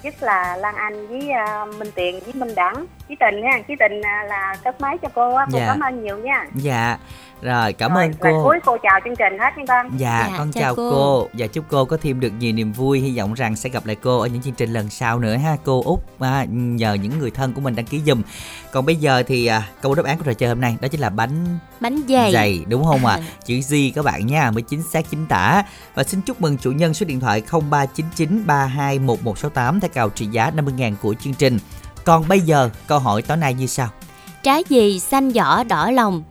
Nhất 0.02 0.14
là 0.22 0.56
Lan 0.56 0.74
Anh 0.74 1.06
với 1.08 1.30
à, 1.30 1.64
Minh 1.64 1.90
Tiền 1.94 2.20
với 2.24 2.32
Minh 2.34 2.54
Đẳng 2.54 2.86
Chí 3.14 3.18
Tình 3.20 3.40
nha 3.40 3.50
Chí 3.68 3.74
Tình 3.78 4.00
à, 4.02 4.22
là 4.28 4.54
cất 4.64 4.80
máy 4.80 4.98
cho 5.02 5.08
cô 5.14 5.34
á 5.34 5.46
cô 5.52 5.58
Dạ. 5.58 5.66
cảm 5.66 5.80
ơn 5.80 6.04
nhiều 6.04 6.18
nha 6.18 6.44
Dạ 6.54 6.98
Rồi 7.42 7.72
cảm 7.72 7.94
Rồi, 7.94 8.02
ơn 8.02 8.12
cô 8.20 8.44
cuối 8.44 8.58
cô 8.64 8.76
chào 8.82 9.00
chương 9.04 9.16
trình 9.16 9.38
hết 9.38 9.58
nha 9.58 9.64
con 9.68 9.90
Dạ, 9.98 10.28
Dạ, 10.30 10.34
con 10.38 10.52
chào 10.52 10.62
chào 10.62 10.74
cô. 10.74 10.90
cô. 10.90 11.28
Và 11.32 11.46
chúc 11.46 11.64
cô 11.68 11.84
có 11.84 11.96
thêm 12.02 12.20
được 12.20 12.32
nhiều 12.38 12.52
niềm 12.52 12.72
vui 12.72 13.00
Hy 13.00 13.18
vọng 13.18 13.34
rằng 13.34 13.56
sẽ 13.56 13.68
gặp 13.68 13.86
lại 13.86 13.96
cô 14.02 14.20
ở 14.20 14.26
những 14.26 14.42
chương 14.42 14.54
trình 14.54 14.72
lần 14.72 14.90
sau 14.90 15.18
nữa 15.18 15.36
ha 15.36 15.56
Cô 15.64 15.82
Út 15.84 16.00
à, 16.20 16.44
nhờ 16.50 16.94
những 16.94 17.18
người 17.18 17.30
thân 17.30 17.52
của 17.52 17.60
mình 17.60 17.76
đăng 17.76 17.86
ký 17.86 18.00
dùm 18.06 18.22
Còn 18.72 18.86
bây 18.86 18.96
giờ 18.96 19.22
thì 19.26 19.46
à, 19.46 19.62
câu 19.82 19.94
đáp 19.94 20.04
án 20.06 20.18
của 20.18 20.24
trò 20.24 20.32
chơi 20.32 20.48
hôm 20.48 20.60
nay 20.60 20.76
Đó 20.80 20.88
chính 20.88 21.00
là 21.00 21.10
bánh 21.10 21.58
bánh 21.80 21.96
dày 22.08 22.32
dày 22.32 22.64
đúng 22.68 22.84
không 22.84 23.06
ạ? 23.06 23.18
Chữ 23.44 23.54
G 23.70 23.74
các 23.94 24.04
bạn 24.04 24.26
nha 24.26 24.50
mới 24.50 24.62
chính 24.62 24.82
xác 24.82 25.10
chính 25.10 25.26
tả. 25.26 25.62
Và 25.94 26.04
xin 26.04 26.20
chúc 26.20 26.40
mừng 26.40 26.56
chủ 26.58 26.72
nhân 26.72 26.94
số 26.94 27.06
điện 27.06 27.20
thoại 27.20 27.42
0399321168 27.50 29.80
theo 29.80 29.88
cào 29.94 30.10
trị 30.10 30.26
giá 30.26 30.50
50.000 30.56 30.94
của 31.02 31.14
chương 31.14 31.34
trình. 31.34 31.58
Còn 32.04 32.28
bây 32.28 32.40
giờ, 32.40 32.70
câu 32.86 32.98
hỏi 32.98 33.22
tối 33.22 33.36
nay 33.36 33.54
như 33.54 33.66
sau. 33.66 33.88
trái 34.42 34.64
gì 34.68 35.00
xanh 35.00 35.30
vỏ 35.30 35.64
đỏ 35.64 35.90
lòng 35.90 36.22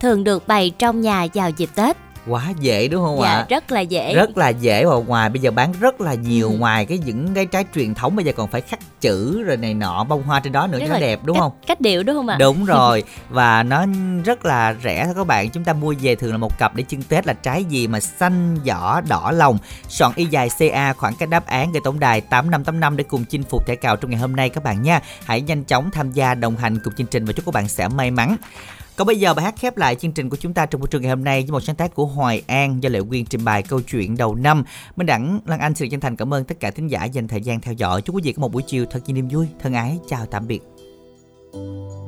thường 0.00 0.24
được 0.24 0.48
bày 0.48 0.72
trong 0.78 1.00
nhà 1.00 1.26
vào 1.34 1.50
dịp 1.50 1.70
tết 1.74 1.96
Quá 2.30 2.52
dễ 2.60 2.88
đúng 2.88 3.04
không 3.04 3.18
dạ 3.22 3.28
ạ? 3.30 3.46
rất 3.48 3.72
là 3.72 3.80
dễ. 3.80 4.14
Rất 4.14 4.36
là 4.36 4.48
dễ. 4.48 4.84
Và 4.84 4.94
ngoài 4.96 5.28
bây 5.28 5.40
giờ 5.40 5.50
bán 5.50 5.72
rất 5.80 6.00
là 6.00 6.14
nhiều. 6.14 6.48
Ừ. 6.50 6.56
ngoài 6.58 6.86
cái 6.86 6.98
những 6.98 7.34
cái 7.34 7.46
trái 7.46 7.64
truyền 7.74 7.94
thống 7.94 8.16
bây 8.16 8.24
giờ 8.24 8.32
còn 8.36 8.48
phải 8.50 8.60
khắc 8.60 9.00
chữ 9.00 9.42
rồi 9.42 9.56
này 9.56 9.74
nọ 9.74 10.04
bông 10.04 10.22
hoa 10.22 10.40
trên 10.40 10.52
đó 10.52 10.66
nữa 10.66 10.78
Rất 10.78 10.84
cho 10.86 10.88
nó 10.88 10.94
là 10.94 11.00
đẹp 11.00 11.20
đúng 11.24 11.36
cách, 11.36 11.40
không? 11.40 11.52
cách 11.66 11.80
điệu 11.80 12.02
đúng 12.02 12.16
không 12.16 12.28
ạ? 12.28 12.36
Đúng 12.40 12.64
rồi. 12.74 13.04
Và 13.28 13.62
nó 13.62 13.86
rất 14.24 14.44
là 14.44 14.74
rẻ. 14.84 15.04
Thôi 15.04 15.14
các 15.16 15.26
bạn 15.26 15.50
chúng 15.50 15.64
ta 15.64 15.72
mua 15.72 15.94
về 16.00 16.14
thường 16.14 16.30
là 16.32 16.36
một 16.38 16.58
cặp 16.58 16.74
để 16.74 16.84
trưng 16.88 17.02
Tết 17.02 17.26
là 17.26 17.32
trái 17.32 17.64
gì 17.64 17.86
mà 17.86 18.00
xanh 18.00 18.56
vỏ 18.66 19.00
đỏ 19.00 19.30
lòng 19.30 19.58
soạn 19.88 20.12
y 20.16 20.24
dài 20.24 20.48
CA 20.58 20.92
khoảng 20.92 21.14
cách 21.14 21.28
đáp 21.28 21.46
án 21.46 21.72
gửi 21.72 21.80
tổng 21.84 22.00
đài 22.00 22.20
8585 22.20 22.96
để 22.96 23.04
cùng 23.04 23.24
chinh 23.24 23.42
phục 23.42 23.66
thẻ 23.66 23.74
cào 23.74 23.96
trong 23.96 24.10
ngày 24.10 24.20
hôm 24.20 24.36
nay 24.36 24.48
các 24.48 24.64
bạn 24.64 24.82
nha. 24.82 25.00
Hãy 25.24 25.40
nhanh 25.40 25.64
chóng 25.64 25.90
tham 25.90 26.12
gia 26.12 26.34
đồng 26.34 26.56
hành 26.56 26.78
cùng 26.84 26.94
chương 26.94 27.06
trình 27.06 27.24
và 27.24 27.32
chúc 27.32 27.44
các 27.46 27.54
bạn 27.54 27.68
sẽ 27.68 27.88
may 27.88 28.10
mắn 28.10 28.36
còn 29.00 29.06
bây 29.06 29.18
giờ 29.18 29.34
bài 29.34 29.44
hát 29.44 29.54
khép 29.58 29.76
lại 29.76 29.94
chương 29.94 30.12
trình 30.12 30.28
của 30.28 30.36
chúng 30.36 30.54
ta 30.54 30.66
trong 30.66 30.80
buổi 30.80 30.88
trường 30.88 31.02
ngày 31.02 31.10
hôm 31.10 31.24
nay 31.24 31.42
với 31.42 31.52
một 31.52 31.60
sáng 31.60 31.76
tác 31.76 31.94
của 31.94 32.06
Hoài 32.06 32.42
An 32.46 32.82
do 32.82 32.88
Lệ 32.88 33.00
Quyên 33.08 33.24
trình 33.24 33.44
bày 33.44 33.62
câu 33.62 33.80
chuyện 33.80 34.16
đầu 34.16 34.34
năm. 34.34 34.64
Minh 34.96 35.06
Đẳng, 35.06 35.40
Lan 35.46 35.60
Anh 35.60 35.74
xin 35.74 35.90
chân 35.90 36.00
thành 36.00 36.16
cảm 36.16 36.34
ơn 36.34 36.44
tất 36.44 36.60
cả 36.60 36.70
thính 36.70 36.90
giả 36.90 37.04
dành 37.04 37.28
thời 37.28 37.40
gian 37.40 37.60
theo 37.60 37.74
dõi. 37.74 38.02
Chúc 38.02 38.16
quý 38.16 38.22
vị 38.24 38.32
có 38.32 38.40
một 38.40 38.52
buổi 38.52 38.62
chiều 38.66 38.84
thật 38.90 39.00
nhiều 39.06 39.14
niềm 39.14 39.28
vui. 39.28 39.46
Thân 39.60 39.72
ái, 39.72 39.98
chào 40.08 40.26
tạm 40.26 40.46
biệt. 40.46 40.62
trên 41.52 41.99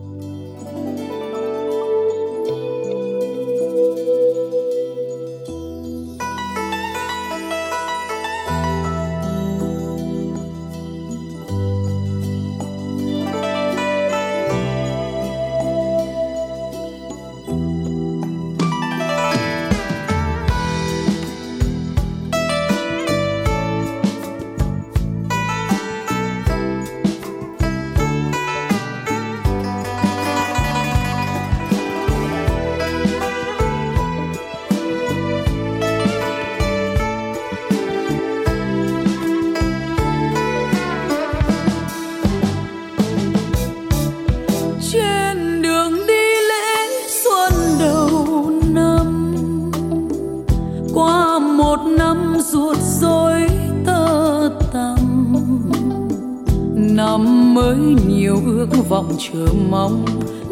ước 59.12 59.18
chờ 59.18 59.52
mong. 59.70 60.05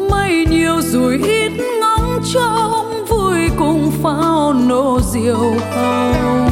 Mây 0.09 0.45
nhiều 0.49 0.81
rồi 0.81 1.19
ít 1.23 1.51
ngóng 1.81 2.19
trông, 2.33 3.05
vui 3.09 3.39
cùng 3.59 3.91
pháo 4.03 4.53
nổ 4.53 4.99
diều 5.13 5.53
hồng. 5.75 6.49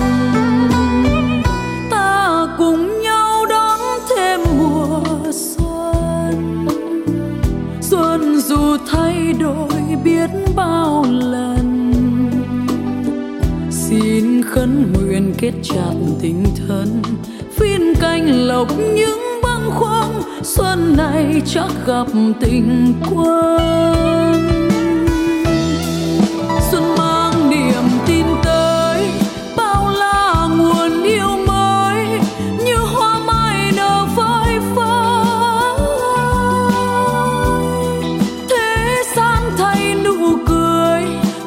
Ta 1.90 2.48
cùng 2.58 3.02
nhau 3.02 3.46
đón 3.46 3.80
thêm 4.10 4.40
mùa 4.58 5.02
xuân. 5.32 6.66
Xuân 7.82 8.42
dù 8.42 8.78
thay 8.92 9.34
đổi 9.40 9.70
biết 10.04 10.30
bao 10.56 11.06
lần. 11.10 11.92
Xin 13.72 14.44
khấn 14.44 14.94
nguyện 14.94 15.34
kết 15.38 15.54
chặt 15.64 15.94
tình 16.22 16.44
thân, 16.68 17.02
phiên 17.58 17.94
canh 18.02 18.48
lộc 18.48 18.68
những 18.96 19.19
xuân 20.60 20.98
này 20.98 21.42
chắc 21.46 21.70
gặp 21.86 22.08
tình 22.40 22.94
quân. 23.12 24.50
Xuân 26.72 26.84
mang 26.98 27.50
niềm 27.50 27.84
tin 28.06 28.26
tới, 28.44 29.12
bao 29.58 29.90
la 29.90 30.48
nguồn 30.58 31.04
yêu 31.04 31.38
mới, 31.48 32.06
như 32.66 32.76
hoa 32.76 33.20
mai 33.20 33.72
nở 33.76 34.06
phơi 34.16 34.60
phới. 34.76 35.76
Thế 38.50 39.04
gian 39.16 39.44
thay 39.58 39.96
nụ 40.04 40.38
cười, 40.46 41.04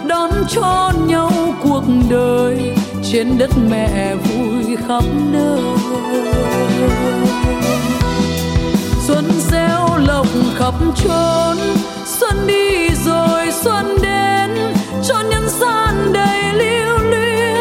đón 0.07 0.31
cho 0.49 0.93
nhau 1.07 1.33
cuộc 1.63 1.85
đời, 2.11 2.75
trên 3.13 3.39
đất 3.39 3.51
mẹ 3.71 4.15
vui 4.15 4.77
khắp 4.89 5.05
nơi 5.33 5.63
khắp 10.59 10.75
chốn. 11.05 11.57
Xuân 12.07 12.47
đi 12.47 12.89
rồi 13.05 13.53
xuân 13.63 13.97
đến, 14.03 14.51
cho 15.09 15.21
nhân 15.31 15.49
gian 15.61 16.13
đầy 16.13 16.53
lưu 16.53 16.99
luyến. 16.99 17.57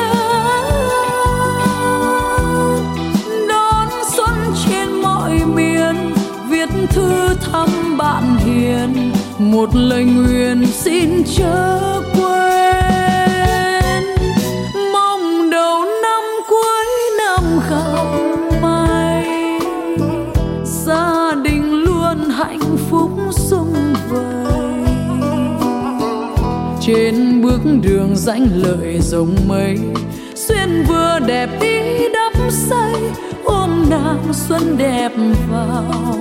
Đón 3.50 3.88
xuân 4.16 4.36
trên 4.66 5.02
mọi 5.02 5.32
miền, 5.46 6.14
viết 6.50 6.70
thư 6.90 7.36
thăm 7.52 7.98
bạn 7.98 8.38
hiền. 8.38 9.12
Một 9.40 9.70
lời 9.76 10.04
nguyện 10.04 10.66
xin 10.74 11.24
chớ 11.38 11.80
bước 27.72 27.78
đường 27.84 28.16
danh 28.16 28.48
lợi 28.54 29.00
rồng 29.02 29.36
mây. 29.48 29.78
Xuyên 30.36 30.84
vừa 30.88 31.20
đẹp 31.28 31.50
ý 31.62 32.10
đắp 32.14 32.52
say, 32.52 32.94
ôm 33.44 33.86
nàng 33.90 34.34
xuân 34.34 34.78
đẹp 34.78 35.12
vào. 35.52 36.21